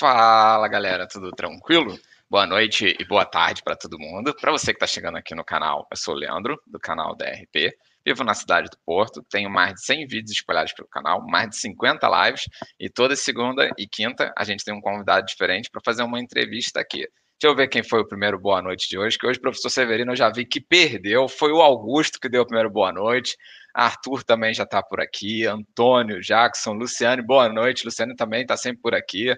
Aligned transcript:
Fala 0.00 0.66
galera, 0.66 1.06
tudo 1.06 1.30
tranquilo? 1.30 1.94
Boa 2.30 2.46
noite 2.46 2.96
e 2.98 3.04
boa 3.04 3.26
tarde 3.26 3.62
para 3.62 3.76
todo 3.76 3.98
mundo. 3.98 4.34
Para 4.34 4.50
você 4.50 4.72
que 4.72 4.82
está 4.82 4.86
chegando 4.86 5.18
aqui 5.18 5.34
no 5.34 5.44
canal, 5.44 5.86
eu 5.90 5.94
sou 5.98 6.14
o 6.14 6.16
Leandro, 6.16 6.58
do 6.66 6.80
canal 6.80 7.14
DRP. 7.14 7.76
Vivo 8.02 8.24
na 8.24 8.32
cidade 8.32 8.70
do 8.70 8.78
Porto, 8.78 9.22
tenho 9.28 9.50
mais 9.50 9.74
de 9.74 9.84
100 9.84 10.06
vídeos 10.06 10.30
espalhados 10.30 10.72
pelo 10.72 10.88
canal, 10.88 11.20
mais 11.28 11.50
de 11.50 11.56
50 11.56 12.08
lives, 12.08 12.44
e 12.78 12.88
toda 12.88 13.14
segunda 13.14 13.70
e 13.76 13.86
quinta 13.86 14.32
a 14.38 14.42
gente 14.42 14.64
tem 14.64 14.72
um 14.72 14.80
convidado 14.80 15.26
diferente 15.26 15.68
para 15.70 15.82
fazer 15.84 16.02
uma 16.02 16.18
entrevista 16.18 16.80
aqui. 16.80 17.00
Deixa 17.38 17.52
eu 17.52 17.54
ver 17.54 17.68
quem 17.68 17.82
foi 17.82 18.00
o 18.00 18.08
primeiro 18.08 18.38
boa 18.38 18.62
noite 18.62 18.88
de 18.88 18.98
hoje, 18.98 19.18
que 19.18 19.26
hoje 19.26 19.38
o 19.38 19.42
professor 19.42 19.68
Severino 19.68 20.12
eu 20.12 20.16
já 20.16 20.30
vi 20.30 20.46
que 20.46 20.62
perdeu, 20.62 21.28
foi 21.28 21.52
o 21.52 21.60
Augusto 21.60 22.18
que 22.18 22.30
deu 22.30 22.40
o 22.40 22.46
primeiro 22.46 22.70
boa 22.70 22.90
noite. 22.90 23.36
Arthur 23.74 24.24
também 24.24 24.54
já 24.54 24.64
está 24.64 24.82
por 24.82 24.98
aqui, 24.98 25.46
Antônio, 25.46 26.22
Jackson, 26.22 26.72
Luciane, 26.72 27.20
boa 27.20 27.50
noite. 27.50 27.84
Luciane 27.84 28.16
também 28.16 28.40
está 28.40 28.56
sempre 28.56 28.80
por 28.80 28.94
aqui, 28.94 29.36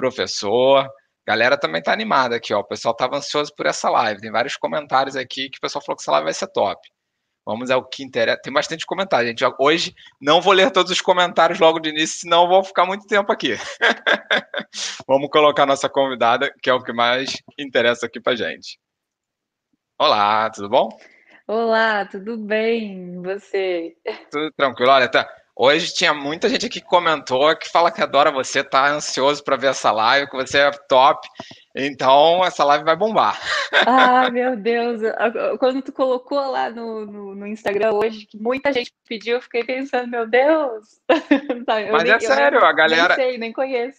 professor. 0.00 0.88
Galera 1.26 1.58
também 1.58 1.80
está 1.80 1.92
animada 1.92 2.36
aqui, 2.36 2.54
ó. 2.54 2.60
O 2.60 2.64
pessoal 2.64 2.92
estava 2.92 3.16
ansioso 3.18 3.54
por 3.54 3.66
essa 3.66 3.90
live. 3.90 4.20
Tem 4.20 4.30
vários 4.30 4.56
comentários 4.56 5.14
aqui 5.14 5.50
que 5.50 5.58
o 5.58 5.60
pessoal 5.60 5.84
falou 5.84 5.96
que 5.96 6.02
essa 6.02 6.12
live 6.12 6.24
vai 6.24 6.34
ser 6.34 6.48
top. 6.48 6.80
Vamos 7.46 7.70
ao 7.70 7.84
que 7.84 8.02
interessa. 8.02 8.40
Tem 8.42 8.52
bastante 8.52 8.86
comentário, 8.86 9.28
gente. 9.28 9.44
Hoje 9.58 9.94
não 10.20 10.40
vou 10.40 10.52
ler 10.52 10.70
todos 10.70 10.90
os 10.90 11.00
comentários 11.00 11.58
logo 11.58 11.78
de 11.78 11.90
início, 11.90 12.20
senão 12.20 12.48
vou 12.48 12.64
ficar 12.64 12.86
muito 12.86 13.06
tempo 13.06 13.30
aqui. 13.30 13.54
Vamos 15.06 15.28
colocar 15.30 15.66
nossa 15.66 15.88
convidada, 15.88 16.52
que 16.62 16.70
é 16.70 16.72
o 16.72 16.82
que 16.82 16.92
mais 16.92 17.36
interessa 17.58 18.06
aqui 18.06 18.20
para 18.20 18.36
gente. 18.36 18.78
Olá, 19.98 20.48
tudo 20.50 20.68
bom? 20.68 20.88
Olá, 21.46 22.06
tudo 22.06 22.38
bem? 22.38 23.20
Você? 23.22 23.96
Tudo 24.30 24.52
tranquilo. 24.52 24.92
Olha, 24.92 25.08
tá. 25.08 25.28
Hoje 25.62 25.92
tinha 25.92 26.14
muita 26.14 26.48
gente 26.48 26.64
aqui 26.64 26.80
que 26.80 26.86
comentou 26.86 27.54
que 27.54 27.68
fala 27.68 27.92
que 27.92 28.00
adora 28.00 28.30
você, 28.30 28.64
tá 28.64 28.88
ansioso 28.88 29.44
para 29.44 29.58
ver 29.58 29.66
essa 29.66 29.92
live, 29.92 30.30
que 30.30 30.34
você 30.34 30.56
é 30.56 30.70
top. 30.70 31.28
Então, 31.76 32.42
essa 32.42 32.64
live 32.64 32.82
vai 32.82 32.96
bombar. 32.96 33.38
Ah, 33.86 34.30
meu 34.30 34.56
Deus. 34.56 35.02
Quando 35.58 35.82
tu 35.82 35.92
colocou 35.92 36.50
lá 36.50 36.70
no, 36.70 37.04
no, 37.04 37.34
no 37.34 37.46
Instagram 37.46 37.92
hoje, 37.92 38.26
que 38.26 38.38
muita 38.38 38.72
gente 38.72 38.90
pediu, 39.06 39.36
eu 39.36 39.42
fiquei 39.42 39.62
pensando, 39.62 40.08
meu 40.08 40.26
Deus. 40.26 40.98
Tá, 41.66 41.74
Mas 41.92 42.04
nem, 42.04 42.12
é 42.12 42.20
sério, 42.20 42.60
nem, 42.60 42.68
a 42.68 42.72
galera. 42.72 43.16
Nem 43.16 43.26
sei, 43.26 43.38
nem 43.38 43.52
conheço. 43.52 43.98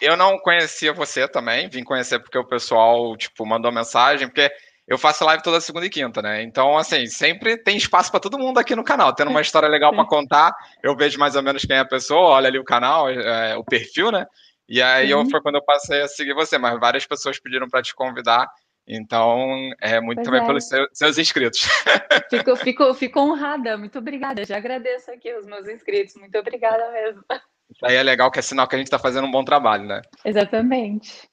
Eu 0.00 0.16
não 0.16 0.38
conhecia 0.38 0.94
você 0.94 1.28
também, 1.28 1.68
vim 1.68 1.84
conhecer 1.84 2.20
porque 2.20 2.38
o 2.38 2.46
pessoal, 2.46 3.14
tipo, 3.18 3.44
mandou 3.44 3.70
mensagem, 3.70 4.28
porque 4.28 4.50
eu 4.86 4.98
faço 4.98 5.24
live 5.24 5.42
toda 5.42 5.60
segunda 5.60 5.86
e 5.86 5.90
quinta, 5.90 6.20
né? 6.20 6.42
Então, 6.42 6.76
assim, 6.76 7.06
sempre 7.06 7.56
tem 7.56 7.76
espaço 7.76 8.10
para 8.10 8.20
todo 8.20 8.38
mundo 8.38 8.58
aqui 8.58 8.74
no 8.74 8.84
canal. 8.84 9.14
Tendo 9.14 9.30
uma 9.30 9.40
história 9.42 9.68
legal 9.68 9.94
para 9.94 10.04
contar, 10.04 10.54
eu 10.82 10.96
vejo 10.96 11.18
mais 11.18 11.36
ou 11.36 11.42
menos 11.42 11.64
quem 11.64 11.76
é 11.76 11.80
a 11.80 11.84
pessoa, 11.84 12.30
olha 12.30 12.48
ali 12.48 12.58
o 12.58 12.64
canal, 12.64 13.08
é, 13.08 13.56
o 13.56 13.64
perfil, 13.64 14.10
né? 14.10 14.26
E 14.68 14.80
aí 14.80 15.10
eu, 15.10 15.24
foi 15.28 15.40
quando 15.40 15.56
eu 15.56 15.64
passei 15.64 16.02
a 16.02 16.08
seguir 16.08 16.34
você, 16.34 16.56
mas 16.58 16.78
várias 16.80 17.06
pessoas 17.06 17.38
pediram 17.38 17.68
para 17.68 17.82
te 17.82 17.94
convidar. 17.94 18.48
Então, 18.86 19.70
é 19.80 20.00
muito 20.00 20.18
pois 20.18 20.26
também 20.26 20.42
é. 20.42 20.46
pelos 20.46 20.66
seus, 20.66 20.88
seus 20.92 21.18
inscritos. 21.18 21.60
Fico, 22.28 22.56
fico, 22.56 22.94
fico 22.94 23.20
honrada, 23.20 23.76
muito 23.76 23.98
obrigada. 23.98 24.44
Já 24.44 24.56
agradeço 24.56 25.10
aqui 25.10 25.32
os 25.34 25.46
meus 25.46 25.68
inscritos, 25.68 26.14
muito 26.16 26.36
obrigada 26.38 26.90
mesmo. 26.90 27.22
Isso 27.70 27.84
aí 27.84 27.96
é 27.96 28.02
legal, 28.02 28.30
que 28.30 28.38
é 28.38 28.42
sinal 28.42 28.66
que 28.66 28.74
a 28.74 28.78
gente 28.78 28.86
está 28.86 28.98
fazendo 28.98 29.26
um 29.26 29.30
bom 29.30 29.44
trabalho, 29.44 29.84
né? 29.84 30.00
Exatamente. 30.24 31.28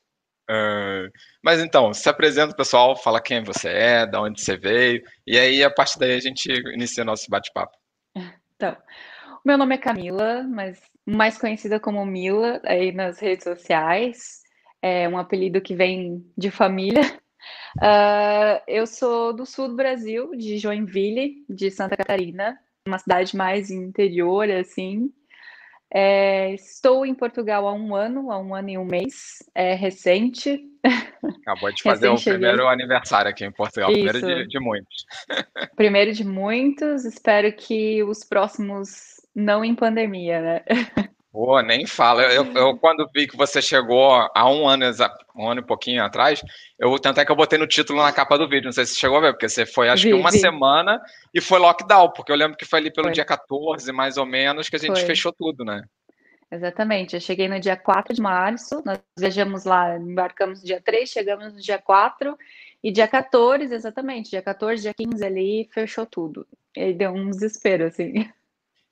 Uh, 0.50 1.12
mas 1.44 1.60
então, 1.60 1.94
se 1.94 2.10
apresenta, 2.10 2.56
pessoal, 2.56 2.96
fala 2.96 3.22
quem 3.22 3.44
você 3.44 3.70
é, 3.70 4.06
de 4.08 4.18
onde 4.18 4.42
você 4.42 4.58
veio, 4.58 5.04
e 5.28 5.38
aí 5.38 5.64
a 5.64 5.70
partir 5.70 6.00
daí 6.00 6.16
a 6.16 6.20
gente 6.20 6.52
inicia 6.74 7.06
nosso 7.06 7.30
bate-papo. 7.30 7.78
Então, 8.56 8.76
o 9.36 9.42
meu 9.46 9.58
nome 9.58 9.76
é 9.76 9.78
Camila, 9.78 10.44
mas 10.44 10.82
mais 11.06 11.38
conhecida 11.38 11.80
como 11.80 12.06
Mila 12.06 12.60
aí 12.66 12.92
nas 12.92 13.20
redes 13.20 13.44
sociais, 13.44 14.42
é 14.82 15.08
um 15.08 15.18
apelido 15.18 15.62
que 15.62 15.76
vem 15.76 16.26
de 16.36 16.50
família. 16.50 17.02
Uh, 17.78 18.60
eu 18.68 18.88
sou 18.88 19.32
do 19.32 19.46
sul 19.46 19.70
do 19.70 19.76
Brasil, 19.76 20.32
de 20.36 20.58
Joinville, 20.58 21.46
de 21.48 21.70
Santa 21.70 21.96
Catarina, 21.96 22.58
uma 22.88 22.98
cidade 22.98 23.36
mais 23.36 23.70
interior, 23.70 24.50
assim, 24.50 25.12
é, 25.92 26.54
estou 26.54 27.06
em 27.06 27.16
Portugal 27.16 27.68
há 27.68 27.74
um 27.74 27.96
ano, 27.96 28.32
há 28.32 28.40
um 28.40 28.54
ano 28.54 28.70
e 28.70 28.78
um 28.78 28.86
mês, 28.86 29.40
é 29.56 29.74
recente. 29.74 30.64
Acabou 31.42 31.72
de 31.72 31.82
fazer 31.84 32.10
o 32.10 32.22
primeiro 32.22 32.68
aniversário 32.68 33.32
aqui 33.32 33.44
em 33.44 33.52
Portugal, 33.52 33.92
Isso. 33.92 34.04
primeiro 34.04 34.44
de, 34.44 34.48
de 34.48 34.60
muitos. 34.60 35.06
primeiro 35.76 36.14
de 36.14 36.24
muitos, 36.24 37.06
espero 37.06 37.52
que 37.54 38.04
os 38.04 38.24
próximos 38.24 39.20
não 39.36 39.64
em 39.66 39.74
pandemia, 39.74 40.42
né? 40.42 40.64
Pô, 41.32 41.62
nem 41.62 41.86
fala. 41.86 42.24
Eu, 42.24 42.52
eu, 42.54 42.78
quando 42.78 43.08
vi 43.14 43.28
que 43.28 43.38
você 43.38 43.62
chegou 43.62 44.12
há 44.34 44.50
um 44.50 44.68
ano, 44.68 44.86
um 45.36 45.48
ano 45.48 45.62
e 45.62 45.64
pouquinho 45.64 46.04
atrás, 46.04 46.42
eu 46.78 46.98
tanto 46.98 47.20
é 47.20 47.26
que 47.26 47.32
eu 47.32 47.36
botei 47.36 47.60
no 47.60 47.68
título 47.68 48.02
na 48.02 48.12
capa 48.12 48.36
do 48.38 48.50
vídeo. 48.50 48.66
Não 48.66 48.72
sei 48.72 48.86
se 48.86 48.94
você 48.94 49.00
chegou 49.00 49.18
a 49.18 49.22
ver, 49.22 49.34
porque 49.34 49.48
você 49.48 49.66
foi 49.66 49.90
acho 49.90 50.04
vi, 50.04 50.10
que 50.10 50.16
uma 50.16 50.32
vi. 50.32 50.40
semana 50.40 51.00
e 51.34 51.40
foi 51.40 51.60
lockdown, 51.60 52.12
porque 52.14 52.32
eu 52.32 52.36
lembro 52.36 52.58
que 52.58 52.66
foi 52.66 52.80
ali 52.80 52.92
pelo 52.92 53.08
foi. 53.08 53.14
dia 53.14 53.26
14, 53.26 53.92
mais 53.92 54.18
ou 54.18 54.26
menos, 54.26 54.70
que 54.70 54.76
a 54.76 54.80
gente 54.80 54.98
foi. 54.98 55.06
fechou 55.06 55.32
tudo, 55.32 55.64
né? 55.64 55.84
Exatamente. 56.52 57.16
Eu 57.16 57.22
cheguei 57.22 57.48
no 57.48 57.60
dia 57.60 57.78
4 57.78 58.16
de 58.16 58.22
março, 58.22 58.82
nós 58.84 59.00
viajamos 59.16 59.66
lá, 59.66 59.98
embarcamos 59.98 60.62
no 60.62 60.66
dia 60.66 60.82
3, 60.82 61.08
chegamos 61.08 61.54
no 61.54 61.62
dia 61.62 61.78
4, 61.78 62.36
e 62.84 62.92
dia 62.92 63.08
14, 63.08 63.72
exatamente, 63.72 64.32
dia 64.32 64.42
14, 64.42 64.82
dia 64.82 64.94
15 64.96 65.24
ali, 65.24 65.70
fechou 65.72 66.08
tudo. 66.08 66.48
E 66.76 66.92
deu 66.92 67.12
um 67.12 67.30
desespero, 67.30 67.86
assim. 67.86 68.28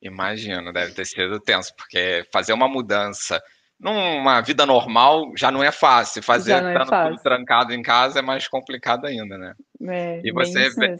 Imagino, 0.01 0.71
deve 0.71 0.93
ter 0.93 1.05
sido 1.05 1.39
tenso, 1.39 1.73
porque 1.75 2.23
fazer 2.31 2.53
uma 2.53 2.67
mudança 2.67 3.41
numa 3.79 4.41
vida 4.41 4.65
normal 4.65 5.31
já 5.35 5.51
não 5.51 5.63
é 5.63 5.71
fácil. 5.71 6.21
Fazer 6.23 6.53
é 6.53 6.57
estando 6.57 6.89
fácil. 6.89 7.11
tudo 7.11 7.23
trancado 7.23 7.73
em 7.73 7.81
casa 7.81 8.19
é 8.19 8.21
mais 8.21 8.47
complicado 8.47 9.05
ainda, 9.05 9.37
né? 9.37 9.53
É, 9.89 10.21
e 10.23 10.31
você, 10.31 10.69
veio, 10.69 10.99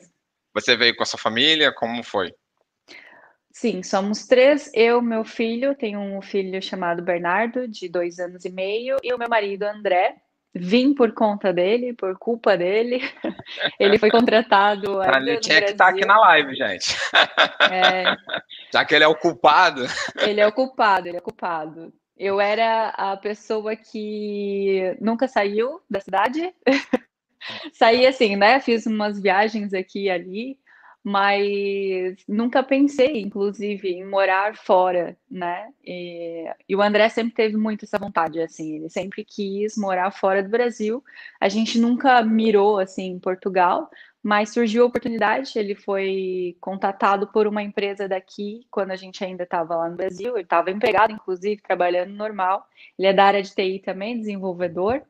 você 0.54 0.76
veio 0.76 0.96
com 0.96 1.04
a 1.04 1.06
sua 1.06 1.20
família? 1.20 1.74
Como 1.74 2.04
foi? 2.04 2.34
Sim, 3.52 3.82
somos 3.82 4.28
três. 4.28 4.70
Eu, 4.74 5.02
meu 5.02 5.26
filho, 5.26 5.76
tenho 5.76 6.00
um 6.00 6.22
filho 6.22 6.62
chamado 6.62 7.02
Bernardo, 7.02 7.68
de 7.68 7.90
dois 7.90 8.20
anos 8.20 8.46
e 8.46 8.52
meio, 8.52 8.98
e 9.02 9.12
o 9.12 9.18
meu 9.18 9.28
marido 9.28 9.64
André, 9.64 10.16
vim 10.58 10.94
por 10.94 11.14
conta 11.14 11.54
dele, 11.54 11.94
por 11.94 12.18
culpa 12.18 12.58
dele. 12.58 13.02
Ele 13.80 13.98
foi 13.98 14.10
contratado. 14.10 15.02
Ele 15.04 15.38
tinha 15.38 15.62
que 15.62 15.72
estar 15.72 15.86
tá 15.86 15.92
aqui 15.92 16.06
na 16.06 16.20
live, 16.20 16.56
gente. 16.56 16.96
É... 17.72 18.04
Já 18.74 18.84
que 18.84 18.96
ele 18.96 19.04
é 19.04 19.08
o 19.08 19.16
culpado. 19.16 19.86
Ele 20.20 20.42
é 20.42 20.48
o 20.48 20.52
culpado, 20.52 21.08
ele 21.08 21.18
é 21.18 21.20
o 21.20 21.24
culpado. 21.24 21.94
Eu 22.18 22.42
era 22.42 22.90
a 22.90 23.16
pessoa 23.16 23.76
que 23.76 24.98
nunca 25.00 25.28
saiu 25.28 25.82
da 25.90 26.00
cidade. 26.02 26.54
Saí 27.72 28.06
assim, 28.06 28.36
né? 28.36 28.60
Fiz 28.60 28.86
umas 28.86 29.22
viagens 29.22 29.74
aqui 29.74 30.06
e 30.06 30.10
ali 30.10 30.60
mas 31.10 32.18
nunca 32.28 32.62
pensei, 32.62 33.22
inclusive, 33.22 33.88
em 33.88 34.04
morar 34.06 34.58
fora, 34.58 35.18
né? 35.32 35.70
E, 35.82 36.44
e, 36.68 36.76
o 36.76 36.82
André 36.82 37.08
sempre 37.08 37.34
teve 37.34 37.56
muito 37.56 37.86
essa 37.86 37.98
vontade, 37.98 38.42
assim, 38.42 38.76
ele 38.76 38.90
sempre 38.90 39.24
quis 39.24 39.78
morar 39.78 40.12
fora 40.12 40.44
do 40.44 40.50
Brasil. 40.50 41.02
A 41.40 41.48
gente 41.48 41.80
nunca 41.80 42.22
mirou, 42.24 42.78
assim, 42.78 43.06
em 43.06 43.20
Portugal, 43.20 43.90
mas 44.22 44.50
surgiu 44.50 44.84
a 44.84 44.88
oportunidade. 44.88 45.58
Ele 45.58 45.76
foi 45.76 46.58
contatado 46.60 47.28
por 47.28 47.48
uma 47.48 47.64
empresa 47.64 48.06
daqui, 48.06 48.68
quando 48.70 48.92
a 48.92 48.98
gente 48.98 49.24
ainda 49.24 49.44
estava 49.44 49.78
lá 49.78 49.90
no 49.90 49.96
Brasil. 49.96 50.36
Ele 50.36 50.44
estava 50.44 50.72
empregado, 50.72 51.14
inclusive, 51.14 51.62
trabalhando 51.62 52.12
normal. 52.12 52.68
Ele 53.00 53.08
é 53.08 53.14
da 53.14 53.24
área 53.24 53.42
de 53.42 53.56
TI 53.56 53.80
também, 53.80 54.20
desenvolvedor. 54.20 55.02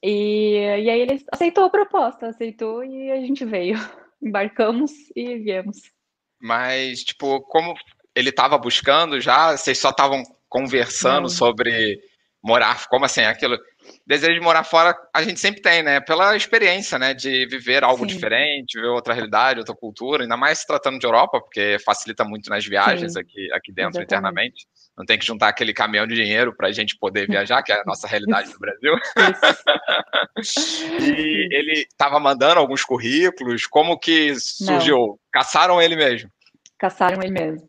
E, 0.00 0.60
e 0.60 0.88
aí 0.88 1.00
ele 1.00 1.26
aceitou 1.32 1.64
a 1.64 1.70
proposta, 1.70 2.28
aceitou 2.28 2.84
e 2.84 3.10
a 3.10 3.16
gente 3.16 3.44
veio 3.44 3.76
embarcamos 4.22 4.92
e 5.14 5.36
viemos. 5.38 5.92
Mas, 6.40 7.02
tipo, 7.02 7.40
como 7.42 7.74
ele 8.14 8.30
estava 8.30 8.58
buscando 8.58 9.20
já, 9.20 9.56
vocês 9.56 9.78
só 9.78 9.90
estavam 9.90 10.22
conversando 10.48 11.28
sobre 11.28 12.00
morar, 12.42 12.86
como 12.88 13.04
assim, 13.04 13.22
aquilo. 13.22 13.58
Desejo 14.06 14.34
de 14.34 14.40
morar 14.40 14.64
fora, 14.64 14.96
a 15.14 15.22
gente 15.22 15.40
sempre 15.40 15.60
tem, 15.60 15.82
né? 15.82 16.00
Pela 16.00 16.36
experiência, 16.36 16.98
né? 16.98 17.14
De 17.14 17.46
viver 17.46 17.82
algo 17.84 18.08
Sim. 18.08 18.14
diferente, 18.14 18.80
ver 18.80 18.86
outra 18.88 19.14
realidade, 19.14 19.58
outra 19.58 19.74
cultura, 19.74 20.24
ainda 20.24 20.36
mais 20.36 20.60
se 20.60 20.66
tratando 20.66 20.98
de 20.98 21.06
Europa, 21.06 21.40
porque 21.40 21.78
facilita 21.84 22.24
muito 22.24 22.48
nas 22.50 22.64
viagens 22.64 23.16
aqui, 23.16 23.50
aqui 23.52 23.72
dentro, 23.72 24.00
Exatamente. 24.00 24.04
internamente. 24.04 24.66
Não 24.98 25.06
tem 25.06 25.16
que 25.16 25.24
juntar 25.24 25.48
aquele 25.48 25.72
caminhão 25.72 26.08
de 26.08 26.16
dinheiro 26.16 26.52
para 26.54 26.66
a 26.68 26.72
gente 26.72 26.98
poder 26.98 27.28
viajar, 27.30 27.62
que 27.62 27.72
é 27.72 27.80
a 27.80 27.84
nossa 27.86 28.08
realidade 28.08 28.52
no 28.52 28.58
Brasil. 28.58 28.94
e 31.00 31.48
ele 31.54 31.86
estava 31.88 32.18
mandando 32.18 32.58
alguns 32.58 32.82
currículos. 32.82 33.64
Como 33.66 33.98
que 33.98 34.34
surgiu? 34.34 34.96
Não. 34.96 35.18
Caçaram 35.32 35.80
ele 35.80 35.94
mesmo? 35.94 36.28
Caçaram 36.76 37.22
ele 37.22 37.32
mesmo. 37.32 37.68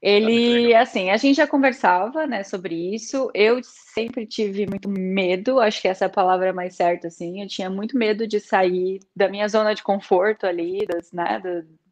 Ele, 0.00 0.72
assim, 0.74 1.10
a 1.10 1.16
gente 1.16 1.36
já 1.36 1.46
conversava, 1.46 2.24
né, 2.24 2.44
sobre 2.44 2.94
isso. 2.94 3.30
Eu 3.34 3.60
sempre 3.64 4.26
tive 4.26 4.64
muito 4.64 4.88
medo, 4.88 5.58
acho 5.58 5.82
que 5.82 5.88
essa 5.88 6.04
é 6.04 6.06
a 6.06 6.10
palavra 6.10 6.52
mais 6.52 6.76
certa, 6.76 7.08
assim. 7.08 7.42
Eu 7.42 7.48
tinha 7.48 7.68
muito 7.68 7.98
medo 7.98 8.26
de 8.26 8.38
sair 8.38 9.00
da 9.14 9.28
minha 9.28 9.48
zona 9.48 9.74
de 9.74 9.82
conforto 9.82 10.46
ali, 10.46 10.86
das, 10.86 11.10
né, 11.12 11.42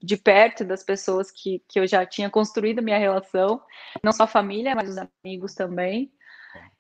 de 0.01 0.17
perto 0.17 0.65
das 0.65 0.85
pessoas 0.85 1.33
que, 1.33 1.61
que 1.69 1.81
eu 1.81 1.87
já 1.87 2.07
tinha 2.07 2.31
construído 2.31 2.83
minha 2.83 2.99
relação, 2.99 3.61
não 4.03 4.13
só 4.13 4.23
a 4.23 4.29
família, 4.29 4.75
mas 4.77 4.89
os 4.91 4.99
amigos 5.25 5.55
também. 5.55 6.13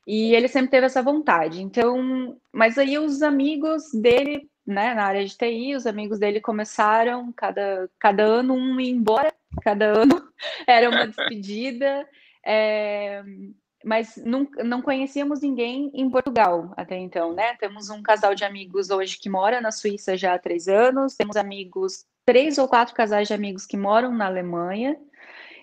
E 0.07 0.33
ele 0.33 0.47
sempre 0.47 0.71
teve 0.71 0.87
essa 0.87 1.03
vontade. 1.03 1.61
Então, 1.61 2.39
mas 2.53 2.79
aí 2.79 2.97
os 2.99 3.23
amigos 3.23 3.83
dele, 3.93 4.49
né, 4.65 4.95
na 4.95 5.05
área 5.05 5.25
de 5.25 5.37
TI, 5.37 5.75
os 5.75 5.87
amigos 5.87 6.21
dele 6.21 6.41
começaram 6.41 7.33
cada, 7.33 7.91
cada 7.99 8.23
ano 8.23 8.55
um 8.55 8.79
ir 8.81 8.91
embora, 8.91 9.35
cada 9.63 9.87
ano 9.87 10.29
era 10.67 10.89
uma 10.89 11.07
despedida. 11.07 12.09
É, 12.45 13.23
mas 13.85 14.17
não, 14.17 14.49
não 14.65 14.83
conhecíamos 14.83 15.41
ninguém 15.41 15.91
em 15.95 16.11
Portugal 16.11 16.73
até 16.77 16.97
então, 16.97 17.33
né? 17.33 17.55
Temos 17.55 17.89
um 17.89 18.03
casal 18.03 18.35
de 18.35 18.45
amigos 18.45 18.91
hoje 18.91 19.19
que 19.19 19.31
mora 19.31 19.61
na 19.61 19.71
Suíça 19.71 20.17
já 20.17 20.35
há 20.35 20.39
três 20.39 20.67
anos, 20.67 21.15
temos 21.15 21.37
amigos, 21.37 22.05
três 22.25 22.59
ou 22.59 22.67
quatro 22.67 22.95
casais 22.95 23.29
de 23.29 23.35
amigos 23.35 23.65
que 23.65 23.77
moram 23.77 24.13
na 24.13 24.27
Alemanha, 24.27 24.97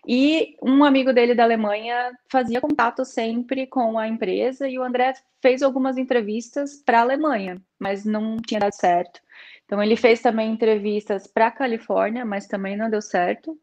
e 0.08 0.58
um 0.62 0.84
amigo 0.84 1.14
dele 1.14 1.34
da 1.34 1.44
Alemanha 1.44 2.12
fazia 2.30 2.60
contato 2.60 3.06
sempre 3.06 3.66
com 3.68 3.98
a 3.98 4.08
empresa, 4.08 4.68
e 4.68 4.78
o 4.78 4.84
André 4.84 5.14
fez 5.42 5.62
algumas 5.62 5.98
entrevistas 5.98 6.82
para 6.86 7.00
a 7.00 7.02
Alemanha, 7.02 7.62
mas 7.80 8.04
não 8.06 8.38
tinha 8.38 8.60
dado 8.60 8.74
certo. 8.74 9.22
Então, 9.66 9.82
ele 9.82 9.96
fez 9.96 10.22
também 10.22 10.52
entrevistas 10.52 11.26
para 11.26 11.48
a 11.48 11.52
Califórnia, 11.52 12.26
mas 12.26 12.48
também 12.48 12.76
não 12.76 12.90
deu 12.90 13.02
certo. 13.02 13.58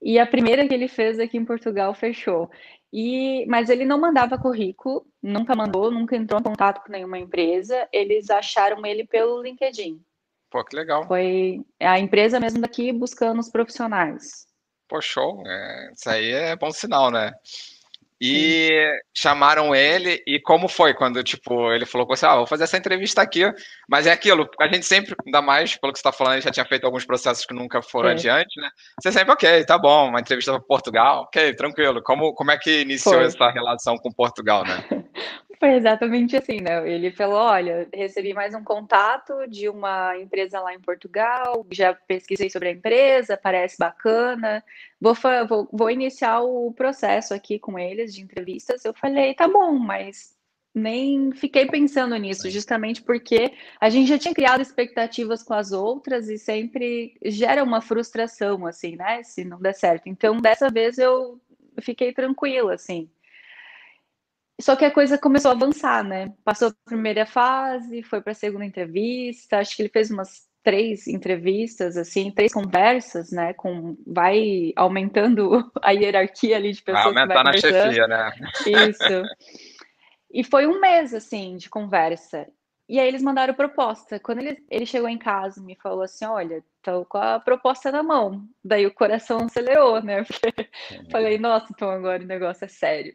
E 0.00 0.18
a 0.18 0.26
primeira 0.26 0.66
que 0.66 0.74
ele 0.74 0.88
fez 0.88 1.18
aqui 1.18 1.36
em 1.36 1.44
Portugal 1.44 1.94
fechou. 1.94 2.50
E, 2.92 3.44
mas 3.46 3.68
ele 3.68 3.84
não 3.84 3.98
mandava 3.98 4.38
currículo, 4.38 5.06
nunca 5.22 5.54
mandou, 5.54 5.90
nunca 5.90 6.16
entrou 6.16 6.40
em 6.40 6.44
contato 6.44 6.84
com 6.84 6.92
nenhuma 6.92 7.18
empresa. 7.18 7.88
Eles 7.92 8.30
acharam 8.30 8.84
ele 8.86 9.04
pelo 9.04 9.42
LinkedIn. 9.42 10.00
Pô, 10.50 10.64
que 10.64 10.76
legal. 10.76 11.06
Foi 11.06 11.60
a 11.80 11.98
empresa 11.98 12.38
mesmo 12.38 12.60
daqui 12.60 12.92
buscando 12.92 13.40
os 13.40 13.50
profissionais. 13.50 14.46
Pô, 14.88 15.00
show. 15.00 15.42
É, 15.46 15.92
isso 15.92 16.08
aí 16.08 16.30
é 16.30 16.56
bom 16.56 16.70
sinal, 16.70 17.10
né? 17.10 17.32
E 18.20 18.68
Sim. 18.68 18.98
chamaram 19.14 19.74
ele, 19.74 20.22
e 20.26 20.40
como 20.40 20.68
foi 20.68 20.94
quando, 20.94 21.22
tipo, 21.22 21.70
ele 21.72 21.84
falou 21.84 22.10
assim, 22.10 22.24
ah, 22.26 22.36
vou 22.36 22.46
fazer 22.46 22.64
essa 22.64 22.78
entrevista 22.78 23.20
aqui, 23.20 23.42
mas 23.88 24.06
é 24.06 24.12
aquilo, 24.12 24.48
a 24.58 24.66
gente 24.68 24.86
sempre, 24.86 25.14
ainda 25.26 25.42
mais, 25.42 25.76
pelo 25.76 25.92
que 25.92 25.98
você 25.98 26.00
está 26.00 26.12
falando, 26.12 26.34
ele 26.34 26.42
já 26.42 26.50
tinha 26.50 26.64
feito 26.64 26.84
alguns 26.84 27.04
processos 27.04 27.44
que 27.44 27.52
nunca 27.54 27.82
foram 27.82 28.10
adiante, 28.10 28.58
né? 28.60 28.70
Você 29.00 29.12
sempre, 29.12 29.32
ok, 29.32 29.64
tá 29.64 29.76
bom, 29.76 30.08
uma 30.08 30.20
entrevista 30.20 30.52
para 30.52 30.60
Portugal, 30.60 31.22
ok, 31.24 31.54
tranquilo. 31.54 32.02
Como, 32.02 32.32
como 32.34 32.50
é 32.50 32.56
que 32.56 32.80
iniciou 32.80 33.16
foi. 33.16 33.24
essa 33.24 33.50
relação 33.50 33.98
com 33.98 34.10
Portugal, 34.10 34.64
né? 34.64 34.82
Foi 35.58 35.74
exatamente 35.74 36.36
assim, 36.36 36.60
né? 36.60 36.88
Ele 36.88 37.10
falou: 37.10 37.38
olha, 37.38 37.88
recebi 37.92 38.34
mais 38.34 38.54
um 38.54 38.62
contato 38.62 39.46
de 39.48 39.68
uma 39.68 40.16
empresa 40.18 40.60
lá 40.60 40.74
em 40.74 40.80
Portugal, 40.80 41.66
já 41.70 41.94
pesquisei 41.94 42.50
sobre 42.50 42.68
a 42.68 42.72
empresa, 42.72 43.36
parece 43.36 43.76
bacana, 43.78 44.62
vou, 45.00 45.14
vou, 45.48 45.68
vou 45.72 45.90
iniciar 45.90 46.40
o 46.40 46.72
processo 46.72 47.32
aqui 47.32 47.58
com 47.58 47.78
eles 47.78 48.14
de 48.14 48.22
entrevistas. 48.22 48.84
Eu 48.84 48.94
falei: 48.94 49.34
tá 49.34 49.48
bom, 49.48 49.72
mas 49.72 50.36
nem 50.74 51.32
fiquei 51.32 51.66
pensando 51.66 52.14
nisso, 52.16 52.50
justamente 52.50 53.02
porque 53.02 53.54
a 53.80 53.88
gente 53.88 54.08
já 54.08 54.18
tinha 54.18 54.34
criado 54.34 54.60
expectativas 54.60 55.42
com 55.42 55.54
as 55.54 55.72
outras 55.72 56.28
e 56.28 56.36
sempre 56.36 57.16
gera 57.24 57.64
uma 57.64 57.80
frustração, 57.80 58.66
assim, 58.66 58.94
né? 58.94 59.22
Se 59.22 59.42
não 59.42 59.58
der 59.58 59.74
certo. 59.74 60.06
Então, 60.06 60.38
dessa 60.38 60.68
vez 60.68 60.98
eu 60.98 61.40
fiquei 61.80 62.12
tranquila, 62.12 62.74
assim. 62.74 63.08
Só 64.60 64.74
que 64.74 64.84
a 64.84 64.90
coisa 64.90 65.18
começou 65.18 65.50
a 65.50 65.54
avançar, 65.54 66.02
né? 66.02 66.32
Passou 66.44 66.68
a 66.68 66.74
primeira 66.84 67.26
fase, 67.26 68.02
foi 68.02 68.22
para 68.22 68.32
a 68.32 68.34
segunda 68.34 68.64
entrevista, 68.64 69.58
acho 69.58 69.76
que 69.76 69.82
ele 69.82 69.90
fez 69.90 70.10
umas 70.10 70.46
três 70.62 71.06
entrevistas, 71.06 71.96
assim, 71.96 72.30
três 72.30 72.52
conversas, 72.52 73.30
né? 73.30 73.52
Com 73.52 73.96
vai 74.06 74.72
aumentando 74.74 75.70
a 75.82 75.92
hierarquia 75.92 76.56
ali 76.56 76.72
de 76.72 76.82
pessoas. 76.82 77.14
Vai 77.14 77.22
aumentar 77.22 77.44
na 77.44 77.52
chefia, 77.52 78.08
né? 78.08 78.32
Isso. 78.66 79.22
E 80.32 80.42
foi 80.42 80.66
um 80.66 80.80
mês, 80.80 81.14
assim, 81.14 81.56
de 81.56 81.68
conversa. 81.68 82.48
E 82.88 82.98
aí 82.98 83.08
eles 83.08 83.22
mandaram 83.22 83.54
proposta. 83.54 84.18
Quando 84.18 84.38
ele, 84.38 84.64
ele 84.70 84.86
chegou 84.86 85.08
em 85.08 85.18
casa 85.18 85.60
me 85.60 85.76
falou 85.76 86.02
assim, 86.02 86.24
olha, 86.24 86.64
tô 86.82 87.04
com 87.04 87.18
a 87.18 87.38
proposta 87.40 87.92
na 87.92 88.02
mão. 88.02 88.44
Daí 88.64 88.86
o 88.86 88.94
coração 88.94 89.38
acelerou, 89.38 90.02
né? 90.02 90.24
Porque 90.26 90.68
falei, 91.10 91.38
nossa, 91.38 91.66
então 91.70 91.90
agora 91.90 92.22
o 92.22 92.26
negócio 92.26 92.64
é 92.64 92.68
sério. 92.68 93.14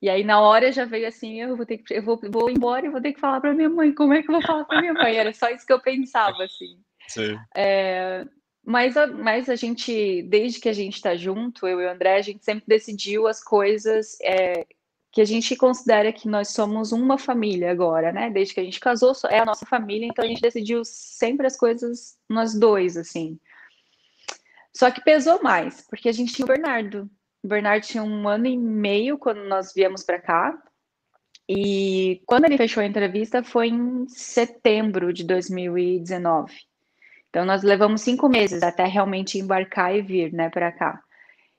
E 0.00 0.08
aí, 0.08 0.22
na 0.22 0.40
hora, 0.40 0.70
já 0.72 0.84
veio 0.84 1.08
assim: 1.08 1.40
eu 1.40 1.56
vou 1.56 1.66
ter 1.66 1.78
que, 1.78 1.94
eu 1.94 2.02
vou, 2.02 2.20
vou 2.30 2.48
embora 2.48 2.86
e 2.86 2.90
vou 2.90 3.00
ter 3.00 3.12
que 3.12 3.20
falar 3.20 3.40
para 3.40 3.54
minha 3.54 3.68
mãe. 3.68 3.92
Como 3.92 4.12
é 4.12 4.22
que 4.22 4.30
eu 4.30 4.34
vou 4.34 4.42
falar 4.42 4.64
para 4.64 4.80
minha 4.80 4.94
mãe? 4.94 5.16
Era 5.16 5.32
só 5.32 5.48
isso 5.50 5.66
que 5.66 5.72
eu 5.72 5.80
pensava, 5.80 6.44
assim. 6.44 6.78
Sim. 7.08 7.38
É, 7.56 8.24
mas, 8.64 8.96
a, 8.96 9.06
mas 9.06 9.48
a 9.48 9.56
gente, 9.56 10.22
desde 10.24 10.60
que 10.60 10.68
a 10.68 10.72
gente 10.72 10.96
está 10.96 11.16
junto, 11.16 11.66
eu 11.66 11.80
e 11.80 11.86
o 11.86 11.90
André, 11.90 12.16
a 12.16 12.22
gente 12.22 12.44
sempre 12.44 12.64
decidiu 12.66 13.26
as 13.26 13.42
coisas 13.42 14.18
é, 14.22 14.66
que 15.10 15.20
a 15.20 15.24
gente 15.24 15.56
considera 15.56 16.12
que 16.12 16.28
nós 16.28 16.48
somos 16.50 16.92
uma 16.92 17.18
família 17.18 17.70
agora, 17.70 18.12
né? 18.12 18.30
Desde 18.30 18.54
que 18.54 18.60
a 18.60 18.64
gente 18.64 18.78
casou, 18.78 19.12
é 19.30 19.38
a 19.38 19.44
nossa 19.44 19.64
família, 19.64 20.06
então 20.06 20.24
a 20.24 20.28
gente 20.28 20.42
decidiu 20.42 20.84
sempre 20.84 21.46
as 21.46 21.56
coisas 21.56 22.16
nós 22.28 22.54
dois, 22.54 22.96
assim. 22.96 23.38
Só 24.72 24.90
que 24.90 25.02
pesou 25.02 25.42
mais, 25.42 25.80
porque 25.88 26.08
a 26.08 26.12
gente 26.12 26.34
tinha 26.34 26.44
o 26.44 26.48
Bernardo. 26.48 27.10
O 27.42 27.48
Bernardo 27.48 27.86
tinha 27.86 28.02
um 28.02 28.28
ano 28.28 28.46
e 28.46 28.56
meio 28.56 29.18
quando 29.18 29.44
nós 29.44 29.72
viemos 29.74 30.02
para 30.02 30.20
cá. 30.20 30.58
E 31.48 32.20
quando 32.26 32.44
ele 32.44 32.58
fechou 32.58 32.82
a 32.82 32.86
entrevista 32.86 33.42
foi 33.42 33.68
em 33.68 34.06
setembro 34.08 35.12
de 35.12 35.24
2019. 35.24 36.54
Então 37.30 37.44
nós 37.44 37.62
levamos 37.62 38.02
cinco 38.02 38.28
meses 38.28 38.62
até 38.62 38.84
realmente 38.84 39.38
embarcar 39.38 39.94
e 39.94 40.02
vir, 40.02 40.32
né, 40.32 40.50
para 40.50 40.72
cá. 40.72 41.00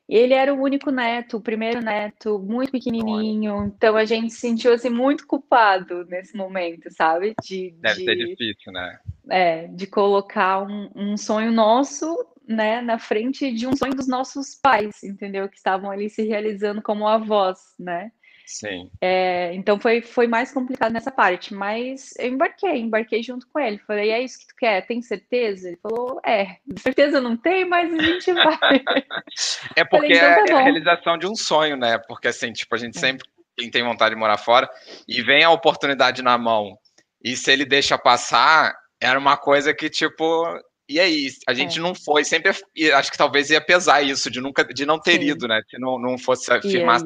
Ele 0.08 0.34
era 0.34 0.52
o 0.52 0.60
único 0.60 0.90
neto, 0.90 1.38
o 1.38 1.42
primeiro 1.42 1.82
neto, 1.82 2.40
muito 2.40 2.72
pequenininho. 2.72 3.72
Então 3.76 3.96
a 3.96 4.06
gente 4.06 4.34
se 4.34 4.40
sentiu 4.40 4.74
assim 4.74 4.90
muito 4.90 5.28
culpado 5.28 6.04
nesse 6.06 6.36
momento, 6.36 6.92
sabe? 6.92 7.36
De, 7.44 7.76
Deve 7.80 8.00
de, 8.00 8.06
ser 8.06 8.16
difícil, 8.16 8.74
né? 8.74 9.00
É, 9.30 9.68
de 9.68 9.86
colocar 9.86 10.64
um, 10.64 10.90
um 10.96 11.16
sonho 11.16 11.52
nosso 11.52 12.18
né, 12.50 12.82
na 12.82 12.98
frente 12.98 13.52
de 13.54 13.68
um 13.68 13.76
sonho 13.78 13.94
dos 13.94 14.08
nossos 14.08 14.56
pais, 14.56 15.04
entendeu? 15.04 15.48
Que 15.48 15.56
estavam 15.56 15.92
ali 15.92 16.10
se 16.10 16.24
realizando 16.24 16.82
como 16.82 17.08
avós, 17.08 17.60
né? 17.78 18.12
Sim. 18.48 18.90
É, 19.00 19.54
então 19.54 19.80
foi, 19.80 20.02
foi 20.02 20.26
mais 20.26 20.52
complicado 20.52 20.92
nessa 20.92 21.12
parte, 21.12 21.54
mas 21.54 22.16
eu 22.18 22.30
embarquei, 22.30 22.80
embarquei 22.80 23.22
junto 23.22 23.48
com 23.48 23.60
ele. 23.60 23.78
Falei, 23.86 24.10
é 24.10 24.24
isso 24.24 24.40
que 24.40 24.48
tu 24.48 24.56
quer? 24.56 24.88
Tem 24.88 25.00
certeza? 25.04 25.68
Ele 25.68 25.78
falou, 25.78 26.20
é, 26.26 26.58
certeza 26.80 27.22
não 27.22 27.38
tem, 27.38 27.64
mas 27.66 27.94
a 27.94 28.02
gente 28.02 28.34
vai. 28.34 28.58
é 29.78 29.86
porque 29.86 30.16
Falei, 30.16 30.34
então, 30.34 30.46
tá 30.46 30.54
é, 30.54 30.56
a 30.56 30.64
realização 30.64 31.18
de 31.20 31.28
um 31.28 31.36
sonho, 31.36 31.78
né? 31.78 32.00
Porque 32.08 32.30
assim, 32.30 32.52
tipo, 32.52 32.74
a 32.74 32.80
gente 32.80 32.98
é. 32.98 33.00
sempre 33.00 33.30
quem 33.56 33.70
tem 33.70 33.84
vontade 33.84 34.16
de 34.16 34.20
morar 34.20 34.38
fora 34.38 34.68
e 35.08 35.22
vem 35.22 35.44
a 35.44 35.52
oportunidade 35.52 36.24
na 36.24 36.36
mão. 36.36 36.76
E 37.24 37.38
se 37.38 37.52
ele 37.52 37.66
deixa 37.66 38.00
passar, 38.00 38.74
era 39.00 39.20
uma 39.20 39.38
coisa 39.38 39.72
que, 39.76 39.92
tipo, 39.92 40.44
e 40.90 41.00
aí, 41.00 41.28
a 41.48 41.54
gente 41.54 41.78
é. 41.78 41.82
não 41.82 41.94
foi, 41.94 42.24
sempre 42.24 42.52
acho 42.96 43.12
que 43.12 43.18
talvez 43.18 43.50
ia 43.50 43.62
pesar 43.62 44.02
isso, 44.02 44.30
de 44.30 44.42
nunca 44.42 44.64
de 44.66 44.86
não 44.86 45.00
ter 45.00 45.20
Sim. 45.20 45.28
ido, 45.28 45.48
né? 45.48 45.62
Se 45.70 45.78
não, 45.78 46.00
não 46.00 46.18
fosse 46.18 46.52
afirmar 46.52 47.02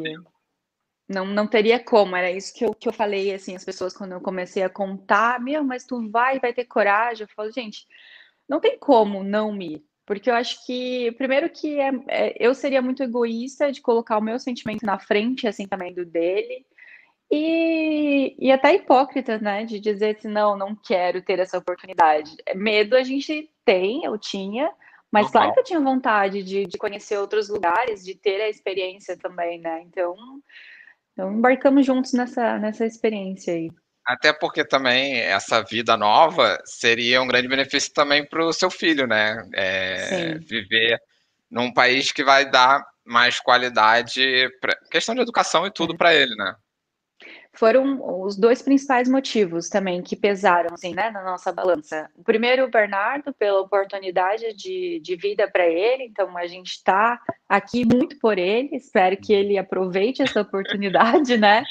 Não, 1.08 1.26
não 1.26 1.46
teria 1.46 1.80
como, 1.80 2.16
era 2.16 2.32
isso 2.32 2.54
que 2.54 2.66
eu, 2.66 2.74
que 2.74 2.88
eu 2.88 2.94
falei, 2.94 3.34
assim, 3.34 3.56
as 3.56 3.66
pessoas 3.66 3.94
quando 3.94 4.14
eu 4.14 4.22
comecei 4.22 4.64
a 4.64 4.70
contar, 4.70 5.40
meu, 5.42 5.64
mas 5.64 5.86
tu 5.86 6.10
vai, 6.10 6.40
vai 6.40 6.54
ter 6.54 6.66
coragem. 6.66 7.24
Eu 7.24 7.36
falo, 7.36 7.52
gente, 7.52 7.86
não 8.48 8.62
tem 8.62 8.80
como 8.80 9.24
não 9.24 9.52
me 9.52 9.84
porque 10.06 10.30
eu 10.30 10.36
acho 10.36 10.66
que, 10.66 11.12
primeiro 11.14 11.50
que 11.50 11.80
é, 11.80 11.92
é, 12.10 12.36
eu 12.38 12.54
seria 12.54 12.82
muito 12.82 13.02
egoísta 13.02 13.72
de 13.72 13.82
colocar 13.82 14.18
o 14.18 14.22
meu 14.22 14.38
sentimento 14.38 14.86
na 14.86 15.00
frente, 15.00 15.48
assim, 15.48 15.66
também 15.66 15.94
do 15.94 16.06
dele, 16.06 16.66
e, 17.36 18.36
e 18.38 18.52
até 18.52 18.76
hipócrita, 18.76 19.40
né? 19.40 19.66
De 19.66 19.80
dizer 19.80 20.16
assim, 20.16 20.28
não, 20.28 20.56
não 20.56 20.76
quero 20.76 21.20
ter 21.20 21.40
essa 21.40 21.58
oportunidade. 21.58 22.36
Medo 22.54 22.96
a 22.96 23.02
gente 23.02 23.50
tem, 23.66 24.04
eu 24.06 24.18
tinha, 24.20 24.72
mas 25.12 25.32
claro 25.32 25.52
que 25.52 25.60
eu 25.60 25.64
tinha 25.64 25.80
vontade 25.80 26.44
de, 26.44 26.66
de 26.68 26.78
conhecer 26.78 27.18
outros 27.18 27.50
lugares, 27.50 28.04
de 28.04 28.14
ter 28.14 28.40
a 28.40 28.50
experiência 28.50 29.18
também, 29.18 29.60
né? 29.60 29.82
Então, 29.82 30.16
então 31.12 31.34
embarcamos 31.34 31.84
juntos 31.86 32.14
nessa, 32.14 32.60
nessa 32.60 32.86
experiência 32.86 33.56
aí. 33.56 33.72
Até 34.06 34.32
porque 34.32 34.64
também 34.64 35.20
essa 35.20 35.64
vida 35.64 35.98
nova 35.98 36.62
seria 36.66 37.20
um 37.20 37.28
grande 37.28 37.48
benefício 37.48 37.92
também 37.94 38.28
para 38.28 38.46
o 38.46 38.54
seu 38.54 38.70
filho, 38.70 39.08
né? 39.08 39.44
É, 39.56 40.38
viver 40.38 41.02
num 41.50 41.74
país 41.74 42.12
que 42.12 42.24
vai 42.24 42.48
dar 42.48 42.86
mais 43.04 43.40
qualidade, 43.40 44.50
pra, 44.62 44.76
questão 44.92 45.16
de 45.16 45.22
educação 45.22 45.66
e 45.66 45.72
tudo 45.72 45.94
é. 45.94 45.98
para 45.98 46.14
ele, 46.14 46.36
né? 46.36 46.56
Foram 47.54 48.24
os 48.24 48.36
dois 48.36 48.62
principais 48.62 49.08
motivos 49.08 49.70
também 49.70 50.02
que 50.02 50.16
pesaram 50.16 50.74
assim, 50.74 50.94
né, 50.94 51.12
na 51.12 51.24
nossa 51.24 51.52
balança. 51.52 52.10
O 52.16 52.24
primeiro, 52.24 52.66
o 52.66 52.70
Bernardo, 52.70 53.32
pela 53.34 53.62
oportunidade 53.62 54.54
de, 54.54 55.00
de 55.02 55.16
vida 55.16 55.48
para 55.48 55.68
ele, 55.68 56.04
então 56.04 56.36
a 56.36 56.48
gente 56.48 56.72
está 56.72 57.22
aqui 57.54 57.86
muito 57.86 58.18
por 58.18 58.40
ele, 58.40 58.76
espero 58.76 59.16
que 59.16 59.32
ele 59.32 59.60
aproveite 59.60 60.24
essa 60.24 60.42
oportunidade, 60.42 61.38
né? 61.38 61.64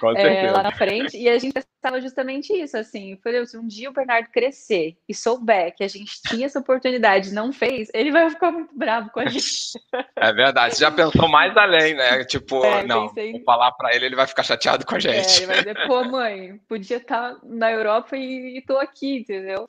é, 0.16 0.50
lá 0.50 0.62
na 0.62 0.72
frente, 0.72 1.16
e 1.16 1.30
a 1.30 1.38
gente 1.38 1.54
pensava 1.54 1.98
justamente 1.98 2.52
isso, 2.52 2.76
assim, 2.76 3.18
falei, 3.24 3.46
se 3.46 3.56
um 3.56 3.66
dia 3.66 3.88
o 3.88 3.92
Bernardo 3.92 4.28
crescer 4.30 4.98
e 5.08 5.14
souber 5.14 5.74
que 5.74 5.82
a 5.82 5.88
gente 5.88 6.20
tinha 6.26 6.44
essa 6.44 6.58
oportunidade 6.58 7.30
e 7.30 7.32
não 7.32 7.54
fez, 7.54 7.88
ele 7.94 8.12
vai 8.12 8.28
ficar 8.28 8.52
muito 8.52 8.76
bravo 8.76 9.10
com 9.10 9.20
a 9.20 9.24
gente. 9.28 9.80
É 10.14 10.30
verdade, 10.30 10.74
você 10.74 10.80
já 10.80 10.90
pensou 10.90 11.26
mais 11.26 11.56
além, 11.56 11.94
né? 11.94 12.22
Tipo, 12.24 12.62
é, 12.62 12.84
não, 12.84 13.08
pensei... 13.08 13.32
vou 13.32 13.42
falar 13.44 13.72
para 13.72 13.94
ele, 13.96 14.06
ele 14.06 14.16
vai 14.16 14.26
ficar 14.26 14.42
chateado 14.42 14.84
com 14.84 14.94
a 14.94 14.98
gente. 14.98 15.16
É, 15.16 15.36
ele 15.38 15.46
vai 15.46 15.56
dizer, 15.56 15.86
pô, 15.86 16.04
mãe, 16.04 16.60
podia 16.68 16.98
estar 16.98 17.34
tá 17.34 17.40
na 17.44 17.72
Europa 17.72 18.14
e, 18.14 18.58
e 18.58 18.62
tô 18.62 18.76
aqui, 18.76 19.20
entendeu? 19.20 19.66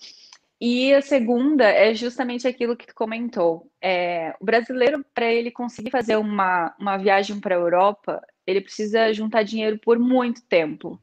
E 0.64 0.94
a 0.94 1.02
segunda 1.02 1.64
é 1.64 1.92
justamente 1.96 2.48
aquilo 2.48 2.78
que 2.78 2.86
tu 2.86 2.94
comentou. 2.94 3.68
É, 3.82 4.36
o 4.40 4.46
brasileiro, 4.46 5.04
para 5.12 5.26
ele 5.26 5.50
conseguir 5.50 5.90
fazer 5.90 6.18
uma, 6.18 6.76
uma 6.80 6.98
viagem 6.98 7.40
para 7.40 7.56
a 7.56 7.58
Europa, 7.58 8.22
ele 8.46 8.62
precisa 8.62 9.12
juntar 9.12 9.42
dinheiro 9.42 9.80
por 9.80 9.98
muito 9.98 10.44
tempo. 10.44 11.02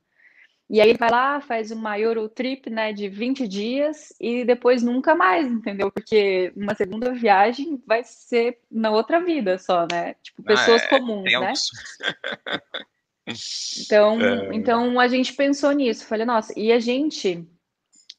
E 0.70 0.80
aí 0.80 0.90
ele 0.90 0.98
vai 0.98 1.10
lá, 1.10 1.40
faz 1.40 1.72
uma 1.72 1.98
Eurotrip 1.98 2.70
né, 2.70 2.92
de 2.92 3.08
20 3.08 3.48
dias 3.48 4.12
e 4.20 4.44
depois 4.44 4.80
nunca 4.80 5.16
mais, 5.16 5.50
entendeu? 5.50 5.90
Porque 5.90 6.52
uma 6.54 6.76
segunda 6.76 7.12
viagem 7.12 7.82
vai 7.84 8.04
ser 8.04 8.60
na 8.70 8.92
outra 8.92 9.18
vida 9.18 9.58
só, 9.58 9.88
né? 9.90 10.14
Tipo, 10.22 10.44
pessoas 10.44 10.82
ah, 10.82 10.84
é, 10.84 10.88
comuns, 10.88 11.32
né? 11.32 11.52
Então, 13.84 14.20
é... 14.20 14.54
então 14.54 15.00
a 15.00 15.08
gente 15.08 15.34
pensou 15.34 15.72
nisso. 15.72 16.06
Falei, 16.06 16.24
nossa, 16.24 16.52
e 16.56 16.72
a 16.72 16.78
gente 16.78 17.46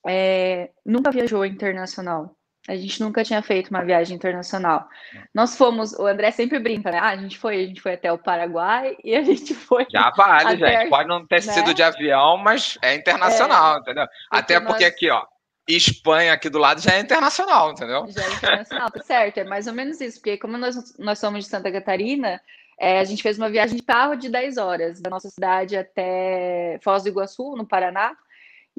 é, 0.07 0.69
nunca 0.85 1.11
viajou 1.11 1.45
internacional. 1.45 2.35
A 2.67 2.75
gente 2.75 3.01
nunca 3.01 3.23
tinha 3.23 3.41
feito 3.41 3.69
uma 3.69 3.83
viagem 3.83 4.15
internacional. 4.15 4.87
Nós 5.33 5.57
fomos, 5.57 5.93
o 5.93 6.05
André 6.05 6.29
sempre 6.29 6.59
brinca, 6.59 6.91
né? 6.91 6.99
Ah, 6.99 7.09
a 7.09 7.17
gente 7.17 7.37
foi, 7.37 7.63
a 7.63 7.65
gente 7.65 7.81
foi 7.81 7.93
até 7.93 8.11
o 8.11 8.17
Paraguai 8.17 8.95
e 9.03 9.15
a 9.15 9.23
gente 9.23 9.55
foi. 9.55 9.87
Já 9.91 10.11
vale, 10.11 10.57
gente. 10.57 10.89
Pode 10.89 11.09
não 11.09 11.25
ter 11.25 11.43
né? 11.43 11.53
sido 11.53 11.73
de 11.73 11.81
avião, 11.81 12.37
mas 12.37 12.77
é 12.83 12.93
internacional, 12.93 13.77
é, 13.77 13.79
entendeu? 13.79 14.05
Até 14.29 14.59
porque 14.59 14.83
nós... 14.83 14.93
aqui, 14.93 15.09
ó, 15.09 15.25
Espanha 15.67 16.33
aqui 16.33 16.49
do 16.49 16.59
lado 16.59 16.81
já 16.81 16.93
é 16.93 16.99
internacional, 16.99 17.71
entendeu? 17.71 18.05
Já 18.09 18.23
é 18.23 18.33
internacional, 18.33 18.91
tá 18.91 19.01
certo, 19.01 19.39
é 19.39 19.43
mais 19.43 19.65
ou 19.65 19.73
menos 19.73 19.99
isso, 20.01 20.19
porque 20.19 20.37
como 20.37 20.57
nós, 20.57 20.97
nós 20.97 21.17
somos 21.17 21.45
de 21.45 21.49
Santa 21.49 21.71
Catarina, 21.71 22.41
é, 22.79 22.99
a 22.99 23.03
gente 23.03 23.23
fez 23.23 23.37
uma 23.37 23.49
viagem 23.49 23.77
de 23.77 23.83
carro 23.83 24.15
de 24.15 24.29
10 24.29 24.57
horas, 24.57 25.01
da 25.01 25.09
nossa 25.09 25.29
cidade 25.29 25.75
até 25.75 26.79
Foz 26.83 27.03
do 27.03 27.09
Iguaçu, 27.09 27.55
no 27.55 27.67
Paraná, 27.67 28.15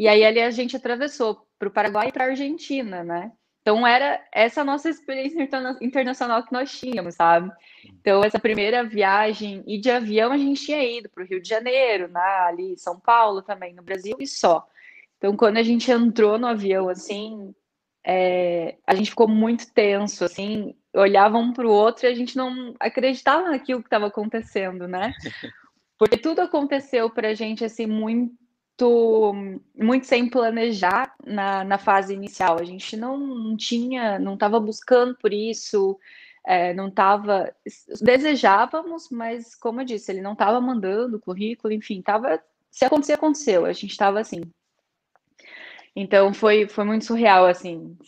e 0.00 0.08
aí 0.08 0.24
ali 0.24 0.40
a 0.40 0.50
gente 0.50 0.74
atravessou 0.74 1.46
para 1.58 1.68
o 1.68 1.70
Paraguai 1.70 2.08
e 2.08 2.12
para 2.12 2.24
a 2.24 2.28
Argentina, 2.28 3.04
né? 3.04 3.30
Então 3.60 3.86
era 3.86 4.18
essa 4.32 4.64
nossa 4.64 4.88
experiência 4.88 5.46
internacional 5.82 6.42
que 6.42 6.54
nós 6.54 6.72
tínhamos, 6.72 7.16
sabe? 7.16 7.52
Então 7.84 8.24
essa 8.24 8.38
primeira 8.38 8.82
viagem 8.82 9.62
e 9.66 9.76
de 9.78 9.90
avião 9.90 10.32
a 10.32 10.38
gente 10.38 10.64
tinha 10.64 10.82
ido 10.82 11.10
para 11.10 11.22
o 11.22 11.26
Rio 11.26 11.42
de 11.42 11.46
Janeiro, 11.46 12.08
né? 12.08 12.18
ali 12.46 12.78
São 12.78 12.98
Paulo 12.98 13.42
também 13.42 13.74
no 13.74 13.82
Brasil 13.82 14.16
e 14.18 14.26
só. 14.26 14.66
Então 15.18 15.36
quando 15.36 15.58
a 15.58 15.62
gente 15.62 15.90
entrou 15.90 16.38
no 16.38 16.46
avião 16.46 16.88
assim, 16.88 17.54
é, 18.02 18.76
a 18.86 18.94
gente 18.94 19.10
ficou 19.10 19.28
muito 19.28 19.70
tenso, 19.70 20.24
assim, 20.24 20.74
olhava 20.94 21.36
um 21.36 21.52
para 21.52 21.68
o 21.68 21.70
outro 21.70 22.06
e 22.06 22.08
a 22.08 22.14
gente 22.14 22.38
não 22.38 22.74
acreditava 22.80 23.50
naquilo 23.50 23.82
que 23.82 23.86
estava 23.88 24.06
acontecendo, 24.06 24.88
né? 24.88 25.12
Porque 25.98 26.16
tudo 26.16 26.40
aconteceu 26.40 27.10
para 27.10 27.28
a 27.28 27.34
gente 27.34 27.62
assim 27.62 27.84
muito 27.84 28.39
muito, 28.80 29.60
muito 29.76 30.06
sem 30.06 30.28
planejar 30.28 31.14
na, 31.24 31.64
na 31.64 31.78
fase 31.78 32.14
inicial. 32.14 32.58
A 32.58 32.64
gente 32.64 32.96
não, 32.96 33.18
não 33.18 33.56
tinha, 33.56 34.18
não 34.18 34.34
estava 34.34 34.58
buscando 34.58 35.16
por 35.16 35.32
isso, 35.32 35.98
é, 36.46 36.72
não 36.74 36.88
estava. 36.88 37.52
Desejávamos, 38.00 39.08
mas 39.10 39.54
como 39.54 39.80
eu 39.80 39.84
disse, 39.84 40.10
ele 40.10 40.22
não 40.22 40.32
estava 40.32 40.60
mandando 40.60 41.20
currículo, 41.20 41.72
enfim, 41.72 42.00
estava. 42.00 42.42
Se 42.70 42.84
acontecer, 42.84 43.14
aconteceu. 43.14 43.64
A 43.66 43.72
gente 43.72 43.90
estava 43.90 44.20
assim. 44.20 44.40
Então 45.94 46.32
foi, 46.32 46.68
foi 46.68 46.84
muito 46.84 47.04
surreal, 47.04 47.46
assim, 47.46 47.98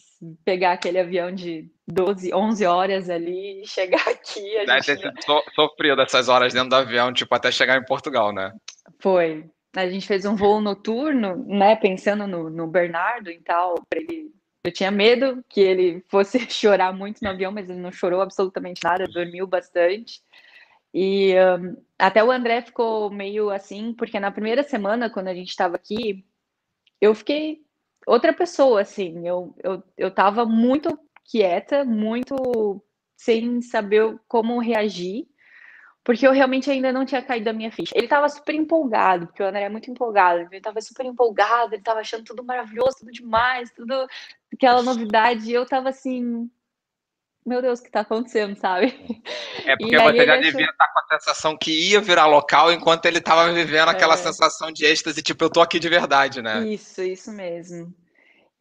pegar 0.45 0.73
aquele 0.73 1.01
avião 1.01 1.35
de 1.35 1.69
12, 1.89 2.33
11 2.33 2.65
horas 2.65 3.11
ali 3.11 3.63
e 3.63 3.67
chegar 3.67 4.03
aqui. 4.09 4.57
A 4.59 4.81
gente... 4.81 4.87
ter 4.87 4.99
sido 4.99 5.53
sofrido 5.53 6.01
essas 6.01 6.29
horas 6.29 6.53
dentro 6.53 6.71
do 6.71 6.77
avião, 6.77 7.13
tipo, 7.13 7.35
até 7.35 7.51
chegar 7.51 7.77
em 7.77 7.85
Portugal, 7.85 8.33
né? 8.33 8.53
Foi, 9.01 9.45
a 9.75 9.89
gente 9.89 10.07
fez 10.07 10.25
um 10.25 10.37
voo 10.37 10.61
noturno, 10.61 11.37
né, 11.47 11.77
pensando 11.77 12.27
no, 12.27 12.51
no 12.51 12.67
Bernardo 12.67 13.31
e 13.31 13.41
tal, 13.41 13.83
para 13.89 14.01
ele. 14.01 14.31
Eu 14.65 14.73
tinha 14.73 14.93
medo 14.93 15.45
que 15.49 15.61
ele 15.61 16.05
fosse 16.09 16.39
chorar 16.51 16.93
muito 16.93 17.21
no 17.23 17.31
avião, 17.31 17.51
mas 17.51 17.69
ele 17.69 17.81
não 17.81 17.91
chorou 17.91 18.21
absolutamente 18.21 18.81
nada, 18.85 19.07
dormiu 19.07 19.47
bastante. 19.47 20.21
E 20.95 21.35
um, 21.59 21.77
até 21.99 22.23
o 22.23 22.31
André 22.31 22.63
ficou 22.63 23.11
meio 23.11 23.51
assim, 23.51 23.95
porque 23.95 24.21
na 24.21 24.31
primeira 24.31 24.63
semana, 24.63 25.11
quando 25.11 25.29
a 25.29 25.35
gente 25.35 25.49
estava 25.49 25.77
aqui, 25.77 26.25
eu 27.01 27.15
fiquei 27.15 27.63
outra 28.07 28.33
pessoa, 28.33 28.83
assim. 28.83 29.27
Eu, 29.27 29.55
eu, 29.65 29.83
eu 29.97 30.11
tava 30.11 30.45
muito 30.45 30.97
quieta, 31.25 31.85
muito 31.85 32.85
sem 33.17 33.63
saber 33.63 34.19
como 34.29 34.61
reagir 34.61 35.27
porque 36.05 36.27
eu 36.27 36.33
realmente 36.33 36.71
ainda 36.71 36.93
não 36.93 37.05
tinha 37.05 37.23
caído 37.23 37.45
da 37.45 37.53
minha 37.53 37.71
ficha. 37.71 37.93
Ele 37.95 38.07
estava 38.07 38.29
super 38.29 38.55
empolgado, 38.55 39.27
porque 39.27 39.43
o 39.43 39.47
André 39.47 39.63
é 39.63 39.69
muito 39.69 39.91
empolgado, 39.91 40.41
ele 40.41 40.57
estava 40.57 40.81
super 40.81 41.07
empolgado, 41.07 41.75
ele 41.75 41.81
estava 41.81 42.01
achando 42.01 42.25
tudo 42.25 42.45
maravilhoso, 42.45 42.99
tudo 42.99 43.13
demais, 43.13 43.71
tudo 43.71 44.07
aquela 44.53 44.83
novidade, 44.83 45.49
e 45.49 45.55
eu 45.55 45.63
estava 45.63 45.91
assim, 45.91 46.51
meu 47.47 47.63
Deus, 47.63 47.79
o 47.79 47.83
que 47.83 47.89
está 47.89 48.01
acontecendo, 48.01 48.57
sabe? 48.57 48.87
É 49.65 49.77
porque 49.77 49.97
você 49.97 50.27
já 50.27 50.33
achou... 50.35 50.43
devia 50.43 50.71
estar 50.71 50.93
com 50.93 50.99
a 50.99 51.19
sensação 51.19 51.57
que 51.57 51.91
ia 51.91 52.01
virar 52.01 52.27
local 52.27 52.73
enquanto 52.73 53.07
ele 53.07 53.19
estava 53.19 53.53
vivendo 53.53 53.89
aquela 53.89 54.15
é. 54.15 54.17
sensação 54.17 54.73
de 54.73 54.85
êxtase, 54.85 55.23
tipo, 55.23 55.45
eu 55.45 55.51
tô 55.51 55.61
aqui 55.61 55.79
de 55.79 55.89
verdade, 55.89 56.43
né? 56.43 56.67
Isso, 56.67 57.01
isso 57.01 57.31
mesmo. 57.31 57.95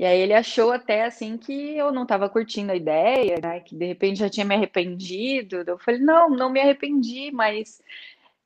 E 0.01 0.05
aí 0.05 0.19
ele 0.19 0.33
achou 0.33 0.71
até 0.71 1.03
assim 1.03 1.37
que 1.37 1.77
eu 1.77 1.91
não 1.91 2.01
estava 2.01 2.27
curtindo 2.27 2.71
a 2.71 2.75
ideia, 2.75 3.39
né? 3.39 3.59
Que 3.59 3.75
de 3.75 3.85
repente 3.85 4.17
já 4.17 4.27
tinha 4.27 4.43
me 4.43 4.55
arrependido. 4.55 5.57
Eu 5.57 5.77
falei, 5.77 5.99
não, 5.99 6.27
não 6.27 6.49
me 6.49 6.59
arrependi, 6.59 7.29
mas 7.31 7.79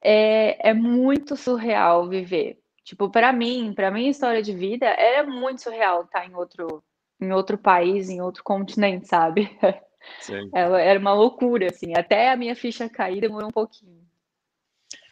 é, 0.02 0.72
é 0.72 0.74
muito 0.74 1.38
surreal 1.38 2.10
viver. 2.10 2.60
Tipo, 2.84 3.10
para 3.10 3.32
mim, 3.32 3.72
para 3.74 3.90
minha 3.90 4.12
história 4.12 4.44
de 4.44 4.54
vida, 4.54 4.86
era 4.86 5.24
muito 5.26 5.62
surreal 5.62 6.04
estar 6.04 6.30
em 6.30 6.36
outro, 6.36 6.84
em 7.22 7.32
outro 7.32 7.58
país, 7.58 8.10
em 8.10 8.20
outro 8.20 8.44
continente, 8.44 9.08
sabe? 9.08 9.50
Sim. 10.20 10.50
Era 10.54 11.00
uma 11.00 11.14
loucura, 11.14 11.68
assim. 11.68 11.96
Até 11.96 12.32
a 12.32 12.36
minha 12.36 12.54
ficha 12.54 12.90
cair 12.90 13.22
demorou 13.22 13.48
um 13.48 13.54
pouquinho. 13.54 14.04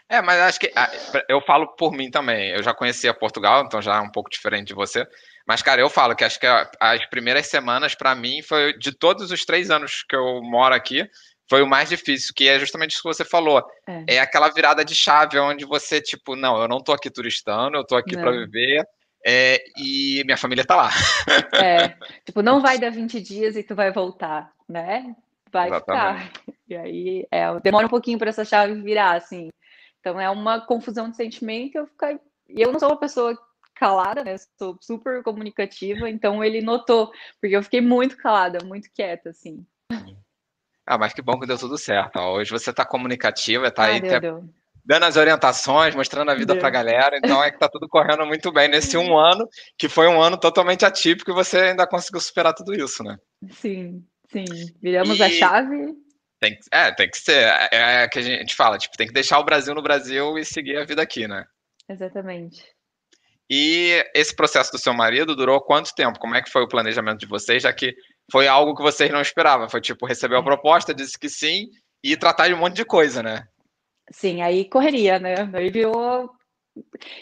É, 0.10 0.22
mas 0.22 0.42
acho 0.42 0.60
que 0.60 0.70
ah, 0.76 0.92
eu 1.30 1.40
falo 1.40 1.68
por 1.68 1.94
mim 1.94 2.12
também. 2.12 2.50
Eu 2.50 2.62
já 2.62 2.74
conhecia 2.74 3.14
Portugal, 3.14 3.64
então 3.64 3.82
já 3.82 3.96
é 3.96 4.02
um 4.02 4.12
pouco 4.12 4.30
diferente 4.30 4.68
de 4.68 4.74
você. 4.74 5.08
Mas, 5.46 5.62
cara, 5.62 5.82
eu 5.82 5.90
falo 5.90 6.16
que 6.16 6.24
acho 6.24 6.40
que 6.40 6.48
as 6.80 7.06
primeiras 7.08 7.48
semanas, 7.48 7.96
para 7.96 8.16
mim, 8.16 8.42
foi 8.42 8.78
de 8.78 8.92
todos 8.92 9.30
os 9.32 9.44
três 9.46 9.70
anos 9.70 10.04
que 10.08 10.16
eu 10.16 10.42
moro 10.42 10.74
aqui, 10.74 11.08
foi 11.50 11.62
o 11.62 11.68
mais 11.68 11.90
difícil, 11.90 12.34
que 12.34 12.48
é 12.48 12.58
justamente 12.58 12.92
isso 12.92 13.02
que 13.02 13.08
você 13.08 13.26
falou. 13.26 13.64
É, 13.88 14.16
é 14.16 14.20
aquela 14.20 14.50
virada 14.50 14.84
de 14.84 14.96
chave 14.96 15.38
onde 15.38 15.66
você, 15.66 16.02
tipo, 16.02 16.36
não, 16.36 16.62
eu 16.62 16.68
não 16.68 16.80
tô 16.80 16.94
aqui 16.94 17.10
turistando, 17.10 17.78
eu 17.78 17.86
tô 17.86 17.96
aqui 17.96 18.16
para 18.16 18.32
viver. 18.32 18.88
É, 19.26 19.64
e 19.78 20.22
minha 20.26 20.38
família 20.38 20.66
tá 20.66 20.76
lá. 20.76 20.90
É, 21.64 21.96
tipo, 22.26 22.42
não 22.42 22.62
vai 22.62 22.78
dar 22.78 22.92
20 22.92 23.22
dias 23.22 23.56
e 23.56 23.64
tu 23.64 23.76
vai 23.76 23.92
voltar, 23.92 24.52
né? 24.68 25.16
Vai 25.52 25.70
Exatamente. 25.70 26.26
ficar. 26.26 26.54
E 26.68 26.76
aí, 26.76 27.28
é, 27.32 27.60
demora 27.60 27.86
um 27.86 27.90
pouquinho 27.90 28.18
para 28.18 28.30
essa 28.30 28.44
chave 28.44 28.82
virar, 28.82 29.16
assim. 29.16 29.50
Então, 30.00 30.20
é 30.20 30.30
uma 30.30 30.60
confusão 30.60 31.10
de 31.10 31.16
sentimento. 31.16 31.78
Eu 31.78 31.88
ficar... 31.88 32.14
E 32.50 32.62
eu 32.62 32.72
não 32.72 32.80
sou 32.80 32.90
uma 32.90 33.00
pessoa 33.00 33.38
calada, 33.74 34.24
né? 34.24 34.36
Sou 34.58 34.78
super 34.82 35.24
comunicativa, 35.24 36.10
então 36.10 36.44
ele 36.44 36.62
notou, 36.62 37.12
porque 37.40 37.56
eu 37.56 37.64
fiquei 37.64 37.82
muito 37.82 38.18
calada, 38.18 38.64
muito 38.66 38.90
quieta, 38.94 39.30
assim. 39.30 39.66
Ah, 40.86 40.98
mas 40.98 41.14
que 41.14 41.22
bom 41.22 41.40
que 41.40 41.48
deu 41.48 41.58
tudo 41.58 41.78
certo. 41.78 42.20
Hoje 42.20 42.52
você 42.52 42.70
está 42.70 42.86
comunicativa, 42.86 43.68
está 43.68 43.84
ah, 43.84 43.86
aí 43.88 44.02
deu, 44.02 44.20
deu. 44.20 44.50
dando 44.84 45.06
as 45.06 45.16
orientações, 45.16 45.96
mostrando 45.96 46.30
a 46.30 46.36
vida 46.36 46.58
para 46.58 46.68
a 46.68 46.72
galera, 46.72 47.18
então 47.18 47.44
é 47.44 47.50
que 47.50 47.56
está 47.56 47.70
tudo 47.70 47.88
correndo 47.88 48.26
muito 48.26 48.52
bem 48.52 48.68
nesse 48.68 48.98
um 48.98 49.18
ano, 49.18 49.48
que 49.78 49.88
foi 49.88 50.08
um 50.08 50.22
ano 50.22 50.38
totalmente 50.38 50.86
atípico 50.86 51.32
e 51.32 51.34
você 51.34 51.58
ainda 51.58 51.88
conseguiu 51.88 52.20
superar 52.20 52.54
tudo 52.54 52.74
isso, 52.74 53.04
né? 53.04 53.18
Sim, 53.52 54.06
sim. 54.30 54.46
Viramos 54.82 55.20
e... 55.20 55.24
a 55.24 55.30
chave. 55.30 55.96
Tem, 56.40 56.60
é, 56.72 56.92
tem 56.92 57.10
que 57.10 57.18
ser. 57.18 57.46
É, 57.72 58.04
é 58.04 58.08
que 58.10 58.20
a 58.20 58.22
gente 58.22 58.54
fala, 58.54 58.78
tipo, 58.78 58.98
tem 58.98 59.08
que 59.08 59.14
deixar 59.14 59.40
o 59.40 59.46
Brasil 59.46 59.74
no 59.74 59.82
Brasil 59.82 60.38
e 60.38 60.44
seguir 60.44 60.78
a 60.78 60.84
vida 60.84 61.02
aqui, 61.02 61.26
né? 61.26 61.46
Exatamente. 61.88 62.66
E 63.56 64.04
esse 64.16 64.36
processo 64.36 64.72
do 64.72 64.80
seu 64.80 64.96
marido 64.96 65.36
durou 65.36 65.62
quanto 65.62 65.94
tempo? 65.94 66.18
Como 66.18 66.34
é 66.34 66.42
que 66.42 66.50
foi 66.50 66.64
o 66.64 66.68
planejamento 66.68 67.20
de 67.20 67.28
vocês, 67.28 67.62
já 67.62 67.72
que 67.72 67.96
foi 68.32 68.48
algo 68.48 68.76
que 68.76 68.82
vocês 68.82 69.12
não 69.12 69.22
esperavam? 69.22 69.70
Foi 69.70 69.80
tipo, 69.80 70.08
recebeu 70.08 70.40
a 70.40 70.44
proposta, 70.44 70.92
disse 70.92 71.20
que 71.20 71.30
sim, 71.30 71.70
e 72.04 72.18
tratar 72.18 72.48
de 72.48 72.56
um 72.56 72.58
monte 72.58 72.78
de 72.78 72.84
coisa, 72.84 73.22
né? 73.22 73.48
Sim, 74.12 74.42
aí 74.42 74.66
correria, 74.66 75.20
né? 75.20 75.36
Aí. 75.54 75.72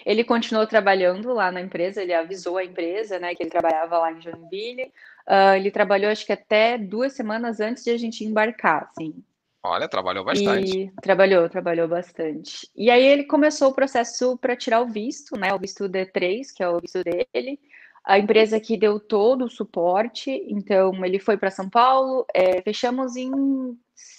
Ele 0.05 0.23
continuou 0.23 0.65
trabalhando 0.65 1.33
lá 1.33 1.51
na 1.51 1.59
empresa, 1.59 2.01
ele 2.01 2.13
avisou 2.13 2.57
a 2.57 2.63
empresa, 2.63 3.19
né, 3.19 3.35
que 3.35 3.43
ele 3.43 3.49
trabalhava 3.49 3.97
lá 3.97 4.13
em 4.13 4.21
Joinville. 4.21 4.85
Uh, 5.27 5.55
ele 5.57 5.69
trabalhou, 5.69 6.09
acho 6.09 6.25
que 6.25 6.31
até 6.31 6.77
duas 6.77 7.11
semanas 7.11 7.59
antes 7.59 7.83
de 7.83 7.89
a 7.91 7.97
gente 7.97 8.23
embarcar, 8.23 8.89
assim. 8.89 9.21
Olha, 9.63 9.87
trabalhou 9.87 10.25
bastante. 10.25 10.79
E 10.79 10.91
trabalhou, 11.01 11.47
trabalhou 11.47 11.87
bastante. 11.87 12.67
E 12.75 12.89
aí 12.89 13.05
ele 13.05 13.25
começou 13.25 13.69
o 13.69 13.73
processo 13.73 14.37
para 14.37 14.55
tirar 14.55 14.81
o 14.81 14.87
visto, 14.87 15.37
né? 15.37 15.53
O 15.53 15.59
visto 15.59 15.87
D3, 15.87 16.47
que 16.55 16.63
é 16.63 16.69
o 16.69 16.79
visto 16.79 17.03
dele. 17.03 17.59
A 18.03 18.17
empresa 18.17 18.59
que 18.59 18.75
deu 18.75 18.99
todo 18.99 19.45
o 19.45 19.49
suporte, 19.49 20.31
então 20.47 21.05
ele 21.05 21.19
foi 21.19 21.37
para 21.37 21.51
São 21.51 21.69
Paulo, 21.69 22.25
é, 22.33 22.59
fechamos 22.63 23.15
em 23.15 23.31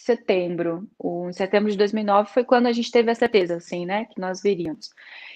setembro. 0.02 0.88
O, 0.99 1.28
em 1.28 1.32
setembro 1.32 1.71
de 1.71 1.76
2009 1.78 2.30
foi 2.30 2.44
quando 2.44 2.66
a 2.66 2.73
gente 2.73 2.90
teve 2.90 3.11
a 3.11 3.14
certeza, 3.14 3.56
assim, 3.56 3.87
né, 3.87 4.06
que 4.06 4.21
nós 4.21 4.42
viríamos. 4.42 4.90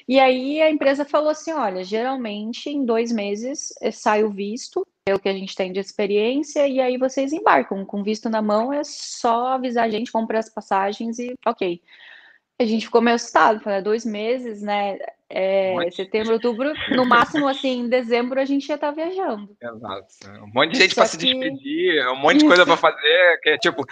E 0.08 0.18
aí 0.18 0.60
a 0.60 0.70
empresa 0.70 1.04
falou 1.04 1.30
assim: 1.30 1.52
olha, 1.52 1.84
geralmente 1.84 2.68
em 2.68 2.84
dois 2.84 3.12
meses 3.12 3.72
eh, 3.80 3.90
sai 3.90 4.24
o 4.24 4.30
visto, 4.30 4.86
é 5.08 5.14
o 5.14 5.18
que 5.18 5.28
a 5.28 5.32
gente 5.32 5.54
tem 5.54 5.72
de 5.72 5.78
experiência, 5.78 6.66
e 6.66 6.80
aí 6.80 6.98
vocês 6.98 7.32
embarcam. 7.32 7.84
Com 7.84 8.02
visto 8.02 8.28
na 8.28 8.42
mão 8.42 8.72
é 8.72 8.82
só 8.84 9.48
avisar 9.48 9.84
a 9.84 9.90
gente, 9.90 10.12
comprar 10.12 10.40
as 10.40 10.48
passagens 10.48 11.18
e 11.18 11.34
ok. 11.46 11.80
A 12.58 12.64
gente 12.64 12.86
ficou 12.86 13.02
meio 13.02 13.16
assustado, 13.16 13.60
falei, 13.60 13.82
dois 13.82 14.04
meses, 14.04 14.62
né? 14.62 14.98
É, 15.28 15.74
setembro, 15.90 16.34
outubro, 16.34 16.72
no 16.90 17.04
máximo, 17.04 17.48
assim, 17.48 17.80
em 17.80 17.88
dezembro 17.88 18.40
a 18.40 18.44
gente 18.44 18.66
já 18.66 18.78
tá 18.78 18.92
viajando. 18.92 19.56
Exato. 19.60 20.06
Um 20.42 20.50
monte 20.54 20.72
de 20.72 20.78
gente 20.82 20.94
para 20.94 21.04
que... 21.04 21.10
se 21.10 21.16
despedir, 21.18 22.08
um 22.08 22.16
monte 22.16 22.38
de 22.38 22.46
coisa 22.46 22.64
para 22.64 22.76
fazer, 22.76 23.40
que 23.42 23.50
é 23.50 23.58
tipo, 23.58 23.84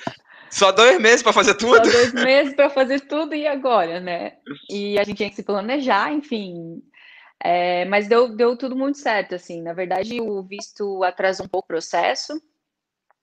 só 0.54 0.70
dois 0.70 1.00
meses 1.00 1.22
para 1.22 1.32
fazer 1.32 1.54
tudo? 1.54 1.84
Só 1.84 1.92
dois 1.92 2.12
meses 2.12 2.54
para 2.54 2.70
fazer 2.70 3.00
tudo 3.00 3.34
e 3.34 3.44
agora, 3.44 3.98
né? 3.98 4.34
E 4.70 4.96
a 4.98 5.02
gente 5.02 5.16
tinha 5.16 5.28
que 5.28 5.34
se 5.34 5.42
planejar, 5.42 6.12
enfim. 6.12 6.80
É, 7.42 7.84
mas 7.86 8.06
deu, 8.06 8.28
deu 8.28 8.56
tudo 8.56 8.76
muito 8.76 8.98
certo, 8.98 9.34
assim. 9.34 9.60
Na 9.60 9.72
verdade, 9.72 10.20
o 10.20 10.42
visto 10.44 11.02
atrasou 11.02 11.46
um 11.46 11.48
pouco 11.48 11.66
o 11.66 11.68
processo. 11.68 12.40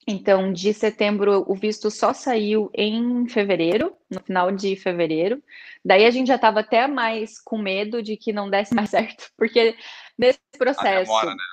Então, 0.06 0.52
de 0.52 0.74
setembro, 0.74 1.46
o 1.48 1.56
visto 1.56 1.90
só 1.90 2.12
saiu 2.12 2.70
em 2.74 3.26
fevereiro, 3.30 3.96
no 4.10 4.20
final 4.20 4.52
de 4.52 4.76
fevereiro. 4.76 5.42
Daí 5.86 6.06
a 6.06 6.12
gente 6.12 6.28
já 6.28 6.36
estava 6.36 6.60
até 6.60 6.86
mais 6.86 7.40
com 7.40 7.58
medo 7.58 8.02
de 8.04 8.18
que 8.18 8.34
não 8.34 8.50
desse 8.50 8.74
mais 8.74 8.90
certo, 8.92 9.32
porque 9.38 9.76
nesse 10.18 10.40
processo, 10.58 11.06
demora, 11.06 11.30
né? 11.30 11.44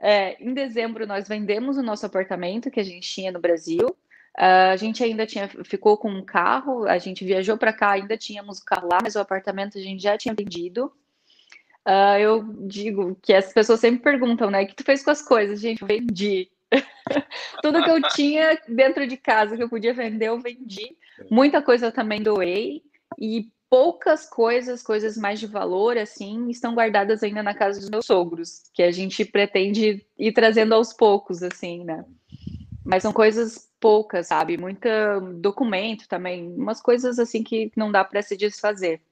é, 0.00 0.42
em 0.42 0.54
dezembro, 0.54 1.06
nós 1.06 1.28
vendemos 1.28 1.76
o 1.76 1.82
nosso 1.82 2.06
apartamento 2.06 2.70
que 2.70 2.80
a 2.80 2.84
gente 2.84 3.06
tinha 3.06 3.30
no 3.30 3.40
Brasil. 3.40 3.94
Uh, 4.38 4.72
a 4.72 4.76
gente 4.76 5.02
ainda 5.02 5.24
tinha 5.24 5.48
ficou 5.64 5.96
com 5.96 6.10
um 6.10 6.22
carro, 6.22 6.86
a 6.86 6.98
gente 6.98 7.24
viajou 7.24 7.56
para 7.56 7.72
cá, 7.72 7.92
ainda 7.92 8.18
tínhamos 8.18 8.58
o 8.58 8.64
carro 8.64 8.88
lá, 8.90 8.98
mas 9.02 9.16
o 9.16 9.20
apartamento 9.20 9.78
a 9.78 9.80
gente 9.80 10.02
já 10.02 10.18
tinha 10.18 10.34
vendido. 10.34 10.92
Uh, 11.86 12.18
eu 12.18 12.42
digo 12.66 13.16
que 13.22 13.32
as 13.32 13.52
pessoas 13.52 13.80
sempre 13.80 14.02
perguntam, 14.02 14.50
né? 14.50 14.62
O 14.62 14.66
que 14.66 14.74
tu 14.74 14.84
fez 14.84 15.02
com 15.02 15.10
as 15.10 15.22
coisas? 15.22 15.60
Gente, 15.60 15.80
eu 15.80 15.88
vendi. 15.88 16.50
Tudo 17.62 17.82
que 17.82 17.90
eu 17.90 18.02
tinha 18.10 18.60
dentro 18.68 19.06
de 19.06 19.16
casa 19.16 19.56
que 19.56 19.62
eu 19.62 19.68
podia 19.68 19.94
vender, 19.94 20.26
eu 20.26 20.38
vendi. 20.38 20.96
Muita 21.30 21.62
coisa 21.62 21.86
eu 21.86 21.92
também 21.92 22.20
doei. 22.20 22.82
E 23.18 23.48
poucas 23.70 24.28
coisas, 24.28 24.82
coisas 24.82 25.16
mais 25.16 25.40
de 25.40 25.46
valor, 25.46 25.96
assim, 25.96 26.48
estão 26.50 26.74
guardadas 26.74 27.22
ainda 27.22 27.42
na 27.42 27.54
casa 27.54 27.80
dos 27.80 27.90
meus 27.90 28.06
sogros, 28.06 28.62
que 28.74 28.82
a 28.82 28.90
gente 28.90 29.24
pretende 29.24 30.04
ir 30.18 30.32
trazendo 30.32 30.74
aos 30.74 30.92
poucos, 30.92 31.42
assim, 31.42 31.84
né? 31.84 32.04
Mas 32.86 33.02
são 33.02 33.12
coisas 33.12 33.68
poucas, 33.80 34.28
sabe? 34.28 34.56
Muito 34.56 34.88
documento 35.40 36.08
também, 36.08 36.48
umas 36.56 36.80
coisas 36.80 37.18
assim 37.18 37.42
que 37.42 37.70
não 37.76 37.90
dá 37.90 38.04
para 38.04 38.22
se 38.22 38.36
desfazer. 38.36 39.02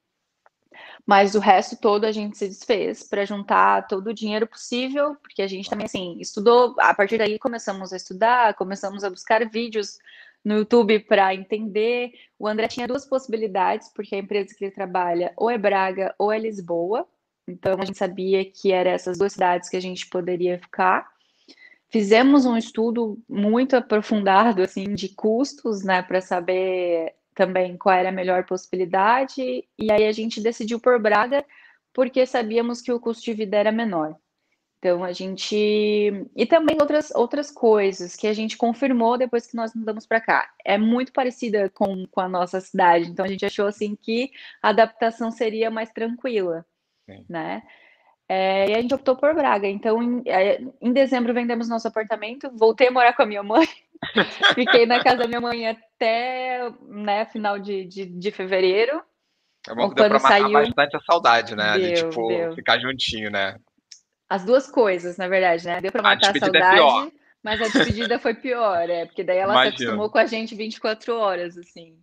Mas 1.07 1.35
o 1.35 1.41
resto 1.41 1.77
todo 1.77 2.05
a 2.05 2.13
gente 2.13 2.39
se 2.39 2.49
desfez 2.49 3.03
para 3.03 3.25
juntar 3.25 3.87
todo 3.87 4.09
o 4.09 4.15
dinheiro 4.15 4.47
possível, 4.47 5.17
porque 5.17 5.43
a 5.43 5.47
gente 5.47 5.69
também 5.69 5.87
assim 5.87 6.17
estudou. 6.21 6.75
A 6.79 6.95
partir 6.95 7.19
daí 7.19 7.39
começamos 7.39 7.93
a 7.93 7.97
estudar, 7.97 8.55
começamos 8.55 9.05
a 9.05 9.11
buscar 9.11 9.49
vídeos 9.49 9.99
no 10.45 10.55
YouTube 10.59 11.01
para 11.01 11.35
entender. 11.35 12.13
O 12.39 12.47
André 12.47 12.69
tinha 12.69 12.89
duas 12.89 13.05
possibilidades, 13.05 13.89
porque 13.95 14.15
a 14.15 14.19
empresa 14.19 14.55
que 14.55 14.65
ele 14.65 14.73
trabalha 14.73 15.33
ou 15.37 15.51
é 15.51 15.59
Braga 15.59 16.15
ou 16.19 16.33
é 16.33 16.39
Lisboa. 16.39 17.07
Então 17.47 17.79
a 17.81 17.85
gente 17.85 17.99
sabia 17.99 18.45
que 18.45 18.73
eram 18.73 18.91
essas 18.91 19.19
duas 19.19 19.33
cidades 19.33 19.69
que 19.69 19.77
a 19.77 19.81
gente 19.81 20.07
poderia 20.09 20.59
ficar. 20.59 21.14
Fizemos 21.95 22.45
um 22.45 22.57
estudo 22.57 23.23
muito 23.29 23.77
aprofundado 23.77 24.61
assim 24.63 24.97
de 24.97 25.11
custos, 25.11 25.85
né, 25.85 26.03
para 26.03 26.21
saber 26.21 27.15
também 27.37 27.77
qual 27.77 27.95
era 27.95 28.09
a 28.09 28.13
melhor 28.13 28.45
possibilidade, 28.47 29.65
e 29.79 29.93
aí 29.93 30.05
a 30.05 30.11
gente 30.11 30.41
decidiu 30.41 30.81
por 30.81 31.01
Braga 31.01 31.45
porque 31.93 32.27
sabíamos 32.27 32.83
que 32.83 32.91
o 32.91 32.99
custo 32.99 33.23
de 33.23 33.33
vida 33.33 33.57
era 33.59 33.71
menor. 33.71 34.17
Então 34.81 35.05
a 35.05 35.13
gente 35.13 36.27
e 36.35 36.45
também 36.47 36.77
outras 36.81 37.13
outras 37.13 37.53
coisas 37.53 38.17
que 38.17 38.27
a 38.27 38.33
gente 38.33 38.57
confirmou 38.57 39.17
depois 39.17 39.47
que 39.47 39.55
nós 39.55 39.73
mudamos 39.73 40.05
para 40.05 40.21
cá. 40.21 40.51
É 40.65 40.77
muito 40.77 41.13
parecida 41.13 41.71
com, 41.71 42.09
com 42.09 42.21
a 42.21 42.29
nossa 42.29 42.61
cidade, 42.61 43.09
então 43.09 43.25
a 43.25 43.29
gente 43.29 43.47
achou 43.47 43.69
assim 43.69 43.95
que 43.95 44.33
a 44.61 44.71
adaptação 44.71 45.31
seria 45.31 45.71
mais 45.71 45.93
tranquila, 45.93 46.67
Sim. 47.09 47.25
né? 47.29 47.63
É, 48.29 48.71
e 48.71 48.75
a 48.75 48.81
gente 48.81 48.95
optou 48.95 49.17
por 49.17 49.35
Braga. 49.35 49.69
Então, 49.69 50.03
em, 50.03 50.23
é, 50.27 50.61
em, 50.81 50.93
dezembro, 50.93 51.35
vendemos 51.35 51.69
nosso 51.69 51.87
apartamento. 51.87 52.51
Voltei 52.55 52.89
a 52.89 52.91
morar 52.91 53.13
com 53.13 53.23
a 53.23 53.27
minha 53.27 53.43
mãe. 53.43 53.69
Fiquei 54.55 54.87
na 54.87 55.03
casa 55.03 55.19
da 55.19 55.29
minha 55.29 55.41
mãe 55.41 55.69
até 55.69 56.71
né, 56.83 57.27
final 57.27 57.59
de, 57.59 57.85
de, 57.85 58.07
de 58.07 58.31
fevereiro. 58.31 59.03
É 59.69 59.75
bom 59.75 59.89
que 59.89 59.95
deu 59.95 60.09
pra 60.09 60.19
matar 60.19 60.41
saiu... 60.41 60.53
bastante 60.53 60.97
a 60.97 61.01
saudade, 61.01 61.55
né? 61.55 61.79
Deu, 61.79 61.95
de, 61.95 61.95
tipo, 61.95 62.29
deu. 62.29 62.55
ficar 62.55 62.79
juntinho, 62.79 63.31
né? 63.31 63.59
As 64.29 64.45
duas 64.45 64.71
coisas, 64.71 65.17
na 65.17 65.29
verdade, 65.29 65.67
né? 65.67 65.81
Deu 65.81 65.93
pra 65.93 66.03
matar 66.03 66.29
a, 66.29 66.33
a 66.33 66.37
é 66.37 66.39
saudade, 66.39 67.09
é 67.09 67.13
mas 67.43 67.61
a 67.61 67.65
despedida 67.65 68.19
foi 68.19 68.35
pior, 68.35 68.89
é. 68.89 69.05
Porque 69.05 69.23
daí 69.23 69.39
ela 69.39 69.53
Imagino. 69.53 69.77
se 69.77 69.85
acostumou 69.85 70.11
com 70.11 70.19
a 70.19 70.27
gente 70.27 70.55
24 70.55 71.15
horas, 71.15 71.59
assim. 71.59 71.99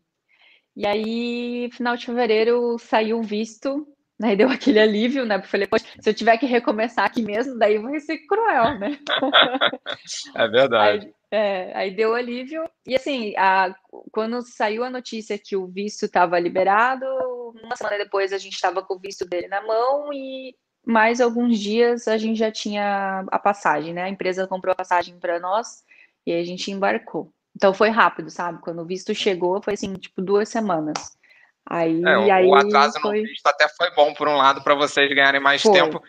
E 0.75 0.85
aí, 0.85 1.69
final 1.71 1.97
de 1.97 2.05
fevereiro, 2.05 2.77
saiu 2.79 3.19
o 3.19 3.23
visto 3.23 3.87
Daí 4.21 4.35
deu 4.35 4.49
aquele 4.49 4.79
alívio, 4.79 5.25
né? 5.25 5.39
Porque 5.39 5.49
falei, 5.49 5.65
poxa, 5.65 5.83
se 5.99 6.07
eu 6.07 6.13
tiver 6.13 6.37
que 6.37 6.45
recomeçar 6.45 7.05
aqui 7.05 7.23
mesmo, 7.23 7.57
daí 7.57 7.79
vai 7.79 7.99
ser 7.99 8.19
cruel, 8.19 8.77
né? 8.77 8.99
é 10.35 10.47
verdade. 10.47 11.07
Aí, 11.07 11.39
é, 11.39 11.71
aí 11.75 11.95
deu 11.95 12.13
alívio. 12.13 12.69
E 12.85 12.95
assim, 12.95 13.33
a, 13.35 13.73
quando 14.11 14.39
saiu 14.43 14.83
a 14.83 14.91
notícia 14.91 15.39
que 15.39 15.55
o 15.55 15.65
visto 15.65 16.05
estava 16.05 16.37
liberado, 16.37 17.03
uma 17.63 17.75
semana 17.75 17.97
depois 17.97 18.31
a 18.31 18.37
gente 18.37 18.53
estava 18.53 18.83
com 18.83 18.93
o 18.93 18.99
visto 18.99 19.25
dele 19.25 19.47
na 19.47 19.65
mão 19.65 20.13
e 20.13 20.55
mais 20.85 21.19
alguns 21.19 21.57
dias 21.57 22.07
a 22.07 22.15
gente 22.15 22.37
já 22.37 22.51
tinha 22.51 23.25
a 23.31 23.39
passagem, 23.39 23.91
né? 23.91 24.03
A 24.03 24.09
empresa 24.09 24.45
comprou 24.45 24.71
a 24.73 24.75
passagem 24.75 25.17
para 25.17 25.39
nós 25.39 25.83
e 26.27 26.31
a 26.31 26.43
gente 26.43 26.69
embarcou. 26.69 27.33
Então 27.55 27.73
foi 27.73 27.89
rápido, 27.89 28.29
sabe? 28.29 28.61
Quando 28.61 28.83
o 28.83 28.85
visto 28.85 29.15
chegou, 29.15 29.63
foi 29.63 29.73
assim, 29.73 29.95
tipo, 29.95 30.21
duas 30.21 30.47
semanas. 30.47 31.17
Aí, 31.69 32.01
é, 32.03 32.31
aí 32.31 32.45
o 32.45 32.55
atraso 32.55 32.99
foi... 32.99 33.21
no 33.21 33.27
visto 33.27 33.47
até 33.47 33.67
foi 33.69 33.91
bom 33.91 34.13
por 34.13 34.27
um 34.27 34.35
lado 34.35 34.63
para 34.63 34.75
vocês 34.75 35.09
ganharem 35.09 35.41
mais 35.41 35.61
foi. 35.61 35.73
tempo, 35.73 36.01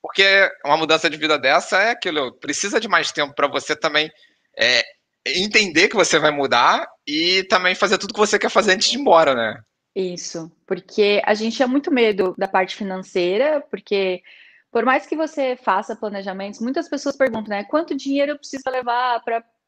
porque 0.00 0.50
uma 0.64 0.76
mudança 0.76 1.10
de 1.10 1.16
vida 1.16 1.38
dessa 1.38 1.78
é 1.78 1.90
aquilo, 1.90 2.32
precisa 2.38 2.80
de 2.80 2.88
mais 2.88 3.12
tempo 3.12 3.34
para 3.34 3.48
você 3.48 3.76
também 3.76 4.10
é, 4.58 4.82
entender 5.26 5.88
que 5.88 5.96
você 5.96 6.18
vai 6.18 6.30
mudar 6.30 6.88
e 7.06 7.44
também 7.44 7.74
fazer 7.74 7.98
tudo 7.98 8.14
que 8.14 8.20
você 8.20 8.38
quer 8.38 8.50
fazer 8.50 8.72
antes 8.72 8.88
de 8.88 8.96
ir 8.96 9.00
embora, 9.00 9.34
né? 9.34 9.60
Isso, 9.94 10.50
porque 10.66 11.20
a 11.24 11.34
gente 11.34 11.56
tinha 11.56 11.68
muito 11.68 11.90
medo 11.90 12.34
da 12.38 12.46
parte 12.46 12.76
financeira, 12.76 13.60
porque 13.70 14.22
por 14.70 14.84
mais 14.84 15.04
que 15.04 15.16
você 15.16 15.56
faça 15.56 15.96
planejamentos, 15.96 16.60
muitas 16.60 16.88
pessoas 16.88 17.16
perguntam, 17.16 17.50
né, 17.50 17.64
quanto 17.64 17.96
dinheiro 17.96 18.32
eu 18.32 18.38
preciso 18.38 18.62
levar 18.68 19.20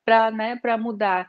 para 0.05 0.31
né, 0.31 0.59
mudar? 0.79 1.29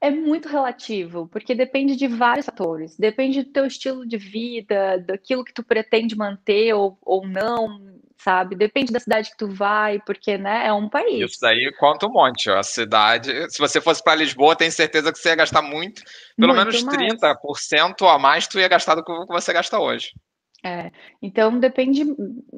É 0.00 0.10
muito 0.10 0.48
relativo, 0.48 1.28
porque 1.28 1.54
depende 1.54 1.94
de 1.94 2.08
vários 2.08 2.46
fatores. 2.46 2.96
Depende 2.96 3.42
do 3.42 3.52
teu 3.52 3.66
estilo 3.66 4.06
de 4.06 4.16
vida, 4.16 4.98
daquilo 4.98 5.44
que 5.44 5.52
tu 5.52 5.62
pretende 5.62 6.16
manter 6.16 6.72
ou, 6.72 6.98
ou 7.02 7.26
não, 7.26 8.00
sabe? 8.16 8.56
Depende 8.56 8.92
da 8.92 9.00
cidade 9.00 9.30
que 9.30 9.36
tu 9.36 9.48
vai, 9.48 10.00
porque, 10.06 10.38
né, 10.38 10.66
é 10.66 10.72
um 10.72 10.88
país. 10.88 11.30
Isso 11.30 11.38
daí 11.42 11.70
conta 11.78 12.06
um 12.06 12.12
monte. 12.12 12.48
Ó. 12.48 12.58
A 12.58 12.62
cidade, 12.62 13.30
se 13.50 13.58
você 13.58 13.78
fosse 13.78 14.02
para 14.02 14.14
Lisboa, 14.14 14.56
tenho 14.56 14.72
certeza 14.72 15.12
que 15.12 15.18
você 15.18 15.30
ia 15.30 15.36
gastar 15.36 15.60
muito, 15.60 16.02
pelo 16.34 16.54
muito 16.54 16.72
menos 16.72 16.82
30% 16.82 18.00
mais. 18.00 18.14
a 18.14 18.18
mais 18.18 18.46
tu 18.46 18.58
ia 18.58 18.68
gastar 18.68 18.94
do 18.94 19.04
que 19.04 19.12
você 19.26 19.52
gasta 19.52 19.78
hoje. 19.78 20.12
É, 20.62 20.92
então 21.22 21.58
depende 21.58 22.04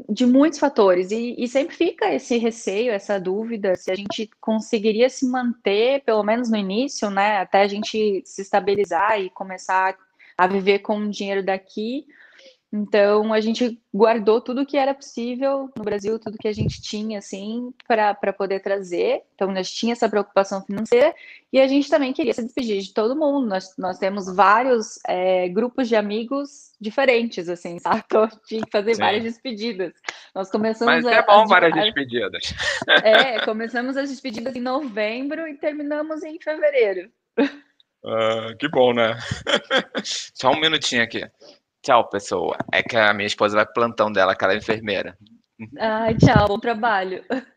de 0.09 0.27
muitos 0.27 0.59
fatores 0.59 1.13
e, 1.13 1.37
e, 1.39 1.47
sempre 1.47 1.77
fica 1.77 2.13
esse 2.13 2.37
receio, 2.37 2.91
essa 2.91 3.21
dúvida 3.21 3.77
se 3.77 3.93
a 3.93 3.95
gente 3.95 4.29
conseguiria 4.41 5.09
se 5.09 5.25
manter, 5.25 6.03
pelo 6.03 6.25
menos 6.25 6.51
no 6.51 6.57
início, 6.57 7.09
né, 7.11 7.37
até 7.37 7.63
a 7.63 7.69
gente 7.69 8.21
se 8.25 8.43
estabilizar 8.43 9.21
e 9.21 9.31
começar 9.31 9.97
a 10.37 10.47
viver 10.49 10.81
com 10.81 10.99
o 10.99 11.11
dinheiro 11.11 11.45
daqui, 11.45 12.05
então 12.73 13.35
a 13.35 13.41
gente 13.41 13.79
guardou 13.93 14.41
tudo 14.41 14.65
que 14.65 14.79
era 14.79 14.95
possível 14.95 15.71
no 15.77 15.85
Brasil, 15.85 16.19
tudo 16.19 16.39
que 16.39 16.49
a 16.49 16.53
gente 16.55 16.81
tinha 16.81 17.19
assim 17.19 17.71
para 17.87 18.33
poder 18.33 18.61
trazer. 18.61 19.25
Então 19.35 19.51
a 19.51 19.57
gente 19.57 19.75
tinha 19.75 19.93
essa 19.93 20.09
preocupação 20.09 20.65
financeira 20.65 21.15
e 21.53 21.61
a 21.61 21.69
gente 21.69 21.91
também 21.91 22.15
queria 22.15 22.33
se 22.33 22.43
despedir 22.43 22.81
de 22.81 22.95
todo 22.95 23.15
mundo. 23.15 23.47
Nós, 23.47 23.77
nós 23.77 23.99
temos 23.99 24.35
vários 24.35 24.99
é, 25.07 25.51
grupos 25.51 25.87
de 25.87 25.97
amigos 25.97 26.73
diferentes, 26.81 27.47
assim, 27.51 27.79
sabe? 27.79 28.03
Então 28.13 28.27
tinha 28.47 28.63
que 28.63 28.71
fazer 28.71 28.95
Sim. 28.95 29.03
várias 29.03 29.23
despedidas. 29.23 29.93
Nós 30.35 30.51
começamos 30.51 31.05
Mas 31.05 31.05
é 31.05 31.23
bom 31.27 31.47
várias 31.47 31.75
despedidas. 31.75 32.55
É, 33.05 33.39
começamos 33.45 33.99
as 33.99 34.09
despedidas 34.09 34.57
em 34.57 34.61
novembro 34.61 35.47
e 35.47 35.55
terminamos 35.55 36.23
em 36.23 36.39
fevereiro. 36.41 37.11
Uh, 37.39 38.57
que 38.59 38.69
bom, 38.69 38.95
né? 38.95 39.17
Só 40.03 40.51
um 40.51 40.61
minutinho 40.61 41.03
aqui. 41.03 41.25
Tchau, 41.83 42.09
pessoa. 42.09 42.57
É 42.73 42.83
que 42.83 42.97
a 42.97 43.13
minha 43.13 43.27
esposa 43.27 43.57
vai 43.57 43.65
pro 43.65 43.75
plantão 43.75 44.11
dela, 44.11 44.37
que 44.37 44.45
ela 44.45 44.55
é 44.55 44.57
enfermeira. 44.57 45.17
Ai, 45.79 46.15
tchau, 46.17 46.49
bom 46.49 46.59
trabalho. 46.59 47.25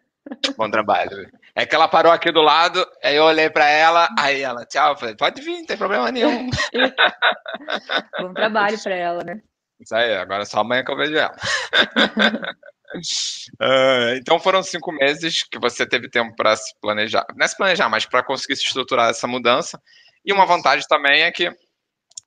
Bom 0.58 0.72
trabalho. 0.72 1.30
É 1.54 1.68
que 1.68 1.76
ela 1.76 1.88
parou 1.88 2.12
aqui 2.12 2.32
do 2.32 2.42
lado, 2.42 2.84
aí 3.04 3.16
eu 3.16 3.26
olhei 3.26 3.48
para 3.48 3.70
ela, 3.70 4.10
aí 4.18 4.42
ela, 4.42 4.66
tchau, 4.66 4.98
falei, 4.98 5.16
pode 5.16 5.40
vir, 5.40 5.60
não 5.60 5.66
tem 5.68 5.78
problema 5.78 6.12
nenhum. 6.12 6.50
bom 8.20 8.34
trabalho 8.34 8.82
para 8.82 8.96
ela, 8.96 9.24
né? 9.24 9.40
Isso 9.80 9.96
aí, 9.96 10.16
agora 10.16 10.42
é 10.42 10.46
só 10.46 10.62
amanhã 10.62 10.84
que 10.84 10.92
eu 10.92 10.98
vejo 10.98 11.16
ela. 11.16 11.36
uh, 13.62 14.16
então 14.18 14.40
foram 14.40 14.64
cinco 14.64 14.92
meses 14.92 15.44
que 15.44 15.60
você 15.60 15.86
teve 15.86 16.10
tempo 16.10 16.36
para 16.36 16.56
se 16.56 16.74
planejar, 16.82 17.24
não 17.36 17.46
é 17.46 17.48
se 17.48 17.56
planejar, 17.56 17.88
mas 17.88 18.08
para 18.08 18.24
conseguir 18.24 18.56
se 18.56 18.66
estruturar 18.66 19.12
essa 19.12 19.28
mudança. 19.28 19.80
E 20.26 20.34
uma 20.34 20.48
vantagem 20.48 20.88
também 20.88 21.22
é 21.22 21.32
que, 21.32 21.56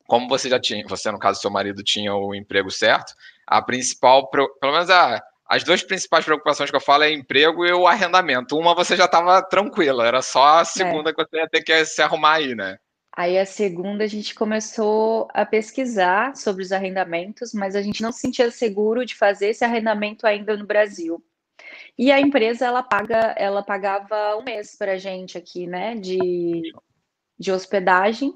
como 0.08 0.26
você 0.26 0.48
já 0.48 0.58
tinha, 0.58 0.82
você 0.88 1.12
no 1.12 1.18
caso 1.18 1.40
seu 1.40 1.50
marido 1.50 1.84
tinha 1.84 2.14
o 2.14 2.34
emprego 2.34 2.70
certo, 2.70 3.14
a 3.46 3.60
principal, 3.60 4.28
pelo 4.28 4.72
menos 4.72 4.90
a 4.90 5.22
as 5.50 5.64
duas 5.64 5.82
principais 5.82 6.26
preocupações 6.26 6.68
que 6.68 6.76
eu 6.76 6.80
falo 6.80 7.04
é 7.04 7.10
emprego 7.10 7.64
e 7.64 7.72
o 7.72 7.86
arrendamento. 7.86 8.54
Uma 8.54 8.74
você 8.74 8.94
já 8.94 9.06
estava 9.06 9.40
tranquila, 9.40 10.06
era 10.06 10.20
só 10.20 10.58
a 10.58 10.64
segunda 10.64 11.08
é. 11.08 11.14
que 11.14 11.24
você 11.24 11.38
ia 11.38 11.48
ter 11.48 11.62
que 11.62 11.84
se 11.86 12.02
arrumar 12.02 12.34
aí, 12.34 12.54
né? 12.54 12.78
Aí 13.16 13.38
a 13.38 13.46
segunda 13.46 14.04
a 14.04 14.06
gente 14.06 14.34
começou 14.34 15.26
a 15.32 15.46
pesquisar 15.46 16.36
sobre 16.36 16.62
os 16.62 16.70
arrendamentos, 16.70 17.54
mas 17.54 17.74
a 17.74 17.80
gente 17.80 18.02
não 18.02 18.12
se 18.12 18.20
sentia 18.20 18.50
seguro 18.50 19.06
de 19.06 19.14
fazer 19.14 19.48
esse 19.48 19.64
arrendamento 19.64 20.26
ainda 20.26 20.54
no 20.54 20.66
Brasil. 20.66 21.22
E 21.96 22.12
a 22.12 22.20
empresa 22.20 22.66
ela 22.66 22.82
paga, 22.82 23.34
ela 23.36 23.62
pagava 23.62 24.36
um 24.36 24.42
mês 24.42 24.76
para 24.76 24.92
a 24.92 24.98
gente 24.98 25.38
aqui, 25.38 25.66
né, 25.66 25.94
de, 25.94 26.72
de 27.38 27.50
hospedagem. 27.50 28.34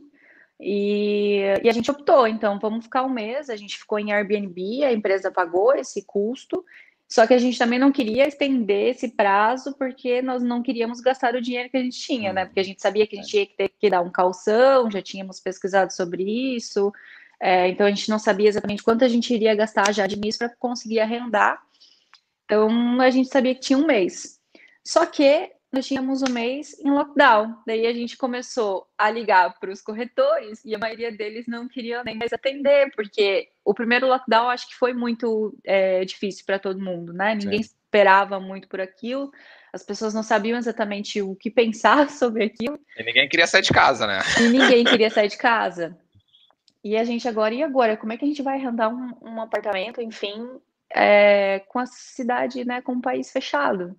E, 0.63 1.41
e 1.63 1.69
a 1.69 1.73
gente 1.73 1.91
optou, 1.91 2.27
então 2.29 2.59
vamos 2.61 2.85
ficar 2.85 3.03
um 3.03 3.11
mês. 3.11 3.51
A 3.51 3.57
gente 3.57 3.77
ficou 3.77 3.99
em 3.99 4.13
Airbnb, 4.13 4.85
a 4.85 4.93
empresa 4.93 5.31
pagou 5.31 5.75
esse 5.75 6.05
custo 6.07 6.65
só 7.13 7.27
que 7.27 7.35
a 7.35 7.39
gente 7.39 7.59
também 7.59 7.79
não 7.79 7.93
queria 7.93 8.27
estender 8.27 8.89
esse 8.89 9.07
prazo 9.07 9.75
porque 9.77 10.23
nós 10.23 10.43
não 10.43 10.63
queríamos 10.63 10.99
gastar 10.99 11.35
o 11.35 11.43
dinheiro 11.43 11.69
que 11.69 11.77
a 11.77 11.83
gente 11.83 12.01
tinha, 12.01 12.33
né? 12.33 12.47
Porque 12.47 12.61
a 12.61 12.63
gente 12.63 12.81
sabia 12.81 13.07
que 13.07 13.19
a 13.19 13.21
gente 13.21 13.37
ia 13.37 13.47
ter 13.55 13.69
que 13.69 13.91
dar 13.91 14.01
um 14.01 14.11
calção, 14.11 14.91
já 14.91 15.03
tínhamos 15.03 15.39
pesquisado 15.39 15.93
sobre 15.93 16.23
isso, 16.57 16.91
é, 17.39 17.69
então 17.69 17.87
a 17.87 17.91
gente 17.91 18.09
não 18.09 18.19
sabia 18.19 18.49
exatamente 18.49 18.83
quanto 18.83 19.05
a 19.05 19.09
gente 19.09 19.35
iria 19.35 19.55
gastar 19.55 19.93
já 19.93 20.07
de 20.07 20.19
mês 20.19 20.39
para 20.39 20.49
conseguir 20.57 21.01
arrendar. 21.01 21.61
Então 22.47 22.99
a 22.99 23.11
gente 23.11 23.29
sabia 23.29 23.55
que 23.55 23.61
tinha 23.61 23.79
um 23.79 23.87
mês. 23.87 24.41
Só 24.83 25.05
que 25.05 25.53
nós 25.73 25.87
tínhamos 25.87 26.23
um 26.23 26.31
mês 26.31 26.79
em 26.81 26.91
lockdown. 26.91 27.57
Daí 27.67 27.87
a 27.87 27.93
gente 27.95 28.17
começou 28.17 28.87
a 28.99 29.11
ligar 29.11 29.59
para 29.59 29.71
os 29.71 29.81
corretores 29.81 30.63
e 30.65 30.75
a 30.75 30.79
maioria 30.79 31.11
deles 31.11 31.47
não 31.49 31.67
queria 31.67 32.05
nem 32.05 32.17
mais 32.17 32.33
atender, 32.33 32.93
porque 32.95 33.49
o 33.65 33.73
primeiro 33.73 34.07
lockdown 34.07 34.51
acho 34.51 34.69
que 34.69 34.75
foi 34.75 34.93
muito 34.93 35.57
é, 35.65 36.05
difícil 36.05 36.45
para 36.45 36.59
todo 36.59 36.79
mundo, 36.79 37.15
né? 37.15 37.35
Ninguém 37.35 37.63
Sim. 37.63 37.71
esperava 37.85 38.39
muito 38.39 38.69
por 38.69 38.81
aquilo, 38.83 39.33
as 39.73 39.83
pessoas 39.83 40.13
não 40.13 40.23
sabiam 40.23 40.59
exatamente 40.59 41.23
o 41.23 41.35
que 41.35 41.51
pensar 41.51 42.09
sobre 42.11 42.45
aquilo. 42.45 42.79
E 42.99 43.03
ninguém 43.03 43.27
queria 43.27 43.47
sair 43.47 43.63
de 43.63 43.73
casa, 43.73 44.07
né? 44.07 44.21
E 44.39 44.49
ninguém 44.51 44.85
queria 44.85 45.09
sair 45.09 45.29
de 45.29 45.39
casa. 45.39 45.97
E 46.85 46.97
a 46.97 47.05
gente 47.05 47.27
agora, 47.27 47.55
e 47.55 47.63
agora? 47.63 47.97
Como 47.97 48.13
é 48.13 48.19
que 48.19 48.25
a 48.25 48.29
gente 48.29 48.43
vai 48.43 48.59
arrendar 48.59 48.93
um, 48.93 49.15
um 49.23 49.41
apartamento, 49.41 50.03
enfim, 50.03 50.61
é, 50.93 51.61
com 51.69 51.79
a 51.79 51.87
cidade, 51.87 52.65
né, 52.65 52.83
com 52.83 52.93
o 52.93 53.01
país 53.01 53.33
fechado? 53.33 53.97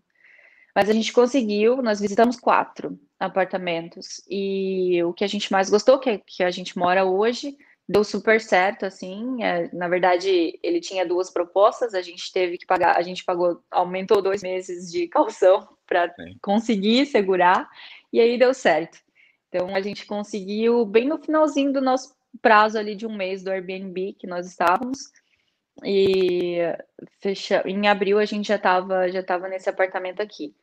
Mas 0.76 0.90
a 0.90 0.94
gente 0.94 1.14
conseguiu, 1.14 1.82
nós 1.82 2.00
visitamos 2.00 2.40
quatro 2.40 3.00
apartamentos. 3.20 4.22
E 4.30 5.04
o 5.04 5.14
que 5.14 5.24
a 5.24 5.28
gente 5.28 5.52
mais 5.52 5.70
gostou, 5.70 6.00
que, 6.00 6.10
é, 6.10 6.18
que 6.26 6.44
a 6.44 6.52
gente 6.52 6.78
mora 6.78 7.06
hoje, 7.06 7.56
deu 7.88 8.04
super 8.04 8.42
certo, 8.42 8.86
assim. 8.86 9.44
É, 9.44 9.70
na 9.74 9.88
verdade, 9.88 10.60
ele 10.64 10.80
tinha 10.80 11.06
duas 11.06 11.30
propostas, 11.30 11.94
a 11.94 12.02
gente 12.02 12.32
teve 12.32 12.58
que 12.58 12.66
pagar, 12.66 12.98
a 12.98 13.02
gente 13.02 13.24
pagou, 13.24 13.62
aumentou 13.70 14.22
dois 14.22 14.42
meses 14.42 14.92
de 14.92 15.08
calção 15.08 15.68
para 15.86 16.14
conseguir 16.42 17.06
segurar, 17.06 17.70
e 18.12 18.20
aí 18.20 18.38
deu 18.38 18.54
certo. 18.54 19.00
Então 19.50 19.76
a 19.76 19.82
gente 19.82 20.06
conseguiu 20.06 20.86
bem 20.86 21.08
no 21.08 21.20
finalzinho 21.20 21.72
do 21.72 21.82
nosso 21.82 22.16
prazo 22.42 22.80
ali 22.80 22.96
de 22.96 23.06
um 23.06 23.16
mês 23.16 23.44
do 23.44 23.52
Airbnb 23.52 24.14
que 24.14 24.26
nós 24.26 24.48
estávamos. 24.48 25.12
E 25.84 26.58
fecha... 27.20 27.64
em 27.66 27.88
abril 27.88 28.18
a 28.18 28.26
gente 28.26 28.48
já 28.48 28.56
estava 28.56 29.10
já 29.10 29.22
tava 29.22 29.48
nesse 29.48 29.70
apartamento 29.70 30.22
aqui. 30.22 30.56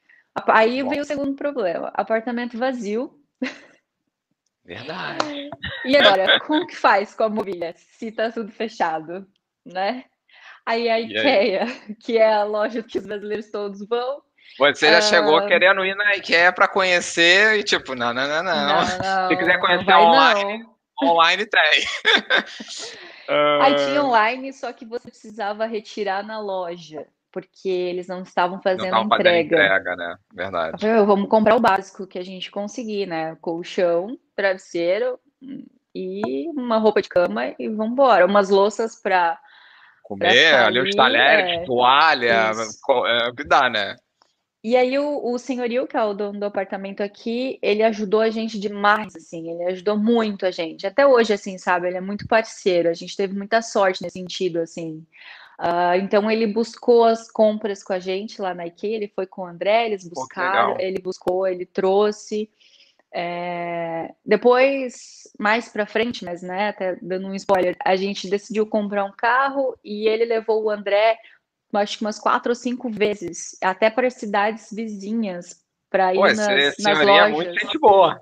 Aí 0.48 0.82
veio 0.82 1.02
o 1.02 1.04
segundo 1.04 1.34
problema: 1.34 1.90
apartamento 1.94 2.58
vazio. 2.58 3.18
Verdade. 4.64 5.50
E 5.84 5.96
agora, 5.96 6.38
como 6.40 6.66
que 6.66 6.76
faz 6.76 7.14
com 7.14 7.24
a 7.24 7.28
mobília 7.28 7.74
se 7.76 8.12
tá 8.12 8.30
tudo 8.30 8.52
fechado, 8.52 9.26
né? 9.64 10.04
Aí 10.64 10.88
a 10.88 11.00
IKEA, 11.00 11.64
aí? 11.64 11.94
que 11.96 12.18
é 12.18 12.32
a 12.32 12.44
loja 12.44 12.82
que 12.82 12.98
os 12.98 13.06
brasileiros 13.06 13.50
todos 13.50 13.86
vão. 13.88 14.22
Você 14.58 14.90
já 14.90 14.98
uh... 14.98 15.02
chegou 15.02 15.46
querendo 15.46 15.84
ir 15.84 15.96
na 15.96 16.14
IKEA 16.16 16.52
para 16.52 16.68
conhecer 16.68 17.58
e 17.58 17.64
tipo, 17.64 17.94
não, 17.94 18.12
não, 18.12 18.28
não, 18.28 18.42
não. 18.42 18.66
não, 18.66 18.76
não 18.76 18.84
se 19.28 19.36
quiser 19.36 19.58
conhecer 19.58 19.92
online, 19.92 20.58
não. 21.02 21.08
online 21.08 21.46
tem. 21.46 21.84
uh... 23.28 23.62
Aí 23.62 23.74
tinha 23.86 24.04
online, 24.04 24.52
só 24.52 24.72
que 24.72 24.84
você 24.84 25.10
precisava 25.10 25.66
retirar 25.66 26.22
na 26.22 26.38
loja 26.40 27.06
porque 27.32 27.68
eles 27.68 28.06
não 28.06 28.22
estavam 28.22 28.60
fazendo 28.60 28.90
não 28.90 29.04
entrega. 29.04 29.24
Fazendo 29.24 29.46
entrega, 29.46 29.96
né? 29.96 30.16
Verdade. 30.32 30.86
vamos 31.04 31.28
comprar 31.28 31.56
o 31.56 31.60
básico 31.60 32.06
que 32.06 32.18
a 32.18 32.24
gente 32.24 32.50
conseguir, 32.50 33.06
né? 33.06 33.36
Colchão, 33.40 34.18
travesseiro 34.34 35.18
e 35.94 36.48
uma 36.50 36.78
roupa 36.78 37.02
de 37.02 37.08
cama 37.08 37.54
e 37.58 37.68
vamos 37.68 37.92
embora. 37.92 38.26
Umas 38.26 38.50
louças 38.50 39.00
para 39.00 39.38
comer, 40.02 40.54
ali 40.54 40.80
os 40.80 40.94
talheres, 40.94 41.62
é, 41.62 41.64
toalha, 41.64 42.52
é, 43.06 43.28
o 43.28 43.34
que 43.34 43.44
dá, 43.44 43.68
né? 43.70 43.96
E 44.62 44.76
aí 44.76 44.98
o, 44.98 45.32
o 45.32 45.38
senhorio, 45.38 45.86
que 45.86 45.96
é 45.96 46.04
o 46.04 46.12
dono 46.12 46.38
do 46.38 46.44
apartamento 46.44 47.00
aqui, 47.00 47.58
ele 47.62 47.82
ajudou 47.82 48.20
a 48.20 48.28
gente 48.28 48.58
demais, 48.58 49.16
assim, 49.16 49.50
ele 49.50 49.64
ajudou 49.72 49.96
muito 49.96 50.44
a 50.44 50.50
gente. 50.50 50.86
Até 50.86 51.06
hoje, 51.06 51.32
assim, 51.32 51.56
sabe, 51.56 51.88
ele 51.88 51.96
é 51.96 52.00
muito 52.00 52.26
parceiro, 52.26 52.90
a 52.90 52.92
gente 52.92 53.16
teve 53.16 53.34
muita 53.34 53.62
sorte 53.62 54.02
nesse 54.02 54.18
sentido, 54.18 54.58
assim. 54.58 55.02
Uh, 55.60 56.00
então 56.00 56.30
ele 56.30 56.46
buscou 56.46 57.04
as 57.04 57.30
compras 57.30 57.84
com 57.84 57.92
a 57.92 57.98
gente 57.98 58.40
lá 58.40 58.54
na 58.54 58.66
IKEA, 58.66 58.96
ele 58.96 59.12
foi 59.14 59.26
com 59.26 59.42
o 59.42 59.46
André, 59.46 59.88
eles 59.88 60.08
buscaram, 60.08 60.80
ele 60.80 60.98
buscou, 60.98 61.46
ele 61.46 61.66
trouxe. 61.66 62.50
É... 63.12 64.10
Depois, 64.24 65.28
mais 65.38 65.68
para 65.68 65.84
frente, 65.84 66.24
mas 66.24 66.40
né, 66.40 66.68
até 66.68 66.96
dando 67.02 67.26
um 67.26 67.34
spoiler, 67.34 67.76
a 67.84 67.94
gente 67.94 68.30
decidiu 68.30 68.66
comprar 68.66 69.04
um 69.04 69.12
carro 69.12 69.76
e 69.84 70.08
ele 70.08 70.24
levou 70.24 70.64
o 70.64 70.70
André, 70.70 71.18
acho 71.74 71.98
que 71.98 72.04
umas 72.04 72.18
quatro 72.18 72.52
ou 72.52 72.56
cinco 72.56 72.88
vezes, 72.88 73.54
até 73.62 73.90
para 73.90 74.08
cidades 74.08 74.68
vizinhas, 74.72 75.62
para 75.90 76.14
ir 76.14 76.18
Pô, 76.18 76.26
nas, 76.26 76.78
nas 76.78 76.98
lojas. 77.04 77.06
É 77.06 77.28
muito 77.28 77.60
gente 77.60 77.78
boa. 77.78 78.18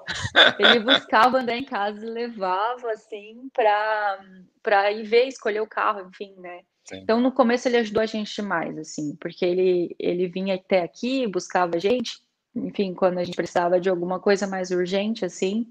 Ele 0.58 0.80
buscava 0.80 1.36
o 1.36 1.40
André 1.40 1.58
em 1.58 1.64
casa 1.64 2.04
e 2.04 2.10
levava 2.10 2.90
assim 2.90 3.48
para 3.52 4.90
ir 4.90 5.04
ver, 5.04 5.28
escolher 5.28 5.60
o 5.60 5.68
carro, 5.68 6.08
enfim, 6.08 6.34
né? 6.38 6.62
Sim. 6.88 7.00
Então, 7.02 7.20
no 7.20 7.30
começo, 7.30 7.68
ele 7.68 7.76
ajudou 7.76 8.02
a 8.02 8.06
gente 8.06 8.34
demais, 8.34 8.78
assim, 8.78 9.14
porque 9.16 9.44
ele, 9.44 9.94
ele 9.98 10.26
vinha 10.26 10.54
até 10.54 10.82
aqui, 10.82 11.26
buscava 11.26 11.76
a 11.76 11.78
gente, 11.78 12.22
enfim, 12.54 12.94
quando 12.94 13.18
a 13.18 13.24
gente 13.24 13.36
precisava 13.36 13.78
de 13.78 13.90
alguma 13.90 14.18
coisa 14.18 14.46
mais 14.46 14.70
urgente, 14.70 15.22
assim. 15.22 15.66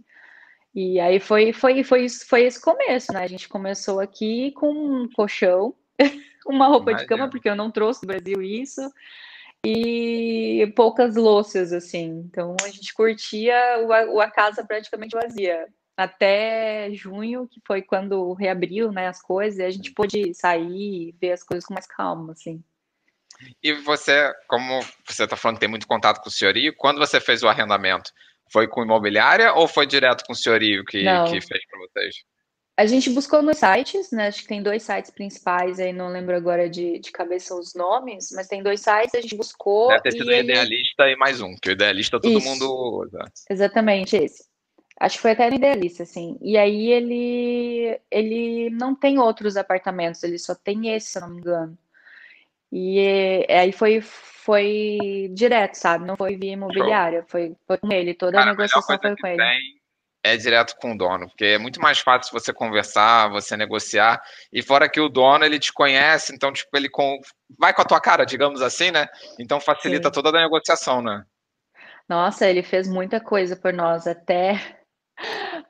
E 0.76 1.00
aí 1.00 1.20
foi, 1.20 1.52
foi, 1.52 1.84
foi, 1.84 2.08
foi 2.08 2.44
esse 2.44 2.62
começo, 2.62 3.12
né? 3.12 3.24
A 3.24 3.28
gente 3.28 3.50
começou 3.50 4.00
aqui 4.00 4.52
com 4.52 4.70
um 4.70 5.10
colchão, 5.10 5.74
uma 6.46 6.68
roupa 6.68 6.92
Imagina. 6.92 7.02
de 7.02 7.08
cama, 7.08 7.30
porque 7.32 7.50
eu 7.50 7.56
não 7.56 7.72
trouxe 7.72 8.02
do 8.02 8.08
Brasil 8.08 8.40
isso, 8.44 8.82
e 9.66 10.72
poucas 10.76 11.16
louças, 11.16 11.74
assim. 11.74 12.24
Então 12.30 12.56
a 12.64 12.70
gente 12.70 12.94
curtia 12.94 13.58
a, 13.58 14.24
a 14.24 14.30
casa 14.30 14.64
praticamente 14.64 15.16
vazia 15.16 15.68
até 15.98 16.92
junho, 16.94 17.48
que 17.48 17.60
foi 17.66 17.82
quando 17.82 18.32
reabriu 18.34 18.92
né, 18.92 19.08
as 19.08 19.20
coisas, 19.20 19.58
e 19.58 19.64
a 19.64 19.70
gente 19.72 19.92
pôde 19.92 20.32
sair 20.36 21.10
e 21.10 21.16
ver 21.20 21.32
as 21.32 21.44
coisas 21.44 21.66
com 21.66 21.74
mais 21.74 21.88
calma, 21.88 22.34
assim. 22.34 22.64
E 23.64 23.74
você, 23.74 24.32
como 24.48 24.80
você 25.08 25.24
está 25.24 25.36
falando 25.36 25.58
que 25.58 25.62
tem 25.62 25.70
muito 25.70 25.88
contato 25.88 26.22
com 26.22 26.30
o 26.30 26.32
senhorio, 26.32 26.76
quando 26.76 27.00
você 27.00 27.20
fez 27.20 27.42
o 27.42 27.48
arrendamento, 27.48 28.12
foi 28.52 28.68
com 28.68 28.84
imobiliária 28.84 29.54
ou 29.54 29.68
foi 29.68 29.88
direto 29.88 30.24
com 30.26 30.34
o 30.34 30.36
senhorio 30.36 30.86
que, 30.86 31.00
que 31.00 31.42
fez 31.42 31.66
para 31.66 31.80
vocês? 31.80 32.16
A 32.78 32.86
gente 32.86 33.10
buscou 33.10 33.42
nos 33.42 33.58
sites, 33.58 34.12
né? 34.12 34.28
Acho 34.28 34.44
que 34.44 34.48
tem 34.48 34.62
dois 34.62 34.84
sites 34.84 35.10
principais 35.10 35.80
aí, 35.80 35.92
não 35.92 36.10
lembro 36.10 36.36
agora 36.36 36.70
de, 36.70 37.00
de 37.00 37.12
cabeça 37.12 37.56
os 37.56 37.74
nomes, 37.74 38.30
mas 38.36 38.48
tem 38.48 38.62
dois 38.62 38.82
sites, 38.82 39.16
a 39.16 39.22
gente 39.22 39.36
buscou. 39.36 39.88
Deve 39.88 40.04
ter 40.04 40.12
sido 40.12 40.28
o 40.28 40.32
ele... 40.32 40.52
Idealista 40.52 41.10
e 41.10 41.16
mais 41.16 41.42
um, 41.42 41.56
que 41.56 41.70
o 41.70 41.72
Idealista 41.72 42.20
todo 42.20 42.38
Isso. 42.38 42.48
mundo 42.48 42.72
usa. 43.02 43.20
Exatamente, 43.50 44.16
esse. 44.16 44.44
Acho 45.00 45.18
que 45.18 45.22
foi 45.22 45.32
até 45.32 45.50
no 45.50 45.56
Idealista, 45.56 46.04
assim. 46.04 46.38
E 46.42 46.58
aí 46.58 46.92
ele, 46.92 48.00
ele 48.10 48.70
não 48.72 48.96
tem 48.96 49.20
outros 49.20 49.56
apartamentos, 49.56 50.24
ele 50.24 50.40
só 50.40 50.56
tem 50.56 50.96
esse, 50.96 51.12
se 51.12 51.18
eu 51.18 51.22
não 51.22 51.30
me 51.30 51.40
engano. 51.40 51.78
E 52.72 53.46
aí 53.50 53.72
foi, 53.72 54.02
foi 54.02 55.30
direto, 55.32 55.76
sabe? 55.76 56.06
Não 56.06 56.18
foi 56.18 56.36
via 56.36 56.54
imobiliária, 56.54 57.24
foi, 57.28 57.56
foi 57.66 57.78
com 57.78 57.92
ele. 57.92 58.14
Toda 58.14 58.40
Cara, 58.40 58.50
a 58.50 58.54
negociação 58.54 58.98
foi 59.00 59.16
com 59.16 59.28
ele. 59.28 59.78
É 60.24 60.36
direto 60.36 60.76
com 60.78 60.92
o 60.92 60.98
dono, 60.98 61.28
porque 61.28 61.46
é 61.46 61.58
muito 61.58 61.80
mais 61.80 62.00
fácil 62.00 62.34
você 62.34 62.52
conversar, 62.52 63.30
você 63.30 63.56
negociar, 63.56 64.22
e 64.52 64.62
fora 64.62 64.90
que 64.90 65.00
o 65.00 65.08
dono, 65.08 65.46
ele 65.46 65.58
te 65.58 65.72
conhece, 65.72 66.34
então, 66.36 66.52
tipo, 66.52 66.76
ele 66.76 66.90
com... 66.90 67.22
vai 67.58 67.74
com 67.74 67.82
a 67.82 67.86
tua 67.86 68.02
cara, 68.02 68.26
digamos 68.26 68.62
assim, 68.62 68.92
né? 68.92 69.08
Então 69.40 69.62
facilita 69.62 70.10
Sim. 70.10 70.14
toda 70.14 70.30
a 70.30 70.42
negociação, 70.42 71.02
né? 71.02 71.24
Nossa, 72.10 72.50
ele 72.50 72.64
fez 72.64 72.90
muita 72.90 73.22
coisa 73.22 73.56
por 73.56 73.72
nós, 73.72 74.06
até 74.06 74.77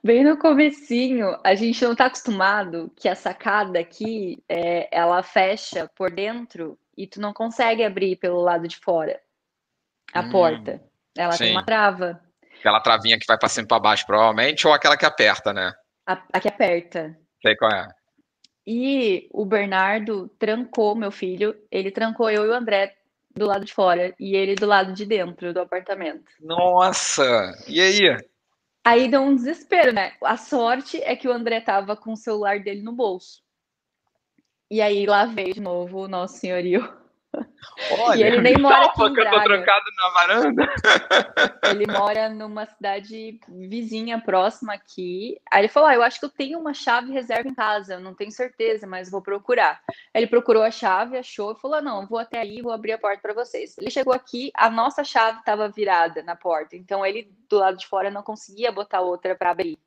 bem 0.04 0.24
no 0.24 0.38
comecinho, 0.38 1.38
a 1.44 1.56
gente 1.56 1.84
não 1.84 1.94
está 1.94 2.06
acostumado 2.06 2.92
que 2.96 3.08
a 3.08 3.16
sacada 3.16 3.80
aqui, 3.80 4.44
é, 4.48 4.88
ela 4.92 5.24
fecha 5.24 5.90
por 5.96 6.12
dentro 6.12 6.78
e 6.98 7.08
tu 7.08 7.22
não 7.22 7.34
consegue 7.34 7.84
abrir 7.84 8.16
pelo 8.16 8.42
lado 8.42 8.68
de 8.68 8.78
fora 8.78 9.20
a 10.14 10.22
hum, 10.22 10.30
porta. 10.30 10.82
Ela 11.18 11.34
sim. 11.34 11.46
tem 11.46 11.52
uma 11.52 11.66
trava. 11.66 12.22
Aquela 12.60 12.82
travinha 12.82 13.20
que 13.20 13.26
vai 13.28 13.38
para 13.38 13.50
cima 13.50 13.68
para 13.68 13.80
baixo, 13.80 14.06
provavelmente, 14.06 14.66
ou 14.68 14.74
aquela 14.74 14.98
que 14.98 15.06
aperta, 15.06 15.54
né? 15.54 15.74
A, 16.06 16.22
a 16.34 16.40
que 16.40 16.48
aperta. 16.48 17.18
Sei 17.42 17.56
qual 17.56 17.72
é. 17.72 17.88
E 18.66 19.30
o 19.32 19.46
Bernardo 19.46 20.28
trancou 20.40 20.96
meu 20.96 21.12
filho, 21.12 21.56
ele 21.72 21.92
trancou 21.92 22.30
eu 22.30 22.46
e 22.46 22.50
o 22.50 22.54
André 22.54 22.96
do 23.34 23.46
lado 23.46 23.64
de 23.64 23.74
fora 23.74 24.14
e 24.20 24.36
ele 24.36 24.56
do 24.56 24.66
lado 24.66 24.94
de 24.94 25.06
dentro 25.06 25.54
do 25.54 25.62
apartamento. 25.62 26.26
Nossa! 26.42 27.54
E 27.68 27.80
aí? 27.80 28.18
Aí 28.88 29.10
deu 29.10 29.20
um 29.22 29.36
desespero, 29.36 29.92
né? 29.92 30.14
A 30.24 30.38
sorte 30.38 31.04
é 31.04 31.14
que 31.14 31.28
o 31.28 31.32
André 31.34 31.60
tava 31.60 31.94
com 31.94 32.14
o 32.14 32.16
celular 32.16 32.62
dele 32.62 32.82
no 32.82 32.94
bolso. 32.94 33.44
E 34.72 34.80
aí 34.82 35.06
lá 35.06 35.26
veio 35.26 35.54
de 35.56 35.60
novo 35.60 36.06
o 36.06 36.08
nosso 36.08 36.38
senhorio 36.38 36.90
Olha, 38.00 38.18
e 38.18 38.24
ele 38.24 38.42
nem 38.42 38.58
mora 38.58 38.86
aqui 38.86 39.04
em 39.04 39.14
Braga. 39.14 39.30
eu 39.30 39.40
tô 39.40 39.44
trancado 39.44 39.86
na 39.98 40.10
varanda. 40.10 40.68
Ele 41.72 41.86
mora 41.86 42.30
numa 42.30 42.66
cidade 42.66 43.40
vizinha, 43.48 44.20
próxima 44.20 44.74
aqui. 44.74 45.40
Aí 45.52 45.62
ele 45.62 45.68
falou: 45.68 45.90
ah, 45.90 45.96
eu 45.96 46.02
acho 46.02 46.20
que 46.20 46.26
eu 46.26 46.30
tenho 46.30 46.60
uma 46.60 46.74
chave 46.74 47.12
reserva 47.12 47.48
em 47.48 47.54
casa, 47.54 47.96
eu 47.96 48.00
não 48.00 48.14
tenho 48.14 48.32
certeza, 48.32 48.88
mas 48.88 49.12
vou 49.12 49.22
procurar. 49.22 49.82
Aí 50.14 50.22
ele 50.22 50.28
procurou 50.28 50.64
a 50.64 50.72
chave, 50.72 51.18
achou 51.18 51.52
e 51.52 51.60
falou: 51.60 51.82
não, 51.82 52.08
vou 52.08 52.20
até 52.20 52.40
aí, 52.40 52.62
vou 52.62 52.72
abrir 52.72 52.94
a 52.94 52.98
porta 52.98 53.22
para 53.22 53.34
vocês. 53.34 53.78
Ele 53.78 53.92
chegou 53.92 54.14
aqui, 54.14 54.52
a 54.56 54.70
nossa 54.70 55.04
chave 55.04 55.40
estava 55.40 55.70
virada 55.70 56.24
na 56.24 56.36
porta, 56.36 56.76
então 56.76 57.06
ele 57.06 57.32
do 57.50 57.58
lado 57.58 57.78
de 57.78 57.88
fora 57.88 58.10
não 58.10 58.24
conseguia 58.24 58.72
botar 58.72 59.02
outra 59.02 59.36
para 59.36 59.52
abrir. 59.52 59.78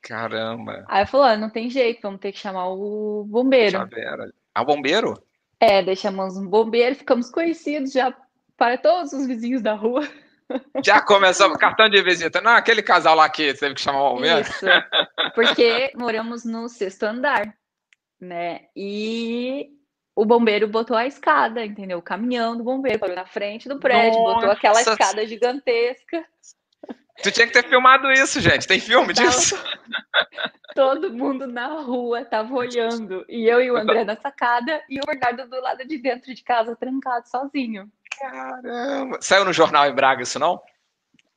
Caramba. 0.00 0.84
Aí 0.88 1.04
falou: 1.06 1.26
ah, 1.26 1.36
não 1.36 1.50
tem 1.50 1.68
jeito, 1.68 2.02
vamos 2.02 2.20
ter 2.20 2.32
que 2.32 2.38
chamar 2.38 2.68
o 2.68 3.24
bombeiro. 3.28 3.72
Chaveira. 3.72 4.32
Ah, 4.54 4.62
o 4.62 4.64
bombeiro? 4.64 5.14
É, 5.60 5.82
deixamos 5.82 6.36
um 6.36 6.46
bombeiro, 6.46 6.94
ficamos 6.94 7.30
conhecidos 7.30 7.92
já 7.92 8.14
para 8.56 8.78
todos 8.78 9.12
os 9.12 9.26
vizinhos 9.26 9.62
da 9.62 9.74
rua. 9.74 10.06
Já 10.82 11.02
começou 11.02 11.52
cartão 11.58 11.90
de 11.90 12.02
visita. 12.02 12.40
Não, 12.40 12.52
aquele 12.52 12.82
casal 12.82 13.14
lá 13.14 13.28
que 13.28 13.52
teve 13.52 13.74
que 13.74 13.82
chamar 13.82 14.02
o 14.02 14.14
bombeiro. 14.14 14.40
Isso, 14.40 14.64
porque 15.34 15.92
moramos 15.94 16.42
no 16.42 16.70
sexto 16.70 17.02
andar, 17.02 17.54
né? 18.18 18.62
E 18.74 19.68
o 20.16 20.24
bombeiro 20.24 20.66
botou 20.66 20.96
a 20.96 21.06
escada, 21.06 21.64
entendeu? 21.64 21.98
O 21.98 22.02
caminhão 22.02 22.56
do 22.56 22.64
bombeiro 22.64 22.98
parou 22.98 23.14
na 23.14 23.26
frente 23.26 23.68
do 23.68 23.78
prédio, 23.78 24.18
Nossa. 24.18 24.34
botou 24.34 24.50
aquela 24.50 24.80
escada 24.80 25.26
gigantesca. 25.26 26.24
Tu 27.22 27.32
tinha 27.32 27.46
que 27.46 27.52
ter 27.52 27.64
filmado 27.64 28.10
isso, 28.12 28.40
gente. 28.40 28.66
Tem 28.66 28.78
filme 28.78 29.12
disso? 29.12 29.56
Todo 30.74 31.12
mundo 31.12 31.46
na 31.46 31.66
rua 31.80 32.24
tava 32.24 32.54
olhando. 32.54 33.24
E 33.28 33.46
eu 33.46 33.60
e 33.60 33.70
o 33.70 33.76
André 33.76 34.04
na 34.04 34.16
sacada 34.16 34.80
e 34.88 35.00
o 35.00 35.06
Bernardo 35.06 35.48
do 35.48 35.60
lado 35.60 35.84
de 35.84 35.98
dentro 35.98 36.32
de 36.32 36.42
casa, 36.42 36.76
trancado, 36.76 37.28
sozinho. 37.28 37.90
Caramba! 38.18 39.18
Saiu 39.20 39.44
no 39.44 39.52
jornal 39.52 39.86
em 39.86 39.94
Braga 39.94 40.22
isso 40.22 40.38
não? 40.38 40.60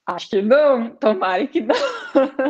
Acho 0.05 0.29
que 0.29 0.41
não. 0.41 0.89
Tomara 0.91 1.45
que 1.47 1.61
não. 1.61 1.75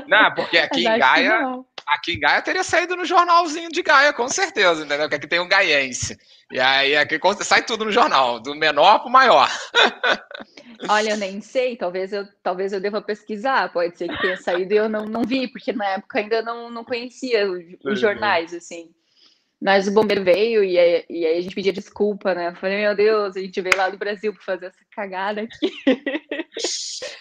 Não, 0.07 0.33
porque 0.35 0.57
aqui 0.57 0.81
em 0.81 0.97
Gaia. 0.97 1.63
Aqui 1.85 2.13
em 2.13 2.19
Gaia 2.19 2.41
teria 2.41 2.63
saído 2.63 2.95
no 2.95 3.05
jornalzinho 3.05 3.69
de 3.69 3.81
Gaia, 3.81 4.13
com 4.13 4.27
certeza, 4.27 4.83
entendeu? 4.83 5.01
Porque 5.01 5.15
aqui 5.15 5.27
tem 5.27 5.39
um 5.39 5.47
gaiense. 5.47 6.17
E 6.51 6.59
aí 6.59 6.95
aqui 6.95 7.19
sai 7.43 7.63
tudo 7.63 7.85
no 7.85 7.91
jornal, 7.91 8.39
do 8.39 8.53
menor 8.55 8.99
para 8.99 9.07
o 9.07 9.11
maior. 9.11 9.49
Olha, 10.89 11.11
eu 11.11 11.17
nem 11.17 11.41
sei, 11.41 11.75
talvez 11.75 12.11
eu, 12.11 12.27
talvez 12.41 12.73
eu 12.73 12.81
deva 12.81 13.01
pesquisar, 13.01 13.71
pode 13.71 13.97
ser 13.97 14.09
que 14.09 14.21
tenha 14.21 14.37
saído 14.37 14.73
e 14.73 14.77
eu 14.77 14.89
não, 14.89 15.05
não 15.05 15.23
vi, 15.23 15.47
porque 15.47 15.71
na 15.71 15.85
época 15.85 16.19
ainda 16.19 16.41
não, 16.41 16.69
não 16.69 16.83
conhecia 16.83 17.49
os, 17.49 17.63
os 17.85 17.99
jornais, 17.99 18.53
assim. 18.53 18.89
Mas 19.61 19.87
o 19.87 19.93
bombeiro 19.93 20.23
veio 20.23 20.63
e 20.63 20.77
aí, 20.79 21.05
e 21.07 21.23
aí, 21.23 21.37
a 21.37 21.41
gente 21.41 21.53
pedia 21.53 21.71
desculpa, 21.71 22.33
né? 22.33 22.47
Eu 22.47 22.55
falei, 22.55 22.79
meu 22.79 22.95
Deus, 22.95 23.37
a 23.37 23.39
gente 23.39 23.61
veio 23.61 23.77
lá 23.77 23.89
do 23.89 23.97
Brasil 23.97 24.33
para 24.33 24.43
fazer 24.43 24.65
essa 24.67 24.79
cagada 24.95 25.41
aqui. 25.41 25.71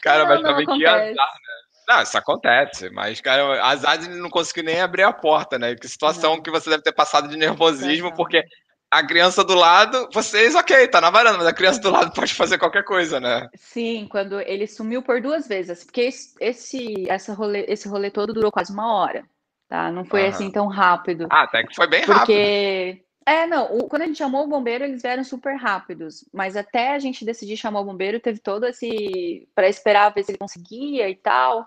Cara, 0.00 0.24
não, 0.24 0.28
mas 0.28 0.42
também 0.42 0.66
que 0.66 0.86
azar, 0.86 1.12
né? 1.12 1.69
Não, 1.90 2.02
isso 2.02 2.16
acontece, 2.16 2.88
mas, 2.90 3.20
cara, 3.20 3.64
azar 3.64 3.98
de 3.98 4.08
não 4.10 4.30
conseguir 4.30 4.62
nem 4.62 4.80
abrir 4.80 5.02
a 5.02 5.12
porta, 5.12 5.58
né? 5.58 5.74
Que 5.74 5.88
situação 5.88 6.36
não. 6.36 6.42
que 6.42 6.48
você 6.48 6.70
deve 6.70 6.84
ter 6.84 6.92
passado 6.92 7.26
de 7.26 7.36
nervosismo, 7.36 8.14
porque 8.14 8.44
a 8.88 9.04
criança 9.04 9.42
do 9.42 9.54
lado, 9.54 10.08
vocês, 10.14 10.54
ok, 10.54 10.86
tá 10.86 11.00
na 11.00 11.10
varanda, 11.10 11.38
mas 11.38 11.48
a 11.48 11.52
criança 11.52 11.80
do 11.80 11.90
lado 11.90 12.12
pode 12.14 12.32
fazer 12.32 12.58
qualquer 12.58 12.84
coisa, 12.84 13.18
né? 13.18 13.48
Sim, 13.56 14.06
quando 14.08 14.40
ele 14.40 14.68
sumiu 14.68 15.02
por 15.02 15.20
duas 15.20 15.48
vezes, 15.48 15.82
porque 15.82 16.12
esse, 16.38 17.10
essa 17.10 17.34
rolê, 17.34 17.64
esse 17.66 17.88
rolê 17.88 18.08
todo 18.08 18.32
durou 18.32 18.52
quase 18.52 18.72
uma 18.72 18.94
hora, 18.94 19.24
tá? 19.68 19.90
Não 19.90 20.04
foi 20.04 20.22
uhum. 20.22 20.28
assim 20.28 20.48
tão 20.48 20.68
rápido. 20.68 21.26
Ah, 21.28 21.42
até 21.42 21.64
que 21.64 21.74
foi 21.74 21.88
bem 21.88 22.04
porque... 22.04 22.12
rápido. 22.12 22.36
Porque. 22.36 23.04
É, 23.26 23.48
não, 23.48 23.64
o, 23.78 23.88
quando 23.88 24.02
a 24.02 24.06
gente 24.06 24.18
chamou 24.18 24.44
o 24.44 24.48
bombeiro, 24.48 24.84
eles 24.84 25.02
vieram 25.02 25.24
super 25.24 25.56
rápidos, 25.56 26.24
mas 26.32 26.56
até 26.56 26.94
a 26.94 26.98
gente 27.00 27.24
decidir 27.24 27.56
chamar 27.56 27.80
o 27.80 27.84
bombeiro, 27.84 28.20
teve 28.20 28.38
todo 28.38 28.64
esse. 28.64 29.48
para 29.56 29.68
esperar 29.68 30.14
ver 30.14 30.22
se 30.22 30.30
ele 30.30 30.38
conseguia 30.38 31.08
e 31.08 31.16
tal. 31.16 31.66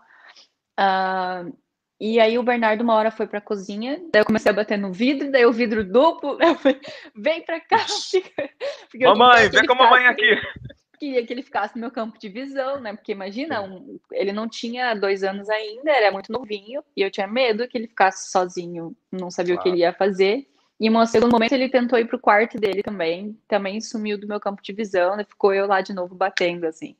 Uh, 0.79 1.55
e 1.99 2.19
aí 2.19 2.37
o 2.37 2.43
Bernardo 2.43 2.81
uma 2.81 2.95
hora 2.95 3.11
foi 3.11 3.27
para 3.27 3.39
a 3.39 3.41
cozinha, 3.41 3.97
daí 4.11 4.21
eu 4.21 4.25
comecei 4.25 4.51
a 4.51 4.55
bater 4.55 4.77
no 4.77 4.91
vidro, 4.91 5.31
daí 5.31 5.45
o 5.45 5.53
vidro 5.53 5.85
duplo, 5.85 6.37
eu 6.43 6.55
falei, 6.55 6.81
vem 7.15 7.41
para 7.43 7.61
cá, 7.61 7.77
fica... 8.89 9.13
mamãe, 9.15 9.49
vem 9.49 9.65
com 9.65 9.73
a 9.73 9.77
mamãe 9.77 10.05
aqui. 10.07 10.23
Queria 10.99 11.25
que 11.25 11.33
ele 11.33 11.43
ficasse 11.43 11.75
no 11.75 11.81
meu 11.81 11.91
campo 11.91 12.17
de 12.17 12.29
visão, 12.29 12.79
né? 12.79 12.93
Porque 12.93 13.11
imagina, 13.11 13.61
um, 13.61 13.99
ele 14.11 14.31
não 14.31 14.47
tinha 14.47 14.93
dois 14.93 15.23
anos 15.23 15.49
ainda, 15.49 15.91
era 15.91 16.11
muito 16.11 16.31
novinho, 16.31 16.81
e 16.95 17.01
eu 17.01 17.11
tinha 17.11 17.27
medo 17.27 17.67
que 17.67 17.77
ele 17.77 17.87
ficasse 17.87 18.31
sozinho, 18.31 18.95
não 19.11 19.29
sabia 19.29 19.55
claro. 19.55 19.61
o 19.61 19.63
que 19.63 19.77
ele 19.77 19.81
ia 19.81 19.91
fazer. 19.91 20.47
E 20.83 20.87
em 20.87 20.97
um 20.97 21.05
segundo 21.05 21.31
momento 21.31 21.53
ele 21.53 21.69
tentou 21.69 21.97
ir 21.97 22.03
pro 22.03 22.19
quarto 22.19 22.59
dele 22.59 22.83
também, 22.83 23.39
também 23.47 23.79
sumiu 23.79 24.19
do 24.19 24.27
meu 24.27 24.37
campo 24.37 24.61
de 24.61 24.73
visão, 24.73 25.17
e 25.17 25.23
ficou 25.23 25.53
eu 25.53 25.65
lá 25.65 25.79
de 25.79 25.93
novo 25.93 26.13
batendo, 26.13 26.67
assim. 26.67 26.93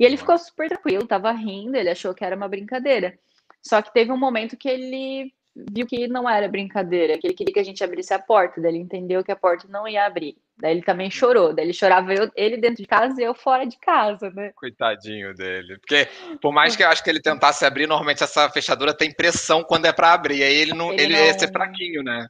E 0.00 0.06
ele 0.06 0.16
ficou 0.16 0.38
super 0.38 0.70
tranquilo, 0.70 1.06
tava 1.06 1.30
rindo, 1.32 1.76
ele 1.76 1.90
achou 1.90 2.14
que 2.14 2.24
era 2.24 2.34
uma 2.34 2.48
brincadeira. 2.48 3.18
Só 3.60 3.82
que 3.82 3.92
teve 3.92 4.10
um 4.10 4.16
momento 4.16 4.56
que 4.56 4.66
ele 4.66 5.34
viu 5.70 5.86
que 5.86 6.08
não 6.08 6.26
era 6.26 6.48
brincadeira, 6.48 7.18
que 7.18 7.26
ele 7.26 7.34
queria 7.34 7.52
que 7.52 7.60
a 7.60 7.64
gente 7.64 7.84
abrisse 7.84 8.14
a 8.14 8.18
porta, 8.18 8.58
daí 8.58 8.70
ele 8.70 8.78
entendeu 8.78 9.22
que 9.22 9.32
a 9.32 9.36
porta 9.36 9.68
não 9.68 9.86
ia 9.86 10.06
abrir. 10.06 10.38
Daí 10.56 10.70
ele 10.70 10.82
também 10.82 11.10
chorou, 11.10 11.52
daí 11.52 11.66
ele 11.66 11.74
chorava 11.74 12.14
eu, 12.14 12.30
ele 12.34 12.56
dentro 12.56 12.82
de 12.82 12.86
casa 12.86 13.20
e 13.20 13.24
eu 13.24 13.34
fora 13.34 13.66
de 13.66 13.78
casa, 13.78 14.30
né? 14.30 14.52
Coitadinho 14.54 15.34
dele. 15.34 15.78
Porque 15.78 16.08
por 16.40 16.52
mais 16.52 16.74
que 16.74 16.82
eu 16.82 16.88
acho 16.88 17.04
que 17.04 17.10
ele 17.10 17.20
tentasse 17.20 17.66
abrir, 17.66 17.86
normalmente 17.86 18.24
essa 18.24 18.48
fechadura 18.48 18.94
tem 18.94 19.12
pressão 19.12 19.62
quando 19.62 19.84
é 19.84 19.92
para 19.92 20.14
abrir, 20.14 20.42
aí 20.42 20.54
ele 20.54 20.72
não 20.72 20.90
ele, 20.90 21.02
ele 21.02 21.16
não... 21.18 21.26
ia 21.26 21.38
ser 21.38 21.52
fraquinho, 21.52 22.02
né? 22.02 22.26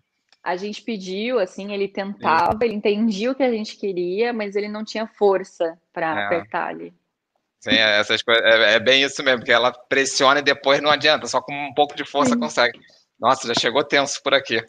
A 0.47 0.55
gente 0.55 0.81
pediu, 0.81 1.41
assim, 1.41 1.73
ele 1.73 1.89
tentava, 1.89 2.57
ele 2.65 2.75
entendia 2.75 3.33
o 3.33 3.35
que 3.35 3.43
a 3.43 3.51
gente 3.51 3.77
queria, 3.77 4.33
mas 4.33 4.55
ele 4.55 4.69
não 4.69 4.85
tinha 4.85 5.05
força 5.05 5.77
para 5.93 6.07
é. 6.07 6.25
apertar 6.25 6.69
ali. 6.69 6.95
Sim, 7.59 7.75
é, 7.75 7.99
essas 7.99 8.23
coisas, 8.23 8.45
é, 8.45 8.75
é, 8.75 8.79
bem 8.79 9.03
isso 9.03 9.25
mesmo, 9.25 9.41
porque 9.41 9.51
ela 9.51 9.73
pressiona 9.73 10.39
e 10.39 10.45
depois 10.45 10.81
não 10.81 10.89
adianta, 10.89 11.27
só 11.27 11.41
com 11.41 11.53
um 11.53 11.75
pouco 11.75 11.97
de 11.97 12.05
força 12.05 12.35
Sim. 12.35 12.39
consegue. 12.39 12.79
Nossa, 13.19 13.49
já 13.49 13.55
chegou 13.55 13.83
tenso 13.83 14.23
por 14.23 14.35
aqui. 14.35 14.65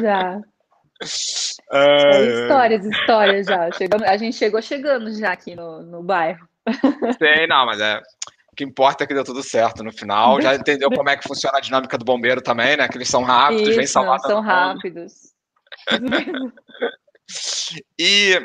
Já. 0.00 0.40
É, 1.70 2.24
histórias, 2.24 2.86
histórias 2.86 3.46
já. 3.46 3.70
Chegando, 3.72 4.04
a 4.04 4.16
gente 4.16 4.34
chegou 4.34 4.62
chegando 4.62 5.12
já 5.12 5.32
aqui 5.32 5.54
no, 5.54 5.82
no 5.82 6.02
bairro. 6.02 6.48
Sim, 7.18 7.46
não, 7.46 7.66
mas 7.66 7.78
é. 7.82 8.00
O 8.56 8.56
que 8.56 8.64
importa 8.64 9.04
é 9.04 9.06
que 9.06 9.12
deu 9.12 9.22
tudo 9.22 9.42
certo 9.42 9.84
no 9.84 9.92
final. 9.92 10.40
Já 10.40 10.54
entendeu 10.56 10.88
como 10.88 11.10
é 11.10 11.16
que 11.16 11.28
funciona 11.28 11.58
a 11.58 11.60
dinâmica 11.60 11.98
do 11.98 12.06
bombeiro 12.06 12.40
também, 12.40 12.74
né? 12.74 12.88
Que 12.88 12.96
eles 12.96 13.10
são 13.10 13.22
rápidos, 13.22 13.68
Isso, 13.68 13.76
vem 13.76 13.86
salvar. 13.86 14.18
São 14.20 14.40
rápidos. 14.40 15.34
e 18.00 18.40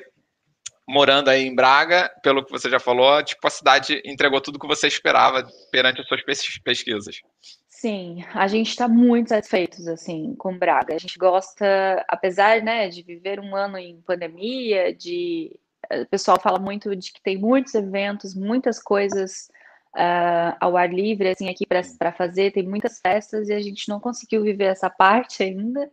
morando 0.85 1.29
aí 1.29 1.47
em 1.47 1.55
Braga, 1.55 2.11
pelo 2.21 2.43
que 2.43 2.51
você 2.51 2.69
já 2.69 2.77
falou, 2.77 3.23
tipo, 3.23 3.47
a 3.47 3.49
cidade 3.49 4.01
entregou 4.03 4.41
tudo 4.41 4.59
que 4.59 4.67
você 4.67 4.85
esperava 4.85 5.47
perante 5.71 6.01
as 6.01 6.07
suas 6.09 6.21
pesquisas. 6.61 7.21
Sim, 7.69 8.25
a 8.33 8.49
gente 8.49 8.67
está 8.67 8.89
muito 8.89 9.29
satisfeitos 9.29 9.87
assim 9.87 10.35
com 10.35 10.57
Braga. 10.57 10.93
A 10.93 10.99
gente 10.99 11.17
gosta, 11.17 12.03
apesar 12.05 12.61
né, 12.61 12.89
de 12.89 13.01
viver 13.01 13.39
um 13.39 13.55
ano 13.55 13.77
em 13.77 14.01
pandemia, 14.01 14.93
de 14.93 15.57
o 15.89 16.05
pessoal 16.07 16.37
fala 16.37 16.59
muito 16.59 16.93
de 16.97 17.13
que 17.13 17.21
tem 17.21 17.37
muitos 17.37 17.73
eventos, 17.73 18.35
muitas 18.35 18.77
coisas 18.77 19.49
uh, 19.95 20.55
ao 20.59 20.77
ar 20.77 20.91
livre 20.91 21.29
assim 21.29 21.49
aqui 21.49 21.65
para 21.65 22.11
fazer, 22.11 22.51
tem 22.51 22.63
muitas 22.63 22.99
festas 22.99 23.49
e 23.49 23.53
a 23.53 23.61
gente 23.61 23.87
não 23.89 23.99
conseguiu 23.99 24.43
viver 24.43 24.65
essa 24.65 24.89
parte 24.89 25.43
ainda. 25.43 25.91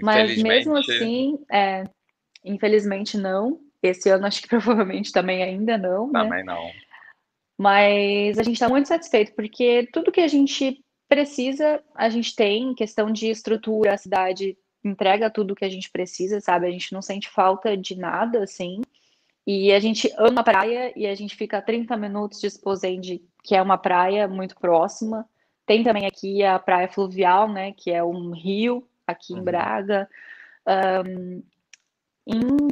Mas 0.00 0.42
mesmo 0.42 0.76
assim, 0.76 1.38
é, 1.50 1.84
infelizmente 2.44 3.16
não. 3.16 3.60
Esse 3.82 4.08
ano 4.08 4.26
acho 4.26 4.42
que 4.42 4.48
provavelmente 4.48 5.12
também 5.12 5.42
ainda 5.42 5.76
não. 5.76 6.06
Né? 6.06 6.22
Também 6.22 6.44
né? 6.44 6.54
não. 6.54 6.70
Mas 7.58 8.38
a 8.38 8.42
gente 8.42 8.54
está 8.54 8.68
muito 8.68 8.88
satisfeito, 8.88 9.34
porque 9.34 9.88
tudo 9.92 10.10
que 10.10 10.20
a 10.20 10.28
gente 10.28 10.82
precisa, 11.08 11.82
a 11.94 12.08
gente 12.08 12.34
tem 12.34 12.74
questão 12.74 13.12
de 13.12 13.28
estrutura, 13.28 13.94
a 13.94 13.98
cidade 13.98 14.56
entrega 14.84 15.30
tudo 15.30 15.54
que 15.54 15.64
a 15.64 15.68
gente 15.68 15.90
precisa, 15.90 16.40
sabe? 16.40 16.66
A 16.66 16.70
gente 16.70 16.92
não 16.92 17.02
sente 17.02 17.28
falta 17.28 17.76
de 17.76 17.96
nada, 17.96 18.42
assim. 18.42 18.80
E 19.46 19.72
a 19.72 19.80
gente 19.80 20.12
ama 20.16 20.40
a 20.40 20.44
praia 20.44 20.92
e 20.96 21.06
a 21.06 21.14
gente 21.14 21.36
fica 21.36 21.58
a 21.58 21.62
30 21.62 21.96
minutos 21.96 22.40
de 22.40 22.46
Esposende, 22.46 23.22
que 23.42 23.54
é 23.54 23.62
uma 23.62 23.76
praia 23.76 24.28
muito 24.28 24.56
próxima. 24.56 25.26
Tem 25.66 25.82
também 25.82 26.06
aqui 26.06 26.44
a 26.44 26.58
praia 26.58 26.88
fluvial, 26.88 27.48
né? 27.48 27.72
Que 27.72 27.90
é 27.90 28.02
um 28.02 28.32
rio 28.32 28.86
aqui 29.06 29.32
em 29.32 29.38
uhum. 29.38 29.44
Braga. 29.44 30.08
Um, 31.06 31.42
em, 32.26 32.68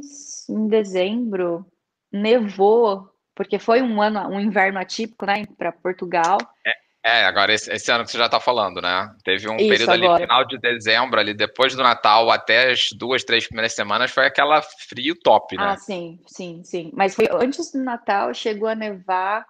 em 0.48 0.68
dezembro, 0.68 1.66
nevou, 2.12 3.08
porque 3.34 3.58
foi 3.58 3.82
um 3.82 4.00
ano, 4.00 4.28
um 4.28 4.40
inverno 4.40 4.78
atípico, 4.78 5.26
né? 5.26 5.44
Para 5.58 5.72
Portugal. 5.72 6.38
É, 6.64 6.72
é, 7.02 7.24
agora 7.24 7.52
esse, 7.52 7.72
esse, 7.72 7.90
ano 7.90 8.04
que 8.04 8.10
você 8.10 8.18
já 8.18 8.26
está 8.26 8.38
falando, 8.38 8.80
né? 8.80 9.12
Teve 9.24 9.48
um 9.48 9.56
Isso, 9.56 9.68
período 9.68 9.90
ali, 9.90 10.04
agora. 10.04 10.22
final 10.22 10.44
de 10.44 10.58
dezembro, 10.58 11.18
ali 11.18 11.34
depois 11.34 11.74
do 11.74 11.82
Natal 11.82 12.30
até 12.30 12.70
as 12.70 12.90
duas, 12.92 13.24
três 13.24 13.46
primeiras 13.46 13.72
semanas, 13.72 14.10
foi 14.10 14.26
aquela 14.26 14.60
frio 14.62 15.16
top, 15.16 15.56
né? 15.56 15.70
Ah, 15.70 15.76
sim, 15.76 16.20
sim, 16.26 16.62
sim. 16.62 16.90
Mas 16.94 17.14
foi 17.14 17.26
antes 17.30 17.72
do 17.72 17.82
Natal, 17.82 18.34
chegou 18.34 18.68
a 18.68 18.74
nevar 18.74 19.46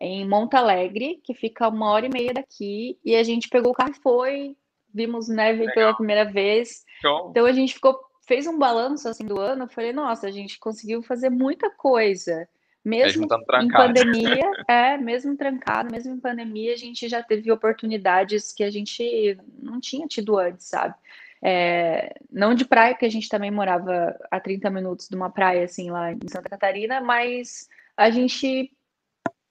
em 0.00 0.26
Monte 0.26 0.56
Alegre, 0.56 1.20
que 1.22 1.34
fica 1.34 1.68
uma 1.68 1.90
hora 1.90 2.06
e 2.06 2.08
meia 2.08 2.32
daqui, 2.32 2.98
e 3.04 3.14
a 3.14 3.22
gente 3.22 3.48
pegou 3.48 3.72
o 3.72 3.74
carro 3.74 3.92
e 3.92 4.02
foi, 4.02 4.56
vimos 4.92 5.28
neve 5.28 5.60
Legal. 5.60 5.74
pela 5.74 5.94
primeira 5.94 6.24
vez. 6.24 6.84
Show. 7.02 7.28
Então 7.30 7.44
a 7.44 7.52
gente 7.52 7.74
ficou, 7.74 8.00
fez 8.26 8.46
um 8.46 8.58
balanço 8.58 9.08
assim 9.08 9.26
do 9.26 9.38
ano, 9.38 9.68
falei, 9.68 9.92
nossa, 9.92 10.26
a 10.26 10.30
gente 10.30 10.58
conseguiu 10.58 11.02
fazer 11.02 11.28
muita 11.28 11.70
coisa. 11.70 12.48
Mesmo, 12.82 13.28
mesmo 13.28 13.62
em 13.62 13.68
pandemia, 13.68 14.50
é, 14.66 14.96
mesmo 14.96 15.36
trancado, 15.36 15.92
mesmo 15.92 16.14
em 16.14 16.20
pandemia, 16.20 16.72
a 16.72 16.78
gente 16.78 17.06
já 17.10 17.22
teve 17.22 17.52
oportunidades 17.52 18.54
que 18.54 18.64
a 18.64 18.70
gente 18.70 19.36
não 19.62 19.78
tinha 19.78 20.06
tido 20.06 20.38
antes, 20.38 20.68
sabe? 20.68 20.94
É, 21.42 22.14
não 22.30 22.54
de 22.54 22.64
praia, 22.64 22.94
porque 22.94 23.04
a 23.04 23.10
gente 23.10 23.28
também 23.28 23.50
morava 23.50 24.18
a 24.30 24.40
30 24.40 24.70
minutos 24.70 25.08
de 25.08 25.14
uma 25.14 25.28
praia, 25.28 25.64
assim, 25.64 25.90
lá 25.90 26.10
em 26.10 26.18
Santa 26.26 26.48
Catarina, 26.48 27.02
mas 27.02 27.68
a 27.98 28.08
gente 28.08 28.72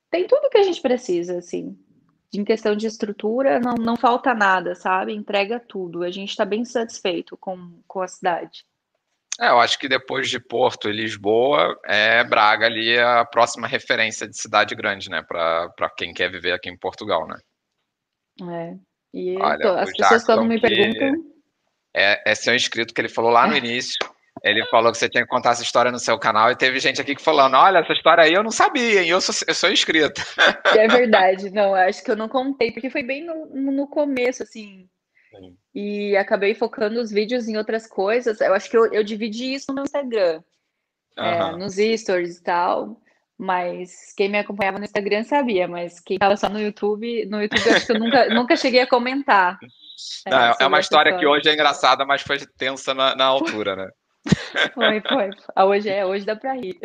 tem 0.09 0.27
tudo 0.27 0.49
que 0.49 0.57
a 0.57 0.63
gente 0.63 0.81
precisa, 0.81 1.37
assim. 1.37 1.77
Em 2.33 2.43
questão 2.43 2.75
de 2.75 2.85
estrutura, 2.85 3.59
não, 3.59 3.73
não 3.73 3.95
falta 3.95 4.33
nada, 4.33 4.75
sabe? 4.75 5.13
Entrega 5.13 5.59
tudo. 5.59 6.03
A 6.03 6.11
gente 6.11 6.29
está 6.29 6.45
bem 6.45 6.63
satisfeito 6.63 7.35
com, 7.37 7.81
com 7.87 8.01
a 8.01 8.07
cidade. 8.07 8.63
É, 9.39 9.49
eu 9.49 9.59
acho 9.59 9.79
que 9.79 9.87
depois 9.87 10.29
de 10.29 10.39
Porto 10.39 10.89
e 10.89 10.93
Lisboa, 10.93 11.79
é 11.85 12.23
Braga 12.23 12.65
ali 12.65 12.99
a 12.99 13.23
próxima 13.23 13.67
referência 13.67 14.27
de 14.27 14.37
cidade 14.37 14.75
grande, 14.75 15.09
né? 15.09 15.23
Para 15.23 15.89
quem 15.97 16.13
quer 16.13 16.29
viver 16.29 16.51
aqui 16.51 16.69
em 16.69 16.77
Portugal, 16.77 17.25
né? 17.25 17.39
É. 18.41 18.75
E 19.13 19.37
Olha, 19.37 19.59
tô, 19.59 19.69
as 19.69 19.91
pessoas 19.91 20.25
quando 20.25 20.43
me 20.43 20.59
perguntam. 20.59 21.13
É, 21.95 22.31
é 22.31 22.35
seu 22.35 22.53
inscrito 22.53 22.93
que 22.93 23.01
ele 23.01 23.09
falou 23.09 23.31
lá 23.31 23.47
no 23.47 23.55
início. 23.55 23.97
Ele 24.43 24.65
falou 24.67 24.91
que 24.91 24.97
você 24.97 25.10
tinha 25.10 25.23
que 25.23 25.30
contar 25.30 25.52
essa 25.52 25.63
história 25.63 25.91
no 25.91 25.99
seu 25.99 26.17
canal 26.17 26.52
e 26.52 26.56
teve 26.56 26.80
gente 26.80 27.02
aqui 27.02 27.15
que 27.15 27.21
falando: 27.21 27.56
olha, 27.56 27.80
essa 27.80 27.93
história 27.93 28.23
aí 28.23 28.34
eu 28.34 28.43
não 28.43 28.52
sabia, 28.52 29.04
e 29.04 29.10
eu 29.10 29.21
sou, 29.21 29.36
eu 29.47 29.54
sou 29.54 29.71
inscrito. 29.71 30.21
É 30.65 30.88
verdade, 30.88 31.49
não, 31.52 31.73
acho 31.75 32.04
que 32.04 32.12
eu 32.12 32.15
não 32.15 32.30
contei, 32.30 32.71
porque 32.71 32.89
foi 32.89 33.04
bem 33.04 33.25
no, 33.25 33.45
no 33.47 33.88
começo, 33.88 34.43
assim, 34.43 34.88
e 35.73 36.15
acabei 36.17 36.54
focando 36.54 36.99
os 36.99 37.12
vídeos 37.12 37.47
em 37.47 37.58
outras 37.58 37.86
coisas. 37.88 38.41
Eu 38.41 38.54
acho 38.54 38.69
que 38.69 38.78
eu, 38.78 38.91
eu 38.93 39.04
dividi 39.04 39.54
isso 39.54 39.67
no 39.69 39.75
meu 39.75 39.84
Instagram, 39.84 40.41
uhum. 41.17 41.23
é, 41.25 41.56
nos 41.56 41.75
stories 41.75 42.38
e 42.38 42.43
tal. 42.43 43.02
Mas 43.41 44.13
quem 44.17 44.28
me 44.28 44.38
acompanhava 44.38 44.80
no 44.80 44.84
Instagram 44.84 45.23
sabia, 45.23 45.65
mas 45.65 46.02
quem 46.02 46.15
estava 46.15 46.36
só 46.36 46.49
no 46.49 46.60
YouTube, 46.60 47.25
no 47.28 47.41
YouTube 47.41 47.67
eu 47.67 47.73
acho 47.73 47.86
que 47.86 47.91
eu 47.93 47.99
nunca, 47.99 48.28
nunca 48.36 48.58
cheguei 48.58 48.82
a 48.82 48.88
comentar. 48.88 49.58
É, 50.28 50.30
Não, 50.30 50.56
é 50.60 50.67
uma 50.67 50.80
história 50.82 51.17
que 51.17 51.25
hoje 51.25 51.47
é 51.47 51.54
engraçada, 51.54 52.06
mas 52.06 52.21
foi 52.21 52.38
tensa 52.58 52.93
na, 52.93 53.15
na 53.15 53.23
altura, 53.23 53.78
né? 53.78 53.89
Foi, 54.73 55.01
foi. 55.01 55.29
Ah, 55.55 55.65
hoje 55.65 55.89
é, 55.89 56.05
hoje 56.05 56.25
dá 56.25 56.35
para 56.35 56.53
rir. 56.53 56.77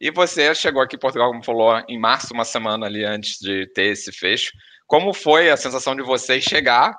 E 0.00 0.10
você 0.10 0.54
chegou 0.54 0.82
aqui 0.82 0.96
em 0.96 0.98
Portugal, 0.98 1.30
como 1.30 1.44
falou, 1.44 1.82
em 1.88 1.98
março, 1.98 2.34
uma 2.34 2.44
semana 2.44 2.86
ali 2.86 3.04
antes 3.04 3.38
de 3.38 3.66
ter 3.74 3.86
esse 3.86 4.12
fecho. 4.12 4.52
Como 4.86 5.14
foi 5.14 5.50
a 5.50 5.56
sensação 5.56 5.94
de 5.94 6.02
você 6.02 6.40
chegar 6.40 6.94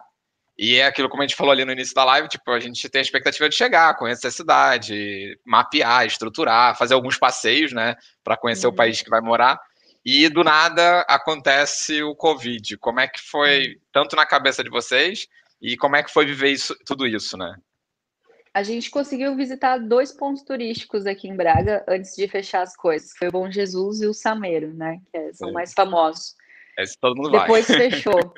e 0.57 0.77
é 0.77 0.85
aquilo 0.85 1.09
como 1.09 1.21
a 1.21 1.27
gente 1.27 1.35
falou 1.35 1.51
ali 1.51 1.65
no 1.65 1.73
início 1.73 1.93
da 1.93 2.05
live, 2.05 2.29
tipo, 2.29 2.49
a 2.49 2.59
gente 2.59 2.87
tem 2.87 2.99
a 2.99 3.01
expectativa 3.01 3.49
de 3.49 3.55
chegar, 3.55 3.97
conhecer 3.97 4.27
a 4.27 4.31
cidade, 4.31 5.37
mapear, 5.45 6.05
estruturar, 6.05 6.77
fazer 6.77 6.93
alguns 6.93 7.17
passeios, 7.17 7.73
né, 7.73 7.95
para 8.23 8.37
conhecer 8.37 8.65
uhum. 8.67 8.73
o 8.73 8.75
país 8.75 9.01
que 9.01 9.09
vai 9.09 9.19
morar. 9.19 9.59
E 10.03 10.29
do 10.29 10.43
nada 10.43 11.01
acontece 11.09 12.01
o 12.03 12.15
Covid. 12.15 12.77
Como 12.77 12.99
é 12.99 13.07
que 13.07 13.19
foi, 13.19 13.67
uhum. 13.67 13.75
tanto 13.91 14.15
na 14.15 14.25
cabeça 14.25 14.63
de 14.63 14.69
vocês, 14.69 15.27
e 15.61 15.75
como 15.75 15.97
é 15.97 16.03
que 16.03 16.11
foi 16.11 16.25
viver 16.25 16.51
isso, 16.51 16.75
tudo 16.85 17.05
isso, 17.05 17.37
né? 17.37 17.53
A 18.55 18.63
gente 18.63 18.89
conseguiu 18.89 19.35
visitar 19.35 19.77
dois 19.77 20.13
pontos 20.13 20.41
turísticos 20.41 21.05
aqui 21.05 21.27
em 21.27 21.35
Braga 21.35 21.83
antes 21.89 22.15
de 22.15 22.25
fechar 22.25 22.61
as 22.61 22.73
coisas. 22.73 23.11
Foi 23.17 23.27
o 23.27 23.31
Bom 23.31 23.51
Jesus 23.51 24.01
e 24.01 24.07
o 24.07 24.13
Sameiro, 24.13 24.73
né? 24.73 25.01
Que 25.11 25.33
são 25.33 25.51
mais 25.51 25.73
famosos. 25.73 26.37
Esse 26.79 26.97
todo 26.97 27.17
mundo 27.17 27.31
Depois 27.31 27.67
vai. 27.67 27.91
fechou. 27.91 28.33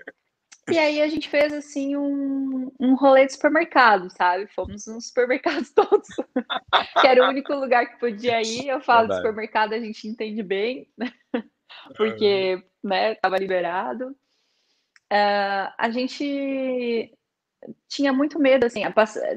E 0.71 0.79
aí 0.79 1.03
a 1.03 1.07
gente 1.07 1.29
fez 1.29 1.53
assim 1.53 1.95
um, 1.95 2.71
um 2.79 2.95
rolê 2.95 3.27
de 3.27 3.33
supermercado, 3.33 4.09
sabe? 4.09 4.47
Fomos 4.47 4.87
nos 4.87 5.09
supermercados 5.09 5.69
todos, 5.77 6.07
que 6.99 7.05
era 7.07 7.23
o 7.23 7.29
único 7.29 7.53
lugar 7.53 7.85
que 7.85 7.99
podia 7.99 8.41
ir. 8.41 8.67
Eu 8.67 8.81
falo 8.81 9.09
de 9.09 9.17
supermercado, 9.17 9.73
a 9.73 9.79
gente 9.79 10.07
entende 10.07 10.41
bem, 10.41 10.89
porque 11.95 12.59
né, 12.83 13.11
estava 13.11 13.37
liberado. 13.37 14.15
Uh, 15.13 15.69
a 15.77 15.91
gente 15.91 17.15
tinha 17.87 18.13
muito 18.13 18.39
medo, 18.39 18.65
assim, 18.65 18.81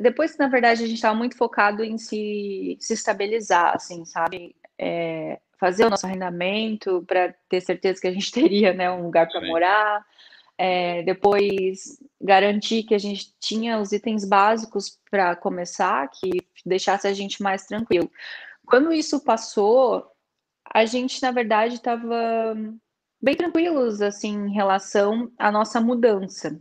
depois 0.01 0.37
na 0.37 0.49
verdade 0.49 0.83
a 0.83 0.87
gente 0.87 0.97
estava 0.97 1.17
muito 1.17 1.37
focado 1.37 1.83
em 1.83 1.99
se, 1.99 2.77
se 2.81 2.95
estabilizar, 2.95 3.75
assim, 3.75 4.05
sabe? 4.05 4.55
É, 4.79 5.41
fazer 5.59 5.85
o 5.85 5.91
nosso 5.91 6.07
arrendamento 6.07 7.05
para 7.07 7.35
ter 7.49 7.61
certeza 7.61 8.01
que 8.01 8.09
a 8.09 8.13
gente 8.13 8.33
teria 8.33 8.73
né, 8.73 8.91
um 8.91 9.03
lugar 9.05 9.29
para 9.29 9.47
morar, 9.47 10.05
é, 10.57 11.03
depois 11.03 11.99
garantir 12.21 12.83
que 12.83 12.95
a 12.95 12.99
gente 12.99 13.35
tinha 13.39 13.79
os 13.79 13.93
itens 13.93 14.25
básicos 14.27 14.99
para 15.11 15.35
começar, 15.35 16.09
que 16.09 16.31
deixasse 16.65 17.07
a 17.07 17.13
gente 17.15 17.43
mais 17.43 17.65
tranquilo. 17.65 18.11
Quando 18.67 18.93
isso 18.93 19.25
passou, 19.25 20.07
a 20.73 20.85
gente, 20.85 21.23
na 21.23 21.31
verdade, 21.31 21.77
estava 21.77 22.55
bem 23.21 23.35
tranquilos 23.35 24.01
assim 24.01 24.47
em 24.47 24.53
relação 24.53 25.31
à 25.39 25.51
nossa 25.51 25.81
mudança. 25.81 26.61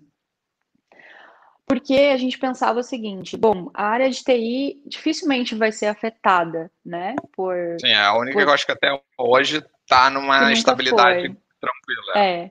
Porque 1.70 1.94
a 1.94 2.18
gente 2.18 2.40
pensava 2.40 2.80
o 2.80 2.84
seguinte, 2.84 3.38
bom, 3.38 3.70
a 3.76 3.86
área 3.86 4.10
de 4.10 4.24
TI 4.24 4.82
dificilmente 4.88 5.54
vai 5.54 5.72
ser 5.72 5.86
afetada, 5.86 6.72
né? 6.84 7.16
Por, 7.32 7.56
Sim, 7.80 7.90
é 7.90 8.04
a 8.04 8.16
única 8.16 8.34
por... 8.34 8.44
que 8.44 8.50
eu 8.50 8.54
acho 8.54 8.66
que 8.66 8.72
até 8.72 9.00
hoje 9.16 9.64
está 9.84 10.10
numa 10.10 10.52
estabilidade 10.52 11.28
foi. 11.28 11.38
tranquila. 11.62 12.18
É. 12.18 12.50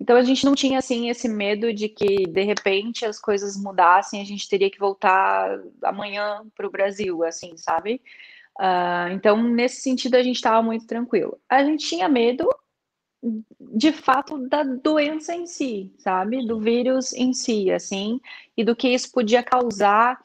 Então 0.00 0.16
a 0.16 0.22
gente 0.22 0.46
não 0.46 0.54
tinha 0.54 0.78
assim 0.78 1.10
esse 1.10 1.28
medo 1.28 1.74
de 1.74 1.90
que 1.90 2.26
de 2.26 2.42
repente 2.42 3.04
as 3.04 3.20
coisas 3.20 3.54
mudassem, 3.54 4.22
a 4.22 4.24
gente 4.24 4.48
teria 4.48 4.70
que 4.70 4.78
voltar 4.78 5.60
amanhã 5.82 6.40
para 6.56 6.66
o 6.66 6.70
Brasil, 6.70 7.22
assim, 7.24 7.54
sabe? 7.58 8.00
Uh, 8.58 9.12
então 9.12 9.42
nesse 9.42 9.82
sentido 9.82 10.14
a 10.14 10.22
gente 10.22 10.36
estava 10.36 10.62
muito 10.62 10.86
tranquilo. 10.86 11.38
A 11.50 11.62
gente 11.62 11.86
tinha 11.86 12.08
medo 12.08 12.48
de 13.60 13.92
fato 13.92 14.38
da 14.48 14.62
doença 14.62 15.34
em 15.34 15.46
si, 15.46 15.92
sabe? 15.98 16.46
Do 16.46 16.60
vírus 16.60 17.12
em 17.12 17.32
si, 17.32 17.70
assim, 17.70 18.20
e 18.56 18.64
do 18.64 18.76
que 18.76 18.88
isso 18.88 19.10
podia 19.10 19.42
causar 19.42 20.18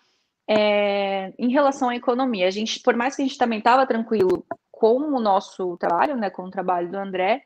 é, 0.47 1.33
em 1.37 1.49
relação 1.49 1.89
à 1.89 1.95
economia. 1.95 2.47
A 2.47 2.51
gente, 2.51 2.79
por 2.81 2.95
mais 2.95 3.15
que 3.15 3.21
a 3.21 3.25
gente 3.25 3.37
também 3.37 3.59
estava 3.59 3.87
tranquilo 3.87 4.45
com 4.71 4.97
o 4.97 5.19
nosso 5.19 5.77
trabalho, 5.77 6.15
né, 6.15 6.29
com 6.29 6.43
o 6.43 6.51
trabalho 6.51 6.91
do 6.91 6.97
André, 6.97 7.43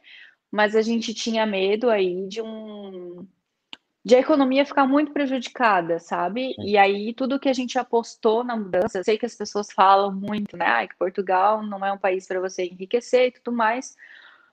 mas 0.52 0.76
a 0.76 0.82
gente 0.82 1.14
tinha 1.14 1.46
medo 1.46 1.90
aí 1.90 2.28
de 2.28 2.42
um 2.42 3.26
de 4.04 4.16
a 4.16 4.20
economia 4.20 4.66
ficar 4.66 4.88
muito 4.88 5.12
prejudicada, 5.12 6.00
sabe? 6.00 6.56
E 6.60 6.78
aí 6.78 7.14
tudo 7.14 7.40
que 7.40 7.50
a 7.50 7.54
gente 7.54 7.78
apostou 7.78 8.42
na 8.42 8.56
mudança, 8.56 8.98
eu 8.98 9.04
sei 9.04 9.18
que 9.18 9.26
as 9.26 9.36
pessoas 9.36 9.70
falam 9.70 10.14
muito, 10.14 10.56
né? 10.56 10.66
Ah, 10.66 10.88
que 10.88 10.96
Portugal 10.96 11.62
não 11.62 11.86
é 11.86 11.92
um 11.92 11.98
país 11.98 12.26
para 12.26 12.40
você 12.40 12.64
enriquecer 12.64 13.28
e 13.28 13.32
tudo 13.32 13.56
mais, 13.56 13.98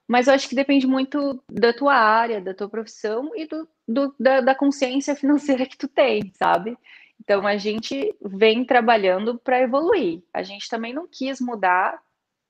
mas 0.06 0.26
eu 0.26 0.34
acho 0.34 0.48
que 0.48 0.54
depende 0.54 0.86
muito 0.86 1.42
da 1.50 1.72
tua 1.72 1.94
área, 1.94 2.40
da 2.40 2.52
tua 2.52 2.68
profissão 2.68 3.32
e 3.34 3.46
do, 3.46 3.68
do 3.88 4.14
da, 4.18 4.40
da 4.40 4.54
consciência 4.54 5.14
financeira 5.16 5.66
que 5.66 5.78
tu 5.78 5.88
tem, 5.88 6.32
sabe? 6.34 6.76
Então 7.20 7.46
a 7.46 7.56
gente 7.56 8.14
vem 8.22 8.64
trabalhando 8.64 9.38
para 9.38 9.60
evoluir. 9.60 10.22
A 10.32 10.42
gente 10.42 10.68
também 10.68 10.92
não 10.92 11.08
quis 11.08 11.40
mudar 11.40 11.98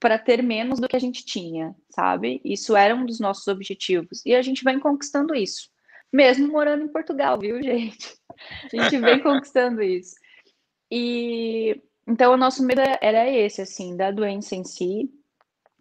para 0.01 0.19
ter 0.19 0.43
menos 0.43 0.81
do 0.81 0.89
que 0.89 0.97
a 0.97 1.01
gente 1.01 1.25
tinha, 1.25 1.75
sabe? 1.89 2.41
Isso 2.45 2.77
era 2.77 2.95
um 2.95 3.07
dos 3.07 3.21
nossos 3.21 3.47
objetivos. 3.47 4.21
E 4.27 4.35
a 4.35 4.43
gente 4.43 4.65
vem 4.65 4.81
conquistando 4.81 5.35
isso. 5.35 5.71
Mesmo 6.13 6.49
morando 6.49 6.85
em 6.85 6.89
Portugal, 6.89 7.39
viu, 7.39 7.61
gente? 7.63 8.17
A 8.65 8.83
gente 8.83 8.99
vem 8.99 9.23
conquistando 9.23 9.83
isso. 9.83 10.17
E 10.91 11.81
então 12.07 12.35
o 12.35 12.37
nosso 12.37 12.65
medo 12.65 12.83
era 13.01 13.31
esse, 13.31 13.63
assim, 13.63 13.97
da 13.97 14.11
doença 14.11 14.55
em 14.55 14.65
si. 14.65 15.11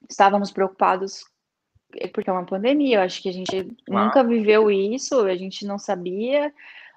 Estávamos 0.09 0.51
preocupados 0.51 1.25
é 1.97 2.07
porque 2.07 2.29
é 2.29 2.33
uma 2.33 2.45
pandemia, 2.45 2.97
eu 2.97 3.01
acho 3.01 3.21
que 3.21 3.29
a 3.29 3.33
gente 3.33 3.75
nunca 3.87 4.23
viveu 4.23 4.69
isso, 4.71 5.21
a 5.21 5.35
gente 5.35 5.65
não 5.65 5.77
sabia. 5.77 6.53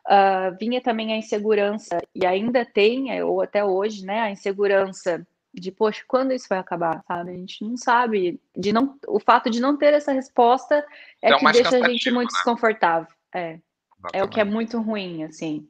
Uh, 0.06 0.56
vinha 0.60 0.80
também 0.80 1.12
a 1.12 1.16
insegurança, 1.16 1.98
e 2.14 2.24
ainda 2.24 2.64
tem, 2.64 3.20
ou 3.24 3.42
até 3.42 3.64
hoje, 3.64 4.04
né, 4.04 4.20
a 4.20 4.30
insegurança 4.30 5.26
de, 5.52 5.72
poxa, 5.72 6.04
quando 6.06 6.32
isso 6.32 6.46
vai 6.48 6.58
acabar, 6.58 7.02
sabe? 7.08 7.30
A 7.30 7.34
gente 7.34 7.64
não 7.64 7.76
sabe, 7.76 8.40
de 8.56 8.72
não, 8.72 8.96
o 9.08 9.18
fato 9.18 9.50
de 9.50 9.60
não 9.60 9.76
ter 9.76 9.94
essa 9.94 10.12
resposta 10.12 10.86
é 11.22 11.28
então, 11.28 11.38
que 11.38 11.52
deixa 11.52 11.76
a 11.76 11.88
gente 11.88 12.10
muito 12.10 12.30
né? 12.30 12.36
desconfortável. 12.36 13.08
É, 13.34 13.58
é 14.12 14.22
o 14.22 14.28
que 14.28 14.40
é 14.40 14.44
muito 14.44 14.80
ruim, 14.80 15.24
assim. 15.24 15.66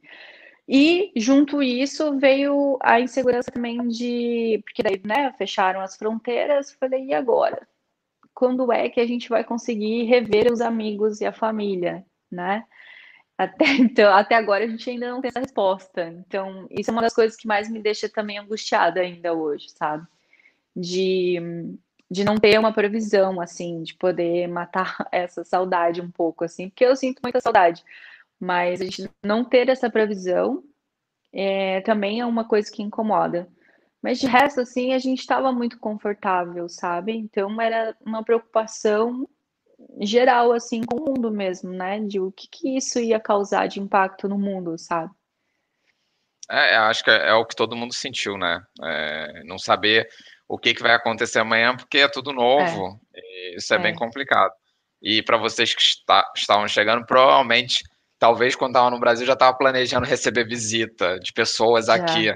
E 0.67 1.13
junto 1.15 1.63
isso 1.63 2.17
veio 2.19 2.77
a 2.81 2.99
insegurança 2.99 3.49
também 3.49 3.87
de, 3.87 4.61
porque 4.65 4.83
daí, 4.83 5.01
né, 5.05 5.33
fecharam 5.37 5.79
as 5.79 5.95
fronteiras, 5.95 6.73
falei, 6.73 7.05
e 7.05 7.13
agora? 7.13 7.65
Quando 8.37 8.71
é 8.71 8.87
que 8.87 8.99
a 8.99 9.07
gente 9.07 9.29
vai 9.29 9.43
conseguir 9.43 10.03
rever 10.03 10.53
os 10.53 10.61
amigos 10.61 11.21
e 11.21 11.25
a 11.25 11.33
família, 11.33 12.05
né? 12.31 12.63
Até, 13.35 13.65
então, 13.81 14.13
até 14.13 14.35
agora 14.35 14.63
a 14.63 14.67
gente 14.67 14.87
ainda 14.87 15.09
não 15.09 15.19
tem 15.19 15.29
essa 15.29 15.39
resposta. 15.39 16.13
Então, 16.27 16.67
isso 16.69 16.91
é 16.91 16.93
uma 16.93 17.01
das 17.01 17.15
coisas 17.15 17.35
que 17.35 17.47
mais 17.47 17.67
me 17.67 17.81
deixa 17.81 18.07
também 18.07 18.37
angustiada 18.37 18.99
ainda 18.99 19.33
hoje, 19.33 19.69
sabe? 19.69 20.05
De, 20.75 21.39
de 22.11 22.23
não 22.23 22.37
ter 22.37 22.59
uma 22.59 22.71
previsão, 22.71 23.41
assim, 23.41 23.81
de 23.81 23.95
poder 23.95 24.45
matar 24.47 24.95
essa 25.11 25.43
saudade 25.43 25.99
um 25.99 26.11
pouco, 26.11 26.43
assim, 26.43 26.69
porque 26.69 26.85
eu 26.85 26.95
sinto 26.95 27.21
muita 27.23 27.41
saudade. 27.41 27.83
Mas 28.39 28.81
a 28.81 28.83
gente 28.85 29.09
não 29.25 29.43
ter 29.43 29.67
essa 29.67 29.89
previsão 29.89 30.63
é, 31.33 31.81
também 31.81 32.19
é 32.19 32.25
uma 32.27 32.45
coisa 32.45 32.71
que 32.71 32.83
incomoda. 32.83 33.49
Mas 34.07 34.21
de 34.21 34.25
resto, 34.25 34.61
assim, 34.61 34.93
a 34.93 34.99
gente 34.99 35.19
estava 35.19 35.51
muito 35.51 35.77
confortável, 35.77 36.69
sabe? 36.69 37.11
Então 37.11 37.61
era 37.61 37.93
uma 38.05 38.23
preocupação 38.23 39.27
geral, 39.99 40.53
assim, 40.53 40.81
com 40.81 40.95
o 40.95 41.05
mundo 41.09 41.29
mesmo, 41.29 41.73
né? 41.73 41.99
De 41.99 42.17
o 42.17 42.31
que, 42.31 42.47
que 42.47 42.77
isso 42.77 43.01
ia 43.01 43.19
causar 43.19 43.67
de 43.67 43.81
impacto 43.81 44.29
no 44.29 44.37
mundo, 44.37 44.77
sabe? 44.77 45.11
É, 46.49 46.77
acho 46.77 47.03
que 47.03 47.11
é, 47.11 47.31
é, 47.31 47.33
o 47.33 47.45
que 47.45 47.53
todo 47.53 47.75
mundo 47.75 47.93
sentiu, 47.93 48.37
né? 48.37 48.65
É, 48.81 49.43
não 49.43 49.59
saber 49.59 50.07
o 50.47 50.57
que, 50.57 50.73
que 50.73 50.81
vai 50.81 50.93
acontecer 50.93 51.39
amanhã, 51.39 51.75
porque 51.75 51.97
é 51.97 52.07
tudo 52.07 52.31
novo. 52.31 52.97
É. 53.13 53.55
Isso 53.57 53.73
é, 53.73 53.77
bem 53.77 53.91
é. 53.91 53.97
complicado. 53.97 54.53
E 55.01 55.21
para 55.21 55.35
vocês 55.35 55.75
que 55.75 55.81
está, 55.81 56.31
estavam 56.33 56.65
chegando, 56.69 57.05
provavelmente, 57.05 57.83
talvez 58.19 58.55
quando 58.55 58.71
estavam 58.71 58.91
no 58.91 58.99
Brasil, 58.99 59.25
já 59.25 59.33
estava 59.33 59.55
planejando 59.57 60.05
receber 60.05 60.45
visita 60.45 61.19
de 61.19 61.31
pessoas 61.33 61.89
aqui 61.89 62.33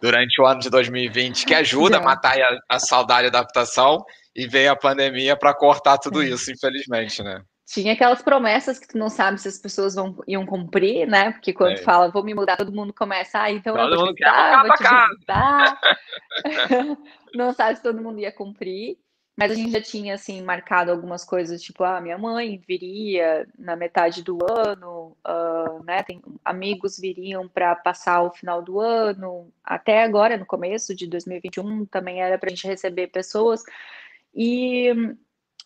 durante 0.00 0.40
o 0.40 0.46
ano 0.46 0.60
de 0.60 0.70
2020, 0.70 1.46
que 1.46 1.54
ajuda 1.54 1.98
a 1.98 2.00
matar 2.02 2.36
a, 2.38 2.76
a 2.76 2.78
saudade 2.78 3.26
e 3.26 3.28
adaptação 3.28 4.04
e 4.34 4.46
veio 4.46 4.72
a 4.72 4.76
pandemia 4.76 5.36
para 5.36 5.54
cortar 5.54 5.98
tudo 5.98 6.22
isso, 6.22 6.50
infelizmente, 6.50 7.22
né? 7.22 7.42
Tinha 7.66 7.92
aquelas 7.92 8.20
promessas 8.20 8.80
que 8.80 8.88
tu 8.88 8.98
não 8.98 9.08
sabe 9.08 9.40
se 9.40 9.46
as 9.46 9.58
pessoas 9.58 9.94
vão, 9.94 10.16
iam 10.26 10.44
cumprir, 10.44 11.06
né? 11.06 11.30
Porque 11.30 11.52
quando 11.52 11.74
é. 11.74 11.82
fala, 11.82 12.10
vou 12.10 12.24
me 12.24 12.34
mudar, 12.34 12.56
todo 12.56 12.72
mundo 12.72 12.92
começa, 12.92 13.40
ah, 13.40 13.50
então 13.50 13.76
todo 13.76 13.94
eu 13.94 14.00
vou 14.00 14.14
te 14.14 14.24
visitar, 14.24 14.66
vou 14.66 14.76
te 14.76 14.82
visitar. 14.82 15.80
não 17.32 17.52
sabe 17.52 17.76
se 17.76 17.82
todo 17.82 18.02
mundo 18.02 18.18
ia 18.18 18.32
cumprir. 18.32 18.98
Mas 19.40 19.52
a 19.52 19.54
gente 19.54 19.72
já 19.72 19.80
tinha, 19.80 20.14
assim, 20.16 20.42
marcado 20.42 20.90
algumas 20.90 21.24
coisas, 21.24 21.62
tipo, 21.62 21.82
ah, 21.82 21.98
minha 21.98 22.18
mãe 22.18 22.62
viria 22.68 23.48
na 23.58 23.74
metade 23.74 24.22
do 24.22 24.36
ano, 24.44 25.16
uh, 25.26 25.82
né? 25.82 26.02
Tem, 26.02 26.20
amigos 26.44 26.98
viriam 26.98 27.48
para 27.48 27.74
passar 27.74 28.20
o 28.20 28.30
final 28.30 28.60
do 28.60 28.78
ano. 28.78 29.50
Até 29.64 30.02
agora, 30.02 30.36
no 30.36 30.44
começo 30.44 30.94
de 30.94 31.06
2021, 31.06 31.86
também 31.86 32.20
era 32.20 32.36
para 32.36 32.48
a 32.48 32.50
gente 32.50 32.66
receber 32.66 33.06
pessoas. 33.06 33.62
E, 34.34 34.92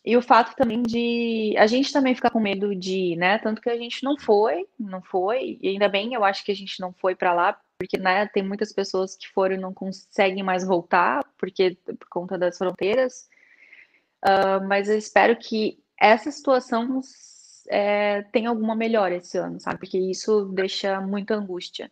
e 0.04 0.16
o 0.16 0.22
fato 0.22 0.54
também 0.54 0.80
de 0.84 1.56
a 1.58 1.66
gente 1.66 1.92
também 1.92 2.14
ficar 2.14 2.30
com 2.30 2.38
medo 2.38 2.76
de 2.76 2.96
ir, 2.96 3.16
né? 3.16 3.38
Tanto 3.38 3.60
que 3.60 3.70
a 3.70 3.76
gente 3.76 4.04
não 4.04 4.16
foi, 4.16 4.68
não 4.78 5.02
foi, 5.02 5.58
e 5.60 5.70
ainda 5.70 5.88
bem, 5.88 6.14
eu 6.14 6.22
acho 6.24 6.44
que 6.44 6.52
a 6.52 6.56
gente 6.56 6.78
não 6.78 6.92
foi 6.92 7.16
para 7.16 7.34
lá, 7.34 7.60
porque 7.76 7.98
né, 7.98 8.24
tem 8.28 8.44
muitas 8.44 8.72
pessoas 8.72 9.16
que 9.16 9.28
foram 9.30 9.56
e 9.56 9.58
não 9.58 9.74
conseguem 9.74 10.44
mais 10.44 10.64
voltar, 10.64 11.24
porque 11.36 11.76
por 11.84 12.08
conta 12.08 12.38
das 12.38 12.56
fronteiras. 12.56 13.33
Uh, 14.24 14.66
mas 14.66 14.88
eu 14.88 14.96
espero 14.96 15.36
que 15.36 15.78
essa 16.00 16.30
situação 16.30 17.00
é, 17.68 18.22
tenha 18.32 18.48
alguma 18.48 18.74
melhora 18.74 19.16
esse 19.16 19.36
ano, 19.38 19.60
sabe? 19.60 19.78
Porque 19.78 19.98
isso 19.98 20.46
deixa 20.54 21.00
muita 21.00 21.34
angústia. 21.34 21.90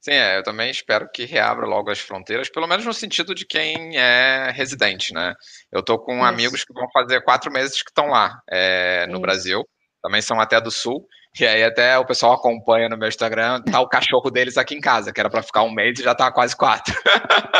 Sim, 0.00 0.12
é, 0.12 0.38
eu 0.38 0.42
também 0.42 0.70
espero 0.70 1.10
que 1.12 1.24
reabra 1.24 1.66
logo 1.66 1.90
as 1.90 1.98
fronteiras, 1.98 2.48
pelo 2.48 2.66
menos 2.66 2.86
no 2.86 2.94
sentido 2.94 3.34
de 3.34 3.44
quem 3.44 3.96
é 3.96 4.50
residente, 4.52 5.12
né? 5.12 5.34
Eu 5.72 5.82
tô 5.82 5.98
com 5.98 6.16
Isso. 6.16 6.24
amigos 6.24 6.64
que 6.64 6.72
vão 6.72 6.88
fazer 6.92 7.20
quatro 7.22 7.52
meses 7.52 7.82
que 7.82 7.90
estão 7.90 8.06
lá 8.06 8.40
é, 8.48 9.06
no. 9.08 9.20
Brasil, 9.20 9.68
também 10.00 10.22
são 10.22 10.40
até 10.40 10.60
do 10.60 10.70
Sul, 10.70 11.06
e 11.40 11.46
aí 11.46 11.62
até 11.62 11.98
o 11.98 12.04
pessoal 12.04 12.34
acompanha 12.34 12.88
no 12.88 12.96
meu 12.96 13.08
Instagram, 13.08 13.62
tá 13.62 13.80
o 13.80 13.88
cachorro 13.88 14.30
deles 14.30 14.56
aqui 14.56 14.74
em 14.74 14.80
casa, 14.80 15.12
que 15.12 15.20
era 15.20 15.30
para 15.30 15.42
ficar 15.42 15.62
um 15.62 15.72
mês 15.72 15.98
e 15.98 16.02
já 16.02 16.14
tá 16.14 16.30
quase 16.32 16.56
quatro. 16.56 16.94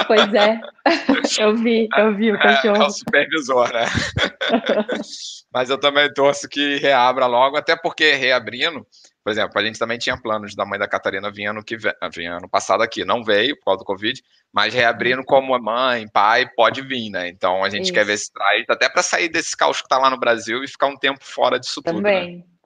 Pois 0.06 0.34
é, 0.34 0.60
eu 1.38 1.56
vi, 1.56 1.88
eu 1.96 2.14
vi 2.14 2.32
o 2.32 2.38
cachorro. 2.38 2.76
É, 2.76 2.80
é 2.80 2.86
o 2.86 2.90
supervisor, 2.90 3.72
né? 3.72 3.86
Mas 5.52 5.70
eu 5.70 5.78
também 5.78 6.12
torço 6.12 6.48
que 6.48 6.76
reabra 6.76 7.26
logo, 7.26 7.56
até 7.56 7.74
porque 7.76 8.12
reabrindo, 8.12 8.86
por 9.24 9.30
exemplo, 9.30 9.58
a 9.58 9.64
gente 9.64 9.78
também 9.78 9.98
tinha 9.98 10.20
planos 10.20 10.54
da 10.54 10.64
mãe 10.64 10.78
da 10.78 10.88
Catarina 10.88 11.30
vinha 11.30 11.50
ano, 11.50 11.64
que 11.64 11.76
vinha 12.12 12.36
ano 12.36 12.48
passado 12.48 12.82
aqui, 12.82 13.04
não 13.04 13.22
veio 13.22 13.56
por 13.58 13.66
causa 13.66 13.78
do 13.78 13.84
Covid, 13.84 14.22
mas 14.52 14.74
reabrindo 14.74 15.24
como 15.24 15.58
mãe, 15.58 16.06
pai, 16.08 16.48
pode 16.54 16.82
vir, 16.82 17.10
né? 17.10 17.28
Então 17.28 17.64
a 17.64 17.70
gente 17.70 17.84
isso. 17.84 17.92
quer 17.92 18.04
ver 18.04 18.18
se 18.18 18.32
traz, 18.32 18.64
até 18.68 18.88
para 18.88 19.02
sair 19.02 19.28
desse 19.28 19.56
caos 19.56 19.78
que 19.78 19.86
está 19.86 19.98
lá 19.98 20.10
no 20.10 20.18
Brasil 20.18 20.64
e 20.64 20.68
ficar 20.68 20.86
um 20.86 20.96
tempo 20.96 21.20
fora 21.22 21.58
disso 21.58 21.82
também, 21.82 22.02
tudo. 22.02 22.38
Né? 22.38 22.57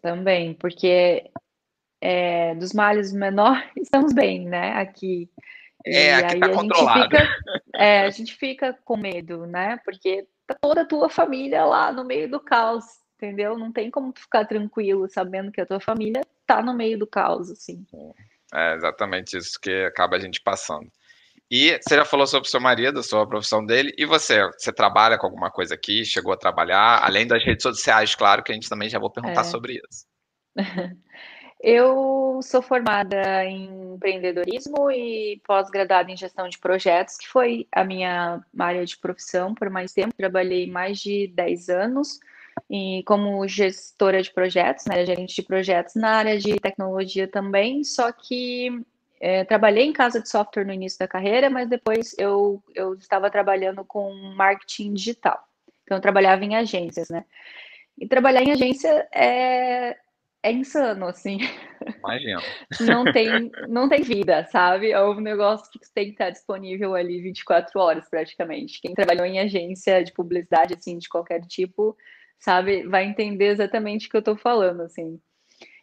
Também, 0.00 0.54
porque 0.54 1.30
é, 2.00 2.54
dos 2.54 2.72
males 2.72 3.12
menor 3.12 3.62
estamos 3.76 4.12
bem, 4.12 4.46
né? 4.46 4.72
Aqui. 4.74 5.28
É, 5.84 6.14
aqui 6.14 6.40
tá 6.40 6.48
controlado. 6.50 7.02
Fica, 7.02 7.28
é, 7.74 8.00
a 8.00 8.10
gente 8.10 8.34
fica 8.34 8.78
com 8.84 8.96
medo, 8.96 9.46
né? 9.46 9.78
Porque 9.84 10.26
tá 10.46 10.54
toda 10.60 10.82
a 10.82 10.86
tua 10.86 11.08
família 11.08 11.64
lá 11.64 11.92
no 11.92 12.04
meio 12.04 12.30
do 12.30 12.40
caos 12.40 12.84
entendeu? 13.18 13.58
Não 13.58 13.72
tem 13.72 13.90
como 13.90 14.12
tu 14.12 14.20
ficar 14.20 14.46
tranquilo 14.46 15.08
sabendo 15.08 15.50
que 15.50 15.60
a 15.60 15.66
tua 15.66 15.80
família 15.80 16.22
tá 16.46 16.62
no 16.62 16.72
meio 16.72 16.98
do 16.98 17.06
caos, 17.06 17.50
assim. 17.50 17.84
É 18.54 18.74
exatamente 18.74 19.36
isso 19.36 19.58
que 19.60 19.84
acaba 19.84 20.16
a 20.16 20.20
gente 20.20 20.40
passando. 20.40 20.90
E 21.50 21.78
você 21.80 21.96
já 21.96 22.04
falou 22.04 22.26
sobre 22.26 22.46
o 22.46 22.50
seu 22.50 22.60
marido, 22.60 23.02
sobre 23.02 23.24
a 23.24 23.28
profissão 23.28 23.64
dele, 23.64 23.92
e 23.96 24.04
você? 24.04 24.44
Você 24.58 24.70
trabalha 24.72 25.16
com 25.16 25.26
alguma 25.26 25.50
coisa 25.50 25.74
aqui? 25.74 26.04
Chegou 26.04 26.32
a 26.32 26.36
trabalhar? 26.36 27.02
Além 27.02 27.26
das 27.26 27.42
redes 27.42 27.62
sociais, 27.62 28.14
claro, 28.14 28.42
que 28.42 28.52
a 28.52 28.54
gente 28.54 28.68
também 28.68 28.88
já 28.88 28.98
vou 28.98 29.10
perguntar 29.10 29.40
é. 29.40 29.44
sobre 29.44 29.74
isso. 29.74 30.06
Eu 31.60 32.38
sou 32.42 32.62
formada 32.62 33.44
em 33.44 33.94
empreendedorismo 33.94 34.90
e 34.92 35.40
pós-graduada 35.44 36.10
em 36.10 36.16
gestão 36.16 36.48
de 36.48 36.56
projetos, 36.56 37.16
que 37.16 37.26
foi 37.26 37.66
a 37.72 37.82
minha 37.82 38.40
área 38.56 38.86
de 38.86 38.96
profissão 38.96 39.54
por 39.54 39.68
mais 39.68 39.92
tempo. 39.92 40.14
Trabalhei 40.16 40.70
mais 40.70 41.00
de 41.00 41.26
10 41.34 41.68
anos 41.68 42.20
e 42.70 43.02
como 43.06 43.46
gestora 43.48 44.22
de 44.22 44.32
projetos, 44.32 44.86
né, 44.86 45.04
gerente 45.04 45.34
de 45.34 45.42
projetos 45.42 45.96
na 45.96 46.10
área 46.10 46.38
de 46.38 46.60
tecnologia 46.60 47.26
também, 47.26 47.82
só 47.82 48.12
que 48.12 48.84
é, 49.20 49.44
trabalhei 49.44 49.84
em 49.84 49.92
casa 49.92 50.20
de 50.20 50.28
software 50.28 50.64
no 50.64 50.72
início 50.72 50.98
da 50.98 51.08
carreira, 51.08 51.50
mas 51.50 51.68
depois 51.68 52.14
eu, 52.18 52.62
eu 52.74 52.94
estava 52.94 53.30
trabalhando 53.30 53.84
com 53.84 54.12
marketing 54.34 54.94
digital. 54.94 55.42
Então, 55.82 55.98
eu 55.98 56.02
trabalhava 56.02 56.44
em 56.44 56.54
agências, 56.54 57.08
né? 57.08 57.24
E 57.98 58.06
trabalhar 58.06 58.42
em 58.42 58.52
agência 58.52 59.08
é, 59.12 59.96
é 60.42 60.52
insano, 60.52 61.06
assim. 61.06 61.38
Imagina. 61.98 62.40
não 62.80 63.04
tem, 63.04 63.50
não 63.68 63.88
tem 63.88 64.02
vida, 64.02 64.44
sabe? 64.52 64.92
É 64.92 65.02
um 65.02 65.20
negócio 65.20 65.70
que 65.70 65.80
tem 65.92 66.06
que 66.06 66.12
estar 66.12 66.30
disponível 66.30 66.94
ali 66.94 67.20
24 67.20 67.80
horas, 67.80 68.08
praticamente. 68.08 68.80
Quem 68.80 68.94
trabalhou 68.94 69.26
em 69.26 69.40
agência 69.40 70.04
de 70.04 70.12
publicidade, 70.12 70.74
assim, 70.74 70.98
de 70.98 71.08
qualquer 71.08 71.40
tipo, 71.40 71.96
sabe, 72.38 72.86
vai 72.86 73.04
entender 73.04 73.46
exatamente 73.46 74.06
o 74.06 74.10
que 74.10 74.16
eu 74.16 74.20
estou 74.20 74.36
falando, 74.36 74.82
assim. 74.82 75.20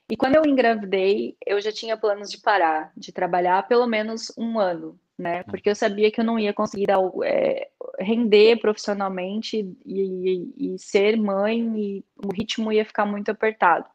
E 0.10 0.16
quando 0.16 0.36
eu 0.36 0.45
engravidei, 0.45 1.36
eu 1.45 1.60
já 1.60 1.72
tinha 1.72 1.97
planos 1.97 2.30
de 2.30 2.39
parar, 2.39 2.91
de 2.95 3.12
trabalhar 3.12 3.68
pelo 3.68 3.88
menos 3.88 4.32
um 4.38 4.60
ano, 4.60 4.99
né? 5.18 5.43
Porque 5.43 5.70
eu 5.70 5.76
sabia 5.76 6.12
que 6.12 6.22
eu 6.22 6.26
não 6.26 6.38
ia 6.38 6.53
conseguir 6.53 6.86
dar, 6.86 6.99
é, 7.24 7.70
render 7.99 8.60
profissionalmente 8.60 9.58
e, 9.84 10.01
e, 10.01 10.76
e, 10.76 10.80
ser 10.80 11.18
mãe 11.18 11.60
e 11.76 12.06
o 12.24 12.32
ritmo 12.32 12.72
ia 12.72 12.86
ficar 12.86 13.06
muito 13.06 13.32
apertado. 13.32 13.88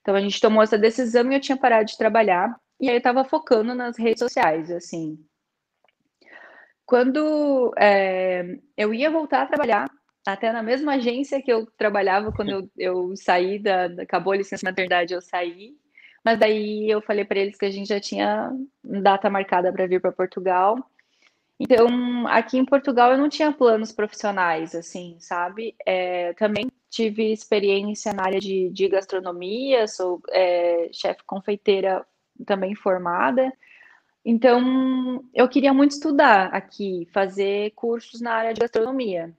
Então 0.00 0.14
a 0.16 0.20
gente 0.20 0.40
tomou 0.40 0.62
essa 0.62 0.76
decisão 0.76 1.30
e 1.30 1.36
eu 1.36 1.40
tinha 1.40 1.56
parado 1.56 1.86
de 1.86 1.96
trabalhar 1.96 2.54
e 2.80 2.88
aí 2.88 2.94
eu 2.94 2.98
estava 2.98 3.24
focando 3.24 3.74
nas 3.74 3.96
redes 3.96 4.18
sociais, 4.18 4.70
assim. 4.70 5.18
Quando 6.84 7.72
é, 7.78 8.58
eu 8.76 8.92
ia 8.92 9.10
voltar 9.10 9.42
a 9.42 9.46
trabalhar, 9.46 9.88
até 10.26 10.52
na 10.52 10.62
mesma 10.62 10.94
agência 10.94 11.42
que 11.42 11.52
eu 11.52 11.66
trabalhava 11.66 12.32
quando 12.32 12.50
eu, 12.50 12.70
eu 12.76 13.16
saí 13.16 13.58
da, 13.58 13.86
acabou 14.02 14.32
a 14.32 14.36
licença 14.36 14.66
maternidade, 14.66 15.14
eu 15.14 15.20
saí. 15.20 15.76
Mas 16.24 16.38
daí 16.38 16.90
eu 16.90 17.02
falei 17.02 17.24
para 17.24 17.38
eles 17.38 17.58
que 17.58 17.66
a 17.66 17.70
gente 17.70 17.88
já 17.88 18.00
tinha 18.00 18.50
data 18.82 19.28
marcada 19.28 19.72
para 19.72 19.86
vir 19.86 20.00
para 20.00 20.10
Portugal. 20.12 20.78
Então, 21.60 22.26
aqui 22.26 22.58
em 22.58 22.64
Portugal 22.64 23.12
eu 23.12 23.18
não 23.18 23.28
tinha 23.28 23.52
planos 23.52 23.92
profissionais, 23.92 24.74
assim, 24.74 25.16
sabe? 25.20 25.74
É, 25.86 26.32
também 26.34 26.66
tive 26.90 27.32
experiência 27.32 28.12
na 28.12 28.24
área 28.24 28.40
de, 28.40 28.70
de 28.70 28.88
gastronomia, 28.88 29.86
sou 29.86 30.20
é, 30.30 30.88
chefe 30.92 31.22
confeiteira 31.26 32.04
também 32.46 32.74
formada. 32.74 33.52
Então, 34.24 35.22
eu 35.34 35.48
queria 35.48 35.74
muito 35.74 35.92
estudar 35.92 36.46
aqui, 36.46 37.06
fazer 37.12 37.72
cursos 37.72 38.20
na 38.20 38.32
área 38.32 38.54
de 38.54 38.60
gastronomia. 38.60 39.32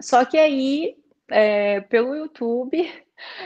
Só 0.00 0.24
que 0.24 0.38
aí, 0.38 0.96
é, 1.30 1.80
pelo 1.80 2.14
YouTube, 2.14 2.90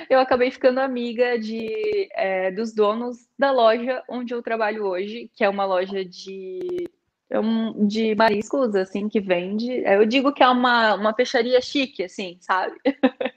eu 0.09 0.19
acabei 0.19 0.51
ficando 0.51 0.81
amiga 0.81 1.39
de, 1.39 2.09
é, 2.13 2.51
dos 2.51 2.75
donos 2.75 3.29
da 3.39 3.51
loja 3.51 4.03
onde 4.09 4.35
eu 4.35 4.43
trabalho 4.43 4.85
hoje, 4.85 5.31
que 5.35 5.45
é 5.45 5.49
uma 5.49 5.65
loja 5.65 6.05
de 6.05 6.89
é 7.31 7.39
de 7.87 8.15
mariscos, 8.17 8.75
assim, 8.75 9.09
que 9.09 9.21
vende. 9.21 9.71
Eu 9.87 10.05
digo 10.05 10.33
que 10.33 10.43
é 10.43 10.49
uma, 10.49 10.95
uma 10.97 11.13
peixaria 11.13 11.61
chique, 11.61 12.03
assim, 12.03 12.37
sabe? 12.41 12.75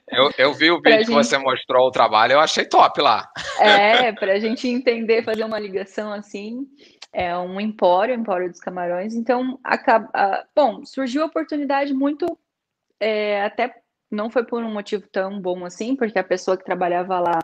Eu, 0.08 0.32
eu 0.36 0.52
vi 0.52 0.72
o 0.72 0.80
vídeo 0.82 0.98
gente... 0.98 1.06
que 1.06 1.12
você 1.12 1.38
mostrou 1.38 1.86
o 1.86 1.92
trabalho, 1.92 2.32
eu 2.32 2.40
achei 2.40 2.64
top 2.64 3.00
lá. 3.00 3.30
É, 3.60 4.10
para 4.10 4.32
a 4.32 4.38
gente 4.40 4.66
entender, 4.66 5.22
fazer 5.22 5.44
uma 5.44 5.60
ligação 5.60 6.12
assim. 6.12 6.66
É 7.12 7.38
um 7.38 7.60
empório, 7.60 8.12
empório 8.12 8.50
dos 8.50 8.58
camarões. 8.58 9.14
Então, 9.14 9.60
acaba... 9.62 10.10
bom, 10.56 10.84
surgiu 10.84 11.22
a 11.22 11.26
oportunidade 11.26 11.94
muito. 11.94 12.26
É, 13.04 13.42
até 13.44 13.74
não 14.10 14.30
foi 14.30 14.44
por 14.44 14.62
um 14.62 14.72
motivo 14.72 15.06
tão 15.08 15.40
bom 15.40 15.64
assim, 15.64 15.96
porque 15.96 16.18
a 16.18 16.24
pessoa 16.24 16.56
que 16.56 16.64
trabalhava 16.64 17.18
lá 17.20 17.38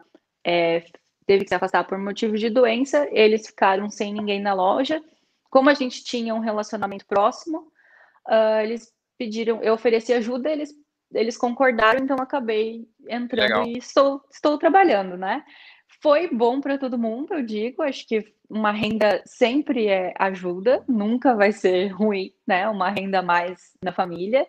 é, 0.45 0.85
teve 1.27 1.45
que 1.45 1.49
se 1.49 1.55
afastar 1.55 1.85
por 1.85 1.99
motivo 1.99 2.37
de 2.37 2.49
doença. 2.49 3.09
Eles 3.11 3.47
ficaram 3.47 3.91
sem 3.91 4.13
ninguém 4.15 4.41
na 4.41 4.55
loja 4.55 5.03
como 5.51 5.69
a 5.69 5.75
gente 5.75 6.05
tinha 6.05 6.35
um 6.35 6.39
relacionamento 6.39 7.05
próximo, 7.05 7.73
uh, 8.29 8.61
eles 8.63 8.91
pediram, 9.19 9.61
eu 9.63 9.75
ofereci 9.75 10.13
ajuda, 10.13 10.49
eles, 10.49 10.73
eles 11.13 11.37
concordaram, 11.37 12.03
então 12.03 12.17
acabei 12.19 12.89
entrando 13.09 13.43
Legal. 13.43 13.67
e 13.67 13.77
estou, 13.77 14.23
estou 14.31 14.57
trabalhando, 14.57 15.17
né? 15.19 15.45
Foi 16.01 16.29
bom 16.29 16.61
para 16.61 16.79
todo 16.79 16.97
mundo, 16.97 17.35
eu 17.35 17.43
digo. 17.43 17.83
Acho 17.83 18.07
que 18.07 18.33
uma 18.49 18.71
renda 18.71 19.21
sempre 19.27 19.89
é 19.89 20.15
ajuda, 20.19 20.83
nunca 20.89 21.35
vai 21.35 21.53
ser 21.53 21.89
ruim, 21.89 22.33
né? 22.47 22.67
Uma 22.69 22.89
renda 22.89 23.21
mais 23.21 23.73
na 23.85 23.93
família. 23.93 24.47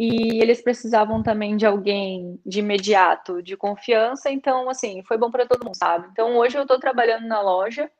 E 0.00 0.40
eles 0.40 0.62
precisavam 0.62 1.22
também 1.22 1.56
de 1.56 1.66
alguém 1.66 2.40
de 2.46 2.60
imediato, 2.60 3.42
de 3.42 3.56
confiança. 3.56 4.30
Então, 4.30 4.70
assim, 4.70 5.02
foi 5.02 5.18
bom 5.18 5.30
para 5.30 5.46
todo 5.46 5.64
mundo, 5.64 5.76
sabe? 5.76 6.08
Então, 6.10 6.38
hoje 6.38 6.56
eu 6.56 6.62
estou 6.62 6.78
trabalhando 6.78 7.26
na 7.26 7.42
loja 7.42 7.90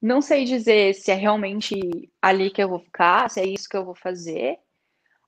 não 0.00 0.20
sei 0.20 0.44
dizer 0.44 0.94
se 0.94 1.10
é 1.10 1.14
realmente 1.14 2.10
ali 2.22 2.50
que 2.50 2.62
eu 2.62 2.68
vou 2.68 2.78
ficar, 2.78 3.28
se 3.28 3.40
é 3.40 3.46
isso 3.46 3.68
que 3.68 3.76
eu 3.76 3.84
vou 3.84 3.94
fazer. 3.94 4.58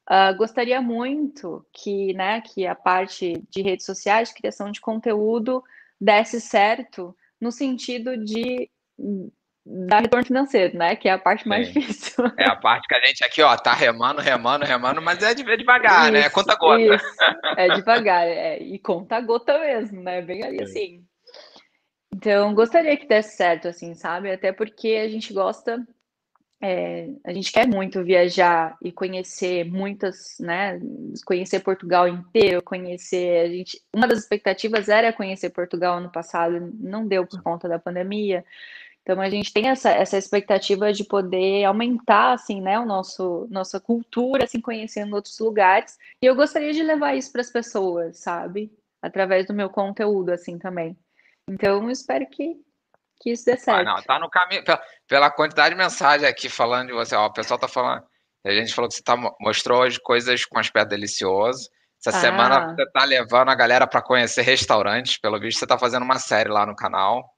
Uh, 0.08 0.36
gostaria 0.36 0.80
muito 0.80 1.64
que, 1.72 2.12
né, 2.14 2.40
que 2.40 2.66
a 2.66 2.74
parte 2.74 3.34
de 3.48 3.62
redes 3.62 3.84
sociais, 3.84 4.28
de 4.28 4.34
criação 4.34 4.70
de 4.70 4.80
conteúdo, 4.80 5.62
desse 6.00 6.40
certo 6.40 7.16
no 7.40 7.50
sentido 7.52 8.16
de 8.16 8.70
dar 9.70 10.00
retorno 10.00 10.26
financeiro, 10.26 10.76
né? 10.76 10.96
Que 10.96 11.08
é 11.08 11.12
a 11.12 11.18
parte 11.18 11.46
mais 11.46 11.68
Sim. 11.68 11.74
difícil. 11.74 12.24
É 12.36 12.48
a 12.48 12.56
parte 12.56 12.88
que 12.88 12.94
a 12.94 13.06
gente 13.06 13.22
aqui, 13.22 13.40
ó, 13.42 13.56
tá 13.56 13.72
remando, 13.72 14.20
remando, 14.20 14.64
remando, 14.64 15.00
mas 15.00 15.22
é 15.22 15.32
devagar, 15.32 16.10
né? 16.10 16.20
isso, 16.20 16.28
né? 16.28 16.30
Conta 16.30 16.56
gota. 16.56 16.80
Isso. 16.80 17.04
É 17.56 17.68
devagar, 17.68 18.26
é, 18.26 18.58
e 18.58 18.78
conta 18.78 19.20
gota 19.20 19.58
mesmo, 19.58 20.02
né? 20.02 20.20
Bem 20.22 20.44
ali 20.44 20.62
assim. 20.62 21.04
Então, 22.12 22.54
gostaria 22.54 22.96
que 22.96 23.06
desse 23.06 23.36
certo, 23.36 23.68
assim, 23.68 23.94
sabe? 23.94 24.32
Até 24.32 24.52
porque 24.52 25.00
a 25.04 25.08
gente 25.08 25.32
gosta, 25.32 25.86
é, 26.60 27.08
a 27.24 27.32
gente 27.32 27.52
quer 27.52 27.66
muito 27.66 28.02
viajar 28.02 28.76
e 28.82 28.90
conhecer 28.90 29.64
muitas, 29.64 30.36
né? 30.40 30.80
Conhecer 31.24 31.60
Portugal 31.60 32.08
inteiro, 32.08 32.62
conhecer. 32.62 33.46
A 33.46 33.48
gente, 33.48 33.80
uma 33.94 34.08
das 34.08 34.18
expectativas 34.18 34.88
era 34.88 35.12
conhecer 35.12 35.50
Portugal 35.50 35.98
ano 35.98 36.10
passado, 36.10 36.72
não 36.80 37.06
deu 37.06 37.24
por 37.26 37.40
conta 37.42 37.68
da 37.68 37.78
pandemia. 37.78 38.44
Então 39.02 39.20
a 39.20 39.30
gente 39.30 39.52
tem 39.52 39.68
essa, 39.68 39.90
essa 39.90 40.18
expectativa 40.18 40.92
de 40.92 41.04
poder 41.04 41.64
aumentar 41.64 42.32
assim, 42.32 42.60
né, 42.60 42.78
o 42.78 42.84
nosso 42.84 43.48
nossa 43.50 43.80
cultura, 43.80 44.44
assim, 44.44 44.60
conhecendo 44.60 45.14
outros 45.14 45.38
lugares. 45.38 45.98
E 46.22 46.26
eu 46.26 46.34
gostaria 46.34 46.72
de 46.72 46.82
levar 46.82 47.14
isso 47.14 47.32
para 47.32 47.40
as 47.40 47.50
pessoas, 47.50 48.18
sabe? 48.18 48.70
Através 49.02 49.46
do 49.46 49.54
meu 49.54 49.70
conteúdo 49.70 50.30
assim 50.30 50.58
também. 50.58 50.96
Então, 51.48 51.90
espero 51.90 52.26
que, 52.28 52.54
que 53.20 53.30
isso 53.30 53.44
dê 53.44 53.56
certo. 53.56 53.80
Ah, 53.80 53.96
não, 53.96 54.02
tá 54.02 54.18
no 54.18 54.30
caminho. 54.30 54.64
Pela, 54.64 54.82
pela 55.08 55.30
quantidade 55.30 55.74
de 55.74 55.80
mensagem 55.80 56.28
aqui 56.28 56.48
falando 56.48 56.88
de 56.88 56.92
você, 56.92 57.16
ó, 57.16 57.26
o 57.26 57.32
pessoal 57.32 57.58
tá 57.58 57.66
falando. 57.66 58.04
A 58.44 58.52
gente 58.52 58.72
falou 58.72 58.88
que 58.88 58.94
você 58.94 59.02
tá, 59.02 59.16
mostrou 59.40 59.80
hoje 59.80 59.98
coisas 60.00 60.44
com 60.44 60.58
aspecto 60.58 60.90
delicioso. 60.90 61.68
Essa 61.98 62.16
ah. 62.16 62.20
semana 62.20 62.74
você 62.74 62.86
tá 62.90 63.04
levando 63.04 63.50
a 63.50 63.54
galera 63.54 63.86
para 63.86 64.00
conhecer 64.00 64.42
restaurantes. 64.42 65.18
Pelo 65.18 65.40
visto, 65.40 65.58
você 65.58 65.66
tá 65.66 65.76
fazendo 65.76 66.04
uma 66.04 66.18
série 66.18 66.48
lá 66.48 66.64
no 66.64 66.76
canal. 66.76 67.28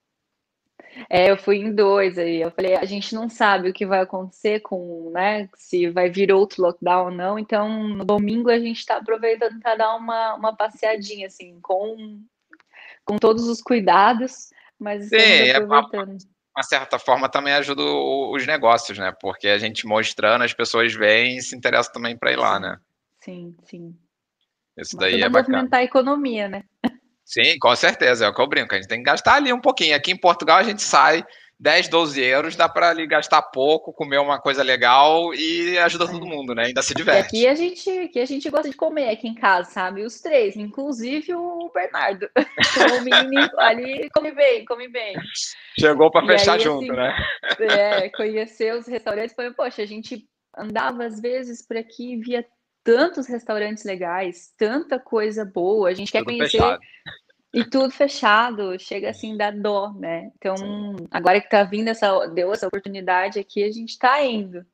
É, 1.08 1.30
eu 1.30 1.36
fui 1.36 1.56
em 1.56 1.74
dois 1.74 2.18
aí. 2.18 2.40
Eu 2.40 2.50
falei, 2.50 2.76
a 2.76 2.84
gente 2.84 3.14
não 3.14 3.28
sabe 3.28 3.68
o 3.68 3.72
que 3.72 3.86
vai 3.86 4.00
acontecer 4.00 4.60
com, 4.60 5.10
né? 5.12 5.48
Se 5.56 5.88
vai 5.90 6.10
vir 6.10 6.32
outro 6.32 6.62
lockdown 6.62 7.04
ou 7.06 7.10
não. 7.10 7.38
Então, 7.38 7.88
no 7.88 8.04
domingo 8.04 8.50
a 8.50 8.58
gente 8.58 8.78
está 8.78 8.96
aproveitando 8.96 9.60
para 9.60 9.76
dar 9.76 9.96
uma, 9.96 10.34
uma 10.34 10.56
passeadinha, 10.56 11.26
assim, 11.26 11.58
com 11.60 12.20
com 13.04 13.18
todos 13.18 13.48
os 13.48 13.60
cuidados, 13.60 14.50
mas 14.78 15.08
Sim, 15.08 15.16
é 15.16 15.56
aproveitando. 15.56 16.18
É 16.18 16.58
uma 16.58 16.62
certa 16.62 16.98
forma 16.98 17.28
também 17.28 17.52
ajuda 17.54 17.82
os 17.82 18.46
negócios, 18.46 18.98
né? 18.98 19.12
Porque 19.20 19.48
a 19.48 19.58
gente 19.58 19.86
mostrando, 19.86 20.44
as 20.44 20.52
pessoas 20.52 20.92
veem 20.92 21.38
e 21.38 21.42
se 21.42 21.56
interessam 21.56 21.92
também 21.92 22.16
para 22.16 22.32
ir 22.32 22.36
lá, 22.36 22.60
né? 22.60 22.78
Sim, 23.20 23.56
sim. 23.64 23.96
Isso 24.76 24.96
daí 24.96 25.22
é 25.22 25.28
bacana. 25.28 25.56
movimentar 25.56 25.80
a 25.80 25.84
economia, 25.84 26.48
né? 26.48 26.64
Sim, 27.24 27.58
com 27.58 27.74
certeza, 27.74 28.26
é 28.26 28.28
o 28.28 28.34
que 28.34 28.40
eu 28.40 28.46
brinco. 28.46 28.74
A 28.74 28.78
gente 28.78 28.88
tem 28.88 28.98
que 28.98 29.04
gastar 29.04 29.34
ali 29.34 29.52
um 29.52 29.60
pouquinho. 29.60 29.96
Aqui 29.96 30.12
em 30.12 30.16
Portugal 30.16 30.58
a 30.58 30.62
gente 30.62 30.82
sai 30.82 31.24
10, 31.62 31.86
12 31.86 32.20
euros, 32.20 32.56
dá 32.56 32.68
para 32.68 32.90
ali 32.90 33.06
gastar 33.06 33.40
pouco, 33.40 33.92
comer 33.92 34.18
uma 34.18 34.40
coisa 34.40 34.64
legal 34.64 35.32
e 35.32 35.78
ajuda 35.78 36.08
todo 36.08 36.26
mundo, 36.26 36.56
né? 36.56 36.64
Ainda 36.66 36.82
se 36.82 36.92
diverte. 36.92 37.28
Aqui 37.28 37.46
a 37.46 37.54
gente, 37.54 37.88
aqui 37.88 38.18
a 38.18 38.26
gente 38.26 38.50
gosta 38.50 38.68
de 38.68 38.74
comer 38.74 39.10
aqui 39.10 39.28
em 39.28 39.34
casa, 39.34 39.70
sabe? 39.70 40.04
Os 40.04 40.20
três, 40.20 40.56
inclusive 40.56 41.32
o 41.36 41.70
Bernardo. 41.72 42.28
o 42.98 43.00
menino 43.02 43.48
ali 43.58 44.10
come 44.10 44.32
bem, 44.32 44.64
come 44.64 44.88
bem. 44.88 45.14
Chegou 45.78 46.10
para 46.10 46.26
fechar 46.26 46.54
aí, 46.54 46.60
junto, 46.60 46.90
assim, 46.90 46.96
né? 46.96 47.16
É, 47.60 48.08
conhecer 48.08 48.74
os 48.74 48.88
restaurantes, 48.88 49.32
foi, 49.32 49.52
poxa, 49.52 49.82
a 49.82 49.86
gente 49.86 50.26
andava 50.58 51.04
às 51.04 51.20
vezes 51.20 51.64
por 51.64 51.76
aqui, 51.76 52.16
via 52.16 52.44
tantos 52.84 53.26
restaurantes 53.26 53.84
legais, 53.84 54.52
tanta 54.56 54.98
coisa 54.98 55.44
boa, 55.44 55.88
a 55.88 55.94
gente 55.94 56.10
Tudo 56.10 56.24
quer 56.24 56.24
conhecer 56.24 56.58
fechado. 56.58 56.82
E 57.54 57.64
tudo 57.64 57.90
fechado, 57.90 58.78
chega 58.78 59.10
assim, 59.10 59.36
dá 59.36 59.50
dó, 59.50 59.92
né? 59.92 60.30
Então, 60.36 60.56
Sim. 60.56 60.96
agora 61.10 61.38
que 61.38 61.50
tá 61.50 61.62
vindo 61.64 61.88
essa, 61.88 62.26
deu 62.28 62.50
essa 62.50 62.66
oportunidade 62.66 63.38
aqui, 63.38 63.62
a 63.62 63.70
gente 63.70 63.98
tá 63.98 64.24
indo. 64.24 64.64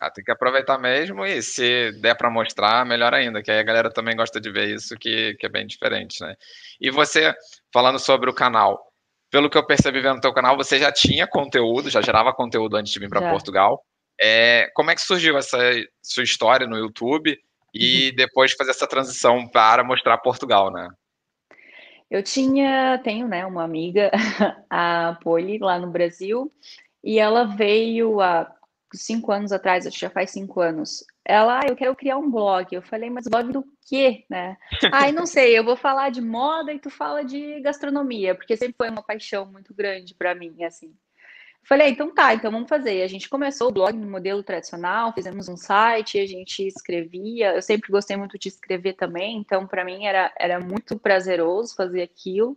Ah, 0.00 0.10
tem 0.10 0.24
que 0.24 0.32
aproveitar 0.32 0.78
mesmo 0.78 1.26
e 1.26 1.42
se 1.42 1.92
der 2.00 2.14
para 2.16 2.30
mostrar, 2.30 2.86
melhor 2.86 3.12
ainda, 3.12 3.42
que 3.42 3.50
aí 3.50 3.58
a 3.58 3.62
galera 3.62 3.90
também 3.90 4.16
gosta 4.16 4.40
de 4.40 4.50
ver 4.50 4.74
isso, 4.74 4.96
que, 4.96 5.34
que 5.34 5.44
é 5.44 5.48
bem 5.48 5.66
diferente, 5.66 6.22
né? 6.22 6.34
E 6.80 6.90
você, 6.90 7.34
falando 7.70 7.98
sobre 7.98 8.30
o 8.30 8.34
canal, 8.34 8.82
pelo 9.30 9.50
que 9.50 9.58
eu 9.58 9.66
percebi 9.66 10.00
vendo 10.00 10.16
no 10.16 10.20
teu 10.20 10.32
canal, 10.32 10.56
você 10.56 10.78
já 10.78 10.90
tinha 10.90 11.26
conteúdo, 11.26 11.90
já 11.90 12.00
gerava 12.00 12.32
conteúdo 12.32 12.76
antes 12.76 12.92
de 12.92 12.98
vir 12.98 13.10
para 13.10 13.28
Portugal. 13.28 13.82
É, 14.20 14.70
como 14.74 14.90
é 14.90 14.94
que 14.94 15.00
surgiu 15.00 15.36
essa 15.36 15.58
sua 16.02 16.24
história 16.24 16.66
no 16.66 16.76
YouTube 16.76 17.38
e 17.74 18.10
uhum. 18.10 18.16
depois 18.16 18.52
fazer 18.52 18.70
essa 18.70 18.86
transição 18.86 19.46
para 19.46 19.84
mostrar 19.84 20.18
Portugal, 20.18 20.72
né? 20.72 20.88
Eu 22.10 22.22
tinha, 22.22 22.98
tenho, 23.02 23.26
né, 23.26 23.44
uma 23.44 23.64
amiga, 23.64 24.10
a 24.70 25.18
Poli, 25.20 25.58
lá 25.58 25.78
no 25.78 25.90
Brasil, 25.90 26.52
e 27.02 27.18
ela 27.18 27.44
veio 27.44 28.20
há 28.20 28.50
cinco 28.94 29.32
anos 29.32 29.52
atrás, 29.52 29.86
acho 29.86 29.96
que 29.96 30.02
já 30.02 30.10
faz 30.10 30.30
cinco 30.30 30.60
anos. 30.60 31.04
Ela, 31.24 31.58
ah, 31.58 31.68
eu 31.68 31.74
quero 31.74 31.94
criar 31.96 32.18
um 32.18 32.30
blog. 32.30 32.72
Eu 32.72 32.82
falei, 32.82 33.10
mas 33.10 33.26
blog 33.26 33.52
do 33.52 33.64
quê, 33.88 34.24
né? 34.30 34.56
Ai, 34.92 35.10
não 35.10 35.26
sei, 35.26 35.58
eu 35.58 35.64
vou 35.64 35.76
falar 35.76 36.10
de 36.10 36.20
moda 36.20 36.72
e 36.72 36.78
tu 36.78 36.88
fala 36.88 37.24
de 37.24 37.60
gastronomia, 37.60 38.34
porque 38.34 38.56
sempre 38.56 38.76
foi 38.78 38.88
uma 38.88 39.02
paixão 39.02 39.44
muito 39.44 39.74
grande 39.74 40.14
para 40.14 40.34
mim, 40.34 40.62
assim. 40.62 40.94
Falei, 41.68 41.88
então 41.88 42.14
tá, 42.14 42.32
então 42.32 42.52
vamos 42.52 42.68
fazer. 42.68 43.02
A 43.02 43.08
gente 43.08 43.28
começou 43.28 43.68
o 43.68 43.72
blog 43.72 43.92
no 43.96 44.08
modelo 44.08 44.40
tradicional, 44.40 45.12
fizemos 45.12 45.48
um 45.48 45.56
site, 45.56 46.16
a 46.16 46.26
gente 46.26 46.64
escrevia. 46.64 47.54
Eu 47.56 47.62
sempre 47.62 47.90
gostei 47.90 48.16
muito 48.16 48.38
de 48.38 48.48
escrever 48.48 48.92
também, 48.92 49.38
então 49.38 49.66
para 49.66 49.84
mim 49.84 50.06
era, 50.06 50.32
era 50.38 50.60
muito 50.60 50.96
prazeroso 50.96 51.74
fazer 51.74 52.02
aquilo. 52.02 52.56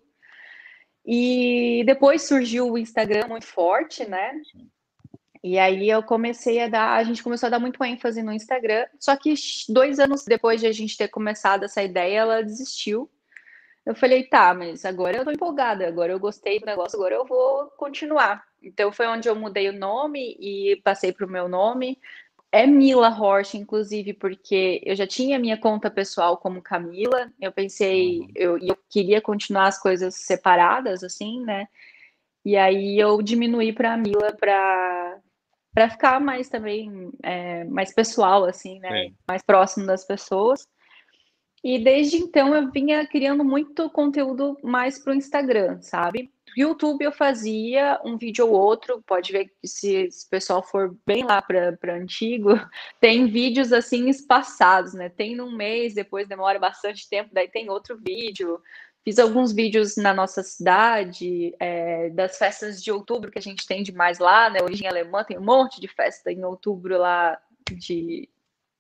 E 1.03 1.83
depois 1.87 2.27
surgiu 2.27 2.71
o 2.71 2.77
Instagram 2.77 3.27
muito 3.27 3.47
forte, 3.47 4.07
né? 4.07 4.31
E 5.43 5.57
aí 5.57 5.89
eu 5.89 6.03
comecei 6.03 6.61
a 6.61 6.67
dar, 6.67 6.93
a 6.93 7.03
gente 7.03 7.23
começou 7.23 7.47
a 7.47 7.49
dar 7.49 7.59
muito 7.59 7.83
ênfase 7.83 8.21
no 8.21 8.31
Instagram. 8.31 8.85
Só 8.99 9.15
que 9.15 9.33
dois 9.69 9.97
anos 9.99 10.23
depois 10.23 10.61
de 10.61 10.67
a 10.67 10.71
gente 10.71 10.95
ter 10.95 11.07
começado 11.07 11.63
essa 11.63 11.81
ideia, 11.81 12.19
ela 12.19 12.43
desistiu. 12.43 13.09
Eu 13.83 13.95
falei, 13.95 14.25
tá, 14.25 14.53
mas 14.53 14.85
agora 14.85 15.17
eu 15.17 15.25
tô 15.25 15.31
empolgada, 15.31 15.87
agora 15.87 16.11
eu 16.11 16.19
gostei 16.19 16.59
do 16.59 16.67
negócio, 16.67 16.95
agora 16.95 17.15
eu 17.15 17.25
vou 17.25 17.71
continuar. 17.71 18.48
Então 18.61 18.91
foi 18.91 19.07
onde 19.07 19.27
eu 19.27 19.35
mudei 19.35 19.69
o 19.69 19.77
nome 19.77 20.35
e 20.39 20.79
passei 20.83 21.11
para 21.11 21.25
o 21.25 21.29
meu 21.29 21.47
nome. 21.47 21.99
É 22.51 22.65
Mila 22.65 23.09
Horst, 23.09 23.53
inclusive, 23.53 24.13
porque 24.13 24.81
eu 24.83 24.95
já 24.95 25.05
tinha 25.05 25.37
minha 25.37 25.57
conta 25.57 25.89
pessoal 25.91 26.37
como 26.37 26.61
Camila. 26.61 27.31
Eu 27.39 27.51
pensei, 27.51 28.19
uhum. 28.19 28.31
eu, 28.35 28.57
eu 28.57 28.77
queria 28.89 29.21
continuar 29.21 29.67
as 29.67 29.79
coisas 29.79 30.15
separadas, 30.15 31.03
assim, 31.03 31.43
né? 31.43 31.67
E 32.43 32.57
aí 32.57 32.97
eu 32.97 33.21
diminuí 33.21 33.71
para 33.71 33.97
Mila 33.97 34.33
para 34.33 35.19
para 35.71 35.89
ficar 35.89 36.19
mais 36.19 36.49
também 36.49 37.11
é, 37.23 37.63
mais 37.65 37.93
pessoal, 37.93 38.45
assim, 38.45 38.79
né? 38.79 38.89
Mais 39.27 39.43
próximo 39.43 39.85
das 39.85 40.03
pessoas. 40.03 40.67
E 41.63 41.77
desde 41.77 42.17
então 42.17 42.55
eu 42.55 42.71
vinha 42.71 43.05
criando 43.05 43.43
muito 43.43 43.89
conteúdo 43.89 44.57
mais 44.63 44.97
para 44.97 45.11
o 45.11 45.15
Instagram, 45.15 45.81
sabe? 45.81 46.31
YouTube 46.55 47.03
eu 47.03 47.11
fazia 47.11 47.99
um 48.03 48.17
vídeo 48.17 48.47
ou 48.47 48.53
outro, 48.53 49.03
pode 49.05 49.31
ver 49.31 49.45
que 49.45 49.67
se, 49.67 50.09
se 50.11 50.25
o 50.25 50.29
pessoal 50.29 50.63
for 50.63 50.95
bem 51.05 51.23
lá 51.23 51.41
para 51.41 51.93
antigo, 51.93 52.49
tem 52.99 53.27
vídeos 53.27 53.71
assim 53.71 54.09
espaçados, 54.09 54.93
né? 54.93 55.09
Tem 55.09 55.35
num 55.35 55.55
mês, 55.55 55.93
depois 55.93 56.27
demora 56.27 56.59
bastante 56.59 57.07
tempo, 57.09 57.29
daí 57.33 57.47
tem 57.47 57.69
outro 57.69 57.97
vídeo. 57.97 58.61
Fiz 59.03 59.17
alguns 59.17 59.53
vídeos 59.53 59.95
na 59.95 60.13
nossa 60.13 60.43
cidade, 60.43 61.55
é, 61.59 62.09
das 62.09 62.37
festas 62.37 62.83
de 62.83 62.91
outubro 62.91 63.31
que 63.31 63.39
a 63.39 63.41
gente 63.41 63.65
tem 63.65 63.81
demais 63.81 64.19
lá, 64.19 64.49
né? 64.49 64.61
Origem 64.61 64.87
alemã, 64.87 65.23
tem 65.23 65.37
um 65.37 65.43
monte 65.43 65.79
de 65.79 65.87
festa 65.87 66.31
em 66.31 66.43
outubro 66.43 66.97
lá 66.97 67.39
de, 67.71 68.27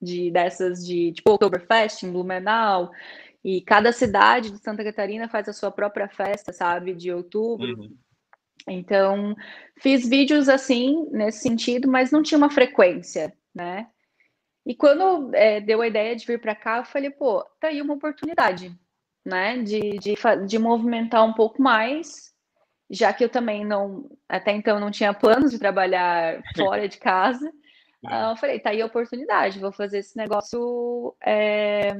de 0.01 0.31
dessas 0.31 0.85
de 0.85 1.11
tipo 1.11 1.31
Oktoberfest 1.31 2.03
em 2.03 2.11
Blumenau. 2.11 2.91
E 3.43 3.61
cada 3.61 3.91
cidade 3.91 4.51
de 4.51 4.57
Santa 4.57 4.83
Catarina 4.83 5.29
faz 5.29 5.47
a 5.47 5.53
sua 5.53 5.71
própria 5.71 6.09
festa, 6.09 6.51
sabe, 6.51 6.93
de 6.93 7.11
outubro. 7.11 7.79
Uhum. 7.79 7.95
Então, 8.67 9.35
fiz 9.77 10.07
vídeos 10.07 10.49
assim, 10.49 11.07
nesse 11.11 11.39
sentido, 11.39 11.87
mas 11.87 12.11
não 12.11 12.21
tinha 12.21 12.37
uma 12.37 12.49
frequência, 12.49 13.33
né? 13.55 13.87
E 14.65 14.75
quando 14.75 15.33
é, 15.33 15.61
deu 15.61 15.81
a 15.81 15.87
ideia 15.87 16.15
de 16.15 16.25
vir 16.25 16.39
para 16.39 16.53
cá, 16.53 16.77
eu 16.77 16.85
falei, 16.85 17.09
pô, 17.09 17.43
tá 17.59 17.69
aí 17.69 17.81
uma 17.81 17.93
oportunidade, 17.93 18.77
né? 19.25 19.57
De, 19.57 19.97
de, 19.97 20.15
de 20.47 20.59
movimentar 20.59 21.25
um 21.25 21.33
pouco 21.33 21.61
mais, 21.61 22.33
já 22.89 23.13
que 23.13 23.23
eu 23.23 23.29
também 23.29 23.65
não, 23.65 24.09
até 24.27 24.51
então, 24.51 24.79
não 24.79 24.91
tinha 24.91 25.13
planos 25.13 25.51
de 25.51 25.59
trabalhar 25.59 26.41
fora 26.55 26.87
de 26.87 26.97
casa. 26.97 27.51
Uh, 28.03 28.31
eu 28.31 28.37
falei, 28.37 28.59
tá 28.59 28.69
aí 28.69 28.81
a 28.81 28.85
oportunidade, 28.85 29.59
vou 29.59 29.71
fazer 29.71 29.99
esse 29.99 30.15
negócio 30.15 31.15
é, 31.21 31.97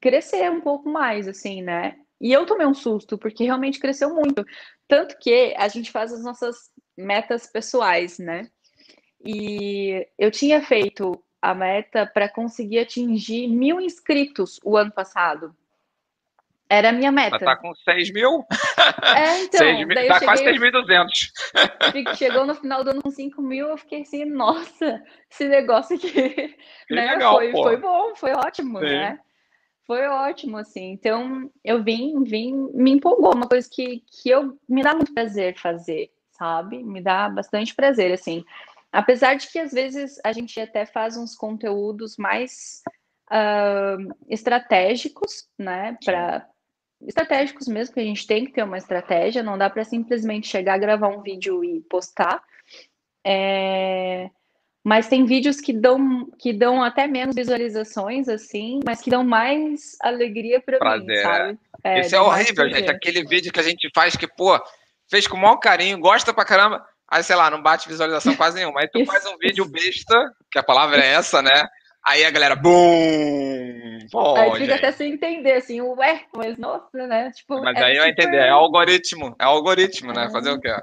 crescer 0.00 0.50
um 0.50 0.60
pouco 0.60 0.88
mais, 0.88 1.28
assim, 1.28 1.62
né? 1.62 1.96
E 2.20 2.32
eu 2.32 2.44
tomei 2.46 2.66
um 2.66 2.74
susto, 2.74 3.16
porque 3.16 3.44
realmente 3.44 3.78
cresceu 3.78 4.12
muito. 4.12 4.44
Tanto 4.88 5.16
que 5.18 5.54
a 5.56 5.68
gente 5.68 5.90
faz 5.90 6.12
as 6.12 6.22
nossas 6.22 6.70
metas 6.96 7.46
pessoais, 7.46 8.18
né? 8.18 8.50
E 9.24 10.06
eu 10.18 10.30
tinha 10.30 10.62
feito 10.62 11.22
a 11.40 11.54
meta 11.54 12.06
para 12.06 12.28
conseguir 12.28 12.80
atingir 12.80 13.46
mil 13.46 13.80
inscritos 13.80 14.58
o 14.64 14.76
ano 14.76 14.90
passado. 14.90 15.54
Era 16.70 16.90
a 16.90 16.92
minha 16.92 17.10
meta. 17.10 17.38
Mas 17.40 17.44
tá 17.44 17.56
com 17.56 17.74
6 17.74 18.12
mil? 18.12 18.44
É, 19.16 19.42
então. 19.42 19.60
6 19.60 19.86
mil, 19.86 20.08
tá 20.08 20.20
quase 20.20 20.44
6.200. 20.44 22.16
Chegou 22.16 22.46
no 22.46 22.54
final 22.54 22.82
do 22.82 22.90
ano 22.90 23.02
com 23.02 23.10
5 23.10 23.40
mil, 23.40 23.68
eu 23.68 23.78
fiquei 23.78 24.02
assim, 24.02 24.24
nossa, 24.24 25.02
esse 25.30 25.46
negócio 25.48 25.96
aqui. 25.96 26.56
Né, 26.90 27.12
legal, 27.12 27.34
foi, 27.34 27.52
foi 27.52 27.76
bom, 27.76 28.16
foi 28.16 28.32
ótimo, 28.32 28.78
Sim. 28.78 28.86
né? 28.86 29.18
Foi 29.86 30.06
ótimo, 30.06 30.56
assim. 30.56 30.92
Então, 30.92 31.50
eu 31.62 31.82
vim, 31.82 32.24
vim, 32.24 32.70
me 32.72 32.92
empolgou, 32.92 33.34
uma 33.34 33.46
coisa 33.46 33.68
que, 33.70 34.02
que 34.06 34.30
eu 34.30 34.58
me 34.66 34.82
dá 34.82 34.94
muito 34.94 35.12
prazer 35.12 35.54
fazer, 35.58 36.10
sabe? 36.30 36.82
Me 36.82 37.02
dá 37.02 37.28
bastante 37.28 37.74
prazer, 37.74 38.12
assim. 38.12 38.42
Apesar 38.90 39.34
de 39.34 39.48
que 39.48 39.58
às 39.58 39.72
vezes 39.72 40.18
a 40.24 40.32
gente 40.32 40.58
até 40.58 40.86
faz 40.86 41.16
uns 41.16 41.34
conteúdos 41.34 42.16
mais 42.16 42.82
uh, 43.30 44.14
estratégicos, 44.28 45.46
né? 45.58 45.96
Para 46.02 46.46
estratégicos 47.06 47.68
mesmo, 47.68 47.94
que 47.94 48.00
a 48.00 48.04
gente 48.04 48.26
tem 48.26 48.44
que 48.44 48.52
ter 48.52 48.62
uma 48.62 48.78
estratégia, 48.78 49.42
não 49.42 49.56
dá 49.56 49.70
para 49.70 49.84
simplesmente 49.84 50.48
chegar, 50.48 50.78
gravar 50.78 51.08
um 51.08 51.22
vídeo 51.22 51.64
e 51.64 51.80
postar. 51.82 52.42
É... 53.24 54.30
Mas 54.84 55.08
tem 55.08 55.26
vídeos 55.26 55.60
que 55.60 55.72
dão, 55.72 56.30
que 56.38 56.52
dão 56.52 56.82
até 56.82 57.06
menos 57.06 57.34
visualizações, 57.34 58.28
assim, 58.28 58.80
mas 58.86 59.00
que 59.02 59.10
dão 59.10 59.22
mais 59.22 59.96
alegria 60.00 60.60
para 60.60 60.98
mim, 60.98 61.16
sabe? 61.16 61.58
É, 61.84 62.00
Isso 62.00 62.16
é 62.16 62.20
horrível, 62.20 62.70
gente. 62.70 62.90
Aquele 62.90 63.24
vídeo 63.24 63.52
que 63.52 63.60
a 63.60 63.62
gente 63.62 63.90
faz 63.94 64.16
que, 64.16 64.26
pô, 64.26 64.58
fez 65.10 65.26
com 65.26 65.36
o 65.36 65.40
maior 65.40 65.56
carinho, 65.56 65.98
gosta 65.98 66.32
pra 66.32 66.44
caramba, 66.44 66.86
aí, 67.06 67.22
sei 67.22 67.36
lá, 67.36 67.50
não 67.50 67.60
bate 67.60 67.88
visualização 67.88 68.34
quase 68.34 68.56
nenhuma. 68.56 68.80
Aí 68.80 68.88
tu 68.88 69.04
faz 69.04 69.26
um 69.26 69.36
vídeo 69.36 69.64
besta, 69.66 70.32
que 70.50 70.58
a 70.58 70.62
palavra 70.62 71.04
é 71.04 71.12
essa, 71.12 71.42
né? 71.42 71.68
Aí 72.08 72.24
a 72.24 72.30
galera, 72.30 72.56
bum! 72.56 73.98
Aí 74.36 74.56
fica 74.56 74.76
até 74.76 74.90
sem 74.92 75.12
entender, 75.12 75.52
assim, 75.52 75.80
ué, 75.82 76.24
mas 76.34 76.56
nossa, 76.56 77.06
né? 77.06 77.30
Tipo, 77.32 77.62
mas 77.62 77.76
é 77.76 77.84
aí 77.84 77.96
eu 77.96 78.04
super... 78.04 78.10
entender, 78.10 78.38
é 78.38 78.48
algoritmo, 78.48 79.36
é 79.38 79.44
algoritmo, 79.44 80.12
né? 80.14 80.30
Fazer 80.30 80.50
o 80.50 80.58
quê? 80.58 80.74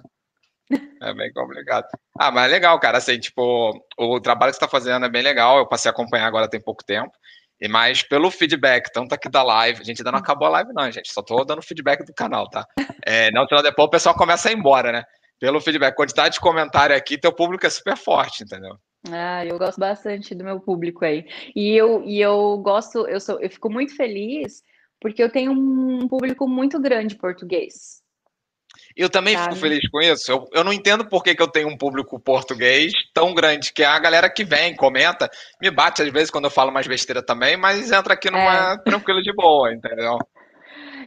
É 1.02 1.14
bem 1.14 1.32
complicado. 1.34 1.86
Ah, 2.20 2.32
mas 2.32 2.46
é 2.46 2.54
legal, 2.54 2.80
cara. 2.80 2.98
Assim, 2.98 3.20
tipo, 3.20 3.72
o 3.98 4.20
trabalho 4.20 4.52
que 4.52 4.58
você 4.58 4.66
está 4.66 4.68
fazendo 4.68 5.06
é 5.06 5.10
bem 5.10 5.22
legal. 5.22 5.58
Eu 5.58 5.68
passei 5.68 5.90
a 5.90 5.92
acompanhar 5.92 6.28
agora 6.28 6.50
tem 6.50 6.62
pouco 6.62 6.84
tempo. 6.84 7.12
E 7.60 7.68
mais 7.68 8.04
pelo 8.04 8.30
feedback, 8.32 8.92
tanto 8.92 9.14
aqui 9.14 9.30
da 9.30 9.44
live. 9.44 9.82
A 9.82 9.84
gente 9.84 10.02
ainda 10.02 10.12
não 10.12 10.20
acabou 10.20 10.48
a 10.48 10.52
live, 10.52 10.74
não, 10.74 10.92
gente. 10.92 11.12
Só 11.12 11.22
tô 11.22 11.44
dando 11.44 11.62
feedback 11.62 12.04
do 12.06 12.14
canal, 12.14 12.50
tá? 12.50 12.66
É, 13.06 13.32
não, 13.32 13.46
depois 13.46 13.88
o 13.88 13.90
pessoal 13.90 14.16
começa 14.16 14.50
a 14.50 14.52
ir 14.52 14.58
embora, 14.58 14.92
né? 14.92 15.04
Pelo 15.40 15.62
feedback. 15.62 15.96
Quantidade 15.96 16.36
de 16.36 16.40
comentário 16.40 16.96
aqui, 16.96 17.18
teu 17.18 17.32
público 17.32 17.66
é 17.66 17.70
super 17.70 17.96
forte, 17.96 18.44
entendeu? 18.44 18.76
Ah, 19.12 19.46
eu 19.46 19.58
gosto 19.58 19.80
bastante 19.80 20.34
do 20.34 20.44
meu 20.44 20.60
público 20.60 21.06
aí. 21.06 21.26
E 21.56 21.76
eu, 21.76 22.04
e 22.04 22.20
eu 22.20 22.58
gosto, 22.58 23.08
eu, 23.08 23.20
sou, 23.20 23.40
eu 23.40 23.50
fico 23.50 23.70
muito 23.70 23.96
feliz 23.96 24.64
porque 25.00 25.22
eu 25.22 25.30
tenho 25.30 25.52
um 25.52 26.08
público 26.08 26.48
muito 26.48 26.80
grande 26.80 27.16
português. 27.16 28.04
Eu 28.96 29.10
também 29.10 29.36
Sabe? 29.36 29.50
fico 29.50 29.62
feliz 29.62 29.90
com 29.90 30.02
isso. 30.02 30.32
Eu, 30.32 30.48
eu 30.54 30.64
não 30.64 30.72
entendo 30.72 31.08
por 31.08 31.22
que, 31.22 31.36
que 31.36 31.42
eu 31.42 31.52
tenho 31.52 31.68
um 31.68 31.78
público 31.78 32.20
português 32.20 32.94
tão 33.14 33.34
grande, 33.34 33.74
que 33.74 33.84
é 33.84 33.86
a 33.86 34.00
galera 34.00 34.30
que 34.30 34.44
vem, 34.46 34.76
comenta, 34.76 35.30
me 35.62 35.70
bate 35.70 36.02
às 36.02 36.10
vezes 36.12 36.32
quando 36.32 36.46
eu 36.46 36.52
falo 36.52 36.72
mais 36.72 36.88
besteira 36.88 37.22
também, 37.22 37.58
mas 37.58 37.92
entra 37.92 38.14
aqui 38.14 38.32
numa 38.32 38.74
é. 38.74 38.78
tranquilo 38.84 39.22
de 39.22 39.34
boa, 39.34 39.74
entendeu? 39.74 40.18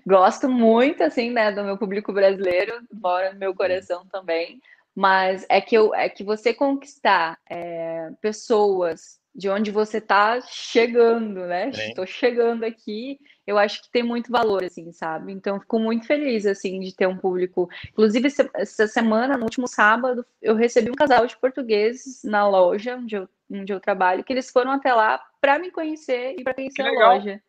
Gosto 0.07 0.49
muito, 0.49 1.03
assim, 1.03 1.31
né, 1.31 1.51
do 1.51 1.65
meu 1.65 1.77
público 1.77 2.13
brasileiro, 2.13 2.79
mora 2.93 3.33
no 3.33 3.39
meu 3.39 3.55
coração 3.55 4.07
também. 4.07 4.61
Mas 4.99 5.47
é 5.49 5.61
que, 5.61 5.77
eu, 5.77 5.95
é 5.95 6.09
que 6.09 6.25
você 6.25 6.53
conquistar 6.53 7.39
é, 7.49 8.11
pessoas 8.21 9.21
de 9.33 9.49
onde 9.49 9.71
você 9.71 9.99
está 9.99 10.41
chegando, 10.41 11.47
né? 11.47 11.69
Estou 11.69 12.05
chegando 12.05 12.65
aqui, 12.65 13.17
eu 13.47 13.57
acho 13.57 13.81
que 13.81 13.93
tem 13.93 14.03
muito 14.03 14.33
valor, 14.33 14.65
assim, 14.65 14.91
sabe? 14.91 15.31
Então, 15.33 15.61
fico 15.61 15.79
muito 15.79 16.05
feliz, 16.05 16.45
assim, 16.47 16.81
de 16.81 16.93
ter 16.97 17.07
um 17.07 17.17
público. 17.17 17.69
Inclusive, 17.91 18.27
essa 18.57 18.89
semana, 18.89 19.37
no 19.37 19.45
último 19.45 19.69
sábado, 19.69 20.27
eu 20.43 20.57
recebi 20.57 20.91
um 20.91 20.97
casal 20.97 21.29
de 21.29 21.37
portugueses 21.37 22.25
na 22.25 22.49
loja 22.49 22.97
onde 22.97 23.15
eu, 23.15 23.29
onde 23.49 23.73
eu 23.73 23.79
trabalho, 23.79 24.25
que 24.25 24.33
eles 24.33 24.51
foram 24.51 24.73
até 24.73 24.93
lá 24.93 25.25
para 25.41 25.61
me 25.61 25.71
conhecer 25.71 26.35
e 26.37 26.43
para 26.43 26.55
conhecer 26.55 26.83
a 26.83 26.91
loja. 26.91 27.41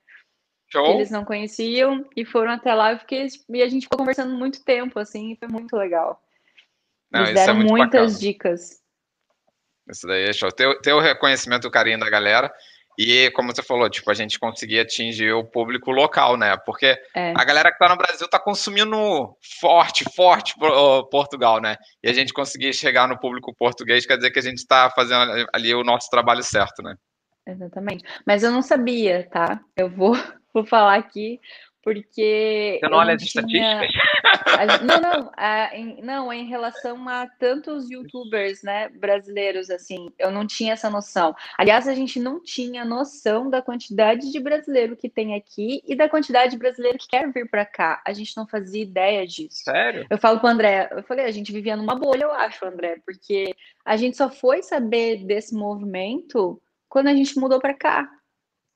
Show. 0.67 0.85
Eles 0.85 1.09
não 1.09 1.25
conheciam 1.25 2.05
e 2.15 2.23
foram 2.23 2.51
até 2.51 2.75
lá 2.75 2.93
e, 2.93 2.99
fiquei, 2.99 3.27
e 3.49 3.63
a 3.63 3.67
gente 3.67 3.85
ficou 3.85 3.97
conversando 3.97 4.37
muito 4.37 4.63
tempo, 4.63 4.99
assim, 4.99 5.31
e 5.31 5.35
foi 5.35 5.47
muito 5.47 5.75
legal. 5.75 6.21
Não, 7.11 7.21
eles 7.21 7.31
é 7.31 7.45
deram 7.45 7.61
é 7.61 7.63
muitas 7.63 8.13
bacana. 8.13 8.19
dicas. 8.19 8.79
Isso 9.89 10.05
daí 10.07 10.25
é 10.25 10.33
show. 10.33 10.51
Ter, 10.51 10.79
ter 10.81 10.93
o 10.93 10.99
reconhecimento 10.99 11.67
o 11.67 11.71
carinho 11.71 11.99
da 11.99 12.09
galera. 12.09 12.51
E, 13.01 13.31
como 13.31 13.55
você 13.55 13.63
falou, 13.63 13.89
tipo, 13.89 14.11
a 14.11 14.13
gente 14.13 14.37
conseguir 14.37 14.81
atingir 14.81 15.31
o 15.31 15.45
público 15.45 15.89
local, 15.89 16.35
né? 16.35 16.57
Porque 16.65 16.97
é. 17.15 17.31
a 17.33 17.45
galera 17.45 17.71
que 17.71 17.77
tá 17.77 17.87
no 17.87 17.95
Brasil 17.95 18.27
tá 18.27 18.37
consumindo 18.37 19.37
forte, 19.61 20.03
forte 20.13 20.53
Portugal, 21.09 21.61
né? 21.61 21.77
E 22.03 22.09
a 22.09 22.13
gente 22.13 22.33
conseguir 22.33 22.73
chegar 22.73 23.07
no 23.07 23.17
público 23.17 23.55
português 23.55 24.05
quer 24.05 24.17
dizer 24.17 24.31
que 24.31 24.39
a 24.39 24.41
gente 24.41 24.57
está 24.57 24.89
fazendo 24.89 25.47
ali 25.53 25.73
o 25.73 25.83
nosso 25.83 26.09
trabalho 26.09 26.43
certo, 26.43 26.83
né? 26.83 26.93
Exatamente. 27.47 28.03
Mas 28.27 28.43
eu 28.43 28.51
não 28.51 28.61
sabia, 28.61 29.25
tá? 29.31 29.61
Eu 29.77 29.89
vou, 29.89 30.13
vou 30.53 30.65
falar 30.65 30.95
aqui 30.95 31.39
porque. 31.83 32.79
Você 32.81 32.89
não 32.89 32.97
olha 32.97 33.15
as 33.15 33.23
tinha... 33.23 33.41
estatísticas? 33.41 34.81
Não, 34.83 34.99
não, 34.99 35.31
a, 35.37 35.75
em, 35.75 36.01
não, 36.01 36.33
em 36.33 36.45
relação 36.45 37.07
a 37.07 37.27
tantos 37.27 37.89
youtubers 37.89 38.61
né, 38.63 38.89
brasileiros, 38.89 39.69
assim, 39.69 40.11
eu 40.17 40.31
não 40.31 40.45
tinha 40.45 40.73
essa 40.73 40.89
noção. 40.89 41.35
Aliás, 41.57 41.87
a 41.87 41.95
gente 41.95 42.19
não 42.19 42.41
tinha 42.41 42.83
noção 42.83 43.49
da 43.49 43.61
quantidade 43.61 44.31
de 44.31 44.39
brasileiro 44.39 44.97
que 44.97 45.09
tem 45.09 45.35
aqui 45.35 45.81
e 45.87 45.95
da 45.95 46.09
quantidade 46.09 46.51
de 46.51 46.57
brasileiro 46.57 46.97
que 46.97 47.07
quer 47.07 47.31
vir 47.31 47.49
para 47.49 47.65
cá. 47.65 48.01
A 48.05 48.11
gente 48.11 48.35
não 48.35 48.47
fazia 48.47 48.83
ideia 48.83 49.25
disso. 49.25 49.63
Sério? 49.63 50.05
Eu 50.09 50.17
falo 50.17 50.39
para 50.39 50.49
André, 50.49 50.89
eu 50.91 51.03
falei, 51.03 51.25
a 51.25 51.31
gente 51.31 51.51
vivia 51.51 51.75
numa 51.75 51.95
bolha, 51.95 52.23
eu 52.23 52.31
acho, 52.31 52.65
André, 52.65 52.97
porque 53.05 53.55
a 53.85 53.95
gente 53.95 54.17
só 54.17 54.29
foi 54.29 54.61
saber 54.61 55.23
desse 55.25 55.55
movimento 55.55 56.61
quando 56.87 57.07
a 57.07 57.13
gente 57.13 57.37
mudou 57.39 57.59
para 57.59 57.73
cá. 57.73 58.09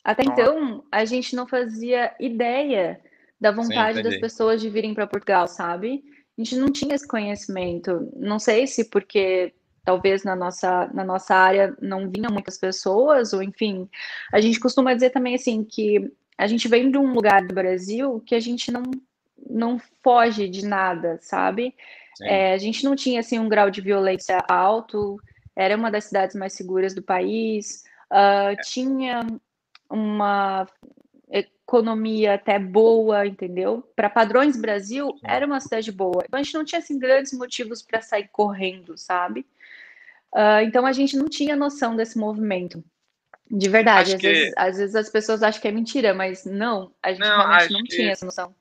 Até 0.03 0.23
então, 0.23 0.83
a 0.91 1.05
gente 1.05 1.35
não 1.35 1.47
fazia 1.47 2.13
ideia 2.19 2.99
da 3.39 3.51
vontade 3.51 3.97
Sim, 3.97 4.03
das 4.03 4.17
pessoas 4.17 4.61
de 4.61 4.69
virem 4.69 4.93
para 4.93 5.07
Portugal, 5.07 5.47
sabe? 5.47 6.03
a 6.37 6.41
gente 6.41 6.55
não 6.55 6.71
tinha 6.71 6.95
esse 6.95 7.07
conhecimento. 7.07 8.11
Não 8.15 8.39
sei 8.39 8.65
se 8.65 8.89
porque 8.89 9.53
talvez 9.85 10.23
na 10.23 10.35
nossa, 10.35 10.87
na 10.93 11.03
nossa 11.03 11.35
área 11.35 11.75
não 11.79 12.09
vinham 12.09 12.31
muitas 12.31 12.57
pessoas, 12.57 13.33
ou 13.33 13.43
enfim, 13.43 13.87
a 14.31 14.41
gente 14.41 14.59
costuma 14.59 14.93
dizer 14.93 15.11
também 15.11 15.35
assim 15.35 15.63
que 15.63 16.11
a 16.37 16.47
gente 16.47 16.67
vem 16.67 16.89
de 16.89 16.97
um 16.97 17.13
lugar 17.13 17.45
do 17.45 17.53
Brasil 17.53 18.21
que 18.25 18.33
a 18.33 18.39
gente 18.39 18.71
não, 18.71 18.83
não 19.47 19.79
foge 20.01 20.47
de 20.47 20.65
nada, 20.65 21.19
sabe? 21.21 21.75
É, 22.21 22.53
a 22.53 22.57
gente 22.57 22.83
não 22.83 22.95
tinha 22.95 23.19
assim 23.19 23.37
um 23.39 23.49
grau 23.49 23.69
de 23.69 23.81
violência 23.81 24.43
alto, 24.47 25.19
era 25.55 25.75
uma 25.75 25.91
das 25.91 26.05
cidades 26.05 26.35
mais 26.35 26.53
seguras 26.53 26.95
do 26.95 27.01
país, 27.01 27.83
uh, 28.11 28.55
tinha 28.63 29.21
uma 29.89 30.67
economia 31.29 32.35
até 32.35 32.59
boa, 32.59 33.25
entendeu? 33.25 33.81
Para 33.95 34.09
padrões 34.09 34.59
Brasil, 34.59 35.09
era 35.23 35.45
uma 35.45 35.59
cidade 35.59 35.91
boa. 35.91 36.23
Então 36.25 36.39
a 36.39 36.43
gente 36.43 36.53
não 36.53 36.65
tinha 36.65 36.79
assim 36.79 36.99
grandes 36.99 37.33
motivos 37.33 37.81
para 37.81 38.01
sair 38.01 38.27
correndo, 38.31 38.97
sabe? 38.97 39.45
Uh, 40.33 40.61
então 40.63 40.85
a 40.85 40.91
gente 40.91 41.15
não 41.15 41.27
tinha 41.27 41.55
noção 41.55 41.95
desse 41.95 42.17
movimento. 42.17 42.83
De 43.49 43.69
verdade, 43.69 44.15
às, 44.15 44.21
que... 44.21 44.27
vezes, 44.27 44.53
às, 44.57 44.77
vezes, 44.77 44.95
as 44.95 45.09
pessoas 45.09 45.43
acham 45.43 45.61
que 45.61 45.67
é 45.67 45.71
mentira, 45.71 46.13
mas 46.13 46.45
não, 46.45 46.91
a 47.01 47.11
gente 47.11 47.19
não, 47.19 47.37
realmente 47.37 47.73
não 47.73 47.83
que... 47.83 47.95
tinha 47.95 48.11
essa 48.11 48.25
noção. 48.25 48.55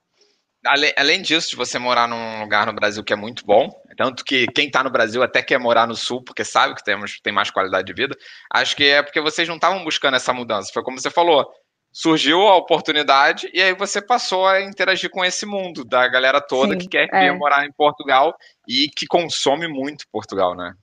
Além, 0.64 0.93
além 0.97 1.23
disso, 1.23 1.51
de 1.51 1.57
você 1.57 1.79
morar 1.79 2.07
num 2.07 2.41
lugar 2.41 2.66
no 2.66 2.73
Brasil 2.73 3.03
que 3.03 3.12
é 3.12 3.16
muito 3.16 3.45
bom, 3.45 3.82
tanto 3.97 4.24
que 4.24 4.47
quem 4.49 4.66
está 4.66 4.82
no 4.82 4.90
Brasil 4.90 5.22
até 5.22 5.43
quer 5.43 5.59
morar 5.59 5.86
no 5.86 5.95
Sul, 5.95 6.22
porque 6.22 6.45
sabe 6.45 6.74
que 6.74 6.84
temos, 6.84 7.20
tem 7.20 7.32
mais 7.32 7.51
qualidade 7.51 7.86
de 7.86 7.93
vida, 7.93 8.16
acho 8.53 8.76
que 8.76 8.84
é 8.84 9.03
porque 9.03 9.20
vocês 9.20 9.49
não 9.49 9.57
estavam 9.57 9.84
buscando 9.84 10.14
essa 10.14 10.32
mudança. 10.32 10.70
Foi 10.72 10.82
como 10.82 10.99
você 10.99 11.11
falou, 11.11 11.51
surgiu 11.93 12.40
a 12.49 12.57
oportunidade 12.57 13.51
e 13.53 13.61
aí 13.61 13.74
você 13.74 14.01
passou 14.01 14.47
a 14.47 14.62
interagir 14.62 15.11
com 15.11 15.24
esse 15.24 15.45
mundo 15.45 15.84
da 15.84 16.09
galera 16.09 16.40
toda 16.40 16.72
Sim, 16.72 16.78
que 16.78 16.88
quer 16.88 17.09
é. 17.12 17.30
morar 17.32 17.66
em 17.66 17.72
Portugal 17.72 18.34
e 18.66 18.88
que 18.88 19.07
consome 19.07 19.68
muito 19.68 20.07
Portugal, 20.11 20.55
né? 20.55 20.74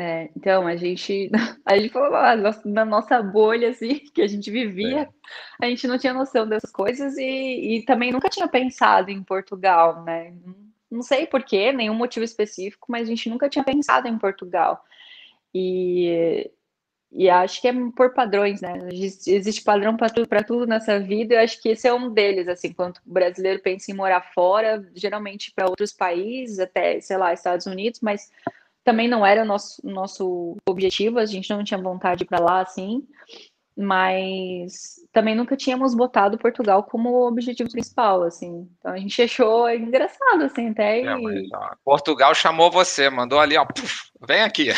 É, 0.00 0.30
então, 0.36 0.64
a 0.64 0.76
gente, 0.76 1.28
a 1.66 1.76
gente 1.76 1.92
falou 1.92 2.14
ah, 2.14 2.36
na 2.64 2.84
nossa 2.84 3.20
bolha, 3.20 3.70
assim, 3.70 3.98
que 4.14 4.22
a 4.22 4.28
gente 4.28 4.48
vivia, 4.48 5.00
é. 5.60 5.66
a 5.66 5.68
gente 5.68 5.88
não 5.88 5.98
tinha 5.98 6.14
noção 6.14 6.48
dessas 6.48 6.70
coisas 6.70 7.16
e, 7.18 7.78
e 7.78 7.84
também 7.84 8.12
nunca 8.12 8.28
tinha 8.28 8.46
pensado 8.46 9.10
em 9.10 9.24
Portugal, 9.24 10.04
né? 10.04 10.32
Não 10.90 11.02
sei 11.02 11.26
porquê, 11.26 11.72
nenhum 11.72 11.94
motivo 11.94 12.24
específico, 12.24 12.86
mas 12.90 13.02
a 13.02 13.10
gente 13.10 13.28
nunca 13.28 13.48
tinha 13.48 13.64
pensado 13.64 14.08
em 14.08 14.18
Portugal. 14.18 14.82
E, 15.54 16.50
e 17.12 17.28
acho 17.28 17.60
que 17.60 17.68
é 17.68 17.72
por 17.96 18.14
padrões, 18.14 18.60
né? 18.60 18.88
Existe 18.92 19.62
padrão 19.62 19.96
para 19.96 20.10
tudo, 20.10 20.28
tudo 20.46 20.66
nessa 20.66 20.98
vida. 20.98 21.34
Eu 21.34 21.40
acho 21.40 21.60
que 21.60 21.70
esse 21.70 21.86
é 21.86 21.92
um 21.92 22.12
deles, 22.12 22.48
assim, 22.48 22.72
quando 22.72 22.96
o 23.06 23.12
brasileiro 23.12 23.60
pensa 23.60 23.90
em 23.90 23.94
morar 23.94 24.32
fora, 24.32 24.86
geralmente 24.94 25.52
para 25.54 25.68
outros 25.68 25.92
países, 25.92 26.58
até, 26.58 27.00
sei 27.00 27.16
lá, 27.16 27.32
Estados 27.32 27.66
Unidos, 27.66 28.00
mas 28.00 28.30
também 28.84 29.08
não 29.08 29.24
era 29.24 29.42
o 29.42 29.46
nosso, 29.46 29.86
nosso 29.86 30.56
objetivo, 30.66 31.18
a 31.18 31.26
gente 31.26 31.50
não 31.50 31.62
tinha 31.62 31.80
vontade 31.80 32.24
para 32.24 32.40
lá 32.40 32.62
assim, 32.62 33.06
mas 33.78 34.96
também 35.12 35.36
nunca 35.36 35.56
tínhamos 35.56 35.94
botado 35.94 36.36
Portugal 36.36 36.82
como 36.82 37.28
objetivo 37.28 37.70
principal, 37.70 38.24
assim. 38.24 38.68
Então 38.76 38.92
a 38.92 38.98
gente 38.98 39.22
achou 39.22 39.70
engraçado, 39.70 40.42
assim, 40.42 40.70
até. 40.70 41.02
É, 41.02 41.16
mas, 41.16 41.46
ó, 41.54 41.70
Portugal 41.84 42.34
chamou 42.34 42.72
você, 42.72 43.08
mandou 43.08 43.38
ali, 43.38 43.56
ó, 43.56 43.64
puf, 43.64 44.10
vem 44.26 44.42
aqui. 44.42 44.70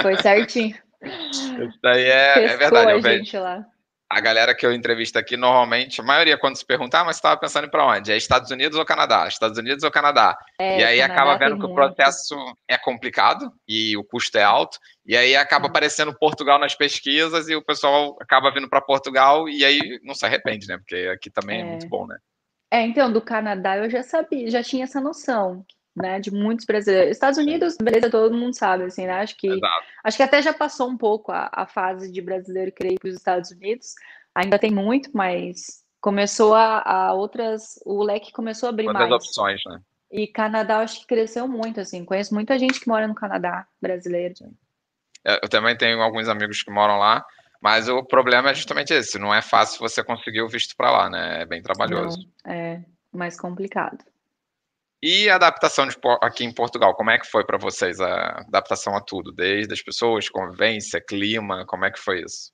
Foi 0.00 0.16
certinho. 0.16 0.74
Isso 1.02 1.78
daí 1.82 2.04
é, 2.04 2.44
é 2.44 2.56
verdade. 2.56 3.06
A 3.06 3.16
gente 3.18 3.36
lá 3.36 3.66
a 4.10 4.20
galera 4.20 4.52
que 4.56 4.66
eu 4.66 4.74
entrevisto 4.74 5.16
aqui, 5.16 5.36
normalmente, 5.36 6.00
a 6.00 6.04
maioria, 6.04 6.36
quando 6.36 6.56
se 6.56 6.66
perguntar, 6.66 7.02
ah, 7.02 7.04
mas 7.04 7.16
você 7.16 7.20
estava 7.20 7.40
pensando 7.40 7.68
em 7.68 7.70
para 7.70 7.86
onde? 7.86 8.10
É 8.10 8.16
Estados 8.16 8.50
Unidos 8.50 8.76
ou 8.76 8.84
Canadá? 8.84 9.28
Estados 9.28 9.56
Unidos 9.56 9.84
ou 9.84 9.90
Canadá? 9.90 10.36
É, 10.58 10.80
e 10.80 10.84
aí 10.84 10.98
Canadá 10.98 11.14
acaba 11.14 11.38
vendo 11.38 11.54
que 11.54 11.60
muito. 11.60 11.70
o 11.70 11.74
processo 11.76 12.34
é 12.66 12.76
complicado 12.76 13.52
e 13.68 13.96
o 13.96 14.02
custo 14.02 14.36
é 14.36 14.42
alto, 14.42 14.78
e 15.06 15.16
aí 15.16 15.36
acaba 15.36 15.66
hum. 15.66 15.70
aparecendo 15.70 16.12
Portugal 16.18 16.58
nas 16.58 16.74
pesquisas 16.74 17.48
e 17.48 17.54
o 17.54 17.64
pessoal 17.64 18.16
acaba 18.20 18.52
vindo 18.52 18.68
para 18.68 18.80
Portugal 18.80 19.48
e 19.48 19.64
aí 19.64 20.00
não 20.02 20.14
se 20.14 20.26
arrepende, 20.26 20.66
né? 20.66 20.76
Porque 20.76 21.08
aqui 21.14 21.30
também 21.30 21.58
é. 21.58 21.60
é 21.60 21.64
muito 21.64 21.88
bom, 21.88 22.04
né? 22.04 22.18
É, 22.72 22.82
então, 22.82 23.12
do 23.12 23.20
Canadá 23.20 23.76
eu 23.76 23.88
já 23.88 24.02
sabia, 24.02 24.50
já 24.50 24.62
tinha 24.62 24.84
essa 24.84 25.00
noção, 25.00 25.64
né, 25.94 26.20
de 26.20 26.30
muitos 26.30 26.64
brasileiros. 26.64 27.12
Estados 27.12 27.38
Unidos, 27.38 27.76
beleza, 27.80 28.10
todo 28.10 28.36
mundo 28.36 28.54
sabe, 28.54 28.84
assim, 28.84 29.06
né? 29.06 29.14
Acho 29.14 29.36
que, 29.36 29.48
acho 30.04 30.16
que 30.16 30.22
até 30.22 30.40
já 30.40 30.52
passou 30.52 30.88
um 30.88 30.96
pouco 30.96 31.32
a, 31.32 31.48
a 31.52 31.66
fase 31.66 32.10
de 32.10 32.20
brasileiro 32.20 32.72
querer 32.72 32.94
ir 32.94 32.98
para 32.98 33.08
os 33.08 33.16
Estados 33.16 33.50
Unidos. 33.50 33.94
Ainda 34.34 34.58
tem 34.58 34.70
muito, 34.70 35.10
mas 35.12 35.84
começou 36.00 36.54
a, 36.54 36.82
a 36.82 37.12
outras, 37.12 37.78
o 37.84 38.02
leque 38.02 38.32
começou 38.32 38.68
a 38.68 38.70
abrir 38.70 38.86
mais. 38.86 39.10
opções, 39.10 39.60
né? 39.66 39.80
E 40.10 40.26
Canadá, 40.26 40.78
acho 40.78 41.00
que 41.00 41.06
cresceu 41.06 41.46
muito, 41.46 41.80
assim. 41.80 42.04
Conheço 42.04 42.34
muita 42.34 42.58
gente 42.58 42.80
que 42.80 42.88
mora 42.88 43.06
no 43.06 43.14
Canadá, 43.14 43.66
brasileiro. 43.80 44.34
É, 45.24 45.38
eu 45.44 45.48
também 45.48 45.76
tenho 45.76 46.00
alguns 46.00 46.28
amigos 46.28 46.62
que 46.62 46.70
moram 46.70 46.98
lá, 46.98 47.24
mas 47.62 47.88
o 47.88 48.02
problema 48.02 48.50
é 48.50 48.54
justamente 48.54 48.92
esse. 48.92 49.18
Não 49.18 49.32
é 49.32 49.40
fácil 49.40 49.78
você 49.78 50.02
conseguir 50.02 50.42
o 50.42 50.48
visto 50.48 50.74
para 50.76 50.90
lá, 50.90 51.10
né? 51.10 51.42
É 51.42 51.46
bem 51.46 51.62
trabalhoso. 51.62 52.18
Não, 52.44 52.52
é 52.52 52.82
mais 53.12 53.38
complicado. 53.38 54.04
E 55.02 55.30
a 55.30 55.36
adaptação 55.36 55.86
de, 55.86 55.96
aqui 56.20 56.44
em 56.44 56.52
Portugal, 56.52 56.94
como 56.94 57.10
é 57.10 57.18
que 57.18 57.26
foi 57.26 57.44
para 57.44 57.56
vocês 57.56 58.00
a 58.00 58.40
adaptação 58.46 58.94
a 58.94 59.00
tudo? 59.00 59.32
Desde 59.32 59.72
as 59.72 59.82
pessoas, 59.82 60.28
convivência, 60.28 61.00
clima, 61.00 61.64
como 61.66 61.86
é 61.86 61.90
que 61.90 61.98
foi 61.98 62.22
isso? 62.22 62.52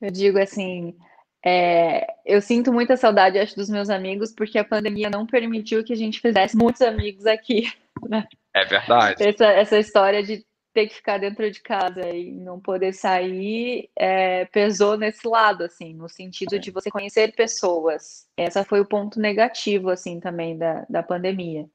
Eu 0.00 0.10
digo 0.10 0.38
assim, 0.38 0.96
é, 1.44 2.06
eu 2.26 2.40
sinto 2.40 2.72
muita 2.72 2.96
saudade, 2.96 3.38
acho, 3.38 3.54
dos 3.54 3.68
meus 3.68 3.88
amigos, 3.90 4.32
porque 4.34 4.58
a 4.58 4.64
pandemia 4.64 5.08
não 5.08 5.26
permitiu 5.26 5.84
que 5.84 5.92
a 5.92 5.96
gente 5.96 6.20
fizesse 6.20 6.56
muitos 6.56 6.82
amigos 6.82 7.26
aqui. 7.26 7.72
Né? 8.08 8.28
É 8.54 8.64
verdade. 8.64 9.20
Essa, 9.20 9.46
essa 9.46 9.76
história 9.76 10.22
de 10.22 10.46
ter 10.78 10.86
que 10.86 10.94
ficar 10.94 11.18
dentro 11.18 11.50
de 11.50 11.60
casa 11.60 12.08
e 12.08 12.30
não 12.30 12.60
poder 12.60 12.92
sair 12.92 13.90
é, 13.96 14.44
pesou 14.44 14.96
nesse 14.96 15.26
lado, 15.26 15.64
assim, 15.64 15.92
no 15.92 16.08
sentido 16.08 16.56
de 16.56 16.70
você 16.70 16.88
conhecer 16.88 17.34
pessoas. 17.34 18.28
Essa 18.36 18.62
foi 18.62 18.80
o 18.80 18.86
ponto 18.86 19.18
negativo, 19.18 19.90
assim, 19.90 20.20
também 20.20 20.56
da, 20.56 20.86
da 20.88 21.02
pandemia. 21.02 21.68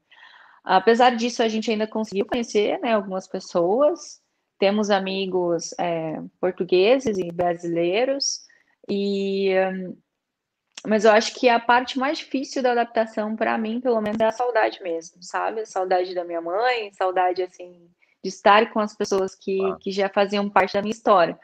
Apesar 0.63 1.17
disso, 1.17 1.43
a 1.43 1.49
gente 1.49 1.69
ainda 1.69 1.85
conseguiu 1.85 2.25
conhecer, 2.25 2.79
né, 2.79 2.93
algumas 2.93 3.27
pessoas. 3.27 4.21
Temos 4.57 4.89
amigos 4.89 5.73
é, 5.77 6.21
portugueses 6.39 7.17
e 7.17 7.29
brasileiros 7.29 8.45
e 8.87 9.49
mas 10.85 11.05
eu 11.05 11.11
acho 11.11 11.33
que 11.35 11.47
a 11.47 11.61
parte 11.61 11.97
mais 11.97 12.17
difícil 12.17 12.61
da 12.61 12.73
adaptação 12.73 13.37
para 13.37 13.57
mim, 13.57 13.79
pelo 13.79 14.01
menos, 14.01 14.19
é 14.19 14.25
a 14.25 14.31
saudade 14.33 14.83
mesmo, 14.83 15.23
sabe? 15.23 15.61
A 15.61 15.65
saudade 15.65 16.13
da 16.13 16.25
minha 16.25 16.41
mãe, 16.41 16.91
saudade 16.91 17.41
assim 17.41 17.89
de 18.23 18.29
estar 18.29 18.71
com 18.71 18.79
as 18.79 18.95
pessoas 18.95 19.35
que, 19.35 19.59
ah. 19.63 19.77
que 19.79 19.91
já 19.91 20.07
faziam 20.07 20.49
parte 20.49 20.73
da 20.73 20.81
minha 20.81 20.93
história. 20.93 21.37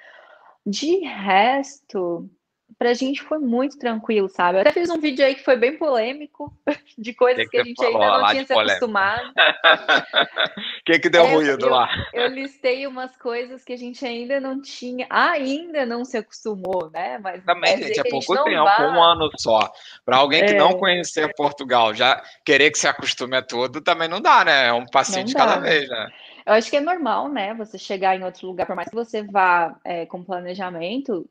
De 0.65 0.99
resto, 0.99 2.29
pra 2.77 2.93
gente 2.93 3.21
foi 3.21 3.39
muito 3.39 3.77
tranquilo, 3.77 4.29
sabe? 4.29 4.57
Eu 4.57 4.61
até 4.61 4.71
fiz 4.71 4.89
um 4.89 4.99
vídeo 4.99 5.25
aí 5.25 5.35
que 5.35 5.43
foi 5.43 5.57
bem 5.57 5.77
polêmico, 5.77 6.53
de 6.97 7.13
coisas 7.13 7.43
que, 7.45 7.49
que, 7.49 7.57
a 7.57 7.63
gente 7.63 7.83
ainda 7.83 8.17
não 8.17 8.27
tinha 8.27 8.45
se 8.45 8.53
acostumado. 8.53 9.29
O 9.29 9.33
que, 10.85 10.99
que 10.99 11.09
deu 11.09 11.25
é, 11.25 11.33
ruído 11.33 11.65
eu, 11.65 11.69
lá? 11.69 11.89
Eu 12.13 12.27
listei 12.27 12.85
umas 12.87 13.15
coisas 13.17 13.63
que 13.63 13.73
a 13.73 13.77
gente 13.77 14.05
ainda 14.05 14.39
não 14.39 14.61
tinha, 14.61 15.07
ainda 15.09 15.85
não 15.85 16.05
se 16.05 16.17
acostumou, 16.17 16.89
né? 16.91 17.17
Mas 17.17 17.43
também, 17.43 17.77
gente, 17.77 17.99
é 17.99 18.03
pouco 18.03 18.43
tempo, 18.43 18.63
vá... 18.63 18.91
um 18.93 19.01
ano 19.03 19.29
só. 19.37 19.71
Para 20.05 20.17
alguém 20.17 20.45
que 20.45 20.53
é... 20.53 20.57
não 20.57 20.73
conhecer 20.73 21.33
Portugal, 21.35 21.93
já 21.93 22.21
querer 22.45 22.71
que 22.71 22.79
se 22.79 22.87
acostume 22.87 23.35
a 23.35 23.41
tudo, 23.41 23.81
também 23.81 24.07
não 24.07 24.21
dá, 24.21 24.45
né? 24.45 24.67
É 24.67 24.73
um 24.73 24.85
passinho 24.85 25.19
não 25.19 25.25
de 25.25 25.33
dá. 25.33 25.39
cada 25.39 25.59
vez, 25.59 25.89
né? 25.89 26.07
Eu 26.49 26.55
acho 26.55 26.71
que 26.71 26.77
é 26.77 26.81
normal, 26.81 27.29
né? 27.29 27.53
Você 27.53 27.77
chegar 27.77 28.15
em 28.15 28.23
outro 28.23 28.47
lugar, 28.47 28.65
por 28.65 28.75
mais 28.75 28.89
que 28.89 28.95
você 28.95 29.21
vá 29.21 29.79
é, 29.83 30.07
com 30.07 30.23
planejamento, 30.23 31.29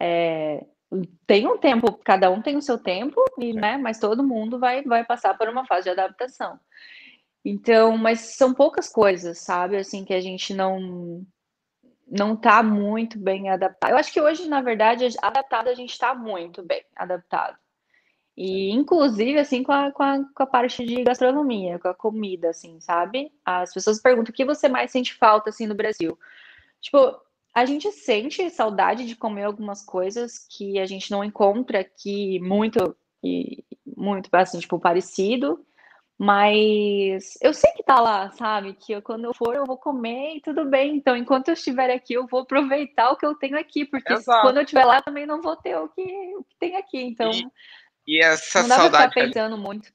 é, 0.00 0.64
tem 1.26 1.48
um 1.48 1.58
tempo, 1.58 1.92
cada 2.04 2.30
um 2.30 2.40
tem 2.40 2.56
o 2.56 2.62
seu 2.62 2.78
tempo, 2.78 3.20
e, 3.38 3.52
né? 3.52 3.76
Mas 3.76 3.98
todo 3.98 4.22
mundo 4.22 4.60
vai, 4.60 4.82
vai 4.82 5.04
passar 5.04 5.36
por 5.36 5.48
uma 5.48 5.66
fase 5.66 5.84
de 5.84 5.90
adaptação. 5.90 6.60
Então, 7.44 7.98
mas 7.98 8.36
são 8.36 8.54
poucas 8.54 8.88
coisas, 8.88 9.38
sabe? 9.38 9.76
Assim, 9.76 10.04
que 10.04 10.14
a 10.14 10.20
gente 10.20 10.54
não 10.54 11.26
não 12.06 12.36
tá 12.36 12.62
muito 12.62 13.18
bem 13.18 13.48
adaptado. 13.48 13.90
Eu 13.90 13.96
acho 13.96 14.12
que 14.12 14.20
hoje, 14.20 14.46
na 14.48 14.60
verdade, 14.60 15.08
adaptado 15.20 15.68
a 15.68 15.74
gente 15.74 15.90
está 15.90 16.14
muito 16.14 16.62
bem 16.62 16.84
adaptado. 16.94 17.56
E, 18.36 18.70
inclusive, 18.70 19.38
assim, 19.38 19.62
com 19.62 19.72
a, 19.72 19.92
com, 19.92 20.02
a, 20.02 20.24
com 20.34 20.42
a 20.42 20.46
parte 20.46 20.84
de 20.84 21.02
gastronomia, 21.04 21.78
com 21.78 21.88
a 21.88 21.94
comida, 21.94 22.50
assim, 22.50 22.80
sabe? 22.80 23.30
As 23.44 23.72
pessoas 23.72 24.00
perguntam 24.00 24.32
o 24.32 24.34
que 24.34 24.44
você 24.44 24.68
mais 24.68 24.90
sente 24.90 25.14
falta, 25.14 25.50
assim, 25.50 25.66
no 25.66 25.74
Brasil. 25.74 26.18
Tipo, 26.80 27.20
a 27.54 27.64
gente 27.66 27.92
sente 27.92 28.48
saudade 28.50 29.06
de 29.06 29.14
comer 29.14 29.44
algumas 29.44 29.84
coisas 29.84 30.46
que 30.50 30.78
a 30.78 30.86
gente 30.86 31.10
não 31.10 31.22
encontra 31.22 31.80
aqui 31.80 32.40
muito, 32.40 32.96
e 33.22 33.62
muito, 33.96 34.30
assim, 34.32 34.58
tipo, 34.58 34.80
parecido. 34.80 35.64
Mas 36.18 37.36
eu 37.42 37.52
sei 37.52 37.72
que 37.72 37.82
tá 37.82 38.00
lá, 38.00 38.30
sabe? 38.30 38.74
Que 38.74 38.92
eu, 38.92 39.02
quando 39.02 39.24
eu 39.24 39.34
for, 39.34 39.56
eu 39.56 39.64
vou 39.66 39.76
comer 39.76 40.36
e 40.36 40.40
tudo 40.40 40.64
bem. 40.64 40.96
Então, 40.96 41.16
enquanto 41.16 41.48
eu 41.48 41.54
estiver 41.54 41.90
aqui, 41.90 42.14
eu 42.14 42.26
vou 42.28 42.40
aproveitar 42.42 43.10
o 43.10 43.16
que 43.16 43.26
eu 43.26 43.34
tenho 43.34 43.58
aqui, 43.58 43.84
porque 43.84 44.14
quando 44.22 44.58
eu 44.58 44.62
estiver 44.62 44.84
lá, 44.84 45.02
também 45.02 45.26
não 45.26 45.42
vou 45.42 45.56
ter 45.56 45.76
o 45.76 45.88
que, 45.88 46.02
o 46.36 46.44
que 46.44 46.56
tem 46.60 46.76
aqui. 46.76 47.02
Então, 47.02 47.30
e 47.32 47.44
e 48.06 48.22
essa 48.22 48.62
não 48.62 48.68
dá 48.68 48.76
saudade. 48.76 49.12
Pra 49.12 49.22
ficar 49.22 49.34
pensando 49.34 49.58
muito. 49.58 49.92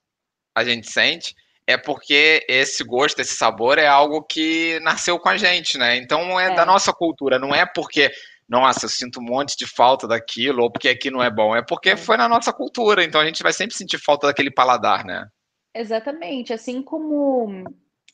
a 0.55 0.63
gente 0.63 0.89
sente 0.89 1.35
é 1.67 1.75
porque 1.75 2.45
esse 2.47 2.81
gosto, 2.81 3.19
esse 3.19 3.35
sabor 3.35 3.77
é 3.77 3.85
algo 3.85 4.23
que 4.23 4.79
nasceu 4.79 5.19
com 5.19 5.27
a 5.27 5.35
gente, 5.35 5.77
né? 5.77 5.97
Então 5.97 6.39
é, 6.39 6.45
é. 6.45 6.55
da 6.55 6.65
nossa 6.65 6.93
cultura, 6.93 7.37
não 7.37 7.53
é 7.53 7.65
porque 7.65 8.09
nossa, 8.47 8.85
eu 8.85 8.89
sinto 8.89 9.19
um 9.19 9.23
monte 9.23 9.57
de 9.57 9.67
falta 9.67 10.07
daquilo, 10.07 10.63
ou 10.63 10.71
porque 10.71 10.87
aqui 10.87 11.11
não 11.11 11.21
é 11.21 11.29
bom. 11.29 11.53
É 11.53 11.61
porque 11.61 11.89
é. 11.89 11.97
foi 11.97 12.15
na 12.15 12.29
nossa 12.29 12.53
cultura, 12.53 13.03
então 13.03 13.19
a 13.19 13.25
gente 13.25 13.43
vai 13.43 13.51
sempre 13.51 13.75
sentir 13.75 13.97
falta 13.97 14.27
daquele 14.27 14.49
paladar, 14.49 15.03
né? 15.03 15.27
Exatamente. 15.75 16.53
Assim 16.53 16.81
como 16.81 17.65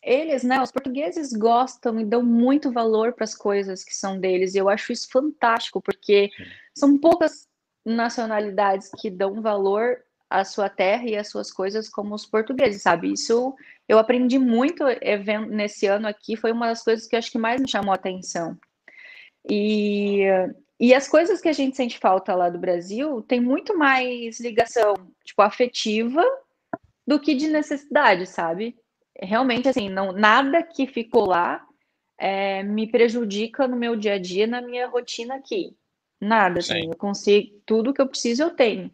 eles, 0.01 0.43
né, 0.43 0.59
os 0.59 0.71
portugueses 0.71 1.31
gostam 1.33 1.99
e 1.99 2.03
dão 2.03 2.23
muito 2.23 2.71
valor 2.71 3.13
para 3.13 3.23
as 3.23 3.35
coisas 3.35 3.83
que 3.83 3.93
são 3.93 4.19
deles. 4.19 4.55
E 4.55 4.57
eu 4.57 4.69
acho 4.69 4.91
isso 4.91 5.07
fantástico, 5.11 5.79
porque 5.79 6.31
são 6.75 6.97
poucas 6.97 7.47
nacionalidades 7.85 8.89
que 8.99 9.09
dão 9.09 9.41
valor 9.41 9.97
à 10.29 10.43
sua 10.43 10.69
terra 10.69 11.05
e 11.05 11.15
às 11.15 11.29
suas 11.29 11.51
coisas 11.51 11.89
como 11.89 12.15
os 12.15 12.25
portugueses, 12.25 12.81
sabe? 12.81 13.11
Isso 13.11 13.55
eu 13.87 13.99
aprendi 13.99 14.39
muito 14.39 14.83
nesse 15.49 15.85
ano 15.85 16.07
aqui, 16.07 16.35
foi 16.35 16.51
uma 16.51 16.67
das 16.67 16.83
coisas 16.83 17.07
que 17.07 17.15
acho 17.15 17.31
que 17.31 17.37
mais 17.37 17.61
me 17.61 17.69
chamou 17.69 17.91
a 17.91 17.95
atenção. 17.95 18.57
E, 19.49 20.23
e 20.79 20.93
as 20.93 21.07
coisas 21.07 21.41
que 21.41 21.49
a 21.49 21.53
gente 21.53 21.75
sente 21.75 21.99
falta 21.99 22.33
lá 22.33 22.49
do 22.49 22.57
Brasil 22.57 23.21
tem 23.21 23.39
muito 23.39 23.77
mais 23.77 24.39
ligação, 24.39 24.93
tipo, 25.23 25.41
afetiva 25.41 26.23
do 27.05 27.19
que 27.19 27.35
de 27.35 27.47
necessidade, 27.47 28.25
sabe? 28.25 28.75
Realmente, 29.19 29.67
assim, 29.67 29.89
não, 29.89 30.11
nada 30.11 30.63
que 30.63 30.87
ficou 30.87 31.25
lá 31.25 31.63
é, 32.17 32.63
me 32.63 32.89
prejudica 32.89 33.67
no 33.67 33.75
meu 33.75 33.95
dia 33.95 34.13
a 34.13 34.17
dia, 34.17 34.47
na 34.47 34.61
minha 34.61 34.87
rotina 34.87 35.35
aqui. 35.35 35.75
Nada, 36.23 36.59
assim, 36.59 36.81
Sim. 36.81 36.89
eu 36.89 36.97
consigo, 36.97 37.61
tudo 37.65 37.93
que 37.93 38.01
eu 38.01 38.07
preciso 38.07 38.43
eu 38.43 38.51
tenho. 38.51 38.89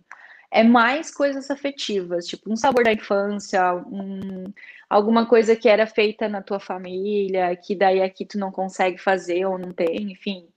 É 0.52 0.64
mais 0.64 1.14
coisas 1.14 1.52
afetivas, 1.52 2.26
tipo 2.26 2.52
um 2.52 2.56
sabor 2.56 2.84
da 2.84 2.92
infância, 2.92 3.76
um, 3.76 4.46
alguma 4.90 5.28
coisa 5.28 5.56
que 5.56 5.70
era 5.70 5.86
feita 5.86 6.28
na 6.28 6.42
tua 6.42 6.60
família, 6.60 7.56
que 7.56 7.76
daí 7.76 8.02
aqui 8.02 8.26
tu 8.26 8.40
não 8.40 8.52
consegue 8.52 8.98
fazer 8.98 9.46
ou 9.46 9.60
não 9.60 9.72
tem, 9.72 10.12
enfim. 10.12 10.48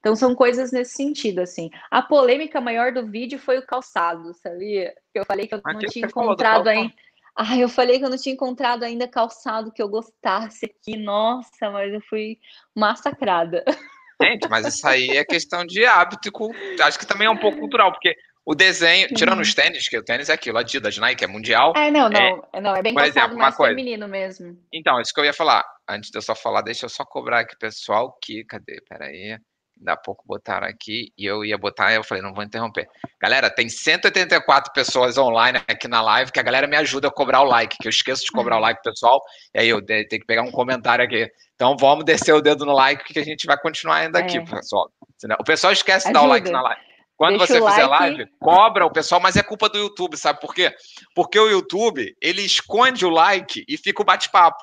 Então 0.00 0.16
são 0.16 0.34
coisas 0.34 0.72
nesse 0.72 0.94
sentido, 0.94 1.40
assim. 1.40 1.70
A 1.90 2.00
polêmica 2.00 2.60
maior 2.62 2.92
do 2.92 3.06
vídeo 3.06 3.38
foi 3.38 3.58
o 3.58 3.66
calçado, 3.66 4.32
sabia? 4.34 4.94
Que 5.12 5.20
eu 5.20 5.24
falei 5.26 5.46
que 5.46 5.54
eu 5.54 5.60
não 5.64 5.80
tinha 5.80 6.06
encontrado 6.06 6.66
ainda. 6.66 6.94
Ah, 7.36 7.56
eu 7.56 7.68
falei 7.68 7.98
que 7.98 8.04
eu 8.04 8.10
não 8.10 8.18
tinha 8.18 8.34
encontrado 8.34 8.82
ainda 8.82 9.06
calçado 9.06 9.70
que 9.70 9.82
eu 9.82 9.88
gostasse 9.88 10.66
aqui. 10.66 10.96
Nossa, 10.96 11.70
mas 11.70 11.92
eu 11.92 12.00
fui 12.00 12.38
massacrada. 12.74 13.64
Gente, 14.24 14.48
mas 14.48 14.66
isso 14.66 14.86
aí 14.86 15.10
é 15.10 15.24
questão 15.24 15.64
de 15.64 15.84
hábito. 15.84 16.30
Acho 16.80 16.98
que 16.98 17.06
também 17.06 17.26
é 17.26 17.30
um 17.30 17.36
pouco 17.36 17.58
cultural, 17.58 17.92
porque 17.92 18.14
o 18.44 18.54
desenho, 18.54 19.06
tirando 19.08 19.40
os 19.40 19.54
tênis, 19.54 19.88
que 19.88 19.96
o 19.96 20.02
tênis 20.02 20.28
é 20.28 20.32
aquilo, 20.32 20.58
Adidas, 20.58 20.98
Nike, 20.98 21.24
é 21.24 21.28
mundial. 21.28 21.72
É, 21.76 21.90
não, 21.90 22.08
não, 22.08 22.48
é, 22.52 22.60
não, 22.60 22.76
é 22.76 22.82
bem 22.82 22.94
exemplo, 22.98 23.38
mais 23.38 23.54
coisa. 23.54 23.70
feminino 23.72 24.08
mesmo. 24.08 24.58
Então, 24.72 25.00
isso 25.00 25.14
que 25.14 25.20
eu 25.20 25.24
ia 25.24 25.32
falar. 25.32 25.64
Antes 25.88 26.10
de 26.10 26.18
eu 26.18 26.22
só 26.22 26.34
falar, 26.34 26.62
deixa 26.62 26.86
eu 26.86 26.88
só 26.88 27.04
cobrar 27.04 27.40
aqui, 27.40 27.56
pessoal, 27.56 28.16
que, 28.20 28.44
cadê? 28.44 28.82
Peraí. 28.88 29.38
Dá 29.82 29.96
pouco 29.96 30.22
botaram 30.26 30.66
aqui 30.66 31.12
e 31.18 31.26
eu 31.26 31.44
ia 31.44 31.58
botar, 31.58 31.92
eu 31.92 32.04
falei, 32.04 32.22
não 32.22 32.32
vou 32.32 32.44
interromper. 32.44 32.88
Galera, 33.20 33.50
tem 33.50 33.68
184 33.68 34.72
pessoas 34.72 35.18
online 35.18 35.60
aqui 35.68 35.88
na 35.88 36.00
live 36.00 36.30
que 36.30 36.38
a 36.38 36.42
galera 36.42 36.66
me 36.66 36.76
ajuda 36.76 37.08
a 37.08 37.10
cobrar 37.10 37.40
o 37.40 37.44
like, 37.44 37.76
que 37.78 37.88
eu 37.88 37.90
esqueço 37.90 38.24
de 38.24 38.30
cobrar 38.30 38.56
o 38.56 38.58
uhum. 38.58 38.62
like, 38.62 38.82
pessoal. 38.82 39.22
E 39.54 39.60
aí 39.60 39.68
eu 39.68 39.84
tenho 39.84 40.08
que 40.08 40.24
pegar 40.24 40.42
um 40.42 40.50
comentário 40.52 41.04
aqui. 41.04 41.28
Então 41.54 41.76
vamos 41.76 42.04
descer 42.04 42.32
o 42.32 42.40
dedo 42.40 42.64
no 42.64 42.72
like 42.72 43.12
que 43.12 43.18
a 43.18 43.24
gente 43.24 43.46
vai 43.46 43.58
continuar 43.58 43.96
ainda 43.96 44.18
aqui, 44.18 44.38
é. 44.38 44.44
pessoal. 44.44 44.90
O 45.38 45.44
pessoal 45.44 45.72
esquece 45.72 46.06
de 46.06 46.12
dar 46.12 46.22
o 46.22 46.26
like 46.26 46.50
na 46.50 46.62
live. 46.62 46.80
Quando 47.16 47.38
Deixa 47.38 47.54
você 47.54 47.70
fizer 47.70 47.86
like. 47.86 48.16
live, 48.16 48.30
cobra 48.40 48.84
o 48.84 48.90
pessoal, 48.90 49.20
mas 49.20 49.36
é 49.36 49.42
culpa 49.42 49.68
do 49.68 49.78
YouTube, 49.78 50.16
sabe 50.16 50.40
por 50.40 50.54
quê? 50.54 50.74
Porque 51.14 51.38
o 51.38 51.48
YouTube, 51.48 52.16
ele 52.20 52.42
esconde 52.42 53.06
o 53.06 53.10
like 53.10 53.64
e 53.68 53.76
fica 53.76 54.02
o 54.02 54.04
bate-papo. 54.04 54.62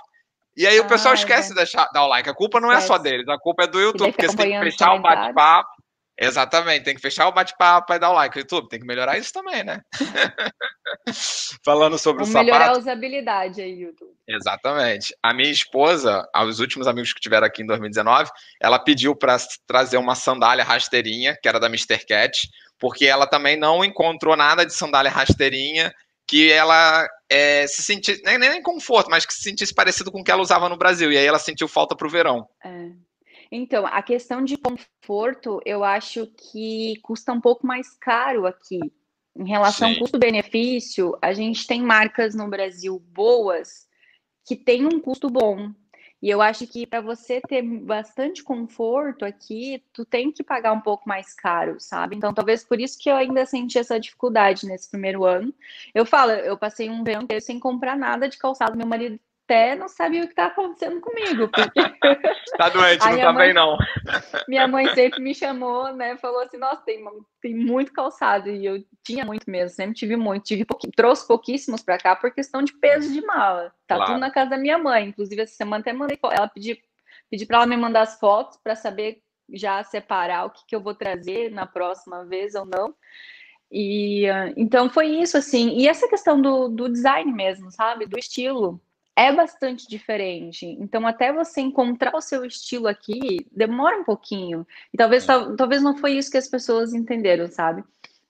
E 0.60 0.68
aí 0.68 0.78
ah, 0.78 0.82
o 0.82 0.88
pessoal 0.90 1.14
esquece 1.14 1.48
é. 1.48 1.50
de 1.52 1.56
deixar, 1.56 1.90
dar 1.94 2.04
o 2.04 2.08
like. 2.08 2.30
A 2.30 2.34
culpa 2.34 2.60
não 2.60 2.70
é 2.70 2.82
só 2.82 2.98
deles, 2.98 3.26
a 3.30 3.40
culpa 3.40 3.64
é 3.64 3.68
do 3.68 3.80
YouTube, 3.80 4.12
porque 4.12 4.28
você 4.28 4.36
tem 4.36 4.52
que 4.52 4.72
fechar 4.72 4.94
o 4.94 5.02
bate-papo. 5.02 5.70
Exatamente, 6.22 6.84
tem 6.84 6.96
que 6.96 7.02
fechar 7.02 7.30
o 7.30 7.32
bate-papo 7.32 7.94
e 7.94 7.98
dar 7.98 8.10
o 8.10 8.14
like. 8.14 8.38
O 8.38 8.42
YouTube 8.42 8.68
tem 8.68 8.78
que 8.78 8.86
melhorar 8.86 9.18
isso 9.18 9.32
também, 9.32 9.64
né? 9.64 9.80
Falando 11.64 11.98
sobre 11.98 12.26
Vamos 12.26 12.32
o 12.32 12.34
sapato. 12.34 12.46
melhorar 12.46 12.76
a 12.76 12.78
usabilidade 12.78 13.62
aí, 13.62 13.84
YouTube. 13.84 14.12
Exatamente. 14.28 15.16
A 15.24 15.34
minha 15.34 15.50
esposa, 15.50 16.28
os 16.46 16.60
últimos 16.60 16.88
amigos 16.88 17.14
que 17.14 17.22
tiveram 17.22 17.48
aqui 17.48 17.64
em 17.64 17.66
2019, 17.66 18.30
ela 18.62 18.78
pediu 18.78 19.16
para 19.16 19.38
trazer 19.66 19.96
uma 19.96 20.14
sandália 20.14 20.66
rasteirinha, 20.66 21.38
que 21.42 21.48
era 21.48 21.58
da 21.58 21.68
Mr. 21.68 22.06
Cat, 22.06 22.50
porque 22.78 23.06
ela 23.06 23.26
também 23.26 23.56
não 23.56 23.86
encontrou 23.86 24.36
nada 24.36 24.66
de 24.66 24.74
sandália 24.74 25.10
rasteirinha 25.10 25.96
que 26.30 26.52
ela 26.52 27.10
é, 27.28 27.66
se 27.66 27.82
sentisse, 27.82 28.22
nem, 28.24 28.38
nem 28.38 28.62
conforto, 28.62 29.10
mas 29.10 29.26
que 29.26 29.34
se 29.34 29.42
sentisse 29.42 29.74
parecido 29.74 30.12
com 30.12 30.22
o 30.22 30.24
que 30.24 30.30
ela 30.30 30.44
usava 30.44 30.70
no 30.70 30.78
Brasil. 30.78 31.12
E 31.12 31.18
aí 31.18 31.26
ela 31.26 31.40
sentiu 31.40 31.68
falta 31.68 31.96
para 31.96 32.06
o 32.06 32.10
verão. 32.10 32.48
É. 32.64 32.92
Então, 33.52 33.84
a 33.88 34.00
questão 34.04 34.44
de 34.46 34.56
conforto, 34.56 35.60
eu 35.66 35.84
acho 35.84 36.28
que 36.28 37.00
custa 37.02 37.34
um 37.34 37.42
pouco 37.42 37.66
mais 37.66 37.98
caro 38.00 38.46
aqui. 38.46 38.80
Em 39.36 39.48
relação 39.48 39.96
custo-benefício, 39.96 41.18
a 41.20 41.34
gente 41.34 41.66
tem 41.66 41.82
marcas 41.82 42.36
no 42.36 42.48
Brasil 42.48 43.00
boas 43.00 43.88
que 44.46 44.56
têm 44.56 44.86
um 44.86 45.00
custo 45.00 45.32
bom. 45.32 45.72
E 46.22 46.30
eu 46.30 46.42
acho 46.42 46.68
que 46.68 46.86
para 46.86 47.00
você 47.00 47.40
ter 47.40 47.62
bastante 47.62 48.44
conforto 48.44 49.24
aqui, 49.24 49.82
tu 49.94 50.04
tem 50.04 50.32
que 50.32 50.44
pagar 50.44 50.74
um 50.74 50.82
pouco 50.82 51.08
mais 51.08 51.34
caro, 51.34 51.80
sabe? 51.80 52.16
Então, 52.16 52.34
talvez 52.34 52.64
por 52.64 52.80
isso 52.80 53.00
que 53.00 53.10
eu 53.10 53.16
ainda 53.16 53.46
senti 53.46 53.78
essa 53.78 54.00
dificuldade 54.00 54.66
nesse 54.66 54.90
primeiro 54.90 55.24
ano. 55.24 55.54
Eu 55.94 56.06
falo, 56.06 56.32
eu 56.32 56.58
passei 56.58 56.90
um 56.90 57.04
verão 57.04 57.26
sem 57.40 57.60
comprar 57.60 57.96
nada 57.96 58.28
de 58.28 58.38
calçado. 58.38 58.78
Meu 58.78 58.88
marido 58.88 59.18
até 59.50 59.76
não 59.76 59.88
sabia 59.88 60.22
o 60.22 60.26
que 60.26 60.34
estava 60.34 60.50
acontecendo 60.50 61.02
comigo. 61.02 61.50
Porque... 61.50 61.82
tá 62.58 62.70
doente, 62.70 63.04
não 63.04 63.18
tá 63.18 63.34
mãe, 63.34 63.46
bem, 63.48 63.54
não. 63.54 63.78
Minha 64.48 64.68
mãe 64.68 64.88
sempre 64.94 65.20
me 65.22 65.34
chamou, 65.34 65.92
né? 65.94 66.16
Falou 66.18 66.42
assim: 66.42 66.58
nossa, 66.58 66.84
tem, 66.84 67.04
tem 67.42 67.56
muito 67.56 67.92
calçado. 67.92 68.50
E 68.50 68.64
eu 68.64 68.84
tinha 69.04 69.26
muito 69.26 69.50
mesmo, 69.50 69.76
sempre 69.76 69.96
tive 69.96 70.16
muito. 70.16 70.44
Tive 70.44 70.66
pouqui... 70.66 70.92
Trouxe 70.96 71.28
pouquíssimos 71.28 71.82
para 71.82 71.98
cá 71.98 72.16
por 72.16 72.32
questão 72.32 72.62
de 72.62 72.74
peso 72.74 73.12
de 73.12 73.26
mala. 73.26 73.74
Tá 73.88 73.96
claro. 73.96 74.12
tudo 74.12 74.22
na 74.22 74.32
casa 74.32 74.52
da 74.52 74.58
minha 74.58 74.78
mãe. 74.78 75.08
Inclusive, 75.08 75.42
essa 75.42 75.56
semana 75.56 75.82
até 75.82 75.92
mandei. 75.92 76.20
Ela 76.22 76.48
pediu 76.48 76.78
pedi 77.30 77.46
para 77.46 77.58
ela 77.58 77.68
me 77.68 77.78
mandar 77.78 78.02
as 78.02 78.20
fotos 78.20 78.58
para 78.64 78.76
saber 78.76 79.22
já 79.52 79.84
separar 79.84 80.46
o 80.46 80.50
que, 80.52 80.62
que 80.68 80.76
eu 80.76 80.82
vou 80.82 80.94
trazer 80.94 81.52
na 81.52 81.66
próxima 81.66 82.24
vez 82.26 82.54
ou 82.54 82.66
não. 82.66 82.94
E 83.72 84.26
então 84.58 84.90
foi 84.90 85.08
isso 85.08 85.38
assim. 85.38 85.78
E 85.78 85.88
essa 85.88 86.08
questão 86.08 86.40
do, 86.40 86.68
do 86.70 86.88
design 86.90 87.32
mesmo, 87.32 87.72
sabe? 87.72 88.06
Do 88.06 88.18
estilo 88.18 88.82
é 89.20 89.32
bastante 89.34 89.88
diferente. 89.88 90.66
Então, 90.66 91.06
até 91.06 91.34
você 91.34 91.60
encontrar 91.60 92.16
o 92.16 92.22
seu 92.22 92.46
estilo 92.46 92.88
aqui, 92.88 93.46
demora 93.52 93.98
um 93.98 94.04
pouquinho. 94.04 94.66
E 94.94 94.98
talvez, 94.98 95.26
tal, 95.26 95.56
talvez 95.56 95.82
não 95.82 95.98
foi 95.98 96.14
isso 96.14 96.32
que 96.32 96.38
as 96.38 96.48
pessoas 96.48 96.94
entenderam, 96.94 97.48
sabe? 97.48 97.84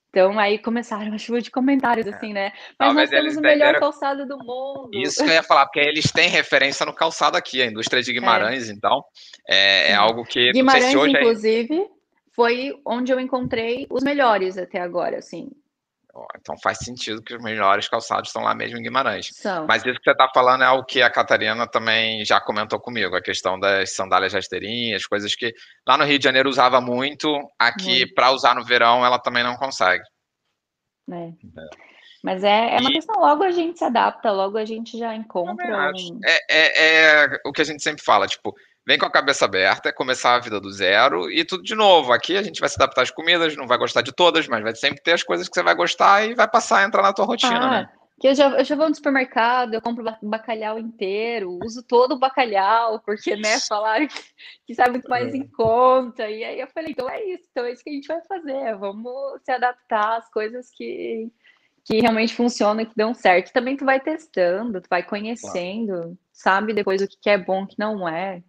Então, 0.08 0.36
aí 0.40 0.58
começaram 0.58 1.06
uma 1.06 1.18
chuva 1.18 1.40
de 1.40 1.52
comentários, 1.52 2.06
é. 2.06 2.10
assim, 2.10 2.32
né? 2.32 2.52
Mas 2.76 2.88
Talvez 2.88 3.10
nós 3.10 3.20
temos 3.20 3.36
o 3.36 3.40
melhor 3.40 3.78
calçado 3.78 4.26
do 4.26 4.36
mundo. 4.38 4.90
Isso 4.92 5.22
que 5.22 5.30
eu 5.30 5.34
ia 5.34 5.42
falar, 5.44 5.66
porque 5.66 5.78
eles 5.78 6.10
têm 6.10 6.28
referência 6.28 6.84
no 6.84 6.92
calçado 6.92 7.36
aqui, 7.36 7.62
a 7.62 7.66
indústria 7.66 8.02
de 8.02 8.12
Guimarães, 8.12 8.68
é. 8.68 8.72
então, 8.72 9.04
é, 9.48 9.92
é, 9.92 9.94
algo 9.94 10.24
que... 10.24 10.50
Guimarães, 10.50 10.90
se 10.90 11.08
inclusive, 11.08 11.86
foi 12.32 12.76
onde 12.84 13.12
eu 13.12 13.20
encontrei 13.20 13.86
os 13.88 14.02
melhores 14.02 14.58
até 14.58 14.80
agora, 14.80 15.18
assim. 15.18 15.52
Então 16.38 16.56
faz 16.62 16.78
sentido 16.78 17.22
que 17.22 17.34
os 17.34 17.42
melhores 17.42 17.88
calçados 17.88 18.28
estão 18.28 18.42
lá 18.42 18.54
mesmo 18.54 18.78
em 18.78 18.82
Guimarães. 18.82 19.28
São. 19.32 19.66
Mas 19.66 19.84
isso 19.84 19.98
que 19.98 20.04
você 20.04 20.10
está 20.10 20.28
falando 20.32 20.64
é 20.64 20.70
o 20.70 20.84
que 20.84 21.02
a 21.02 21.10
Catarina 21.10 21.66
também 21.66 22.24
já 22.24 22.40
comentou 22.40 22.80
comigo, 22.80 23.16
a 23.16 23.22
questão 23.22 23.58
das 23.58 23.94
sandálias 23.94 24.32
rasteirinhas, 24.32 25.06
coisas 25.06 25.34
que 25.34 25.54
lá 25.86 25.96
no 25.96 26.04
Rio 26.04 26.18
de 26.18 26.24
Janeiro 26.24 26.48
usava 26.48 26.80
muito, 26.80 27.28
aqui 27.58 28.06
para 28.12 28.32
usar 28.32 28.54
no 28.54 28.64
verão 28.64 29.04
ela 29.04 29.18
também 29.18 29.42
não 29.42 29.56
consegue. 29.56 30.04
É. 31.10 31.28
É. 31.28 31.90
Mas 32.22 32.44
é, 32.44 32.76
é 32.76 32.80
uma 32.80 32.90
e... 32.90 32.94
questão, 32.94 33.18
logo 33.18 33.42
a 33.42 33.50
gente 33.50 33.78
se 33.78 33.84
adapta, 33.84 34.30
logo 34.30 34.58
a 34.58 34.64
gente 34.64 34.98
já 34.98 35.14
encontra. 35.14 35.90
Um... 35.90 36.20
É, 36.24 36.38
é, 36.50 37.22
é 37.24 37.38
o 37.46 37.52
que 37.52 37.62
a 37.62 37.64
gente 37.64 37.82
sempre 37.82 38.04
fala, 38.04 38.26
tipo, 38.26 38.54
vem 38.86 38.98
com 38.98 39.06
a 39.06 39.10
cabeça 39.10 39.44
aberta, 39.44 39.92
começar 39.92 40.34
a 40.34 40.38
vida 40.38 40.60
do 40.60 40.70
zero 40.70 41.30
e 41.30 41.44
tudo 41.44 41.62
de 41.62 41.74
novo. 41.74 42.12
Aqui 42.12 42.36
a 42.36 42.42
gente 42.42 42.60
vai 42.60 42.68
se 42.68 42.76
adaptar 42.76 43.02
às 43.02 43.10
comidas, 43.10 43.56
não 43.56 43.66
vai 43.66 43.78
gostar 43.78 44.02
de 44.02 44.12
todas, 44.12 44.48
mas 44.48 44.62
vai 44.62 44.74
sempre 44.74 45.02
ter 45.02 45.12
as 45.12 45.22
coisas 45.22 45.48
que 45.48 45.54
você 45.54 45.62
vai 45.62 45.74
gostar 45.74 46.24
e 46.24 46.34
vai 46.34 46.48
passar 46.48 46.78
a 46.78 46.84
entrar 46.84 47.02
na 47.02 47.12
tua 47.12 47.24
rotina, 47.24 47.60
ah, 47.60 47.70
né? 47.70 47.88
Que 48.20 48.28
eu 48.28 48.34
já, 48.34 48.50
eu 48.50 48.64
já 48.64 48.76
vou 48.76 48.88
no 48.88 48.94
supermercado, 48.94 49.72
eu 49.72 49.80
compro 49.80 50.04
bacalhau 50.22 50.78
inteiro, 50.78 51.58
uso 51.64 51.82
todo 51.82 52.12
o 52.12 52.18
bacalhau, 52.18 53.00
porque, 53.00 53.34
né, 53.34 53.58
falaram 53.60 54.06
que, 54.06 54.22
que 54.66 54.74
sai 54.74 54.90
muito 54.90 55.08
mais 55.08 55.34
em 55.34 55.46
conta. 55.46 56.28
E 56.28 56.44
aí 56.44 56.60
eu 56.60 56.68
falei, 56.68 56.90
então 56.90 57.08
é 57.08 57.24
isso, 57.24 57.44
então 57.50 57.64
é 57.64 57.72
isso 57.72 57.82
que 57.82 57.90
a 57.90 57.92
gente 57.94 58.08
vai 58.08 58.20
fazer, 58.22 58.76
vamos 58.76 59.40
se 59.42 59.50
adaptar 59.50 60.18
às 60.18 60.30
coisas 60.30 60.68
que, 60.70 61.30
que 61.82 62.00
realmente 62.00 62.34
funcionam, 62.34 62.84
que 62.84 62.94
dão 62.94 63.14
certo. 63.14 63.54
Também 63.54 63.74
tu 63.74 63.86
vai 63.86 63.98
testando, 63.98 64.82
tu 64.82 64.88
vai 64.90 65.02
conhecendo, 65.02 65.92
claro. 65.92 66.18
sabe 66.30 66.74
depois 66.74 67.00
o 67.00 67.08
que 67.08 67.30
é 67.30 67.38
bom, 67.38 67.62
o 67.62 67.66
que 67.66 67.78
não 67.78 68.06
é. 68.06 68.42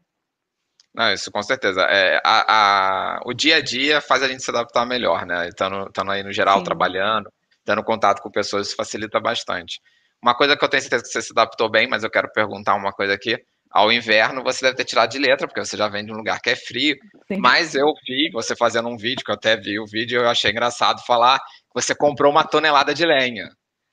Não, 0.93 1.11
isso 1.13 1.31
com 1.31 1.41
certeza. 1.41 1.81
É, 1.83 2.21
a, 2.23 3.15
a, 3.15 3.19
o 3.25 3.33
dia 3.33 3.57
a 3.57 3.61
dia 3.61 4.01
faz 4.01 4.21
a 4.23 4.27
gente 4.27 4.43
se 4.43 4.49
adaptar 4.49 4.85
melhor, 4.85 5.25
né? 5.25 5.47
Estando, 5.47 5.87
estando 5.87 6.11
aí 6.11 6.21
no 6.21 6.33
geral 6.33 6.59
Sim. 6.59 6.65
trabalhando, 6.65 7.31
tendo 7.63 7.83
contato 7.83 8.21
com 8.21 8.29
pessoas, 8.29 8.67
isso 8.67 8.75
facilita 8.75 9.19
bastante. 9.19 9.79
Uma 10.21 10.35
coisa 10.35 10.55
que 10.55 10.63
eu 10.63 10.69
tenho 10.69 10.81
certeza 10.81 11.03
que 11.03 11.09
você 11.09 11.21
se 11.21 11.31
adaptou 11.31 11.69
bem, 11.69 11.87
mas 11.87 12.03
eu 12.03 12.11
quero 12.11 12.31
perguntar 12.31 12.75
uma 12.75 12.91
coisa 12.91 13.13
aqui. 13.13 13.37
Ao 13.71 13.89
inverno, 13.89 14.43
você 14.43 14.65
deve 14.65 14.75
ter 14.75 14.83
tirado 14.83 15.09
de 15.09 15.17
letra, 15.17 15.47
porque 15.47 15.63
você 15.63 15.77
já 15.77 15.87
vem 15.87 16.05
de 16.05 16.11
um 16.11 16.17
lugar 16.17 16.41
que 16.41 16.49
é 16.49 16.55
frio. 16.57 16.95
Sim. 17.31 17.37
Mas 17.37 17.73
eu 17.73 17.87
vi 18.05 18.29
você 18.31 18.53
fazendo 18.53 18.89
um 18.89 18.97
vídeo, 18.97 19.23
que 19.23 19.31
eu 19.31 19.35
até 19.35 19.55
vi 19.55 19.79
o 19.79 19.85
vídeo, 19.85 20.21
eu 20.21 20.29
achei 20.29 20.51
engraçado 20.51 21.01
falar 21.05 21.39
que 21.39 21.45
você 21.73 21.95
comprou 21.95 22.29
uma 22.29 22.43
tonelada 22.43 22.93
de 22.93 23.05
lenha. 23.05 23.49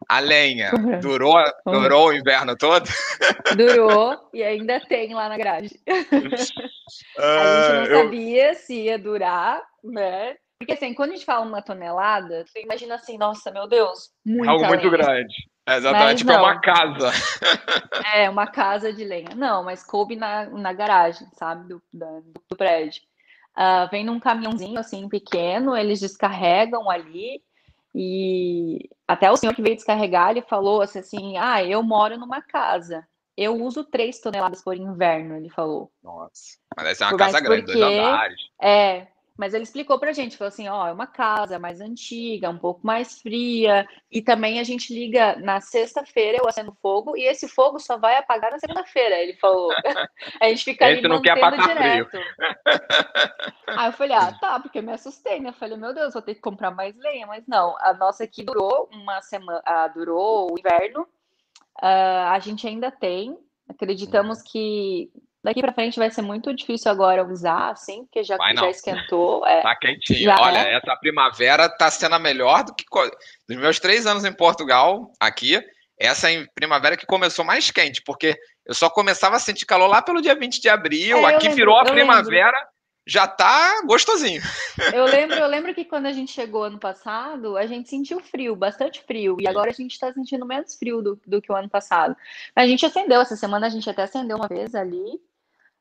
A 0.09 0.21
lenha 0.21 0.71
durou, 1.03 1.37
durou 1.67 2.09
o 2.09 2.13
inverno 2.15 2.57
todo? 2.57 2.89
Durou 3.57 4.31
e 4.33 4.43
ainda 4.43 4.81
tem 4.81 5.13
lá 5.15 5.29
na 5.29 5.37
garagem. 5.37 5.79
a 5.87 7.77
gente 7.77 7.91
não 7.91 8.03
sabia 8.03 8.55
se 8.55 8.75
ia 8.85 8.99
durar, 8.99 9.63
né? 9.85 10.37
Porque 10.59 10.73
assim, 10.73 10.93
quando 10.93 11.11
a 11.11 11.15
gente 11.15 11.27
fala 11.27 11.47
uma 11.47 11.63
tonelada, 11.63 12.45
você 12.45 12.63
imagina 12.63 12.97
assim, 12.97 13.17
nossa, 13.17 13.51
meu 13.51 13.69
Deus, 13.69 14.11
muita 14.27 14.51
Algo 14.51 14.67
muito 14.67 14.89
lenha. 14.89 15.05
grande. 15.05 15.35
É, 15.69 15.77
exatamente, 15.77 16.19
tipo, 16.19 16.33
é 16.33 16.39
uma 16.39 16.61
casa. 16.61 17.11
É, 18.15 18.31
uma 18.31 18.47
casa 18.47 18.91
de 18.91 19.05
lenha. 19.05 19.35
Não, 19.37 19.63
mas 19.63 19.85
coube 19.85 20.17
na, 20.17 20.47
na 20.47 20.73
garagem, 20.73 21.27
sabe, 21.35 21.69
do, 21.69 21.83
da, 21.93 22.07
do 22.49 22.57
prédio. 22.57 23.03
Uh, 23.55 23.91
vem 23.91 24.05
num 24.05 24.19
caminhãozinho 24.19 24.79
assim 24.79 25.09
pequeno, 25.09 25.77
eles 25.77 26.01
descarregam 26.01 26.89
ali 26.89 27.43
e 27.95 28.89
até 29.07 29.31
o 29.31 29.37
senhor 29.37 29.55
que 29.55 29.63
veio 29.63 29.77
descarregar, 29.77 30.31
ele 30.31 30.43
falou 30.43 30.83
assim, 30.83 30.99
assim 30.99 31.37
ah, 31.37 31.65
eu 31.65 31.83
moro 31.83 32.19
numa 32.19 32.43
casa. 32.43 33.07
Eu 33.37 33.55
uso 33.55 33.85
três 33.85 34.21
toneladas 34.21 34.63
por 34.63 34.77
inverno, 34.77 35.37
ele 35.37 35.49
falou. 35.49 35.93
Nossa, 36.03 36.59
mas 36.77 36.87
essa 36.89 37.05
é 37.05 37.07
uma 37.07 37.11
por 37.13 37.19
casa 37.19 37.41
grande, 37.41 37.67
porque, 37.67 37.79
dois 37.79 37.99
andares. 37.99 38.41
É, 38.61 39.07
mas 39.39 39.55
ele 39.55 39.63
explicou 39.63 40.01
pra 40.01 40.13
gente, 40.13 40.37
falou 40.37 40.49
assim, 40.49 40.67
ó, 40.67 40.89
é 40.89 40.93
uma 40.93 41.07
casa 41.07 41.61
mais 41.61 41.81
antiga, 41.81 42.51
um 42.51 42.59
pouco 42.59 42.85
mais 42.85 43.23
fria, 43.23 43.87
e 44.11 44.21
também 44.21 44.59
a 44.59 44.65
gente 44.65 44.93
liga 44.93 45.37
na 45.37 45.61
sexta-feira, 45.61 46.39
eu 46.39 46.49
acendo 46.49 46.77
fogo, 46.83 47.17
e 47.17 47.23
esse 47.23 47.47
fogo 47.47 47.79
só 47.79 47.97
vai 47.97 48.17
apagar 48.17 48.51
na 48.51 48.59
segunda-feira, 48.59 49.15
ele 49.15 49.35
falou. 49.35 49.71
A 50.43 50.49
gente 50.49 50.65
fica 50.65 50.87
ali 50.87 51.07
mantendo 51.07 51.57
direto. 51.63 52.11
Frio. 52.11 52.25
Aí 53.69 53.89
eu 53.89 53.93
falei, 53.93 54.17
ah, 54.17 54.33
tá, 54.41 54.59
porque 54.59 54.81
eu 54.81 54.83
me 54.83 54.93
assustei, 54.93 55.39
né? 55.39 55.51
Eu 55.51 55.55
falei, 55.55 55.77
meu 55.77 55.95
Deus, 55.95 56.15
vou 56.15 56.23
ter 56.23 56.35
que 56.35 56.41
comprar 56.41 56.73
mais 56.73 56.97
lenha, 56.97 57.27
mas 57.27 57.47
não, 57.47 57.77
a 57.79 57.95
nossa 57.95 58.25
aqui 58.25 58.43
durou 58.43 58.89
uma 58.93 59.23
semana, 59.23 59.63
ah, 59.65 59.87
durou 59.87 60.53
o 60.53 60.59
inverno, 60.59 61.03
uh, 61.81 62.27
a 62.33 62.39
gente 62.41 62.67
ainda 62.67 62.91
tem, 62.91 63.39
acreditamos 63.69 64.43
que 64.43 65.13
Daqui 65.43 65.61
para 65.61 65.73
frente 65.73 65.99
vai 65.99 66.11
ser 66.11 66.23
muito 66.23 66.53
difícil 66.53 66.91
agora 66.91 67.25
usar, 67.25 67.71
assim, 67.71 68.05
porque 68.05 68.25
já, 68.25 68.37
já 68.37 68.71
esquentou. 68.71 69.47
É, 69.47 69.63
tá 69.63 69.77
quentinho. 69.77 70.31
Olha, 70.31 70.59
é. 70.59 70.77
essa 70.77 70.97
primavera 70.97 71.69
tá 71.69 71.91
sendo 71.91 72.17
a 72.17 72.19
melhor 72.19 72.65
do 72.65 72.75
que. 72.75 72.85
Dos 73.49 73.57
meus 73.57 73.79
três 73.79 74.05
anos 74.05 74.25
em 74.25 74.33
Portugal, 74.33 75.13
aqui, 75.21 75.63
essa 75.99 76.31
é 76.31 76.45
primavera 76.55 76.97
que 76.97 77.07
começou 77.07 77.45
mais 77.45 77.71
quente, 77.71 78.03
porque 78.03 78.37
eu 78.67 78.75
só 78.75 78.91
começava 78.91 79.37
a 79.37 79.41
sentir 79.41 79.65
calor 79.65 79.87
lá 79.87 80.03
pelo 80.03 80.21
dia 80.21 80.35
20 80.35 80.61
de 80.61 80.69
abril, 80.69 81.19
é, 81.19 81.35
aqui 81.35 81.45
lembro, 81.45 81.57
virou 81.57 81.79
a 81.79 81.85
primavera. 81.85 82.57
Lembro. 82.57 82.79
Já 83.09 83.27
tá 83.27 83.81
gostosinho. 83.87 84.43
Eu 84.93 85.07
lembro, 85.07 85.37
eu 85.37 85.47
lembro 85.47 85.75
que 85.75 85.83
quando 85.83 86.05
a 86.05 86.13
gente 86.13 86.31
chegou 86.31 86.65
ano 86.65 86.79
passado, 86.79 87.57
a 87.57 87.65
gente 87.65 87.89
sentiu 87.89 88.21
frio, 88.21 88.55
bastante 88.55 89.01
frio. 89.01 89.39
E 89.41 89.49
agora 89.49 89.71
a 89.71 89.73
gente 89.73 89.93
está 89.93 90.13
sentindo 90.13 90.45
menos 90.45 90.77
frio 90.77 91.01
do, 91.01 91.19
do 91.27 91.41
que 91.41 91.51
o 91.51 91.57
ano 91.57 91.71
passado. 91.71 92.15
A 92.55 92.67
gente 92.67 92.85
acendeu, 92.85 93.23
essa 93.23 93.35
semana 93.35 93.67
a 93.67 93.71
gente 93.71 93.89
até 93.89 94.03
acendeu 94.03 94.37
uma 94.37 94.47
vez 94.47 94.75
ali. 94.75 95.19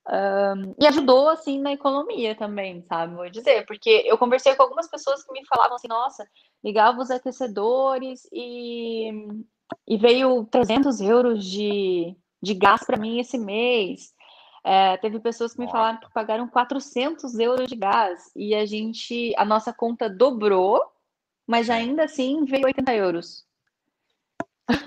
Um, 0.09 0.73
e 0.79 0.87
ajudou, 0.87 1.27
assim, 1.27 1.59
na 1.59 1.73
economia 1.73 2.33
também, 2.33 2.81
sabe? 2.83 3.13
Vou 3.13 3.29
dizer, 3.29 3.65
porque 3.65 4.03
eu 4.05 4.17
conversei 4.17 4.55
com 4.55 4.63
algumas 4.63 4.87
pessoas 4.87 5.21
que 5.21 5.33
me 5.33 5.45
falavam 5.45 5.75
assim, 5.75 5.89
nossa, 5.89 6.25
ligava 6.63 7.01
os 7.01 7.11
aquecedores 7.11 8.25
e, 8.31 9.11
e 9.85 9.97
veio 9.97 10.45
300 10.45 11.01
euros 11.01 11.43
de, 11.43 12.15
de 12.41 12.53
gás 12.53 12.85
para 12.85 12.97
mim 12.97 13.19
esse 13.19 13.37
mês. 13.37 14.13
É, 14.63 14.95
teve 14.97 15.19
pessoas 15.19 15.53
que 15.53 15.59
me 15.59 15.69
falaram 15.69 15.99
que 15.99 16.11
pagaram 16.13 16.47
400 16.47 17.37
euros 17.39 17.67
de 17.67 17.75
gás 17.75 18.31
e 18.35 18.55
a 18.55 18.65
gente, 18.65 19.33
a 19.37 19.43
nossa 19.43 19.73
conta 19.73 20.09
dobrou, 20.09 20.81
mas 21.45 21.69
ainda 21.69 22.05
assim 22.05 22.45
veio 22.45 22.65
80 22.65 22.93
euros. 22.93 23.45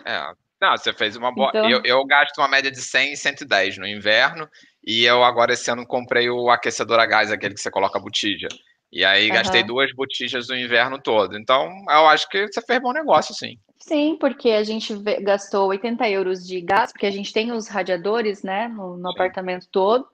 É, 0.04 0.34
não, 0.60 0.76
você 0.76 0.92
fez 0.92 1.16
uma 1.16 1.32
boa. 1.32 1.48
Então... 1.48 1.68
Eu, 1.68 1.80
eu 1.84 2.04
gasto 2.04 2.38
uma 2.38 2.48
média 2.48 2.70
de 2.70 2.80
100 2.80 3.12
e 3.12 3.16
110 3.16 3.78
no 3.78 3.86
inverno 3.86 4.48
e 4.86 5.04
eu 5.04 5.24
agora 5.24 5.52
esse 5.52 5.70
ano 5.70 5.86
comprei 5.86 6.28
o 6.28 6.50
aquecedor 6.50 6.98
a 6.98 7.06
gás, 7.06 7.30
aquele 7.30 7.54
que 7.54 7.60
você 7.60 7.70
coloca 7.70 7.98
a 7.98 8.02
botija. 8.02 8.48
E 8.92 9.04
aí 9.04 9.28
uhum. 9.28 9.34
gastei 9.34 9.62
duas 9.62 9.92
botijas 9.94 10.48
no 10.48 10.56
inverno 10.56 11.00
todo. 11.00 11.38
Então, 11.38 11.70
eu 11.88 12.08
acho 12.08 12.28
que 12.28 12.46
você 12.48 12.60
fez 12.60 12.80
bom 12.80 12.92
negócio, 12.92 13.34
sim. 13.34 13.56
Sim, 13.78 14.16
porque 14.20 14.50
a 14.50 14.64
gente 14.64 14.94
gastou 15.22 15.68
80 15.68 16.08
euros 16.10 16.46
de 16.46 16.60
gás, 16.60 16.92
porque 16.92 17.06
a 17.06 17.10
gente 17.10 17.32
tem 17.32 17.52
os 17.52 17.68
radiadores, 17.68 18.42
né, 18.42 18.68
no, 18.68 18.96
no 18.96 19.10
apartamento 19.10 19.66
todo. 19.70 20.06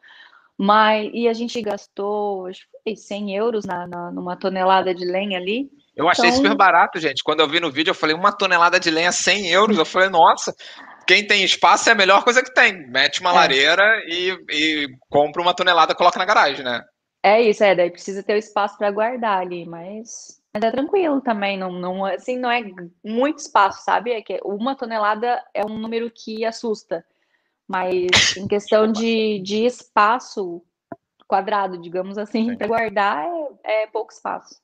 Mas, 0.59 1.11
e 1.13 1.29
a 1.29 1.33
gente 1.33 1.61
gastou, 1.61 2.47
acho 2.47 2.61
que 2.61 2.79
foi 2.85 2.97
100 2.97 3.37
euros 3.37 3.65
na, 3.65 3.87
na, 3.87 4.11
numa 4.11 4.37
tonelada 4.37 4.95
de 4.95 5.05
lenha 5.05 5.39
ali. 5.39 5.71
Eu 5.97 6.09
achei 6.09 6.29
então... 6.29 6.37
super 6.37 6.55
barato, 6.55 7.01
gente. 7.01 7.25
Quando 7.25 7.41
eu 7.41 7.49
vi 7.49 7.59
no 7.59 7.73
vídeo, 7.73 7.91
eu 7.91 7.95
falei, 7.95 8.15
uma 8.15 8.31
tonelada 8.31 8.79
de 8.79 8.91
lenha, 8.91 9.11
100 9.11 9.49
euros. 9.49 9.79
Eu 9.79 9.87
falei, 9.87 10.11
nossa, 10.11 10.55
quem 11.07 11.27
tem 11.27 11.43
espaço 11.43 11.89
é 11.89 11.93
a 11.93 11.97
melhor 11.97 12.23
coisa 12.23 12.43
que 12.43 12.53
tem. 12.53 12.87
Mete 12.89 13.21
uma 13.21 13.31
é. 13.31 13.35
lareira 13.35 14.03
e, 14.07 14.37
e 14.51 14.89
compra 15.09 15.41
uma 15.41 15.55
tonelada 15.55 15.93
e 15.93 15.97
coloca 15.97 16.19
na 16.19 16.27
garagem, 16.27 16.63
né? 16.63 16.85
É 17.23 17.41
isso, 17.41 17.65
é, 17.65 17.75
daí 17.75 17.91
precisa 17.91 18.23
ter 18.23 18.35
o 18.35 18.39
espaço 18.39 18.79
para 18.79 18.91
guardar 18.91 19.41
ali, 19.41 19.67
mas, 19.67 20.41
mas 20.55 20.63
é 20.63 20.71
tranquilo 20.71 21.21
também, 21.21 21.59
não, 21.59 21.73
não, 21.73 22.05
assim, 22.05 22.39
não 22.39 22.49
é 22.49 22.63
muito 23.05 23.41
espaço, 23.41 23.83
sabe? 23.83 24.13
É 24.13 24.23
que 24.23 24.39
uma 24.45 24.77
tonelada 24.77 25.43
é 25.53 25.65
um 25.65 25.77
número 25.77 26.09
que 26.09 26.45
assusta, 26.45 27.05
mas 27.67 28.37
em 28.37 28.47
questão 28.47 28.93
de, 28.93 29.41
de 29.41 29.65
espaço 29.65 30.63
quadrado, 31.27 31.81
digamos 31.81 32.17
assim, 32.17 32.55
para 32.57 32.69
guardar 32.69 33.27
é, 33.65 33.83
é 33.83 33.87
pouco 33.89 34.13
espaço. 34.13 34.55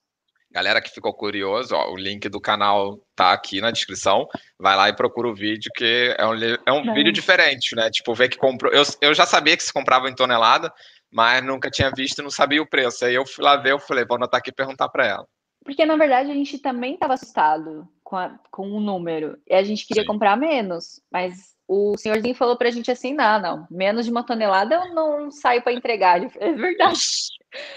Galera 0.53 0.83
que 0.83 0.91
ficou 0.91 1.15
curioso, 1.15 1.75
ó, 1.75 1.91
o 1.91 1.97
link 1.97 2.29
do 2.29 2.41
canal 2.41 2.99
tá 3.17 3.33
aqui 3.33 3.61
na 3.61 3.71
descrição. 3.71 4.27
Vai 4.59 4.77
lá 4.77 4.89
e 4.89 4.97
procura 4.97 5.29
o 5.29 5.35
vídeo, 5.35 5.71
que 5.75 6.15
é 6.19 6.27
um, 6.27 6.35
é 6.67 6.73
um 6.73 6.95
vídeo 6.95 7.13
diferente, 7.13 7.75
né? 7.75 7.91
Tipo, 7.91 8.15
ver 8.15 8.29
que 8.29 8.37
comprou. 8.37 8.71
Eu, 8.73 8.83
eu 9.01 9.15
já 9.15 9.25
sabia 9.25 9.57
que 9.57 9.63
se 9.63 9.73
comprava 9.73 10.11
em 10.11 10.15
tonelada, 10.15 10.71
mas 11.11 11.43
nunca 11.43 11.71
tinha 11.71 11.91
visto 11.91 12.19
e 12.19 12.23
não 12.23 12.31
sabia 12.31 12.61
o 12.61 12.69
preço. 12.69 13.05
Aí 13.05 13.15
eu 13.15 13.27
fui 13.27 13.43
lá 13.43 13.57
ver, 13.57 13.73
eu 13.73 13.81
falei, 13.81 14.05
vou 14.05 14.17
anotar 14.17 14.39
aqui 14.39 14.51
e 14.51 14.55
perguntar 14.55 14.89
para 14.91 15.07
ela. 15.07 15.27
Porque, 15.65 15.87
na 15.87 15.97
verdade, 15.97 16.31
a 16.31 16.35
gente 16.35 16.59
também 16.59 16.95
estava 16.95 17.15
assustado 17.15 17.89
com, 18.03 18.17
a, 18.17 18.39
com 18.51 18.69
o 18.71 18.81
número. 18.81 19.39
E 19.49 19.55
a 19.55 19.63
gente 19.63 19.87
queria 19.87 20.03
Sim. 20.03 20.09
comprar 20.09 20.37
menos, 20.37 21.01
mas 21.11 21.53
o 21.69 21.97
senhorzinho 21.97 22.35
falou 22.35 22.57
pra 22.57 22.71
gente 22.71 22.91
assim: 22.91 23.15
não, 23.15 23.41
não, 23.41 23.67
menos 23.71 24.05
de 24.05 24.11
uma 24.11 24.25
tonelada 24.25 24.75
eu 24.75 24.95
não 24.95 25.31
saio 25.31 25.63
para 25.63 25.73
entregar. 25.73 26.21
É 26.39 26.53
verdade. 26.53 27.01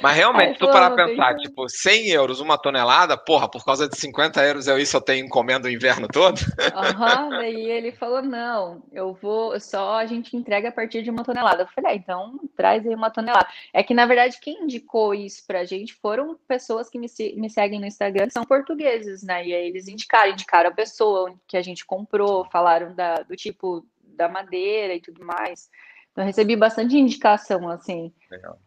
Mas 0.01 0.15
realmente, 0.15 0.53
se 0.53 0.59
tu 0.59 0.67
parar 0.67 0.91
pra 0.91 1.05
pensar, 1.05 1.35
tipo, 1.35 1.67
100 1.67 2.09
euros 2.09 2.39
uma 2.39 2.57
tonelada, 2.57 3.17
porra, 3.17 3.49
por 3.49 3.63
causa 3.63 3.89
de 3.89 3.97
50 3.97 4.43
euros 4.43 4.67
eu 4.67 4.77
isso 4.77 4.95
eu 4.95 5.01
tenho 5.01 5.25
encomenda 5.25 5.67
o 5.67 5.71
inverno 5.71 6.07
todo? 6.07 6.39
Aham, 6.73 7.23
uhum, 7.23 7.29
daí 7.31 7.71
ele 7.71 7.91
falou: 7.91 8.21
não, 8.21 8.83
eu 8.91 9.13
vou, 9.13 9.59
só 9.59 9.95
a 9.95 10.05
gente 10.05 10.35
entrega 10.35 10.69
a 10.69 10.71
partir 10.71 11.01
de 11.01 11.09
uma 11.09 11.23
tonelada. 11.23 11.63
Eu 11.63 11.67
falei: 11.67 11.93
ah, 11.93 11.95
então 11.95 12.39
traz 12.55 12.85
aí 12.85 12.93
uma 12.93 13.09
tonelada. 13.09 13.47
É 13.73 13.83
que 13.83 13.93
na 13.93 14.05
verdade 14.05 14.39
quem 14.39 14.63
indicou 14.63 15.13
isso 15.13 15.45
pra 15.45 15.65
gente 15.65 15.93
foram 15.93 16.37
pessoas 16.47 16.89
que 16.89 16.97
me, 16.97 17.07
me 17.35 17.49
seguem 17.49 17.79
no 17.79 17.85
Instagram, 17.85 18.27
que 18.27 18.33
são 18.33 18.45
portugueses, 18.45 19.23
né? 19.23 19.45
E 19.45 19.53
aí 19.53 19.67
eles 19.67 19.87
indicaram, 19.87 20.31
indicaram 20.31 20.69
a 20.69 20.73
pessoa 20.73 21.33
que 21.47 21.57
a 21.57 21.61
gente 21.61 21.85
comprou, 21.85 22.45
falaram 22.51 22.93
da, 22.93 23.15
do 23.15 23.35
tipo 23.35 23.85
da 24.03 24.29
madeira 24.29 24.93
e 24.93 25.01
tudo 25.01 25.23
mais. 25.25 25.69
Então, 26.11 26.23
eu 26.23 26.27
recebi 26.27 26.55
bastante 26.55 26.97
indicação, 26.97 27.67
assim. 27.69 28.13
Legal. 28.31 28.57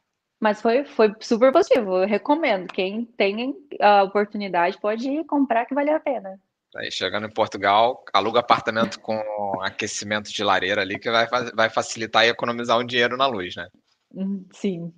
Mas 0.41 0.63
foi, 0.63 0.85
foi 0.85 1.13
super 1.21 1.53
positivo. 1.53 1.99
Eu 1.99 2.07
recomendo. 2.07 2.69
Quem 2.69 3.05
tem 3.05 3.57
a 3.81 4.05
oportunidade 4.05 4.79
pode 4.81 5.09
ir 5.09 5.25
comprar 5.25 5.67
que 5.67 5.75
vale 5.75 5.91
a 5.91 5.99
pena. 5.99 6.41
Aí, 6.77 6.93
chegando 6.93 7.27
em 7.27 7.33
Portugal, 7.33 8.05
aluga 8.13 8.41
apartamento 8.41 9.01
com 9.01 9.21
aquecimento 9.63 10.31
de 10.31 10.45
lareira 10.45 10.83
ali, 10.83 10.99
que 10.99 11.11
vai, 11.11 11.27
vai 11.55 11.71
facilitar 11.71 12.25
e 12.25 12.29
economizar 12.29 12.79
um 12.79 12.85
dinheiro 12.85 13.17
na 13.17 13.27
luz, 13.27 13.57
né? 13.57 13.67
Hum, 14.15 14.45
sim. 14.53 14.93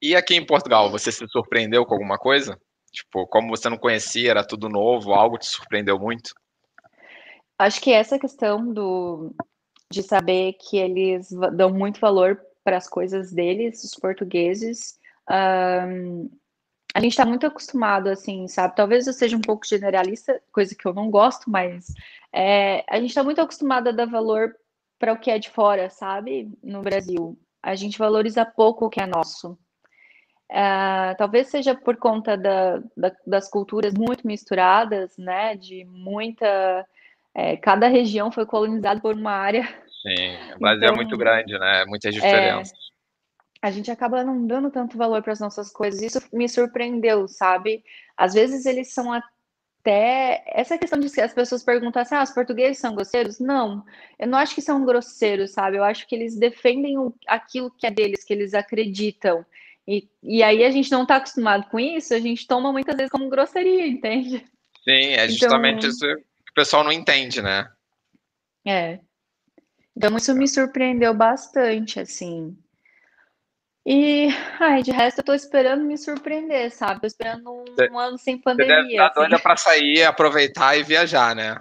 E 0.00 0.14
aqui 0.14 0.34
em 0.34 0.44
Portugal, 0.44 0.90
você 0.90 1.10
se 1.10 1.26
surpreendeu 1.28 1.84
com 1.84 1.94
alguma 1.94 2.18
coisa? 2.18 2.58
Tipo, 2.92 3.26
como 3.26 3.48
você 3.48 3.68
não 3.68 3.78
conhecia, 3.78 4.30
era 4.30 4.46
tudo 4.46 4.68
novo, 4.68 5.12
algo 5.12 5.38
te 5.38 5.46
surpreendeu 5.46 5.98
muito? 5.98 6.32
Acho 7.58 7.80
que 7.80 7.92
essa 7.92 8.18
questão 8.18 8.72
do, 8.72 9.34
de 9.90 10.02
saber 10.02 10.54
que 10.54 10.78
eles 10.78 11.30
dão 11.54 11.70
muito 11.70 12.00
valor 12.00 12.40
para 12.64 12.76
as 12.76 12.88
coisas 12.88 13.32
deles, 13.32 13.84
os 13.84 13.94
portugueses. 13.94 14.98
Um, 15.30 16.30
a 16.94 17.00
gente 17.00 17.12
está 17.12 17.24
muito 17.24 17.46
acostumado, 17.46 18.08
assim, 18.08 18.48
sabe? 18.48 18.74
Talvez 18.74 19.06
eu 19.06 19.12
seja 19.12 19.36
um 19.36 19.40
pouco 19.40 19.66
generalista, 19.66 20.40
coisa 20.52 20.74
que 20.74 20.86
eu 20.86 20.92
não 20.92 21.10
gosto, 21.10 21.48
mas 21.48 21.86
é, 22.32 22.84
a 22.88 22.98
gente 22.98 23.10
está 23.10 23.22
muito 23.22 23.40
acostumado 23.40 23.88
a 23.88 23.92
dar 23.92 24.06
valor 24.06 24.54
para 24.98 25.12
o 25.12 25.18
que 25.18 25.30
é 25.30 25.38
de 25.38 25.50
fora, 25.50 25.88
sabe? 25.88 26.52
No 26.62 26.82
Brasil. 26.82 27.38
A 27.62 27.74
gente 27.74 27.98
valoriza 27.98 28.44
pouco 28.44 28.86
o 28.86 28.90
que 28.90 29.00
é 29.00 29.06
nosso. 29.06 29.58
Uh, 30.50 31.14
talvez 31.16 31.48
seja 31.48 31.76
por 31.76 31.96
conta 31.96 32.36
da, 32.36 32.78
da, 32.96 33.12
das 33.24 33.48
culturas 33.48 33.94
muito 33.94 34.26
misturadas, 34.26 35.16
né? 35.16 35.54
De 35.54 35.84
muita 35.84 36.84
é, 37.34 37.56
cada 37.56 37.86
região 37.86 38.32
foi 38.32 38.44
colonizada 38.44 39.00
por 39.00 39.14
uma 39.14 39.32
área. 39.32 39.68
Sim, 40.02 40.54
o 40.56 40.58
Brasil 40.58 40.84
então, 40.84 40.92
é 40.92 40.96
muito 40.96 41.14
então, 41.14 41.18
grande, 41.18 41.58
né? 41.58 41.84
Muitas 41.86 42.14
é, 42.14 42.18
diferenças. 42.18 42.72
É, 42.72 42.90
a 43.62 43.70
gente 43.70 43.90
acaba 43.90 44.24
não 44.24 44.46
dando 44.46 44.70
tanto 44.70 44.96
valor 44.96 45.22
para 45.22 45.32
as 45.32 45.40
nossas 45.40 45.70
coisas. 45.70 46.00
Isso 46.00 46.22
me 46.32 46.48
surpreendeu, 46.48 47.28
sabe? 47.28 47.84
Às 48.16 48.32
vezes 48.34 48.64
eles 48.64 48.92
são 48.92 49.12
até. 49.12 50.42
Essa 50.46 50.78
questão 50.78 50.98
de 50.98 51.10
que 51.10 51.20
as 51.20 51.34
pessoas 51.34 51.62
perguntam 51.62 52.00
assim: 52.00 52.14
ah, 52.14 52.22
os 52.22 52.30
portugueses 52.30 52.78
são 52.78 52.94
grosseiros? 52.94 53.38
Não, 53.38 53.84
eu 54.18 54.26
não 54.26 54.38
acho 54.38 54.54
que 54.54 54.62
são 54.62 54.84
grosseiros, 54.84 55.50
sabe? 55.52 55.76
Eu 55.76 55.84
acho 55.84 56.06
que 56.06 56.14
eles 56.14 56.38
defendem 56.38 56.96
o... 56.98 57.14
aquilo 57.26 57.70
que 57.70 57.86
é 57.86 57.90
deles, 57.90 58.24
que 58.24 58.32
eles 58.32 58.54
acreditam. 58.54 59.44
E, 59.86 60.08
e 60.22 60.42
aí 60.42 60.64
a 60.64 60.70
gente 60.70 60.90
não 60.90 61.02
está 61.02 61.16
acostumado 61.16 61.68
com 61.68 61.78
isso, 61.78 62.14
a 62.14 62.20
gente 62.20 62.46
toma 62.46 62.72
muitas 62.72 62.96
vezes 62.96 63.10
como 63.10 63.28
grosseria, 63.28 63.86
entende? 63.86 64.44
Sim, 64.84 65.12
é 65.12 65.28
justamente 65.28 65.78
então, 65.78 65.90
isso 65.90 66.06
que 66.06 66.52
o 66.52 66.54
pessoal 66.54 66.84
não 66.84 66.92
entende, 66.92 67.42
né? 67.42 67.68
É. 68.64 69.00
Então 69.96 70.16
isso 70.16 70.34
me 70.34 70.48
surpreendeu 70.48 71.14
bastante, 71.14 72.00
assim. 72.00 72.56
E, 73.84 74.28
ai, 74.58 74.82
de 74.82 74.90
resto 74.90 75.18
eu 75.18 75.24
tô 75.24 75.34
esperando 75.34 75.84
me 75.84 75.96
surpreender, 75.96 76.70
sabe? 76.70 77.00
Tô 77.00 77.06
esperando 77.06 77.50
um, 77.50 77.64
um 77.92 77.98
ano 77.98 78.18
sem 78.18 78.38
pandemia. 78.38 78.74
Você 78.74 78.82
deve 78.82 78.92
estar 78.92 79.06
assim. 79.06 79.14
doida 79.14 79.38
pra 79.38 79.56
sair, 79.56 80.04
aproveitar 80.04 80.76
e 80.76 80.82
viajar, 80.82 81.34
né? 81.34 81.56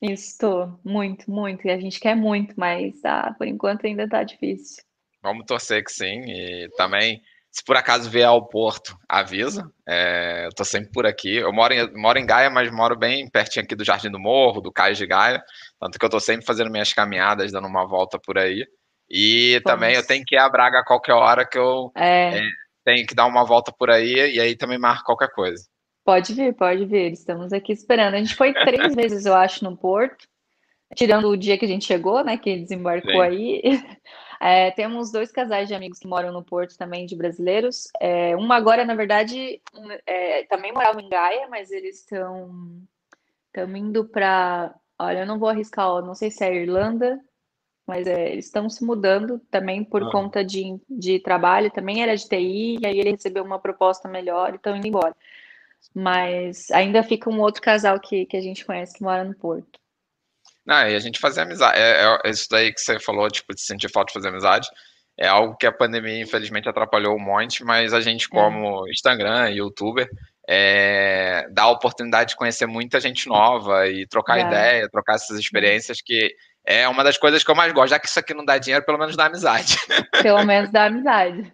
Estou, 0.00 0.78
muito, 0.84 1.30
muito. 1.30 1.66
E 1.66 1.70
a 1.70 1.78
gente 1.78 1.98
quer 1.98 2.14
muito, 2.14 2.54
mas 2.58 2.94
ah, 3.04 3.34
por 3.38 3.46
enquanto 3.46 3.86
ainda 3.86 4.08
tá 4.08 4.22
difícil. 4.22 4.82
Vamos 5.22 5.46
torcer 5.46 5.84
que 5.84 5.92
sim. 5.92 6.22
E 6.26 6.68
também 6.76 7.22
se 7.52 7.62
por 7.62 7.76
acaso 7.76 8.08
vier 8.08 8.26
ao 8.26 8.48
Porto, 8.48 8.96
avisa. 9.06 9.70
É, 9.86 10.46
eu 10.46 10.54
tô 10.54 10.64
sempre 10.64 10.90
por 10.90 11.06
aqui. 11.06 11.36
Eu 11.36 11.52
moro 11.52 11.74
em, 11.74 11.92
moro 11.94 12.18
em 12.18 12.24
Gaia, 12.24 12.48
mas 12.48 12.72
moro 12.72 12.96
bem 12.96 13.28
pertinho 13.28 13.62
aqui 13.62 13.76
do 13.76 13.84
Jardim 13.84 14.10
do 14.10 14.18
Morro, 14.18 14.62
do 14.62 14.72
Cais 14.72 14.96
de 14.96 15.06
Gaia. 15.06 15.42
Tanto 15.82 15.98
que 15.98 16.04
eu 16.04 16.10
tô 16.10 16.20
sempre 16.20 16.46
fazendo 16.46 16.70
minhas 16.70 16.92
caminhadas, 16.92 17.50
dando 17.50 17.66
uma 17.66 17.84
volta 17.84 18.16
por 18.16 18.38
aí. 18.38 18.64
E 19.10 19.54
Vamos. 19.54 19.64
também 19.64 19.96
eu 19.96 20.06
tenho 20.06 20.24
que 20.24 20.36
ir 20.36 20.38
a 20.38 20.48
Braga 20.48 20.78
a 20.78 20.84
qualquer 20.84 21.12
hora 21.12 21.44
que 21.44 21.58
eu 21.58 21.90
é. 21.96 22.38
É, 22.38 22.42
tenho 22.84 23.04
que 23.04 23.16
dar 23.16 23.26
uma 23.26 23.44
volta 23.44 23.72
por 23.76 23.90
aí, 23.90 24.36
e 24.36 24.40
aí 24.40 24.54
também 24.54 24.78
marco 24.78 25.02
qualquer 25.02 25.30
coisa. 25.30 25.66
Pode 26.04 26.34
vir, 26.34 26.54
pode 26.54 26.84
vir. 26.84 27.10
Estamos 27.10 27.52
aqui 27.52 27.72
esperando. 27.72 28.14
A 28.14 28.18
gente 28.18 28.36
foi 28.36 28.54
três 28.64 28.94
vezes, 28.94 29.26
eu 29.26 29.34
acho, 29.34 29.64
no 29.64 29.76
Porto. 29.76 30.24
Tirando 30.94 31.28
o 31.28 31.36
dia 31.36 31.58
que 31.58 31.64
a 31.64 31.68
gente 31.68 31.84
chegou, 31.84 32.22
né? 32.22 32.36
Que 32.36 32.60
desembarcou 32.60 33.10
Sim. 33.10 33.20
aí. 33.20 33.62
É, 34.44 34.72
temos 34.72 35.12
dois 35.12 35.30
casais 35.30 35.68
de 35.68 35.74
amigos 35.74 36.00
que 36.00 36.08
moram 36.08 36.32
no 36.32 36.42
Porto 36.42 36.76
também, 36.76 37.06
de 37.06 37.14
brasileiros. 37.14 37.84
É, 38.00 38.34
uma 38.34 38.56
agora, 38.56 38.84
na 38.84 38.96
verdade, 38.96 39.62
é, 40.04 40.42
também 40.46 40.72
morava 40.72 41.00
em 41.00 41.08
Gaia, 41.08 41.46
mas 41.48 41.70
eles 41.70 42.00
estão 42.00 42.82
indo 43.76 44.04
para. 44.04 44.74
Olha, 45.02 45.20
eu 45.20 45.26
não 45.26 45.38
vou 45.38 45.48
arriscar, 45.48 45.88
ó, 45.88 46.00
não 46.00 46.14
sei 46.14 46.30
se 46.30 46.44
é 46.44 46.54
Irlanda, 46.54 47.18
mas 47.86 48.06
é, 48.06 48.30
eles 48.32 48.46
estão 48.46 48.70
se 48.70 48.84
mudando 48.84 49.40
também 49.50 49.84
por 49.84 50.02
ah. 50.02 50.10
conta 50.10 50.44
de, 50.44 50.80
de 50.88 51.18
trabalho. 51.18 51.70
Também 51.70 52.02
era 52.02 52.16
de 52.16 52.28
TI, 52.28 52.78
e 52.80 52.86
aí 52.86 52.98
ele 52.98 53.10
recebeu 53.10 53.42
uma 53.42 53.58
proposta 53.58 54.08
melhor 54.08 54.52
e 54.52 54.56
estão 54.56 54.76
indo 54.76 54.86
embora. 54.86 55.14
Mas 55.94 56.70
ainda 56.70 57.02
fica 57.02 57.28
um 57.28 57.40
outro 57.40 57.60
casal 57.60 57.98
que, 57.98 58.24
que 58.26 58.36
a 58.36 58.40
gente 58.40 58.64
conhece 58.64 58.94
que 58.94 59.02
mora 59.02 59.24
no 59.24 59.34
Porto. 59.34 59.80
Não, 60.64 60.88
e 60.88 60.94
a 60.94 60.98
gente 61.00 61.18
fazer 61.18 61.40
amizade. 61.40 61.76
É, 61.76 62.04
é, 62.24 62.30
isso 62.30 62.46
daí 62.48 62.72
que 62.72 62.80
você 62.80 63.00
falou, 63.00 63.28
tipo, 63.28 63.52
de 63.52 63.60
sentir 63.60 63.90
falta 63.90 64.08
de 64.08 64.14
fazer 64.14 64.28
amizade. 64.28 64.68
É 65.18 65.26
algo 65.26 65.56
que 65.56 65.66
a 65.66 65.72
pandemia, 65.72 66.22
infelizmente, 66.22 66.68
atrapalhou 66.68 67.16
um 67.16 67.20
monte, 67.20 67.64
mas 67.64 67.92
a 67.92 68.00
gente, 68.00 68.28
como 68.28 68.88
Instagram, 68.88 69.50
youtuber, 69.50 70.08
é, 70.48 71.46
dá 71.50 71.64
a 71.64 71.70
oportunidade 71.70 72.30
de 72.30 72.36
conhecer 72.36 72.66
muita 72.66 73.00
gente 73.00 73.28
nova 73.28 73.88
e 73.88 74.06
trocar 74.06 74.38
é. 74.38 74.42
ideia, 74.42 74.88
trocar 74.90 75.14
essas 75.14 75.38
experiências 75.38 76.00
que 76.00 76.34
é 76.64 76.86
uma 76.88 77.02
das 77.02 77.18
coisas 77.18 77.42
que 77.42 77.50
eu 77.50 77.54
mais 77.54 77.72
gosto. 77.72 77.90
Já 77.90 77.98
que 77.98 78.06
isso 78.06 78.18
aqui 78.18 78.32
não 78.32 78.44
dá 78.44 78.56
dinheiro, 78.56 78.84
pelo 78.84 78.98
menos 78.98 79.16
dá 79.16 79.26
amizade. 79.26 79.76
Pelo 80.22 80.44
menos 80.44 80.70
dá 80.70 80.84
amizade. 80.84 81.52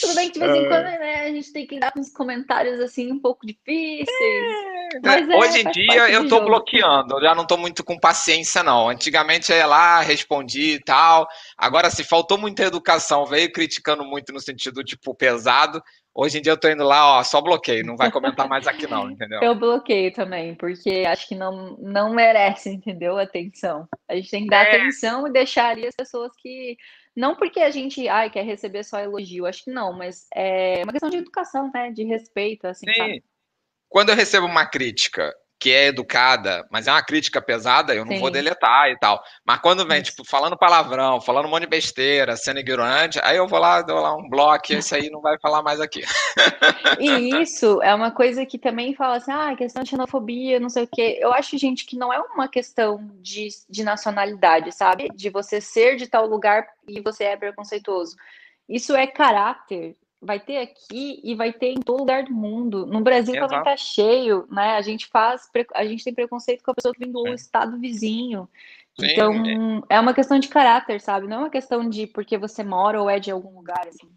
Tudo 0.00 0.14
bem 0.14 0.28
que 0.28 0.38
de 0.38 0.46
vez 0.46 0.58
em 0.58 0.66
é. 0.66 0.68
quando 0.68 0.84
né, 0.84 1.24
a 1.24 1.28
gente 1.28 1.52
tem 1.52 1.66
que 1.66 1.78
dar 1.78 1.92
uns 1.96 2.12
comentários 2.12 2.78
assim 2.80 3.10
um 3.10 3.18
pouco 3.18 3.46
difíceis. 3.46 4.10
É, 4.12 5.00
né, 5.00 5.36
Hoje 5.36 5.60
em 5.60 5.70
dia 5.70 6.10
eu 6.10 6.24
tô 6.24 6.36
jogo. 6.36 6.46
bloqueando, 6.46 7.16
eu 7.16 7.22
já 7.22 7.34
não 7.34 7.46
tô 7.46 7.56
muito 7.56 7.82
com 7.82 7.98
paciência, 7.98 8.62
não. 8.62 8.90
Antigamente 8.90 9.50
eu 9.50 9.56
ia 9.56 9.66
lá, 9.66 10.00
respondi 10.00 10.72
e 10.72 10.80
tal. 10.80 11.26
Agora, 11.56 11.88
se 11.88 12.04
faltou 12.04 12.36
muita 12.36 12.64
educação, 12.64 13.24
veio 13.24 13.50
criticando 13.50 14.04
muito 14.04 14.32
no 14.32 14.40
sentido, 14.40 14.84
tipo, 14.84 15.14
pesado. 15.14 15.82
Hoje 16.22 16.36
em 16.36 16.42
dia 16.42 16.52
eu 16.52 16.60
tô 16.60 16.68
indo 16.68 16.84
lá, 16.84 17.18
ó, 17.18 17.24
só 17.24 17.40
bloqueio, 17.40 17.82
não 17.82 17.96
vai 17.96 18.10
comentar 18.10 18.46
mais 18.46 18.66
aqui 18.66 18.86
não, 18.86 19.08
entendeu? 19.10 19.40
Eu 19.40 19.54
bloqueio 19.54 20.12
também, 20.12 20.54
porque 20.54 21.02
acho 21.08 21.26
que 21.26 21.34
não, 21.34 21.78
não 21.78 22.12
merece, 22.12 22.68
entendeu? 22.68 23.16
Atenção. 23.16 23.88
A 24.06 24.14
gente 24.14 24.30
tem 24.30 24.42
que 24.42 24.50
dar 24.50 24.66
é. 24.66 24.76
atenção 24.76 25.26
e 25.26 25.32
deixar 25.32 25.70
ali 25.70 25.86
as 25.86 25.94
pessoas 25.96 26.30
que. 26.36 26.76
Não 27.16 27.34
porque 27.34 27.60
a 27.60 27.70
gente 27.70 28.06
ai, 28.06 28.28
quer 28.28 28.44
receber 28.44 28.84
só 28.84 28.98
elogio, 29.00 29.46
acho 29.46 29.64
que 29.64 29.70
não, 29.70 29.94
mas 29.94 30.26
é 30.34 30.82
uma 30.82 30.92
questão 30.92 31.08
de 31.08 31.16
educação, 31.16 31.70
né? 31.72 31.90
De 31.90 32.04
respeito, 32.04 32.66
assim, 32.66 32.84
Sim. 32.86 32.98
Sabe? 32.98 33.24
Quando 33.88 34.10
eu 34.10 34.16
recebo 34.16 34.44
uma 34.44 34.66
crítica 34.66 35.34
que 35.60 35.70
é 35.70 35.88
educada, 35.88 36.66
mas 36.70 36.86
é 36.86 36.90
uma 36.90 37.02
crítica 37.02 37.40
pesada, 37.42 37.94
eu 37.94 38.02
não 38.02 38.14
Sim. 38.14 38.20
vou 38.20 38.30
deletar 38.30 38.88
e 38.88 38.98
tal. 38.98 39.22
Mas 39.44 39.60
quando 39.60 39.86
vem, 39.86 40.00
tipo, 40.00 40.24
falando 40.24 40.56
palavrão, 40.56 41.20
falando 41.20 41.44
um 41.44 41.50
monte 41.50 41.64
de 41.64 41.68
besteira, 41.68 42.34
sendo 42.34 42.60
ignorante, 42.60 43.20
aí 43.22 43.36
eu 43.36 43.46
vou 43.46 43.58
lá, 43.58 43.82
dou 43.82 44.00
lá 44.00 44.16
um 44.16 44.26
bloco 44.26 44.72
e 44.72 44.76
esse 44.76 44.94
aí 44.94 45.10
não 45.10 45.20
vai 45.20 45.38
falar 45.38 45.62
mais 45.62 45.78
aqui. 45.78 46.02
E 46.98 47.42
isso 47.42 47.82
é 47.82 47.94
uma 47.94 48.10
coisa 48.10 48.46
que 48.46 48.58
também 48.58 48.94
fala 48.94 49.16
assim, 49.16 49.32
ah, 49.32 49.54
questão 49.54 49.82
de 49.82 49.90
xenofobia, 49.90 50.58
não 50.58 50.70
sei 50.70 50.84
o 50.84 50.88
quê. 50.90 51.18
Eu 51.20 51.32
acho, 51.32 51.58
gente, 51.58 51.84
que 51.84 51.96
não 51.96 52.10
é 52.10 52.18
uma 52.18 52.48
questão 52.48 53.10
de, 53.20 53.48
de 53.68 53.84
nacionalidade, 53.84 54.72
sabe? 54.72 55.10
De 55.14 55.28
você 55.28 55.60
ser 55.60 55.96
de 55.96 56.06
tal 56.06 56.26
lugar 56.26 56.66
e 56.88 57.00
você 57.00 57.24
é 57.24 57.36
preconceituoso. 57.36 58.16
Isso 58.66 58.94
é 58.94 59.06
caráter, 59.06 59.96
vai 60.20 60.38
ter 60.38 60.58
aqui 60.58 61.20
e 61.24 61.34
vai 61.34 61.52
ter 61.52 61.68
em 61.68 61.80
todo 61.80 62.00
lugar 62.00 62.24
do 62.24 62.32
mundo. 62.32 62.86
No 62.86 63.00
Brasil 63.00 63.34
Exato. 63.34 63.48
também 63.48 63.64
tá 63.64 63.76
cheio, 63.76 64.46
né? 64.50 64.76
A 64.76 64.82
gente 64.82 65.06
faz, 65.06 65.48
a 65.74 65.84
gente 65.84 66.04
tem 66.04 66.14
preconceito 66.14 66.62
com 66.62 66.70
a 66.70 66.74
pessoa 66.74 66.92
que 66.92 67.00
vem 67.00 67.10
do 67.10 67.22
Sim. 67.22 67.34
estado 67.34 67.78
vizinho. 67.78 68.48
Sim, 68.98 69.06
então, 69.06 69.82
é. 69.88 69.96
é 69.96 70.00
uma 70.00 70.12
questão 70.12 70.38
de 70.38 70.48
caráter, 70.48 71.00
sabe? 71.00 71.26
Não 71.26 71.36
é 71.36 71.40
uma 71.40 71.50
questão 71.50 71.88
de 71.88 72.06
porque 72.06 72.36
você 72.36 72.62
mora 72.62 73.00
ou 73.00 73.08
é 73.08 73.18
de 73.18 73.30
algum 73.30 73.56
lugar, 73.56 73.86
assim. 73.88 74.10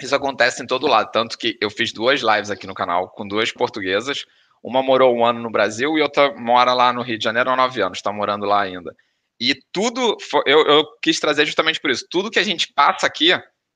Isso 0.00 0.16
acontece 0.16 0.62
em 0.62 0.66
todo 0.66 0.88
lado, 0.88 1.12
tanto 1.12 1.38
que 1.38 1.56
eu 1.60 1.70
fiz 1.70 1.92
duas 1.92 2.20
lives 2.20 2.50
aqui 2.50 2.66
no 2.66 2.74
canal 2.74 3.08
com 3.10 3.26
duas 3.26 3.52
portuguesas. 3.52 4.24
Uma 4.60 4.82
morou 4.82 5.14
um 5.14 5.24
ano 5.24 5.40
no 5.40 5.50
Brasil 5.50 5.96
e 5.96 6.02
outra 6.02 6.34
mora 6.34 6.72
lá 6.72 6.92
no 6.92 7.02
Rio 7.02 7.18
de 7.18 7.24
Janeiro 7.24 7.50
há 7.50 7.56
nove 7.56 7.80
anos, 7.80 7.98
está 7.98 8.12
morando 8.12 8.44
lá 8.44 8.62
ainda. 8.62 8.96
E 9.38 9.56
tudo, 9.72 10.16
eu, 10.46 10.66
eu 10.66 10.84
quis 11.00 11.20
trazer 11.20 11.46
justamente 11.46 11.80
por 11.80 11.90
isso. 11.90 12.06
Tudo 12.10 12.30
que 12.30 12.38
a 12.38 12.44
gente 12.44 12.72
passa 12.72 13.06
aqui, 13.06 13.32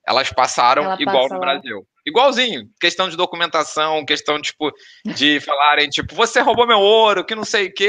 elas 0.07 0.31
passaram 0.31 0.85
Ela 0.85 0.97
igual 1.01 1.23
passa 1.23 1.35
no 1.35 1.41
lá. 1.41 1.47
Brasil. 1.53 1.87
Igualzinho, 2.07 2.69
questão 2.81 3.09
de 3.09 3.17
documentação, 3.17 4.05
questão, 4.05 4.41
tipo, 4.41 4.71
de 5.05 5.41
falarem, 5.41 5.89
tipo, 5.89 6.15
você 6.15 6.41
roubou 6.41 6.67
meu 6.67 6.79
ouro, 6.79 7.25
que 7.25 7.35
não 7.35 7.45
sei 7.45 7.67
o 7.67 7.75
quê. 7.75 7.89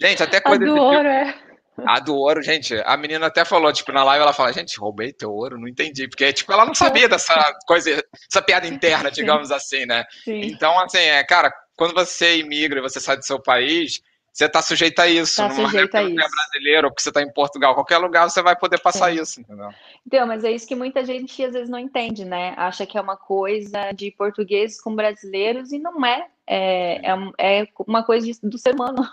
gente, 0.00 0.22
até 0.22 0.40
coisa 0.40 0.62
a 0.62 0.66
do 0.66 0.76
ouro, 0.76 0.96
tipo. 0.98 1.08
é. 1.08 1.50
A 1.86 1.98
do 1.98 2.14
ouro, 2.14 2.42
gente, 2.42 2.74
a 2.84 2.96
menina 2.96 3.26
até 3.26 3.44
falou, 3.44 3.72
tipo, 3.72 3.90
na 3.90 4.04
live 4.04 4.22
ela 4.22 4.32
fala, 4.32 4.52
gente, 4.52 4.78
roubei 4.78 5.12
teu 5.12 5.32
ouro, 5.32 5.58
não 5.58 5.66
entendi, 5.66 6.06
porque, 6.06 6.32
tipo, 6.32 6.52
ela 6.52 6.66
não 6.66 6.74
sabia 6.74 7.08
dessa 7.08 7.34
coisa, 7.66 7.90
essa 8.30 8.42
piada 8.42 8.66
interna, 8.68 9.10
digamos 9.10 9.48
Sim. 9.48 9.54
assim, 9.54 9.86
né? 9.86 10.04
Sim. 10.24 10.42
Então, 10.42 10.78
assim, 10.78 10.98
é, 10.98 11.24
cara, 11.24 11.52
quando 11.76 11.94
você 11.94 12.38
imigra 12.38 12.78
e 12.78 12.82
você 12.82 13.00
sai 13.00 13.16
do 13.16 13.24
seu 13.24 13.40
país, 13.40 14.00
você 14.32 14.44
está 14.44 14.62
sujeito 14.62 14.98
a 15.00 15.08
isso. 15.08 15.36
Tá 15.36 15.48
Numa 15.48 15.68
sujeito 15.68 15.94
a 15.94 16.02
isso. 16.02 16.20
é 16.20 16.28
brasileiro 16.28 16.88
ou 16.88 16.94
que 16.94 17.02
você 17.02 17.10
está 17.10 17.22
em 17.22 17.32
Portugal, 17.32 17.74
qualquer 17.74 17.98
lugar 17.98 18.28
você 18.28 18.42
vai 18.42 18.56
poder 18.56 18.78
passar 18.80 19.12
Sim. 19.12 19.20
isso, 19.20 19.40
entendeu? 19.40 19.70
Então, 20.06 20.26
mas 20.26 20.44
é 20.44 20.50
isso 20.50 20.66
que 20.66 20.74
muita 20.74 21.04
gente 21.04 21.44
às 21.44 21.52
vezes 21.52 21.68
não 21.68 21.78
entende, 21.78 22.24
né? 22.24 22.54
Acha 22.56 22.86
que 22.86 22.96
é 22.96 23.00
uma 23.00 23.16
coisa 23.16 23.92
de 23.92 24.10
portugueses 24.10 24.80
com 24.80 24.94
brasileiros 24.94 25.72
e 25.72 25.78
não 25.78 26.04
é. 26.04 26.26
É, 26.46 27.12
é, 27.38 27.62
é 27.62 27.68
uma 27.86 28.02
coisa 28.02 28.26
do 28.42 28.58
ser 28.58 28.74
humano. 28.74 29.06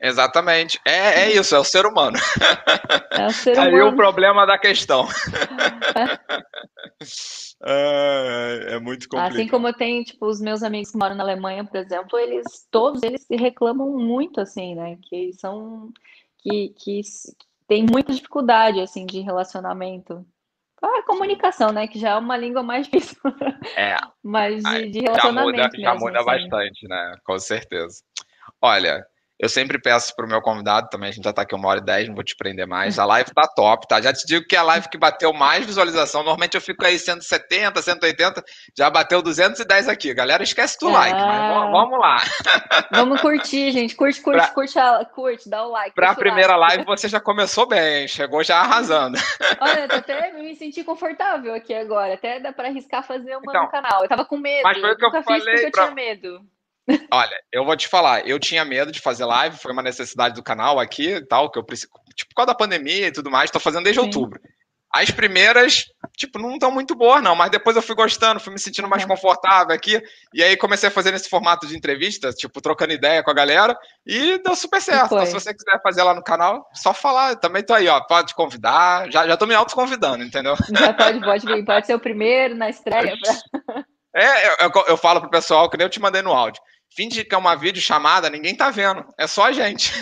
Exatamente. 0.00 0.80
É, 0.86 1.22
é 1.22 1.32
isso, 1.32 1.54
é 1.54 1.58
o 1.58 1.64
ser 1.64 1.84
humano. 1.84 2.16
É 3.10 3.26
o 3.26 3.30
ser 3.30 3.54
humano. 3.54 3.70
Aí 3.76 3.82
o 3.82 3.96
problema 3.96 4.46
da 4.46 4.58
questão. 4.58 5.06
É, 7.60 8.74
é, 8.74 8.78
muito 8.78 9.08
complicado. 9.08 9.32
Assim 9.32 9.48
como 9.48 9.72
tem, 9.72 10.04
tipo, 10.04 10.26
os 10.26 10.40
meus 10.40 10.62
amigos 10.62 10.92
que 10.92 10.98
moram 10.98 11.16
na 11.16 11.24
Alemanha, 11.24 11.64
por 11.64 11.76
exemplo, 11.76 12.16
eles 12.16 12.44
todos 12.70 13.02
eles 13.02 13.26
reclamam 13.28 13.96
muito, 13.96 14.40
assim, 14.40 14.76
né? 14.76 14.96
Que 15.08 15.32
são 15.32 15.90
que, 16.38 16.68
que 16.78 17.00
tem 17.66 17.84
muita 17.84 18.12
dificuldade, 18.12 18.80
assim, 18.80 19.04
de 19.04 19.20
relacionamento. 19.20 20.24
A 20.80 21.02
comunicação, 21.02 21.72
né? 21.72 21.88
Que 21.88 21.98
já 21.98 22.10
é 22.10 22.16
uma 22.16 22.36
língua 22.36 22.62
mais 22.62 22.86
difícil. 22.86 23.18
É. 23.76 23.96
Mas 24.22 24.62
de, 24.62 24.90
de 24.90 25.00
relacionamento. 25.00 25.58
Já 25.58 25.64
muda, 25.64 25.80
já 25.80 25.94
muda 25.96 26.18
assim. 26.18 26.26
bastante, 26.26 26.88
né? 26.88 27.12
Com 27.24 27.38
certeza. 27.40 28.04
Olha, 28.62 29.04
Eu 29.40 29.48
sempre 29.48 29.80
peço 29.80 30.14
para 30.16 30.26
o 30.26 30.28
meu 30.28 30.42
convidado, 30.42 30.88
também 30.88 31.10
a 31.10 31.12
gente 31.12 31.22
já 31.22 31.30
está 31.30 31.42
aqui 31.42 31.54
uma 31.54 31.68
hora 31.68 31.78
e 31.78 31.84
dez, 31.84 32.08
não 32.08 32.14
vou 32.14 32.24
te 32.24 32.34
prender 32.34 32.66
mais. 32.66 32.98
A 32.98 33.04
live 33.04 33.30
tá 33.32 33.46
top, 33.46 33.86
tá? 33.86 34.00
Já 34.00 34.12
te 34.12 34.26
digo 34.26 34.44
que 34.44 34.56
é 34.56 34.58
a 34.58 34.64
live 34.64 34.88
que 34.88 34.98
bateu 34.98 35.32
mais 35.32 35.64
visualização. 35.64 36.22
Normalmente 36.22 36.56
eu 36.56 36.60
fico 36.60 36.84
aí 36.84 36.98
170, 36.98 37.80
180, 37.80 38.44
já 38.76 38.90
bateu 38.90 39.22
210 39.22 39.88
aqui. 39.88 40.12
Galera, 40.12 40.42
esquece 40.42 40.76
do 40.80 40.88
like, 40.88 41.14
mas 41.14 41.70
vamos 41.70 41.98
lá. 42.00 42.18
Vamos 42.90 43.20
curtir, 43.20 43.70
gente. 43.70 43.94
Curte, 43.94 44.20
curte, 44.20 44.38
pra... 44.38 44.48
curte, 44.48 44.74
curte, 45.14 45.50
dá 45.50 45.64
o 45.64 45.70
like. 45.70 45.94
Para 45.94 46.10
a 46.10 46.14
primeira 46.14 46.56
like. 46.56 46.76
live 46.76 46.86
você 46.86 47.08
já 47.08 47.20
começou 47.20 47.68
bem, 47.68 48.08
chegou 48.08 48.42
já 48.42 48.58
arrasando. 48.60 49.18
Olha, 49.60 49.86
eu 49.90 49.98
até 49.98 50.32
me 50.32 50.56
senti 50.56 50.82
confortável 50.82 51.54
aqui 51.54 51.74
agora. 51.74 52.14
Até 52.14 52.40
dá 52.40 52.52
para 52.52 52.68
arriscar 52.68 53.02
fazer 53.06 53.36
uma 53.36 53.42
então, 53.46 53.64
no 53.64 53.70
canal. 53.70 54.02
Eu 54.02 54.08
tava 54.08 54.24
com 54.24 54.36
medo. 54.36 54.62
Mas 54.62 54.78
foi 54.78 54.92
o 54.92 54.96
que 54.96 55.04
eu, 55.04 55.12
eu 55.12 55.22
falei. 55.22 55.40
Fiz 55.40 55.60
porque 55.62 55.70
pra... 55.70 55.82
eu 55.82 55.86
tinha 55.86 55.94
medo. 55.94 56.40
Olha, 57.10 57.36
eu 57.52 57.64
vou 57.64 57.76
te 57.76 57.86
falar, 57.88 58.26
eu 58.26 58.38
tinha 58.38 58.64
medo 58.64 58.90
de 58.90 59.00
fazer 59.00 59.24
live, 59.24 59.58
foi 59.58 59.72
uma 59.72 59.82
necessidade 59.82 60.34
do 60.34 60.42
canal 60.42 60.78
aqui 60.78 61.16
e 61.16 61.26
tal, 61.26 61.50
que 61.50 61.58
eu 61.58 61.64
preciso, 61.64 61.90
tipo, 62.14 62.30
por 62.30 62.36
causa 62.36 62.48
da 62.48 62.54
pandemia 62.54 63.08
e 63.08 63.12
tudo 63.12 63.30
mais, 63.30 63.50
tô 63.50 63.60
fazendo 63.60 63.84
desde 63.84 64.00
Sim. 64.00 64.06
outubro. 64.06 64.40
As 64.90 65.10
primeiras, 65.10 65.84
tipo, 66.16 66.38
não 66.38 66.54
estão 66.54 66.70
muito 66.70 66.94
boas, 66.94 67.22
não, 67.22 67.36
mas 67.36 67.50
depois 67.50 67.76
eu 67.76 67.82
fui 67.82 67.94
gostando, 67.94 68.40
fui 68.40 68.50
me 68.50 68.58
sentindo 68.58 68.88
mais 68.88 69.04
confortável 69.04 69.74
aqui, 69.74 70.02
e 70.32 70.42
aí 70.42 70.56
comecei 70.56 70.88
a 70.88 70.92
fazer 70.92 71.12
nesse 71.12 71.28
formato 71.28 71.66
de 71.66 71.76
entrevista, 71.76 72.32
tipo, 72.32 72.58
trocando 72.62 72.94
ideia 72.94 73.22
com 73.22 73.30
a 73.30 73.34
galera, 73.34 73.76
e 74.06 74.38
deu 74.38 74.56
super 74.56 74.80
certo. 74.80 75.14
Então, 75.14 75.26
se 75.26 75.32
você 75.34 75.52
quiser 75.52 75.78
fazer 75.82 76.02
lá 76.02 76.14
no 76.14 76.24
canal, 76.24 76.66
só 76.72 76.94
falar, 76.94 77.36
também 77.36 77.62
tô 77.62 77.74
aí, 77.74 77.86
ó, 77.86 78.00
pode 78.00 78.34
convidar, 78.34 79.10
já, 79.12 79.26
já 79.28 79.36
tô 79.36 79.44
me 79.44 79.54
auto-convidando, 79.54 80.24
entendeu? 80.24 80.56
Já 80.70 80.94
pode, 80.94 81.20
pode 81.20 81.64
pode 81.66 81.86
ser 81.86 81.94
o 81.94 82.00
primeiro 82.00 82.54
na 82.54 82.70
estreia. 82.70 83.14
Pra... 83.20 83.84
É, 84.14 84.48
eu, 84.48 84.56
eu, 84.60 84.84
eu 84.88 84.96
falo 84.96 85.20
pro 85.20 85.28
pessoal, 85.28 85.68
que 85.68 85.76
nem 85.76 85.84
eu 85.84 85.90
te 85.90 86.00
mandei 86.00 86.22
no 86.22 86.32
áudio. 86.32 86.62
Finge 86.90 87.24
que 87.24 87.34
é 87.34 87.38
uma 87.38 87.54
videochamada, 87.54 88.30
ninguém 88.30 88.56
tá 88.56 88.70
vendo. 88.70 89.04
É 89.18 89.26
só 89.26 89.46
a 89.46 89.52
gente. 89.52 89.92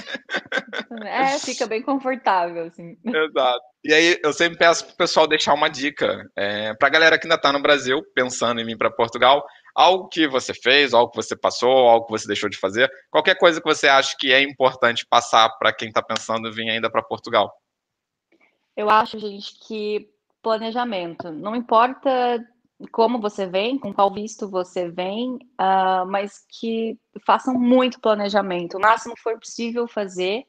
É, 1.05 1.39
fica 1.39 1.67
bem 1.67 1.83
confortável, 1.83 2.65
assim. 2.65 2.97
Exato. 3.05 3.61
E 3.85 3.93
aí, 3.93 4.19
eu 4.23 4.33
sempre 4.33 4.59
peço 4.59 4.87
pro 4.87 4.97
pessoal 4.97 5.27
deixar 5.27 5.53
uma 5.53 5.69
dica 5.69 6.25
é, 6.37 6.75
pra 6.75 6.89
galera 6.89 7.19
que 7.19 7.27
ainda 7.27 7.39
tá 7.39 7.53
no 7.53 7.61
Brasil, 7.61 8.03
pensando 8.15 8.61
em 8.61 8.65
vir 8.65 8.79
para 8.79 8.91
Portugal, 8.91 9.45
algo 9.75 10.09
que 10.09 10.27
você 10.27 10.55
fez, 10.55 10.95
algo 10.95 11.11
que 11.11 11.17
você 11.17 11.37
passou, 11.37 11.71
algo 11.71 12.07
que 12.07 12.13
você 12.13 12.27
deixou 12.27 12.49
de 12.49 12.57
fazer, 12.57 12.91
qualquer 13.11 13.37
coisa 13.37 13.61
que 13.61 13.69
você 13.69 13.89
acha 13.89 14.17
que 14.19 14.33
é 14.33 14.41
importante 14.41 15.07
passar 15.07 15.51
para 15.59 15.73
quem 15.73 15.93
tá 15.93 16.03
pensando 16.03 16.49
em 16.49 16.53
vir 16.53 16.71
ainda 16.71 16.91
para 16.91 17.03
Portugal. 17.03 17.53
Eu 18.77 18.89
acho, 18.91 19.19
gente, 19.19 19.59
que 19.67 20.09
planejamento. 20.43 21.31
Não 21.31 21.57
importa 21.57 22.41
como 22.93 23.21
você 23.21 23.47
vem, 23.47 23.79
com 23.79 23.93
qual 23.93 24.13
visto 24.13 24.49
você 24.49 24.89
vem, 24.89 25.37
uh, 25.61 26.07
mas 26.07 26.45
que 26.49 26.99
façam 27.25 27.55
muito 27.55 28.01
planejamento, 28.01 28.77
o 28.77 28.81
máximo 28.81 29.15
que 29.15 29.23
for 29.23 29.39
possível 29.39 29.89
fazer, 29.89 30.45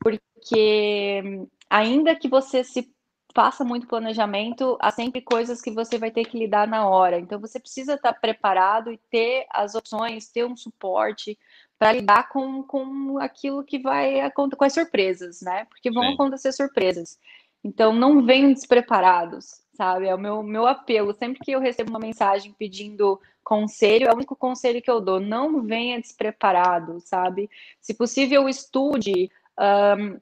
porque 0.00 1.22
ainda 1.70 2.14
que 2.14 2.28
você 2.28 2.62
se 2.62 2.92
faça 3.34 3.64
muito 3.64 3.86
planejamento, 3.86 4.76
há 4.78 4.90
sempre 4.90 5.22
coisas 5.22 5.62
que 5.62 5.70
você 5.70 5.96
vai 5.96 6.10
ter 6.10 6.26
que 6.26 6.38
lidar 6.38 6.68
na 6.68 6.86
hora. 6.86 7.18
Então 7.18 7.40
você 7.40 7.58
precisa 7.58 7.94
estar 7.94 8.12
preparado 8.12 8.92
e 8.92 9.00
ter 9.10 9.46
as 9.50 9.74
opções, 9.74 10.28
ter 10.28 10.44
um 10.44 10.54
suporte 10.54 11.38
para 11.78 11.92
lidar 11.92 12.28
com, 12.28 12.62
com 12.62 13.18
aquilo 13.18 13.64
que 13.64 13.78
vai 13.78 14.20
acontecer, 14.20 14.58
com 14.58 14.64
as 14.64 14.74
surpresas, 14.74 15.40
né? 15.40 15.64
Porque 15.64 15.90
vão 15.90 16.04
Sim. 16.04 16.14
acontecer 16.14 16.52
surpresas. 16.52 17.18
Então 17.64 17.94
não 17.94 18.22
venham 18.22 18.52
despreparados 18.52 19.61
sabe? 19.82 20.06
É 20.06 20.14
o 20.14 20.18
meu, 20.18 20.44
meu 20.44 20.64
apelo. 20.64 21.12
Sempre 21.12 21.40
que 21.40 21.50
eu 21.50 21.58
recebo 21.58 21.90
uma 21.90 21.98
mensagem 21.98 22.52
pedindo 22.52 23.20
conselho, 23.42 24.06
é 24.06 24.12
o 24.12 24.14
único 24.14 24.36
conselho 24.36 24.80
que 24.80 24.90
eu 24.90 25.00
dou. 25.00 25.18
Não 25.18 25.60
venha 25.62 26.00
despreparado, 26.00 27.00
sabe? 27.00 27.50
Se 27.80 27.92
possível, 27.92 28.48
estude 28.48 29.28
um, 29.58 30.20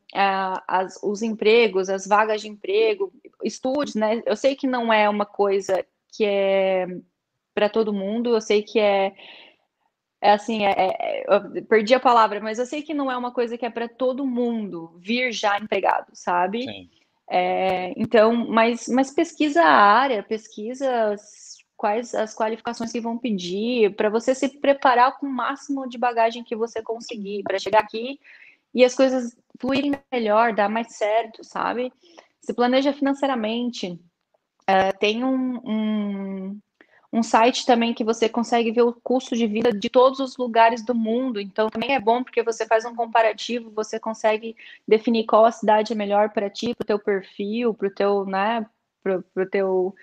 as, 0.66 0.98
os 1.02 1.20
empregos, 1.20 1.90
as 1.90 2.06
vagas 2.06 2.40
de 2.40 2.48
emprego, 2.48 3.12
estude, 3.44 3.98
né? 3.98 4.22
Eu 4.24 4.34
sei 4.34 4.56
que 4.56 4.66
não 4.66 4.90
é 4.90 5.06
uma 5.10 5.26
coisa 5.26 5.84
que 6.08 6.24
é 6.24 6.86
para 7.54 7.68
todo 7.68 7.92
mundo, 7.92 8.34
eu 8.34 8.40
sei 8.40 8.62
que 8.62 8.80
é 8.80 9.14
é 10.22 10.32
assim, 10.32 10.66
é, 10.66 10.74
é, 10.76 11.24
eu 11.26 11.64
perdi 11.64 11.94
a 11.94 12.00
palavra, 12.00 12.40
mas 12.40 12.58
eu 12.58 12.66
sei 12.66 12.82
que 12.82 12.92
não 12.92 13.10
é 13.10 13.16
uma 13.16 13.32
coisa 13.32 13.56
que 13.56 13.64
é 13.64 13.70
para 13.70 13.88
todo 13.88 14.26
mundo 14.26 14.92
vir 14.98 15.32
já 15.32 15.58
empregado, 15.58 16.10
sabe? 16.12 16.64
Sim. 16.64 16.99
É, 17.32 17.94
então, 17.96 18.34
mas, 18.48 18.88
mas 18.88 19.12
pesquisa 19.12 19.62
a 19.62 19.72
área, 19.72 20.20
pesquisa 20.20 21.14
quais 21.76 22.12
as 22.12 22.34
qualificações 22.34 22.90
que 22.92 23.00
vão 23.00 23.16
pedir, 23.16 23.94
para 23.94 24.10
você 24.10 24.34
se 24.34 24.48
preparar 24.60 25.16
com 25.18 25.26
o 25.26 25.32
máximo 25.32 25.88
de 25.88 25.96
bagagem 25.96 26.42
que 26.42 26.56
você 26.56 26.82
conseguir, 26.82 27.42
para 27.44 27.58
chegar 27.58 27.80
aqui 27.80 28.18
e 28.74 28.84
as 28.84 28.94
coisas 28.94 29.34
fluírem 29.58 29.92
melhor, 30.12 30.52
dar 30.52 30.68
mais 30.68 30.94
certo, 30.96 31.42
sabe? 31.44 31.92
Se 32.40 32.52
planeja 32.52 32.92
financeiramente, 32.92 33.98
é, 34.66 34.92
tem 34.92 35.24
um, 35.24 35.60
um 35.64 36.60
um 37.12 37.22
site 37.22 37.66
também 37.66 37.92
que 37.92 38.04
você 38.04 38.28
consegue 38.28 38.70
ver 38.70 38.82
o 38.82 38.92
custo 38.92 39.34
de 39.34 39.46
vida 39.46 39.72
de 39.72 39.88
todos 39.88 40.20
os 40.20 40.36
lugares 40.36 40.84
do 40.84 40.94
mundo. 40.94 41.40
Então, 41.40 41.68
também 41.68 41.94
é 41.94 42.00
bom 42.00 42.22
porque 42.22 42.42
você 42.42 42.66
faz 42.66 42.84
um 42.84 42.94
comparativo, 42.94 43.70
você 43.70 43.98
consegue 43.98 44.56
definir 44.86 45.26
qual 45.26 45.44
a 45.44 45.52
cidade 45.52 45.92
é 45.92 45.96
melhor 45.96 46.30
para 46.30 46.48
ti, 46.48 46.74
para 46.74 46.84
o 46.84 46.86
teu 46.86 46.98
perfil, 46.98 47.74
para 47.74 47.88
o 47.88 47.90
teu, 47.90 48.24
né, 48.24 48.64
para 49.02 49.42
o 49.42 49.46
teu 49.46 49.94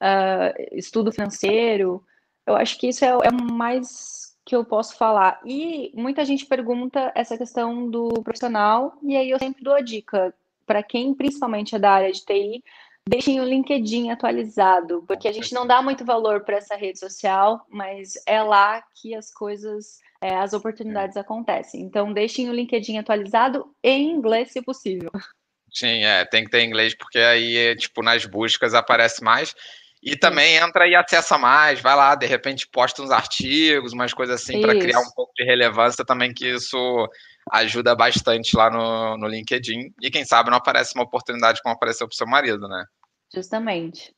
uh, 0.00 0.76
estudo 0.76 1.10
financeiro. 1.10 2.04
Eu 2.46 2.56
acho 2.56 2.78
que 2.78 2.88
isso 2.88 3.04
é, 3.04 3.08
é 3.08 3.30
mais 3.30 4.36
que 4.44 4.54
eu 4.54 4.64
posso 4.64 4.96
falar. 4.96 5.40
E 5.44 5.92
muita 5.94 6.24
gente 6.24 6.44
pergunta 6.44 7.10
essa 7.14 7.38
questão 7.38 7.88
do 7.88 8.08
profissional, 8.22 8.98
e 9.02 9.16
aí 9.16 9.30
eu 9.30 9.38
sempre 9.38 9.62
dou 9.62 9.74
a 9.74 9.80
dica 9.80 10.34
para 10.66 10.82
quem 10.82 11.14
principalmente 11.14 11.74
é 11.74 11.78
da 11.78 11.90
área 11.90 12.12
de 12.12 12.24
TI, 12.24 12.62
deixem 13.08 13.40
o 13.40 13.44
LinkedIn 13.44 14.10
atualizado, 14.10 15.04
porque 15.06 15.28
a 15.28 15.32
gente 15.32 15.52
não 15.52 15.66
dá 15.66 15.82
muito 15.82 16.04
valor 16.04 16.44
para 16.44 16.56
essa 16.56 16.76
rede 16.76 16.98
social, 16.98 17.66
mas 17.68 18.14
é 18.26 18.42
lá 18.42 18.82
que 18.94 19.14
as 19.14 19.32
coisas, 19.32 19.98
é, 20.20 20.36
as 20.36 20.52
oportunidades 20.52 21.16
acontecem. 21.16 21.80
Então, 21.80 22.12
deixem 22.12 22.48
o 22.48 22.52
LinkedIn 22.52 22.98
atualizado 22.98 23.74
em 23.82 24.10
inglês, 24.10 24.52
se 24.52 24.62
possível. 24.62 25.10
Sim, 25.72 26.04
é, 26.04 26.24
tem 26.24 26.44
que 26.44 26.50
ter 26.50 26.64
inglês, 26.64 26.94
porque 26.94 27.18
aí, 27.18 27.76
tipo, 27.76 28.02
nas 28.02 28.24
buscas 28.26 28.74
aparece 28.74 29.22
mais. 29.22 29.54
E 30.02 30.16
também 30.16 30.56
entra 30.56 30.88
e 30.88 30.94
acessa 30.94 31.36
mais, 31.36 31.78
vai 31.80 31.94
lá, 31.94 32.14
de 32.14 32.26
repente 32.26 32.66
posta 32.66 33.02
uns 33.02 33.10
artigos, 33.10 33.92
umas 33.92 34.14
coisas 34.14 34.40
assim, 34.40 34.62
para 34.62 34.78
criar 34.78 35.00
um 35.00 35.10
pouco 35.14 35.32
de 35.36 35.44
relevância 35.44 36.04
também, 36.04 36.32
que 36.32 36.46
isso 36.46 37.08
ajuda 37.50 37.94
bastante 37.94 38.56
lá 38.56 38.70
no, 38.70 39.18
no 39.18 39.28
LinkedIn. 39.28 39.92
E 40.00 40.10
quem 40.10 40.24
sabe 40.24 40.50
não 40.50 40.56
aparece 40.56 40.94
uma 40.94 41.04
oportunidade 41.04 41.60
como 41.62 41.74
apareceu 41.74 42.08
para 42.08 42.14
o 42.14 42.16
seu 42.16 42.26
marido, 42.26 42.66
né? 42.66 42.84
Justamente. 43.34 44.14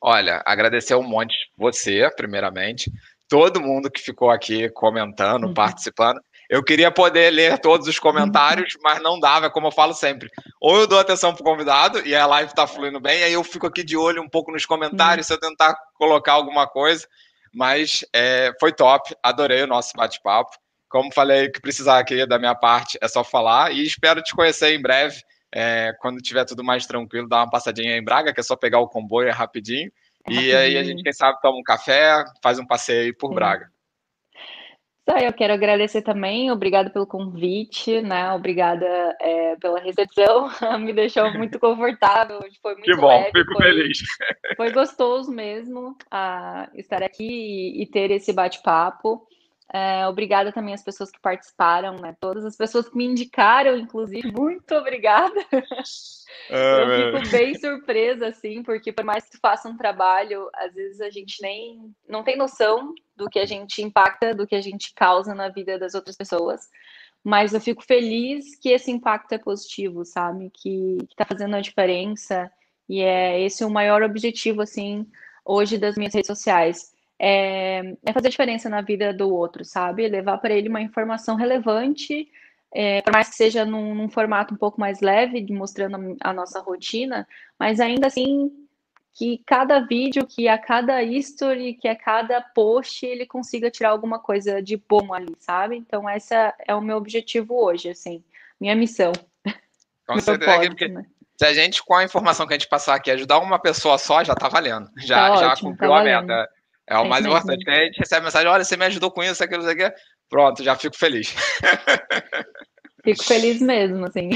Olha, 0.00 0.42
agradecer 0.46 0.94
um 0.94 1.02
monte 1.02 1.34
você, 1.56 2.10
primeiramente, 2.16 2.90
todo 3.28 3.60
mundo 3.60 3.90
que 3.90 4.00
ficou 4.00 4.30
aqui 4.30 4.70
comentando, 4.70 5.48
uhum. 5.48 5.54
participando. 5.54 6.20
Eu 6.48 6.62
queria 6.62 6.90
poder 6.90 7.30
ler 7.30 7.58
todos 7.58 7.88
os 7.88 7.98
comentários, 7.98 8.76
mas 8.82 9.02
não 9.02 9.18
dava, 9.18 9.46
é 9.46 9.50
como 9.50 9.66
eu 9.66 9.72
falo 9.72 9.94
sempre. 9.94 10.30
Ou 10.60 10.80
eu 10.80 10.86
dou 10.86 10.98
atenção 10.98 11.34
pro 11.34 11.44
convidado 11.44 12.06
e 12.06 12.14
a 12.14 12.26
live 12.26 12.54
tá 12.54 12.66
fluindo 12.66 13.00
bem, 13.00 13.22
aí 13.22 13.32
eu 13.32 13.44
fico 13.44 13.66
aqui 13.66 13.82
de 13.82 13.96
olho 13.96 14.22
um 14.22 14.28
pouco 14.28 14.52
nos 14.52 14.64
comentários, 14.64 15.28
uhum. 15.28 15.36
se 15.36 15.44
eu 15.44 15.48
tentar 15.48 15.76
colocar 15.94 16.32
alguma 16.32 16.66
coisa. 16.66 17.06
Mas 17.52 18.04
é, 18.12 18.52
foi 18.60 18.72
top, 18.72 19.14
adorei 19.22 19.62
o 19.62 19.66
nosso 19.66 19.92
bate-papo. 19.96 20.50
Como 20.88 21.12
falei, 21.12 21.50
que 21.50 21.60
precisar 21.60 21.98
aqui 21.98 22.26
da 22.26 22.38
minha 22.38 22.54
parte 22.54 22.98
é 23.00 23.08
só 23.08 23.24
falar 23.24 23.72
e 23.72 23.84
espero 23.84 24.22
te 24.22 24.34
conhecer 24.34 24.72
em 24.72 24.80
breve 24.80 25.20
é, 25.52 25.94
quando 26.00 26.20
tiver 26.20 26.44
tudo 26.44 26.62
mais 26.62 26.86
tranquilo, 26.86 27.28
dá 27.28 27.38
uma 27.38 27.50
passadinha 27.50 27.96
em 27.96 28.04
Braga, 28.04 28.32
que 28.32 28.40
é 28.40 28.42
só 28.42 28.56
pegar 28.56 28.78
o 28.78 28.88
comboio 28.88 29.28
é 29.28 29.32
rapidinho. 29.32 29.90
E 30.28 30.54
aí 30.54 30.76
a 30.76 30.82
gente, 30.82 31.02
quem 31.02 31.12
sabe, 31.12 31.40
toma 31.40 31.58
um 31.58 31.62
café, 31.62 32.24
faz 32.42 32.58
um 32.58 32.66
passeio 32.66 33.16
por 33.16 33.32
Braga. 33.32 33.70
Só 35.08 35.16
eu 35.18 35.32
quero 35.32 35.52
agradecer 35.52 36.02
também, 36.02 36.50
obrigado 36.50 36.90
pelo 36.90 37.06
convite, 37.06 38.02
né? 38.02 38.32
Obrigada 38.32 38.84
é, 39.20 39.54
pela 39.54 39.78
recepção, 39.78 40.48
me 40.80 40.92
deixou 40.92 41.32
muito 41.32 41.60
confortável, 41.60 42.40
foi 42.60 42.72
muito 42.72 42.86
Que 42.86 42.96
bom, 42.96 43.06
leve, 43.06 43.30
fico 43.30 43.52
foi, 43.52 43.62
feliz. 43.62 43.98
Foi 44.56 44.72
gostoso 44.72 45.30
mesmo 45.30 45.90
uh, 46.12 46.68
estar 46.74 47.04
aqui 47.04 47.24
e, 47.24 47.82
e 47.82 47.86
ter 47.86 48.10
esse 48.10 48.32
bate-papo. 48.32 49.24
É, 49.72 50.06
obrigada 50.06 50.52
também 50.52 50.74
às 50.74 50.82
pessoas 50.82 51.10
que 51.10 51.20
participaram, 51.20 51.96
né? 51.96 52.16
Todas 52.20 52.44
as 52.44 52.56
pessoas 52.56 52.88
que 52.88 52.96
me 52.96 53.04
indicaram, 53.04 53.76
inclusive, 53.76 54.30
muito 54.30 54.74
obrigada. 54.74 55.34
É, 56.48 57.12
eu 57.12 57.22
fico 57.22 57.30
bem 57.30 57.54
surpresa, 57.58 58.28
assim, 58.28 58.62
porque 58.62 58.92
por 58.92 59.04
mais 59.04 59.24
que 59.24 59.32
tu 59.32 59.38
faça 59.40 59.68
um 59.68 59.76
trabalho, 59.76 60.48
às 60.54 60.72
vezes 60.74 61.00
a 61.00 61.10
gente 61.10 61.42
nem 61.42 61.92
não 62.08 62.22
tem 62.22 62.36
noção 62.36 62.94
do 63.16 63.28
que 63.28 63.38
a 63.38 63.46
gente 63.46 63.82
impacta, 63.82 64.34
do 64.34 64.46
que 64.46 64.54
a 64.54 64.60
gente 64.60 64.94
causa 64.94 65.34
na 65.34 65.48
vida 65.48 65.78
das 65.78 65.94
outras 65.94 66.16
pessoas. 66.16 66.68
Mas 67.24 67.52
eu 67.52 67.60
fico 67.60 67.82
feliz 67.82 68.54
que 68.56 68.68
esse 68.68 68.90
impacto 68.90 69.32
é 69.32 69.38
positivo, 69.38 70.04
sabe? 70.04 70.50
Que, 70.54 70.98
que 71.08 71.16
tá 71.16 71.24
fazendo 71.24 71.56
a 71.56 71.60
diferença. 71.60 72.48
E 72.88 73.00
é 73.00 73.40
esse 73.40 73.64
o 73.64 73.70
maior 73.70 74.04
objetivo, 74.04 74.62
assim, 74.62 75.04
hoje 75.44 75.76
das 75.76 75.96
minhas 75.96 76.14
redes 76.14 76.28
sociais 76.28 76.94
é, 77.18 77.94
é 78.04 78.12
fazer 78.12 78.28
diferença 78.28 78.68
na 78.68 78.80
vida 78.80 79.12
do 79.12 79.32
outro, 79.34 79.64
sabe? 79.64 80.08
Levar 80.08 80.38
para 80.38 80.54
ele 80.54 80.68
uma 80.68 80.80
informação 80.80 81.36
relevante 81.36 82.28
é, 82.78 83.00
por 83.00 83.12
mais 83.12 83.30
que 83.30 83.36
seja 83.36 83.64
num, 83.64 83.94
num, 83.94 84.08
formato 84.08 84.52
um 84.52 84.56
pouco 84.56 84.78
mais 84.78 85.00
leve, 85.00 85.46
mostrando 85.50 86.16
a, 86.20 86.32
nossa 86.32 86.60
rotina, 86.60 87.26
mas 87.58 87.80
ainda 87.80 88.06
assim 88.06 88.50
que 89.14 89.42
cada 89.46 89.80
vídeo, 89.80 90.26
que 90.26 90.46
a 90.46 90.58
cada 90.58 91.02
history, 91.02 91.72
que 91.72 91.88
a 91.88 91.96
cada 91.96 92.38
post, 92.42 93.06
ele 93.06 93.24
consiga 93.24 93.70
tirar 93.70 93.88
alguma 93.88 94.18
coisa 94.18 94.60
de 94.60 94.76
bom 94.76 95.14
ali, 95.14 95.34
sabe? 95.38 95.76
Então, 95.76 96.06
essa 96.06 96.54
é 96.66 96.74
o 96.74 96.82
meu 96.82 96.98
objetivo 96.98 97.54
hoje, 97.54 97.88
assim, 97.88 98.22
minha 98.60 98.76
missão. 98.76 99.12
Com 100.06 100.20
certeza, 100.20 100.68
porque 100.68 100.88
né? 100.88 101.06
se 101.34 101.46
a 101.46 101.54
gente, 101.54 101.82
com 101.82 101.94
a 101.94 102.04
informação 102.04 102.46
que 102.46 102.52
a 102.52 102.58
gente 102.58 102.68
passar 102.68 102.94
aqui, 102.94 103.10
ajudar 103.10 103.38
uma 103.38 103.58
pessoa 103.58 103.96
só, 103.96 104.22
já 104.22 104.34
tá 104.34 104.50
valendo. 104.50 104.90
Já, 104.98 105.30
tá 105.30 105.36
já 105.36 105.52
ótimo, 105.52 105.70
cumpriu 105.70 105.90
tá 105.90 106.00
a 106.00 106.04
meta. 106.04 106.48
É 106.88 106.96
o 106.98 107.04
é 107.04 107.08
mais 107.08 107.24
importante. 107.24 107.68
A 107.68 107.84
gente 107.84 107.98
recebe 107.98 108.24
mensagem: 108.24 108.48
olha, 108.48 108.64
você 108.64 108.76
me 108.76 108.84
ajudou 108.86 109.10
com 109.10 109.22
isso, 109.22 109.42
aquilo, 109.42 109.68
aquilo. 109.68 109.92
Pronto, 110.28 110.62
já 110.62 110.74
fico 110.76 110.96
feliz. 110.96 111.34
Fico 113.04 113.22
feliz 113.22 113.62
mesmo, 113.62 114.04
assim. 114.04 114.30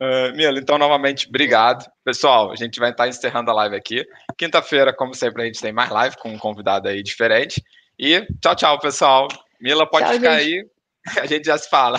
Uh, 0.00 0.32
Mila, 0.36 0.56
então, 0.56 0.78
novamente, 0.78 1.26
obrigado. 1.28 1.84
Pessoal, 2.04 2.52
a 2.52 2.54
gente 2.54 2.78
vai 2.78 2.92
estar 2.92 3.08
encerrando 3.08 3.50
a 3.50 3.54
live 3.54 3.74
aqui. 3.74 4.04
Quinta-feira, 4.38 4.94
como 4.94 5.12
sempre, 5.14 5.42
a 5.42 5.46
gente 5.46 5.60
tem 5.60 5.72
mais 5.72 5.90
live 5.90 6.16
com 6.18 6.28
um 6.28 6.38
convidado 6.38 6.86
aí 6.86 7.02
diferente. 7.02 7.60
E 7.98 8.24
tchau, 8.40 8.54
tchau, 8.54 8.78
pessoal. 8.78 9.26
Mila, 9.60 9.84
pode 9.90 10.06
tchau, 10.06 10.14
ficar 10.14 10.38
gente. 10.38 10.54
aí. 10.54 11.20
A 11.20 11.26
gente 11.26 11.46
já 11.46 11.58
se 11.58 11.68
fala. 11.68 11.98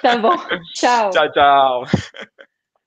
Tá 0.00 0.16
bom. 0.16 0.36
Tchau. 0.76 1.10
tchau, 1.10 1.32
tchau. 1.32 1.84